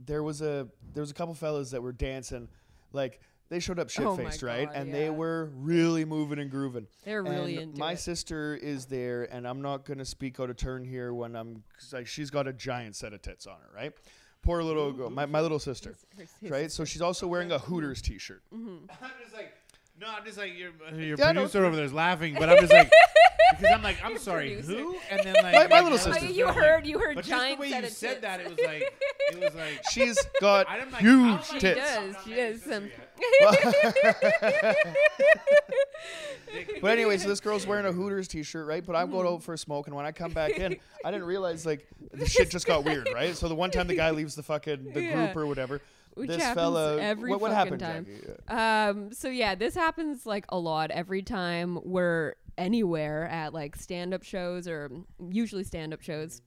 there 0.00 0.22
was 0.24 0.42
a 0.42 0.68
there 0.92 1.02
was 1.02 1.10
a 1.10 1.14
couple 1.14 1.34
fellas 1.34 1.70
that 1.70 1.82
were 1.82 1.92
dancing, 1.92 2.48
like 2.92 3.20
they 3.52 3.60
showed 3.60 3.78
up 3.78 3.90
shit 3.90 4.06
Oh 4.06 4.16
my 4.16 4.24
faced, 4.30 4.42
right? 4.42 4.66
God, 4.66 4.74
And 4.76 4.88
yeah. 4.88 4.94
they 4.94 5.10
were 5.10 5.50
really 5.54 6.06
moving 6.06 6.38
and 6.38 6.50
grooving. 6.50 6.86
They're 7.04 7.22
really 7.22 7.56
And 7.58 7.64
into 7.64 7.78
my 7.78 7.92
it. 7.92 7.98
sister 7.98 8.54
is 8.56 8.86
there, 8.86 9.24
and 9.32 9.46
I'm 9.46 9.60
not 9.60 9.84
gonna 9.84 10.06
speak 10.06 10.40
out 10.40 10.48
of 10.48 10.56
turn 10.56 10.84
here 10.84 11.12
when 11.12 11.36
I'm 11.36 11.62
'cause, 11.78 11.92
like 11.92 12.06
she's 12.06 12.30
got 12.30 12.48
a 12.48 12.52
giant 12.54 12.96
set 12.96 13.12
of 13.12 13.20
tits 13.20 13.46
on 13.46 13.56
her, 13.60 13.70
right? 13.74 13.92
Poor 14.42 14.62
little 14.62 14.90
girl, 14.90 15.10
my, 15.10 15.26
my 15.26 15.40
little 15.40 15.58
sister, 15.60 15.94
His- 16.16 16.32
his- 16.40 16.50
right? 16.50 16.72
So 16.72 16.84
she's 16.84 17.02
also 17.02 17.26
wearing 17.28 17.52
a 17.52 17.58
Hooters 17.58 18.00
T-shirt. 18.02 18.42
Mm-hmm. 18.52 18.86
I'm 19.04 19.10
just 19.22 19.34
like, 19.34 19.52
no, 20.02 20.08
I'm 20.18 20.24
just 20.24 20.36
like 20.36 20.52
your 20.58 20.70
your 20.98 21.16
Yeah, 21.18 21.32
no, 21.32 21.40
producer 21.42 21.64
over 21.64 21.76
there 21.76 21.84
is 21.84 21.92
laughing, 21.92 22.34
but 22.38 22.48
I'm 22.50 22.58
just 22.58 22.72
like, 22.72 22.90
because 23.58 23.72
I'm 23.74 23.82
like, 23.82 23.96
I'm 24.04 24.18
sorry, 24.18 24.56
producer. 24.56 24.72
who? 24.78 24.96
And 25.10 25.20
then 25.24 25.34
like 25.42 25.54
My- 25.54 25.66
my 25.68 25.80
little 25.80 25.98
I 25.98 26.00
Oh, 26.02 26.04
sister. 26.12 26.20
just 26.26 26.34
you 26.34 26.44
like- 26.46 26.54
heard, 26.56 26.86
you 26.86 26.98
heard 26.98 27.14
But 27.14 27.24
just 27.24 27.30
giant 27.30 27.58
the 27.58 27.60
way 27.62 27.68
you 27.68 27.76
of 27.84 27.90
said 27.90 28.08
tits. 28.08 28.20
that, 28.22 28.40
it 28.40 28.48
was 28.48 28.58
like, 28.66 28.92
it 29.32 29.40
was 29.40 29.54
like. 29.54 29.80
She's 29.92 30.18
got 30.40 30.68
I'm 30.68 30.90
like, 30.90 31.00
huge 31.00 31.22
I 31.22 31.30
don't 31.30 31.44
She 31.44 31.58
tits. 31.60 31.80
does. 31.80 32.16
She 32.24 32.30
my 32.30 32.36
does 32.36 32.62
some. 32.62 32.90
But 36.82 36.90
anyway, 36.90 37.16
so 37.16 37.28
this 37.28 37.40
girl's 37.40 37.66
wearing 37.66 37.86
a 37.86 37.92
Hooters 37.92 38.28
T-shirt, 38.28 38.66
right? 38.66 38.84
But 38.84 38.96
I'm 38.96 39.10
going 39.10 39.26
out 39.26 39.42
for 39.42 39.54
a 39.54 39.58
smoke, 39.58 39.86
and 39.86 39.94
when 39.96 40.04
I 40.04 40.12
come 40.12 40.32
back 40.32 40.58
in, 40.58 40.76
I 41.04 41.10
didn't 41.10 41.26
realize 41.26 41.64
like 41.64 41.86
the 42.12 42.26
shit 42.26 42.50
just 42.50 42.66
got 42.66 42.84
weird, 42.84 43.08
right? 43.14 43.34
So 43.36 43.48
the 43.48 43.54
one 43.54 43.70
time 43.70 43.86
the 43.86 43.94
guy 43.94 44.10
leaves 44.10 44.34
the 44.34 44.42
fucking 44.42 44.92
the 44.92 45.00
Yeah. 45.02 45.14
group 45.32 45.36
or 45.36 45.46
whatever, 45.46 45.80
Which 46.14 46.28
this 46.28 46.42
happens 46.42 46.62
fella, 46.62 47.00
every 47.00 47.30
what, 47.30 47.40
what 47.40 47.52
fucking 47.52 47.78
happened, 47.80 48.06
time. 48.06 48.36
Jackie? 48.48 48.90
Um. 48.90 49.12
So 49.12 49.28
yeah, 49.28 49.54
this 49.54 49.74
happens 49.74 50.26
like 50.26 50.44
a 50.48 50.58
lot 50.58 50.90
every 50.90 51.22
time 51.22 51.78
we're 51.84 52.34
anywhere 52.58 53.26
at 53.28 53.54
like 53.54 53.76
stand-up 53.76 54.22
shows 54.22 54.68
or 54.68 54.90
usually 55.30 55.64
stand-up 55.64 56.02
shows. 56.02 56.42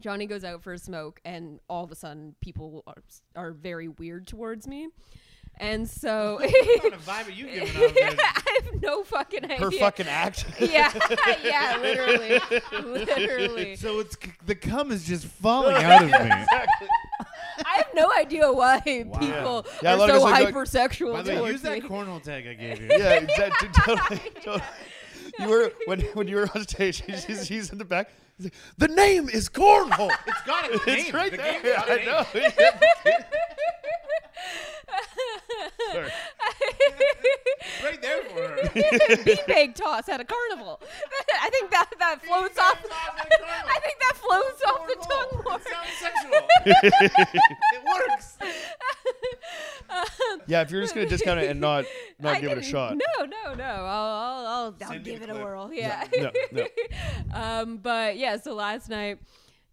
Johnny 0.00 0.26
goes 0.26 0.42
out 0.44 0.62
for 0.62 0.72
a 0.72 0.78
smoke, 0.78 1.20
and 1.24 1.60
all 1.68 1.84
of 1.84 1.92
a 1.92 1.94
sudden, 1.94 2.34
people 2.40 2.82
are, 2.88 3.02
are 3.36 3.52
very 3.52 3.86
weird 3.86 4.26
towards 4.26 4.66
me, 4.66 4.88
and 5.58 5.88
so 5.88 6.38
What 6.40 6.50
kind 6.82 6.94
of 6.94 7.06
vibe 7.06 7.28
are 7.28 7.30
you 7.30 7.46
giving 7.46 7.82
off? 7.82 7.92
I 8.18 8.60
have 8.64 8.82
no 8.82 9.04
fucking 9.04 9.44
idea. 9.44 9.58
Her 9.58 9.70
fucking 9.70 10.08
act. 10.08 10.44
yeah, 10.58 10.92
yeah, 11.44 11.78
literally, 11.80 12.40
literally. 12.82 13.76
So 13.76 14.00
it's 14.00 14.16
the 14.44 14.54
cum 14.54 14.90
is 14.90 15.06
just 15.06 15.26
falling 15.26 15.76
out 15.76 16.02
of 16.02 16.08
me. 16.08 16.14
I 16.14 16.66
have 17.84 17.94
no 17.94 18.10
idea 18.18 18.52
why 18.52 18.82
Wow. 19.06 19.18
people 19.18 19.66
Yeah, 19.82 19.94
a 19.94 19.98
are 20.00 20.08
so 20.08 20.14
us 20.16 20.22
are 20.22 20.30
like- 20.30 20.54
hypersexual 20.54 21.12
By 21.12 21.22
the 21.22 21.30
way, 21.32 21.36
towards 21.38 21.52
use 21.52 21.62
that 21.62 21.82
me. 21.82 21.88
cornhole 21.88 22.22
tag 22.22 22.46
I 22.46 22.54
gave 22.54 22.80
you. 22.82 22.88
yeah, 22.98 23.14
exactly. 23.26 23.68
Totally, 23.74 24.20
totally. 24.42 24.62
You 25.38 25.48
were 25.48 25.72
when 25.86 26.00
when 26.14 26.28
you 26.28 26.36
were 26.36 26.48
on 26.54 26.62
stage. 26.66 27.02
He's, 27.06 27.48
he's 27.48 27.70
in 27.72 27.78
the 27.78 27.84
back. 27.84 28.10
He's 28.36 28.46
like, 28.46 28.54
the 28.78 28.88
name 28.88 29.28
is 29.28 29.48
cornhole. 29.48 30.10
It's 30.26 30.42
got 30.46 30.66
a 30.68 30.72
name. 30.72 30.80
It's 30.98 31.12
right 31.12 31.30
the 31.30 31.36
there. 31.38 31.52
game's 31.62 31.76
got 31.76 31.88
a 31.88 31.92
I 31.92 31.96
name. 31.96 32.06
know. 32.06 32.26
Sorry. 35.92 36.10
Right 37.82 38.00
there 38.02 38.22
for 38.24 38.40
her. 38.40 38.56
beanbag 38.74 39.74
toss 39.74 40.08
at 40.08 40.20
a 40.20 40.24
carnival. 40.24 40.80
I 41.40 41.48
think 41.50 41.70
that 41.70 41.90
that 41.98 42.24
floats 42.24 42.58
off. 42.58 42.78
I 42.84 43.78
think 43.80 43.98
that 44.00 44.16
floats 44.16 44.62
off 44.66 44.86
the 44.86 44.96
tongue 45.08 45.42
more. 45.44 45.56
It 45.56 45.66
sounds 45.68 45.92
sexual. 46.00 46.48
it 47.72 48.08
works. 48.08 48.36
Um, 49.90 50.40
Yeah, 50.46 50.62
if 50.62 50.70
you're 50.70 50.80
just 50.82 50.94
gonna 50.94 51.08
discount 51.08 51.40
it 51.40 51.50
and 51.50 51.60
not 51.60 51.84
not 52.18 52.36
I 52.36 52.40
give 52.40 52.52
it 52.52 52.58
a 52.58 52.62
shot. 52.62 52.96
No, 52.96 53.24
no, 53.24 53.54
no. 53.54 53.64
I'll 53.64 53.86
I'll, 53.86 54.46
I'll, 54.46 54.74
I'll 54.90 54.98
give 54.98 55.20
the 55.20 55.24
it 55.24 55.30
a 55.30 55.34
whirl. 55.34 55.72
Yeah. 55.72 56.04
No, 56.16 56.30
no. 56.52 56.66
um, 57.32 57.76
but 57.78 58.16
yeah, 58.16 58.36
so 58.38 58.54
last 58.54 58.88
night 58.88 59.18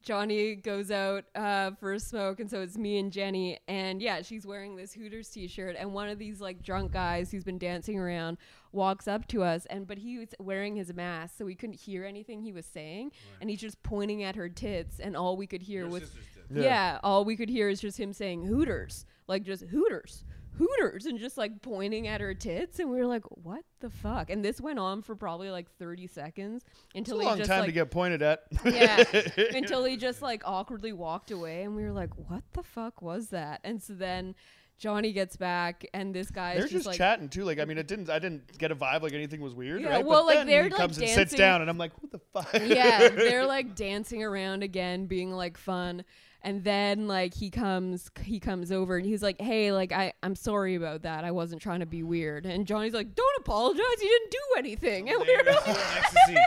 Johnny 0.02 0.56
goes 0.56 0.92
out 0.92 1.26
uh, 1.36 1.72
for 1.80 1.94
a 1.94 2.00
smoke, 2.00 2.40
and 2.40 2.50
so 2.50 2.62
it's 2.62 2.78
me 2.78 2.98
and 3.00 3.12
Jenny, 3.12 3.60
and 3.68 4.02
yeah, 4.02 4.22
she's 4.22 4.46
wearing 4.46 4.76
this 4.76 4.94
Hooters 4.94 5.30
T-shirt, 5.30 5.76
and 5.78 5.94
one 5.94 6.08
of 6.10 6.18
these 6.18 6.40
like 6.40 6.64
drunk 6.64 6.92
guys 6.94 7.32
who's 7.32 7.44
been 7.44 7.58
dancing 7.58 8.00
around 8.00 8.38
walks 8.72 9.08
up 9.08 9.28
to 9.28 9.44
us, 9.44 9.66
and 9.70 9.86
but 9.88 9.98
he 9.98 10.18
was 10.18 10.30
wearing 10.40 10.76
his 10.76 10.94
mask, 10.94 11.38
so 11.38 11.46
we 11.46 11.54
couldn't 11.56 11.80
hear 11.80 12.06
anything 12.06 12.42
he 12.42 12.54
was 12.54 12.66
saying, 12.66 13.12
and 13.42 13.50
he's 13.50 13.60
just 13.60 13.82
pointing 13.84 14.24
at 14.24 14.36
her 14.36 14.48
tits, 14.48 15.00
and 15.00 15.18
all 15.18 15.36
we 15.36 15.48
could 15.48 15.62
hear 15.62 15.82
Your 15.82 15.90
was 15.90 16.02
tits. 16.02 16.14
yeah. 16.52 16.62
Yeah. 16.64 17.00
all 17.04 17.26
we 17.26 17.36
could 17.36 17.50
hear 17.50 17.68
is 17.68 17.82
just 17.82 18.00
him 18.00 18.14
saying 18.14 18.46
Hooters, 18.46 19.06
like 19.28 19.44
just 19.44 19.64
Hooters, 19.66 20.24
Hooters, 20.58 21.06
and 21.06 21.20
just 21.20 21.38
like 21.38 21.62
pointing 21.62 22.08
at 22.08 22.22
her 22.22 22.34
tits, 22.34 22.80
and 22.80 22.90
we 22.90 22.98
were 22.98 23.06
like, 23.06 23.24
"What 23.44 23.64
the 23.80 23.90
fuck?" 23.90 24.30
And 24.30 24.44
this 24.44 24.60
went 24.60 24.80
on 24.80 25.02
for 25.02 25.16
probably 25.16 25.50
like 25.52 25.70
thirty 25.78 26.08
seconds 26.08 26.64
It's 26.66 26.96
until 26.96 27.20
a 27.20 27.24
he 27.24 27.30
long 27.30 27.38
just 27.38 27.50
time 27.50 27.60
like 27.60 27.68
to 27.68 27.74
get 27.74 27.92
pointed 27.92 28.22
at. 28.22 28.44
yeah, 28.66 29.04
until 29.54 29.84
he 29.86 29.98
just 29.98 30.22
like 30.22 30.42
awkwardly 30.46 30.94
walked 30.94 31.32
away, 31.32 31.64
and 31.64 31.76
we 31.76 31.84
were 31.84 31.92
like, 31.92 32.12
"What 32.30 32.44
the 32.54 32.64
fuck 32.64 33.02
was 33.02 33.30
that?" 33.30 33.62
And 33.64 33.82
so 33.82 33.94
then 33.94 34.36
Johnny 34.80 35.12
gets 35.12 35.36
back, 35.36 35.86
and 35.94 36.16
this 36.16 36.32
guy 36.32 36.54
They're 36.54 36.64
just 36.64 36.74
just 36.74 36.86
like, 36.88 36.98
chatting 36.98 37.28
too. 37.28 37.44
Like 37.44 37.60
I 37.60 37.66
mean, 37.66 37.78
it 37.78 37.88
didn't. 37.88 38.10
I 38.10 38.18
didn't 38.18 38.58
get 38.58 38.72
a 38.72 38.76
vibe 38.76 39.02
like 39.02 39.14
anything 39.14 39.42
was 39.42 39.54
weird. 39.54 39.82
Yeah, 39.82 39.90
right? 39.90 40.06
well, 40.06 40.22
but 40.22 40.28
like, 40.28 40.38
then 40.40 40.48
they're, 40.48 40.64
he 40.64 40.70
like, 40.70 40.80
comes 40.80 40.98
and 40.98 41.10
sits 41.10 41.34
down, 41.34 41.62
and 41.62 41.70
I'm 41.70 41.78
like, 41.78 41.92
what 42.02 42.12
the 42.12 42.20
fuck? 42.34 42.54
yeah, 42.66 43.10
they're 43.10 43.46
like 43.46 43.76
dancing 43.76 44.24
around 44.24 44.64
again, 44.64 45.06
being 45.06 45.32
like 45.32 45.58
fun. 45.58 46.06
And 46.42 46.64
then 46.64 47.08
like 47.08 47.34
he 47.34 47.50
comes 47.50 48.10
he 48.22 48.40
comes 48.40 48.72
over 48.72 48.96
and 48.98 49.06
he's 49.06 49.22
like, 49.22 49.42
Hey, 49.42 49.72
like 49.72 49.92
I, 49.92 50.14
I'm 50.24 50.36
sorry 50.36 50.76
about 50.76 51.02
that. 51.02 51.26
I 51.26 51.32
wasn't 51.32 51.62
trying 51.62 51.82
to 51.82 51.86
be 51.86 52.02
weird. 52.04 52.46
And 52.46 52.66
Johnny's 52.66 52.94
like, 52.94 53.14
Don't 53.14 53.38
apologize, 53.40 53.84
you 54.02 54.08
didn't 54.08 54.32
do 54.32 54.40
anything. 54.58 55.10
And 55.10 55.20
we 55.20 55.36
were 55.38 55.44
like, 55.52 55.68
on 55.68 55.76
ecstasy. 55.98 56.38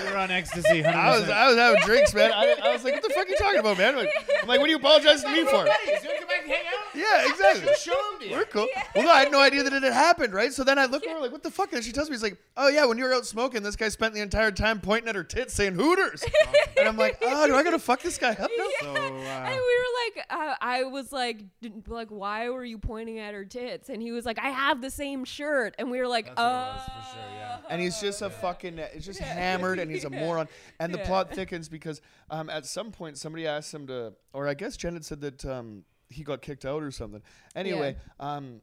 You 0.00 0.04
were 0.10 0.16
on 0.16 0.30
ecstasy. 0.30 0.82
100%. 0.82 0.94
I 0.94 1.18
was 1.18 1.28
I 1.28 1.48
was 1.48 1.56
having 1.56 1.82
drinks, 1.82 2.14
man. 2.14 2.32
I, 2.32 2.56
I 2.62 2.72
was 2.72 2.82
like, 2.84 2.94
what 2.94 3.02
the 3.02 3.10
fuck 3.10 3.26
are 3.26 3.28
you 3.28 3.36
talking 3.36 3.60
about, 3.60 3.76
man? 3.78 3.94
I'm 3.94 4.00
like, 4.04 4.10
I'm 4.42 4.48
like, 4.48 4.60
what 4.60 4.66
are 4.68 4.70
you 4.70 4.76
apologizing 4.76 5.28
to 5.28 5.36
me 5.36 5.44
for? 5.44 5.64
Buddies, 5.64 5.68
you 5.86 5.92
want 5.92 6.02
to 6.02 6.18
come 6.18 6.28
back 6.28 6.42
and 6.42 6.50
hang 6.50 6.66
out? 6.66 6.82
Yeah, 6.94 7.28
exactly. 7.30 7.72
Show 7.78 7.92
'em 8.14 8.20
to 8.20 8.28
you. 8.28 8.36
We're 8.36 8.44
cool. 8.44 8.68
Well, 8.94 9.04
no, 9.04 9.10
I 9.10 9.20
had 9.20 9.32
no 9.32 9.40
idea 9.40 9.62
that 9.62 9.72
it 9.72 9.82
had 9.82 9.92
happened, 9.92 10.32
right? 10.34 10.52
So 10.52 10.64
then 10.64 10.78
I 10.78 10.86
look 10.86 11.06
over 11.06 11.20
like, 11.20 11.32
what 11.32 11.42
the 11.42 11.50
fuck? 11.50 11.72
And 11.72 11.82
she 11.84 11.92
tells 11.92 12.08
me, 12.08 12.14
he's 12.14 12.22
like, 12.22 12.38
oh 12.56 12.68
yeah, 12.68 12.84
when 12.84 12.98
you 12.98 13.04
were 13.04 13.12
out 13.14 13.26
smoking, 13.26 13.62
this 13.62 13.76
guy 13.76 13.88
spent 13.88 14.14
the 14.14 14.20
entire 14.20 14.50
time 14.50 14.80
pointing 14.80 15.08
at 15.08 15.14
her 15.14 15.24
tits 15.24 15.54
saying 15.54 15.74
Hooters. 15.74 16.24
and 16.78 16.88
I'm 16.88 16.96
like, 16.96 17.18
oh, 17.22 17.46
do 17.46 17.54
I 17.54 17.62
gotta 17.62 17.78
fuck 17.78 18.02
this 18.02 18.18
guy 18.18 18.30
up 18.30 18.50
now? 18.56 18.64
So, 18.82 18.94
and 18.96 19.48
uh, 19.48 19.50
we 19.50 19.56
were 19.56 20.16
like, 20.16 20.26
uh, 20.30 20.54
I 20.60 20.84
was 20.84 21.12
like, 21.12 21.44
like, 21.86 22.08
why 22.08 22.48
were 22.50 22.64
you 22.64 22.78
pointing 22.78 23.18
at 23.18 23.34
her 23.34 23.44
tits? 23.44 23.88
And 23.88 24.02
he 24.02 24.12
was 24.12 24.24
like, 24.24 24.38
I 24.38 24.50
have 24.50 24.80
the 24.82 24.90
same 24.90 25.24
shirt. 25.24 25.74
And 25.78 25.90
we 25.90 25.98
were 25.98 26.08
like, 26.08 26.26
That's 26.26 26.38
what 26.38 26.46
it 26.46 26.50
uh, 26.50 26.78
for 26.78 27.14
sure, 27.14 27.22
yeah. 27.38 27.56
And 27.70 27.80
he's 27.80 28.00
just 28.00 28.22
a 28.22 28.30
fucking, 28.30 28.78
it's 28.78 29.06
just 29.06 29.20
hammered, 29.20 29.78
and 29.78 29.90
he's 29.90 30.04
a 30.04 30.10
moron. 30.22 30.48
And 30.80 30.92
the 30.92 30.98
Yeah. 30.98 31.06
plot 31.06 31.34
thickens 31.34 31.68
because 31.68 32.00
um, 32.30 32.50
at 32.50 32.66
some 32.66 32.90
point 32.92 33.16
somebody 33.18 33.46
asked 33.46 33.72
him 33.72 33.86
to, 33.86 34.12
or 34.32 34.48
I 34.48 34.54
guess 34.54 34.76
Jen 34.76 34.94
had 34.94 35.04
said 35.04 35.20
that 35.22 35.44
um, 35.44 35.84
he 36.08 36.22
got 36.22 36.42
kicked 36.42 36.64
out 36.64 36.82
or 36.82 36.90
something. 36.90 37.22
Anyway, 37.54 37.96
um, 38.20 38.60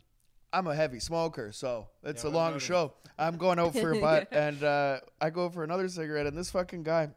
I'm 0.51 0.67
a 0.67 0.75
heavy 0.75 0.99
smoker, 0.99 1.51
so 1.51 1.87
it's 2.03 2.23
Yeah, 2.23 2.29
a 2.29 2.31
long 2.31 2.59
show. 2.59 2.93
I'm 3.17 3.37
going 3.37 3.59
out 3.59 3.75
for 3.75 3.91
a 3.91 3.95
butt, 4.01 4.27
and 4.31 4.63
uh, 4.63 4.99
I 5.21 5.29
go 5.29 5.49
for 5.49 5.63
another 5.63 5.87
cigarette, 5.89 6.25
and 6.27 6.35
this 6.37 6.49
fucking 6.51 6.83
guy, 6.83 7.09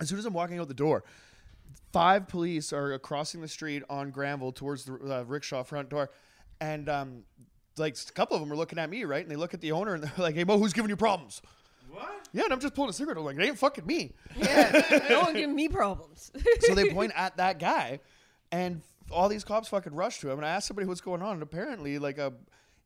as 0.00 0.08
soon 0.08 0.18
as 0.18 0.26
I'm 0.26 0.34
walking 0.34 0.58
out 0.58 0.68
the 0.68 0.74
door, 0.74 1.04
five 1.92 2.28
police 2.28 2.72
are 2.72 2.98
crossing 2.98 3.40
the 3.40 3.48
street 3.48 3.82
on 3.88 4.10
Granville 4.10 4.52
towards 4.52 4.84
the 4.84 4.94
uh, 4.94 5.24
rickshaw 5.24 5.62
front 5.62 5.88
door, 5.88 6.10
and 6.60 6.88
um, 6.88 7.22
like 7.76 7.96
a 7.96 8.12
couple 8.12 8.36
of 8.36 8.42
them 8.42 8.52
are 8.52 8.56
looking 8.56 8.78
at 8.78 8.90
me, 8.90 9.04
right? 9.04 9.22
And 9.22 9.30
they 9.30 9.36
look 9.36 9.54
at 9.54 9.60
the 9.60 9.72
owner 9.72 9.94
and 9.94 10.02
they're 10.04 10.12
like, 10.16 10.34
"Hey, 10.34 10.44
Mo, 10.44 10.58
who's 10.58 10.72
giving 10.72 10.88
you 10.88 10.96
problems?" 10.96 11.42
what? 11.90 12.28
Yeah, 12.32 12.44
and 12.44 12.52
I'm 12.52 12.60
just 12.60 12.74
pulling 12.74 12.90
a 12.90 12.92
cigarette. 12.92 13.18
I'm 13.18 13.24
like, 13.24 13.36
"It 13.36 13.44
ain't 13.44 13.58
fucking 13.58 13.86
me." 13.86 14.12
yeah, 14.36 15.00
no 15.10 15.22
one 15.22 15.34
give 15.34 15.50
me 15.50 15.68
problems. 15.68 16.30
so 16.60 16.74
they 16.74 16.90
point 16.92 17.12
at 17.16 17.36
that 17.38 17.58
guy, 17.58 18.00
and 18.52 18.82
all 19.10 19.28
these 19.28 19.44
cops 19.44 19.68
fucking 19.68 19.94
rush 19.94 20.20
to 20.20 20.30
him. 20.30 20.38
And 20.38 20.46
I 20.46 20.50
asked 20.50 20.68
somebody 20.68 20.86
what's 20.86 21.00
going 21.00 21.22
on, 21.22 21.34
and 21.34 21.42
apparently, 21.42 21.98
like 21.98 22.18
a. 22.18 22.32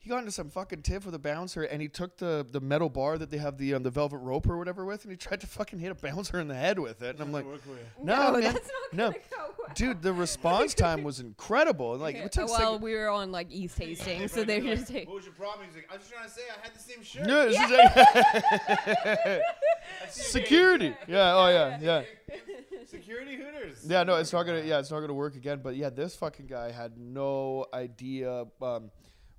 He 0.05 0.11
got 0.11 0.19
into 0.19 0.33
some 0.33 0.51
fucking 0.51 0.83
tiff 0.83 1.07
with 1.07 1.15
a 1.15 1.19
bouncer, 1.19 1.63
and 1.63 1.81
he 1.81 1.89
took 1.89 2.19
the, 2.19 2.47
the 2.51 2.61
metal 2.61 2.91
bar 2.91 3.17
that 3.17 3.31
they 3.31 3.39
have 3.39 3.57
the 3.57 3.73
um, 3.73 3.83
the 3.85 3.89
velvet 3.91 4.19
rope 4.19 4.47
or 4.47 4.59
whatever 4.59 4.85
with, 4.85 5.03
and 5.05 5.11
he 5.11 5.17
tried 5.17 5.41
to 5.41 5.47
fucking 5.47 5.79
hit 5.79 5.91
a 5.91 5.95
bouncer 5.95 6.39
in 6.39 6.47
the 6.47 6.55
head 6.55 6.79
with 6.79 7.01
it. 7.01 7.15
And 7.15 7.21
I'm 7.23 7.33
like, 7.33 7.47
Work 7.47 7.67
with 7.67 7.79
you. 7.79 8.05
no, 8.05 8.33
man, 8.33 8.43
that's 8.43 8.71
not 8.93 8.93
no, 8.93 9.11
go 9.13 9.19
well. 9.59 9.69
dude, 9.75 10.03
the 10.03 10.13
response 10.13 10.75
time 10.75 11.05
was 11.05 11.21
incredible. 11.21 11.95
And 11.95 12.03
like, 12.03 12.17
it 12.17 12.33
took 12.33 12.49
well, 12.49 12.75
sec- 12.75 12.83
we 12.83 12.93
were 12.93 13.09
on 13.09 13.33
like 13.33 13.47
East 13.51 13.79
Hastings, 13.79 14.31
so 14.31 14.45
they 14.45 14.57
he's 14.61 14.65
like, 14.69 14.77
just 14.77 14.93
take. 14.93 15.09
What 15.09 15.17
was 15.17 15.25
your 15.25 15.33
problem? 15.33 15.69
He's 15.69 15.77
like, 15.77 15.89
I 15.91 15.97
was 15.97 16.03
just 16.03 16.13
trying 16.13 16.29
to 16.29 16.35
say 16.35 16.43
I 16.51 16.63
had 16.63 16.75
the 16.75 16.81
same 16.81 17.03
shirt. 17.03 17.27
Yeah, 17.27 19.25
like- 19.33 19.43
security. 20.11 20.95
Yeah. 21.09 21.35
Oh 21.35 21.49
yeah. 21.49 21.79
Yeah. 21.81 22.03
Security 22.87 23.37
Hooters. 23.37 23.87
Yeah. 23.89 24.03
No, 24.03 24.17
it's 24.17 24.35
not 24.35 24.43
gonna. 24.43 24.61
Yeah, 24.61 24.81
it's 24.81 24.91
not 24.91 25.01
gonna 25.01 25.15
work 25.15 25.35
again. 25.35 25.61
But 25.63 25.77
yeah, 25.77 25.89
this 25.89 26.15
fucking 26.15 26.47
guy 26.47 26.71
had 26.73 26.99
no 26.99 27.65
idea. 27.73 28.45
Um, 28.61 28.91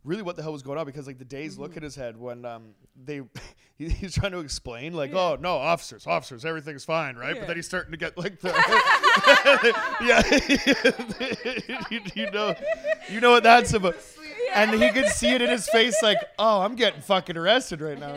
really, 0.05 0.21
what 0.21 0.37
the 0.37 0.41
hell 0.43 0.53
was 0.53 0.61
going 0.61 0.77
on? 0.77 0.85
Because 0.85 1.07
like 1.07 1.17
the 1.17 1.25
days 1.25 1.57
look 1.57 1.75
at 1.75 1.83
his 1.83 1.95
head 1.95 2.15
when 2.17 2.45
um 2.45 2.67
they 3.03 3.21
he, 3.77 3.89
he's 3.89 4.13
trying 4.15 4.31
to 4.31 4.39
explain 4.39 4.93
like, 4.93 5.11
Yeah. 5.11 5.19
oh 5.19 5.37
no, 5.39 5.55
officers, 5.57 6.07
officers, 6.07 6.45
everything's 6.45 6.85
fine, 6.85 7.15
right? 7.17 7.33
Yeah. 7.35 7.41
But 7.41 7.47
then 7.47 7.55
he's 7.57 7.65
starting 7.67 7.91
to 7.91 7.97
get 7.97 8.17
like 8.17 8.39
the 8.39 8.49
yeah. 10.01 11.89
you, 11.89 12.01
you 12.15 12.31
know, 12.31 12.55
you 13.09 13.19
know 13.19 13.31
what 13.31 13.43
that's 13.43 13.73
about. 13.73 13.95
And 14.55 14.71
he 14.81 14.89
could 14.91 15.07
see 15.09 15.29
it 15.33 15.41
in 15.41 15.49
his 15.49 15.67
face, 15.69 16.01
like, 16.01 16.17
"Oh, 16.39 16.61
I'm 16.61 16.75
getting 16.75 17.01
fucking 17.01 17.37
arrested 17.37 17.81
right 17.81 17.99
now." 17.99 18.15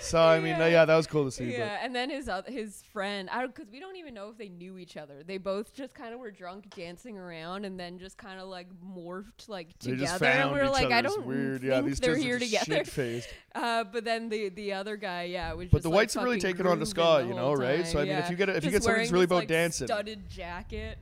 so 0.00 0.20
I 0.20 0.40
mean, 0.40 0.56
yeah, 0.58 0.84
that 0.84 0.96
was 0.96 1.06
cool 1.06 1.24
to 1.24 1.30
see. 1.30 1.52
Yeah, 1.52 1.78
and 1.82 1.94
then 1.94 2.10
his 2.10 2.28
other, 2.28 2.50
his 2.50 2.82
friend, 2.92 3.28
I 3.30 3.46
because 3.46 3.70
we 3.70 3.78
don't 3.80 3.96
even 3.96 4.14
know 4.14 4.28
if 4.30 4.38
they 4.38 4.48
knew 4.48 4.78
each 4.78 4.96
other. 4.96 5.22
They 5.26 5.38
both 5.38 5.74
just 5.74 5.94
kind 5.94 6.12
of 6.14 6.20
were 6.20 6.30
drunk, 6.30 6.70
dancing 6.74 7.16
around, 7.18 7.64
and 7.64 7.78
then 7.78 7.98
just 7.98 8.16
kind 8.16 8.40
of 8.40 8.48
like 8.48 8.68
morphed 8.84 9.48
like 9.48 9.68
But 9.78 9.80
they 9.80 9.90
together. 9.92 10.06
just 10.06 10.22
and 10.22 10.52
we 10.52 10.58
were 10.58 10.64
each 10.66 10.70
like, 10.72 10.92
I 10.92 11.02
don't 11.02 11.26
weird. 11.26 11.60
think 11.60 11.70
Yeah, 11.72 11.80
these 11.82 12.00
they're 12.00 12.14
dudes 12.14 12.24
here 12.24 12.36
are 12.36 12.38
just 12.40 12.64
together. 12.64 12.84
shit-faced. 12.84 13.28
Uh, 13.56 13.84
but 13.84 14.04
then 14.04 14.28
the 14.28 14.50
the 14.50 14.70
other 14.74 14.98
guy, 14.98 15.22
yeah, 15.22 15.50
was. 15.54 15.64
Just. 15.64 15.72
But 15.72 15.76
just, 15.78 15.82
the 15.84 15.88
like, 15.88 15.96
whites 15.96 16.16
are 16.18 16.24
really 16.24 16.36
fucking 16.40 16.52
taking 16.56 16.66
on 16.66 16.78
the 16.78 16.84
grooving 16.84 17.04
ska, 17.22 17.24
you 17.26 17.34
know, 17.34 17.40
whole 17.46 17.56
right? 17.56 17.86
So, 17.86 18.00
I 18.00 18.02
time, 18.04 18.08
mean, 18.08 18.18
if 18.18 18.28
you 18.30 18.36
get 18.36 18.48
a- 18.50 18.56
if 18.56 18.64
you 18.66 18.70
get 18.70 18.82
someone 18.82 18.96
wearing 18.96 19.04
who's 19.06 19.12
really 19.12 19.24
about 19.24 19.34
like, 19.36 19.48
dancing. 19.48 19.86
studded 19.86 20.28
jacket. 20.28 20.98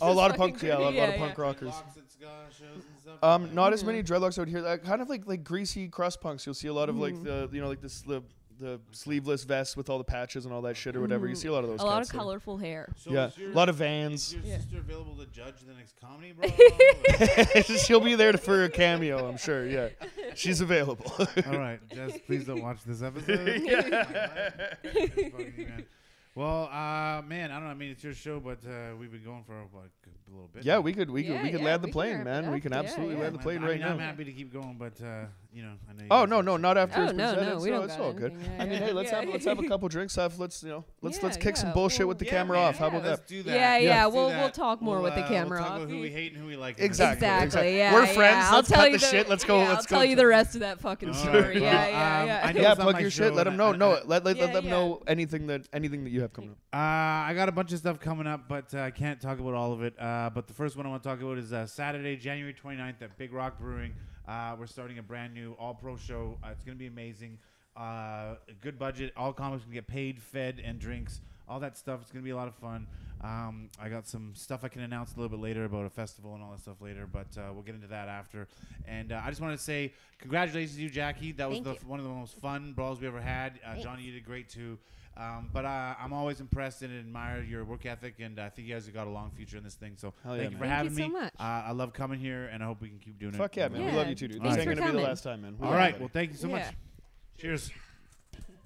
Oh, 0.00 0.12
a 0.12 0.14
lot 0.14 0.30
of 0.30 0.36
punk, 0.36 0.62
yeah, 0.62 0.76
a 0.76 0.78
lot, 0.78 0.92
crazy. 0.92 1.00
lot 1.00 1.08
of 1.08 1.16
punk 1.16 1.38
rockers. 1.38 1.74
Locks 3.28 3.44
at 3.44 3.48
ska 3.48 3.50
shows 3.50 3.50
and 3.50 3.50
stuff. 3.50 3.50
Um, 3.50 3.54
not 3.54 3.72
as 3.72 3.84
many 3.84 4.02
dreadlocks 4.02 4.38
out 4.40 4.48
here. 4.48 4.60
Like, 4.60 4.84
kind 4.84 5.02
of 5.02 5.08
like 5.08 5.26
like 5.26 5.44
greasy 5.44 5.88
crust 5.88 6.20
punks. 6.20 6.44
You'll 6.46 6.54
see 6.54 6.68
a 6.68 6.72
lot 6.74 6.88
of 6.88 6.96
Mm-hmm. 6.96 7.02
like 7.02 7.22
the 7.24 7.48
you 7.52 7.60
know 7.60 7.68
like 7.68 7.80
this 7.80 8.00
the 8.02 8.22
the 8.60 8.80
sleeveless 8.90 9.44
vests 9.44 9.76
with 9.76 9.88
all 9.88 9.98
the 9.98 10.04
patches 10.04 10.44
and 10.44 10.52
all 10.52 10.62
that 10.62 10.76
shit 10.76 10.96
or 10.96 11.00
whatever. 11.00 11.28
You 11.28 11.36
see 11.36 11.46
a 11.46 11.52
lot 11.52 11.62
of 11.62 11.70
those. 11.70 11.78
A 11.80 11.84
lot 11.84 11.98
of 12.02 12.08
cats 12.08 12.10
there. 12.10 12.18
colorful 12.18 12.56
hair. 12.56 12.92
So 12.96 13.12
Yeah, 13.12 13.28
is 13.28 13.38
your- 13.38 13.52
a 13.52 13.54
lot 13.54 13.68
of 13.68 13.76
Is 13.76 13.78
vans. 13.78 14.34
your 14.34 14.42
Yeah. 14.42 14.56
sister 14.58 14.78
available 14.78 15.14
to 15.14 15.26
judge 15.26 15.54
the 15.64 15.74
next 15.74 15.94
comedy, 16.00 16.32
bro? 16.32 16.48
She'll 17.84 18.00
be 18.00 18.16
there 18.16 18.32
for 18.32 18.64
a 18.64 18.68
cameo, 18.68 19.28
I'm 19.28 19.36
sure. 19.36 19.64
Yeah, 19.64 19.90
she's 20.34 20.60
available. 20.60 21.06
All 21.20 21.56
right, 21.58 21.78
Jess, 21.94 22.18
please 22.26 22.46
don't 22.46 22.60
watch 22.60 22.78
this 22.84 23.00
episode. 23.08 23.48
It's 23.48 25.30
fucking, 25.30 25.54
man. 25.68 25.86
Well, 26.38 26.68
uh, 26.72 27.20
man, 27.26 27.50
I 27.50 27.54
don't 27.54 27.64
know. 27.64 27.70
I 27.70 27.74
mean, 27.74 27.90
it's 27.90 28.04
your 28.04 28.14
show, 28.14 28.38
but 28.38 28.58
uh, 28.64 28.94
we've 28.96 29.10
been 29.10 29.24
going 29.24 29.42
for 29.42 29.54
like 29.76 29.90
a 30.06 30.30
little 30.30 30.48
bit. 30.54 30.64
yeah, 30.64 30.74
now. 30.74 30.80
we 30.82 30.92
could 30.92 31.10
we 31.10 31.24
could 31.24 31.32
Yeah, 31.34 31.42
we 31.42 31.50
could 31.50 31.58
yeah, 31.62 31.66
land 31.66 31.82
the 31.82 31.86
we 31.86 31.90
can 31.90 31.92
plane, 31.94 32.18
wrap 32.18 32.20
it 32.20 32.24
man. 32.42 32.52
We 32.52 32.60
can 32.60 32.70
Yeah, 32.72 32.78
absolutely 32.78 33.16
yeah. 33.16 33.22
land 33.22 33.34
the 33.34 33.38
I'm- 33.40 33.42
plane 33.42 33.58
I 33.64 33.66
right 33.66 33.80
mean, 33.80 33.88
I'm 33.88 33.96
now. 33.98 34.04
happy 34.04 34.24
to 34.24 34.30
keep 34.32 34.52
going, 34.52 34.76
but 34.78 34.92
uh, 35.04 35.24
you 35.58 35.64
know, 35.64 35.72
I 35.88 35.92
know. 35.92 36.02
you 36.02 36.06
Oh 36.10 36.24
no, 36.24 36.40
no, 36.40 36.56
not 36.56 36.78
after 36.78 36.96
do. 36.96 37.02
Oh, 37.02 37.04
it's 37.06 37.14
no, 37.14 37.34
presented. 37.34 37.50
no, 37.50 37.56
we 37.56 37.62
so 37.68 37.70
don't 37.72 37.84
it's 37.84 37.96
got 37.96 38.00
all 38.04 38.12
good. 38.12 38.32
anything. 38.32 38.52
Yeah, 38.56 38.62
I 38.62 38.64
mean, 38.66 38.72
yeah, 38.72 38.78
hey, 38.86 38.92
let's 38.92 39.10
yeah. 39.10 39.20
have 39.20 39.28
let's 39.30 39.44
have 39.44 39.58
a 39.58 39.68
couple 39.68 39.88
drinks. 39.88 40.14
Have 40.16 40.38
let's 40.38 40.62
you 40.62 40.68
know 40.68 40.84
let's 41.02 41.16
Yeah, 41.18 41.24
let's 41.24 41.36
kick 41.36 41.56
some 41.56 41.68
yeah, 41.70 41.74
bullshit 41.74 41.98
well, 42.00 42.08
with 42.08 42.18
the 42.20 42.24
Yeah, 42.26 42.30
camera 42.30 42.56
man, 42.58 42.68
off. 42.68 42.76
How 42.78 42.86
about 42.88 43.04
let's 43.04 43.20
that? 43.20 43.28
do 43.28 43.42
that. 43.42 43.54
Yeah, 43.54 43.76
yeah, 43.78 44.04
Let's 44.04 44.14
do 44.14 44.18
we'll- 44.20 44.28
that. 44.30 44.40
we'll 44.40 44.50
talk 44.50 44.80
more 44.82 45.00
with 45.00 45.14
the 45.16 45.24
uh, 45.24 45.28
camera 45.28 45.58
we'll 45.58 45.64
talk 45.66 45.70
off. 45.72 45.76
about 45.82 45.90
who 45.90 46.00
we 46.00 46.10
hate 46.10 46.32
and 46.32 46.40
who 46.40 46.46
we 46.48 46.56
like. 46.56 46.76
in 46.78 46.82
this 46.82 46.86
Exactly. 47.00 47.26
Exactly. 47.28 47.76
Yeah. 47.76 47.92
We're 47.92 48.04
yeah. 48.06 48.12
friends. 48.14 48.46
I'll 48.46 48.54
Let's 48.56 48.68
tell 48.68 48.78
cut 48.78 48.92
you 48.92 48.98
the 48.98 49.06
shit. 49.06 49.28
Let's 49.28 49.44
go- 49.44 49.58
Yeah, 49.60 49.68
let's 49.70 49.86
I'll 49.86 49.88
go 49.90 49.96
tell 49.96 50.04
you 50.04 50.14
to- 50.16 50.22
the 50.22 50.26
rest 50.26 50.54
of 50.54 50.60
that 50.60 50.80
fucking 50.80 51.08
All 51.08 51.14
story. 51.14 51.40
right, 51.42 51.56
Yeah, 51.56 51.88
yeah, 51.88 52.20
um, 52.22 52.26
yeah. 52.28 52.40
I 52.44 52.52
know 52.52 52.60
Yeah, 52.60 52.70
it's 52.70 52.78
not 52.78 52.84
plug 52.84 52.94
my 52.94 53.00
your 53.00 53.10
show, 53.10 53.24
shit. 53.24 53.34
Let 53.34 53.46
and 53.48 53.58
them 53.58 53.58
know. 53.58 53.72
I- 53.74 53.76
No, 53.76 53.92
I- 53.96 54.02
let 54.04 54.24
let, 54.24 54.36
Yeah, 54.36 54.44
let 54.44 54.52
them 54.54 54.64
yeah. 54.66 54.70
know 54.70 55.02
anything 55.06 55.46
that 55.48 55.68
anything 55.72 56.04
that 56.04 56.10
you 56.10 56.20
have 56.22 56.32
coming 56.32 56.50
up. 56.50 56.56
Uh, 56.72 56.76
I 56.78 57.32
got 57.34 57.48
a 57.48 57.52
bunch 57.52 57.72
of 57.72 57.78
stuff 57.78 57.98
coming 58.00 58.26
up, 58.26 58.48
but 58.48 58.72
uh, 58.74 58.80
I 58.80 58.90
can't 58.90 59.20
talk 59.20 59.38
about 59.40 59.54
all 59.54 59.72
of 59.72 59.82
it. 59.82 59.94
Uh, 60.00 60.30
but 60.34 60.46
the 60.46 60.54
first 60.54 60.76
one 60.76 60.86
I 60.86 60.90
want 60.90 61.02
to 61.02 61.08
talk 61.08 61.20
about 61.20 61.38
is 61.38 61.52
uh, 61.52 61.66
Saturday, 61.66 62.16
January 62.16 62.54
29th 62.54 63.02
at 63.02 63.16
Big 63.18 63.32
Rock 63.32 63.58
Brewing. 63.58 63.92
Uh, 64.28 64.54
we're 64.58 64.66
starting 64.66 64.98
a 64.98 65.02
brand 65.02 65.32
new 65.32 65.56
all 65.58 65.72
pro 65.72 65.96
show. 65.96 66.36
Uh, 66.44 66.48
it's 66.52 66.62
going 66.62 66.76
to 66.76 66.78
be 66.78 66.86
amazing. 66.86 67.38
Uh, 67.74 68.34
good 68.60 68.78
budget. 68.78 69.12
All 69.16 69.32
comics 69.32 69.64
can 69.64 69.72
get 69.72 69.86
paid, 69.86 70.20
fed, 70.20 70.60
and 70.62 70.78
drinks. 70.78 71.20
All 71.48 71.60
that 71.60 71.78
stuff. 71.78 72.02
It's 72.02 72.12
going 72.12 72.22
to 72.22 72.24
be 72.24 72.32
a 72.32 72.36
lot 72.36 72.46
of 72.48 72.54
fun. 72.54 72.86
Um, 73.22 73.70
I 73.80 73.88
got 73.88 74.06
some 74.06 74.32
stuff 74.34 74.64
I 74.64 74.68
can 74.68 74.82
announce 74.82 75.14
a 75.14 75.16
little 75.16 75.30
bit 75.30 75.42
later 75.42 75.64
about 75.64 75.86
a 75.86 75.90
festival 75.90 76.34
and 76.34 76.42
all 76.42 76.50
that 76.52 76.60
stuff 76.60 76.80
later, 76.80 77.08
but 77.10 77.26
uh, 77.36 77.52
we'll 77.52 77.62
get 77.62 77.74
into 77.74 77.88
that 77.88 78.08
after. 78.08 78.46
And 78.86 79.10
uh, 79.12 79.20
I 79.24 79.30
just 79.30 79.40
wanted 79.40 79.56
to 79.56 79.62
say 79.62 79.92
congratulations 80.18 80.76
to 80.76 80.82
you, 80.82 80.90
Jackie. 80.90 81.32
That 81.32 81.48
was 81.48 81.60
the, 81.62 81.72
one 81.86 81.98
of 81.98 82.04
the 82.04 82.12
most 82.12 82.36
fun 82.36 82.74
brawls 82.74 83.00
we 83.00 83.06
ever 83.06 83.20
had. 83.20 83.58
Uh, 83.66 83.76
Johnny, 83.76 84.02
you 84.02 84.12
did 84.12 84.24
great 84.24 84.48
too. 84.48 84.78
Um, 85.18 85.50
but 85.52 85.64
uh, 85.64 85.94
I'm 86.00 86.12
always 86.12 86.40
impressed 86.40 86.82
and 86.82 86.96
admire 86.96 87.42
your 87.42 87.64
work 87.64 87.84
ethic, 87.86 88.14
and 88.20 88.38
I 88.38 88.50
think 88.50 88.68
you 88.68 88.74
guys 88.74 88.84
have 88.86 88.94
got 88.94 89.08
a 89.08 89.10
long 89.10 89.32
future 89.32 89.56
in 89.56 89.64
this 89.64 89.74
thing. 89.74 89.94
So 89.96 90.14
Hell 90.22 90.36
yeah, 90.36 90.42
thank 90.42 90.52
you 90.52 90.58
for 90.58 90.62
man. 90.64 90.70
Thank 90.70 90.76
having 90.78 90.92
you 90.98 91.04
so 91.04 91.08
me. 91.08 91.20
much. 91.20 91.32
Uh, 91.40 91.42
I 91.66 91.72
love 91.72 91.92
coming 91.92 92.20
here, 92.20 92.46
and 92.52 92.62
I 92.62 92.66
hope 92.66 92.80
we 92.80 92.88
can 92.88 93.00
keep 93.00 93.18
doing 93.18 93.34
it. 93.34 93.38
Fuck 93.38 93.56
yeah, 93.56 93.66
man. 93.68 93.80
We 93.84 93.88
Yeah. 93.90 93.96
love 93.96 94.08
you 94.08 94.14
too, 94.14 94.28
dude. 94.28 94.40
Thanks 94.42 94.56
this 94.56 94.66
ain't 94.66 94.76
for 94.76 94.80
gonna 94.80 94.92
be 94.92 94.98
the 94.98 95.04
last 95.08 95.24
time, 95.24 95.42
man. 95.42 95.56
We 95.58 95.64
All 95.64 95.72
love 95.72 95.78
right. 95.80 95.94
you. 95.94 96.00
Well, 96.00 96.10
thank 96.12 96.30
you 96.30 96.36
so 96.36 96.46
Yeah. 96.48 96.56
much. 96.56 96.74
Cheers. 97.36 97.70